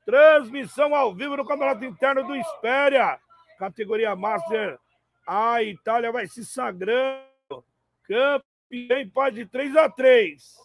Transmissão 0.05 0.93
ao 0.93 1.15
vivo 1.15 1.37
no 1.37 1.47
Campeonato 1.47 1.85
Interno 1.85 2.27
do 2.27 2.35
Espéria. 2.35 3.17
Categoria 3.57 4.13
Master. 4.13 4.77
A 5.25 5.63
Itália 5.63 6.11
vai 6.11 6.27
se 6.27 6.43
sagrando. 6.43 7.23
Campeão 8.03 8.99
empate 8.99 9.37
de 9.37 9.45
3 9.45 9.77
a 9.77 9.89
3 9.89 10.57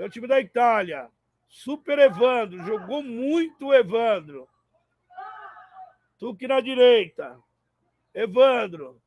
É 0.00 0.04
o 0.04 0.10
time 0.10 0.26
da 0.26 0.40
Itália. 0.40 1.08
Super 1.52 1.98
Evandro. 1.98 2.62
Jogou 2.62 3.02
muito 3.02 3.74
Evandro. 3.74 4.48
Tuque 6.18 6.48
na 6.48 6.62
direita. 6.62 7.38
Evandro. 8.14 9.00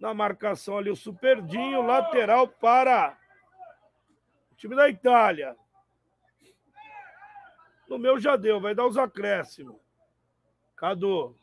Na 0.00 0.14
marcação 0.14 0.78
ali 0.78 0.90
o 0.90 0.96
Superdinho. 0.96 1.82
Lateral 1.82 2.48
para 2.48 3.18
o 4.50 4.54
time 4.54 4.74
da 4.74 4.88
Itália. 4.88 5.54
No 7.86 7.98
meu 7.98 8.18
já 8.18 8.34
deu, 8.34 8.58
vai 8.58 8.74
dar 8.74 8.86
os 8.86 8.96
acréscimos. 8.96 9.78
Cadu. 10.74 11.36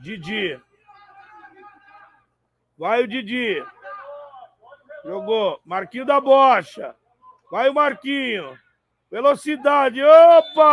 Didi. 0.00 0.58
Vai 2.78 3.02
o 3.02 3.08
Didi. 3.08 3.62
Jogou. 5.06 5.60
Marquinho 5.64 6.04
da 6.04 6.20
bocha. 6.20 6.96
Vai 7.48 7.68
o 7.68 7.74
Marquinho. 7.74 8.58
Velocidade. 9.08 10.02
Opa! 10.02 10.66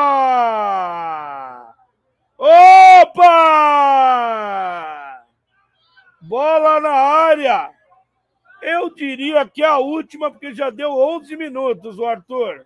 Opa! 2.35 3.23
Bola 6.19 6.79
na 6.79 6.89
área. 6.89 7.69
Eu 8.59 8.89
diria 8.89 9.47
que 9.47 9.61
é 9.61 9.67
a 9.67 9.77
última, 9.77 10.31
porque 10.31 10.51
já 10.55 10.71
deu 10.71 10.89
11 10.97 11.37
minutos, 11.37 11.99
o 11.99 12.05
Arthur. 12.05 12.65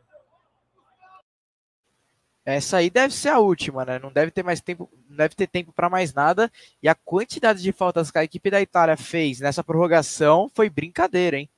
Essa 2.45 2.77
aí 2.77 2.89
deve 2.89 3.13
ser 3.13 3.27
a 3.29 3.39
última, 3.39 3.83
né? 3.83 3.99
Não 3.99 4.09
deve 4.09 4.31
ter 4.31 4.41
mais 4.41 4.61
tempo, 4.61 4.89
não 5.09 5.17
deve 5.17 5.35
ter 5.35 5.47
tempo 5.47 5.73
para 5.73 5.89
mais 5.89 6.13
nada. 6.13 6.49
E 6.81 6.87
a 6.87 6.95
quantidade 6.95 7.61
de 7.61 7.73
faltas 7.73 8.09
que 8.09 8.17
a 8.17 8.23
equipe 8.23 8.49
da 8.49 8.61
Itália 8.61 8.95
fez 8.95 9.41
nessa 9.41 9.61
prorrogação 9.61 10.49
foi 10.55 10.69
brincadeira, 10.69 11.35
hein? 11.37 11.49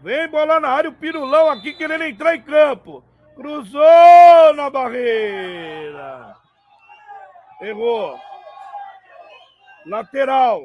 Vem 0.00 0.28
bola 0.28 0.60
na 0.60 0.68
área, 0.68 0.90
o 0.90 0.94
Pirulão 0.94 1.50
aqui 1.50 1.72
querendo 1.74 2.04
entrar 2.04 2.36
em 2.36 2.42
campo. 2.42 3.02
Cruzou 3.34 4.54
na 4.54 4.70
barreira. 4.70 6.36
Errou. 7.60 8.18
Lateral. 9.86 10.64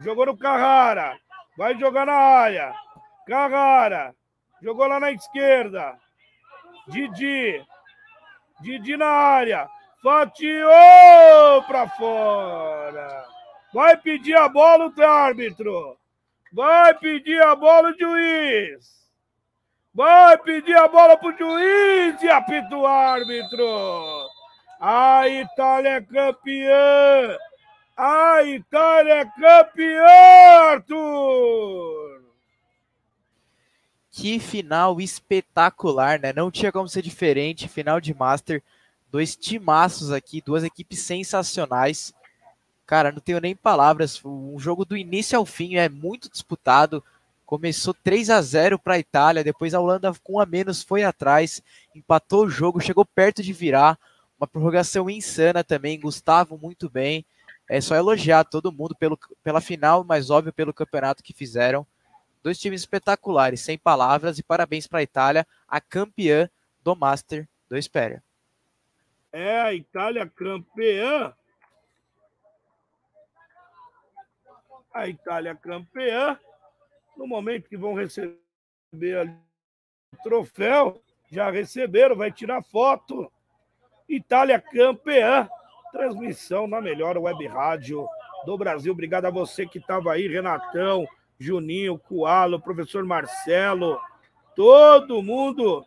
Jogou 0.00 0.26
no 0.26 0.36
Carrara. 0.36 1.16
Vai 1.56 1.78
jogar 1.78 2.06
na 2.06 2.14
área. 2.14 2.74
Carrara. 3.26 4.14
Jogou 4.60 4.86
lá 4.88 4.98
na 4.98 5.12
esquerda. 5.12 5.96
Didi. 6.88 7.64
Didi 8.60 8.96
na 8.96 9.06
área. 9.06 9.68
Fatiou 10.02 11.62
para 11.68 11.88
fora. 11.90 13.24
Vai 13.72 13.96
pedir 13.96 14.36
a 14.36 14.48
bola 14.48 14.92
o 14.96 15.02
árbitro. 15.02 15.96
Vai 16.52 16.92
pedir 16.98 17.40
a 17.40 17.56
bola 17.56 17.94
juiz. 17.98 19.02
Vai 19.94 20.36
pedir 20.38 20.76
a 20.76 20.86
bola 20.86 21.16
pro 21.16 21.36
juiz 21.36 22.22
e 22.22 22.28
apita 22.28 22.76
o 22.76 22.86
árbitro. 22.86 24.28
A 24.78 25.28
Itália 25.28 25.90
é 25.90 26.00
campeã. 26.00 27.38
A 27.96 28.42
Itália 28.42 29.12
é 29.20 29.24
campeã, 29.24 30.72
Arthur. 30.72 32.22
Que 34.10 34.38
final 34.38 35.00
espetacular, 35.00 36.20
né? 36.20 36.32
Não 36.34 36.50
tinha 36.50 36.70
como 36.70 36.88
ser 36.88 37.00
diferente. 37.00 37.68
Final 37.68 38.00
de 38.00 38.12
Master. 38.12 38.62
Dois 39.10 39.36
timaços 39.36 40.10
aqui, 40.10 40.42
duas 40.42 40.64
equipes 40.64 41.00
sensacionais. 41.00 42.12
Cara, 42.92 43.10
não 43.10 43.20
tenho 43.20 43.40
nem 43.40 43.56
palavras. 43.56 44.22
Um 44.22 44.58
jogo 44.58 44.84
do 44.84 44.94
início 44.94 45.38
ao 45.38 45.46
fim 45.46 45.76
é 45.76 45.88
muito 45.88 46.30
disputado. 46.30 47.02
Começou 47.46 47.94
3 47.94 48.28
a 48.28 48.42
0 48.42 48.78
para 48.78 48.96
a 48.96 48.98
Itália, 48.98 49.42
depois 49.42 49.72
a 49.72 49.80
Holanda 49.80 50.12
com 50.22 50.38
a 50.38 50.44
menos 50.44 50.82
foi 50.82 51.02
atrás, 51.02 51.62
empatou 51.94 52.44
o 52.44 52.50
jogo, 52.50 52.82
chegou 52.82 53.06
perto 53.06 53.42
de 53.42 53.50
virar. 53.50 53.98
Uma 54.38 54.46
prorrogação 54.46 55.08
insana 55.08 55.64
também, 55.64 55.98
Gustavo 55.98 56.58
muito 56.58 56.90
bem. 56.90 57.24
É 57.66 57.80
só 57.80 57.94
elogiar 57.94 58.44
todo 58.44 58.70
mundo 58.70 58.94
pelo, 58.94 59.18
pela 59.42 59.62
final, 59.62 60.04
mas 60.04 60.28
óbvio 60.28 60.52
pelo 60.52 60.74
campeonato 60.74 61.22
que 61.22 61.32
fizeram. 61.32 61.86
Dois 62.42 62.58
times 62.58 62.82
espetaculares, 62.82 63.62
sem 63.62 63.78
palavras, 63.78 64.38
e 64.38 64.42
parabéns 64.42 64.86
para 64.86 64.98
a 64.98 65.02
Itália, 65.02 65.46
a 65.66 65.80
campeã 65.80 66.46
do 66.84 66.94
Master 66.94 67.48
do 67.70 67.78
Espéria. 67.78 68.22
É 69.32 69.62
a 69.62 69.72
Itália 69.72 70.28
campeã. 70.28 71.32
A 74.94 75.08
Itália 75.08 75.54
campeã 75.54 76.38
no 77.16 77.26
momento 77.26 77.68
que 77.68 77.76
vão 77.76 77.94
receber 77.94 78.38
o 78.92 80.22
troféu, 80.22 81.02
já 81.30 81.50
receberam, 81.50 82.16
vai 82.16 82.30
tirar 82.30 82.62
foto. 82.62 83.30
Itália 84.08 84.60
campeã. 84.60 85.48
Transmissão 85.90 86.66
na 86.66 86.80
melhor 86.80 87.18
web 87.18 87.46
rádio 87.46 88.06
do 88.46 88.56
Brasil. 88.56 88.92
Obrigado 88.92 89.26
a 89.26 89.30
você 89.30 89.66
que 89.66 89.78
estava 89.78 90.12
aí, 90.12 90.26
Renatão, 90.26 91.06
Juninho, 91.38 91.98
Coalo, 91.98 92.60
professor 92.60 93.04
Marcelo, 93.04 94.00
todo 94.54 95.22
mundo 95.22 95.84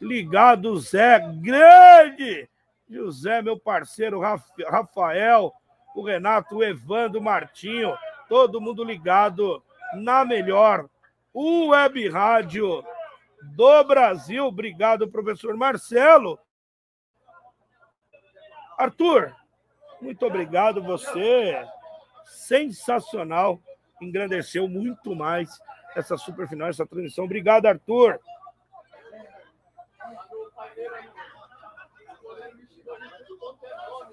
ligado, 0.00 0.78
Zé, 0.78 1.18
grande! 1.40 2.48
José, 2.88 3.42
meu 3.42 3.58
parceiro, 3.58 4.20
Rafael, 4.20 5.52
o 5.94 6.02
Renato, 6.02 6.56
o 6.56 6.64
Evandro, 6.64 7.20
o 7.20 7.22
Martinho, 7.22 7.94
todo 8.28 8.60
mundo 8.60 8.84
ligado 8.84 9.62
na 9.94 10.24
melhor 10.24 10.88
web 11.34 12.08
rádio 12.08 12.84
do 13.42 13.84
Brasil. 13.84 14.46
Obrigado, 14.46 15.08
professor 15.08 15.56
Marcelo. 15.56 16.38
Arthur, 18.76 19.34
muito 20.00 20.24
obrigado. 20.24 20.82
Você, 20.82 21.66
sensacional, 22.24 23.60
engrandeceu 24.00 24.68
muito 24.68 25.14
mais 25.14 25.58
essa 25.96 26.16
super 26.16 26.48
final, 26.48 26.68
essa 26.68 26.86
transmissão. 26.86 27.24
Obrigado, 27.24 27.66
Arthur. 27.66 28.20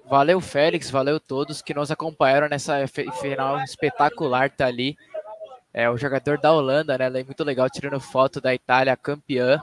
Valeu, 0.08 0.40
Félix, 0.40 0.88
valeu 0.88 1.18
todos 1.18 1.60
que 1.60 1.74
nos 1.74 1.90
acompanharam 1.90 2.48
nessa 2.48 2.86
final 2.86 3.58
espetacular 3.64 4.48
tá 4.50 4.66
ali. 4.66 4.96
É 5.74 5.90
o 5.90 5.96
jogador 5.96 6.38
da 6.38 6.52
Holanda, 6.52 6.96
né? 6.96 7.10
Muito 7.24 7.42
legal 7.42 7.68
tirando 7.68 7.98
foto 8.00 8.40
da 8.40 8.54
Itália 8.54 8.96
campeã. 8.96 9.60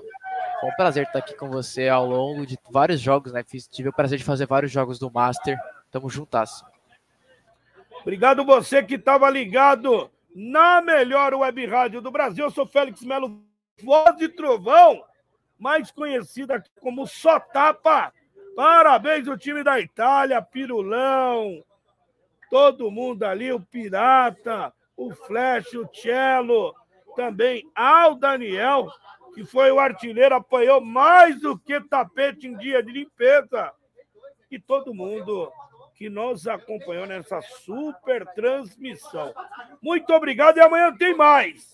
Foi 0.60 0.70
um 0.70 0.76
prazer 0.76 1.06
estar 1.06 1.20
aqui 1.20 1.34
com 1.34 1.50
você 1.50 1.88
ao 1.88 2.06
longo 2.06 2.46
de 2.46 2.58
vários 2.70 3.00
jogos, 3.00 3.32
né? 3.32 3.42
Fiz, 3.48 3.68
tive 3.68 3.88
o 3.88 3.94
prazer 3.94 4.18
de 4.18 4.26
fazer 4.26 4.46
vários 4.46 4.72
jogos 4.72 5.00
do 5.00 5.10
Master. 5.10 5.58
Tamo 5.90 6.10
juntas. 6.10 6.64
Obrigado 8.02 8.44
você 8.44 8.84
que 8.84 8.96
estava 8.96 9.30
ligado 9.30 10.12
na 10.36 10.82
melhor 10.82 11.34
web 11.34 11.66
rádio 11.66 12.02
do 12.02 12.12
Brasil. 12.12 12.44
Eu 12.44 12.52
sou 12.52 12.68
Félix 12.68 13.02
Melo, 13.02 13.42
voz 13.82 14.18
de 14.18 14.28
trovão, 14.28 15.04
mais 15.58 15.90
conhecida 15.90 16.62
como 16.82 17.08
Só 17.08 17.40
Tapa. 17.40 18.12
Parabéns 18.56 19.28
ao 19.28 19.38
time 19.38 19.64
da 19.64 19.80
Itália, 19.80 20.42
Pirulão, 20.42 21.64
todo 22.50 22.92
mundo 22.92 23.24
ali, 23.24 23.52
o 23.52 23.60
Pirata, 23.60 24.72
o 24.96 25.14
Flash, 25.14 25.74
o 25.74 25.90
Cello, 25.92 26.76
também 27.16 27.68
ao 27.76 28.16
Daniel, 28.16 28.88
que 29.34 29.44
foi 29.44 29.72
o 29.72 29.80
artilheiro, 29.80 30.36
apanhou 30.36 30.80
mais 30.80 31.40
do 31.42 31.58
que 31.58 31.82
tapete 31.82 32.48
em 32.48 32.56
dia 32.56 32.84
de 32.84 32.92
limpeza. 32.92 33.74
E 34.52 34.60
todo 34.60 34.94
mundo 34.94 35.52
que 35.96 36.10
nos 36.10 36.48
acompanhou 36.48 37.08
nessa 37.08 37.42
super 37.42 38.26
transmissão. 38.34 39.34
Muito 39.82 40.14
obrigado 40.14 40.58
e 40.58 40.62
amanhã 40.62 40.96
tem 40.96 41.16
mais. 41.16 41.72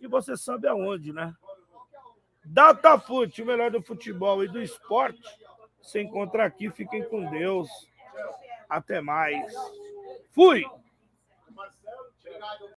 E 0.00 0.08
você 0.08 0.36
sabe 0.36 0.66
aonde, 0.66 1.12
né? 1.12 1.32
Datafute, 2.44 3.42
o 3.42 3.46
melhor 3.46 3.70
do 3.70 3.80
futebol 3.80 4.44
e 4.44 4.48
do 4.48 4.60
esporte. 4.60 5.22
Se 5.84 6.00
encontra 6.00 6.44
aqui, 6.44 6.70
fiquem 6.70 7.04
com 7.04 7.30
Deus. 7.30 7.68
Até 8.68 9.00
mais. 9.00 9.54
Fui! 10.32 10.64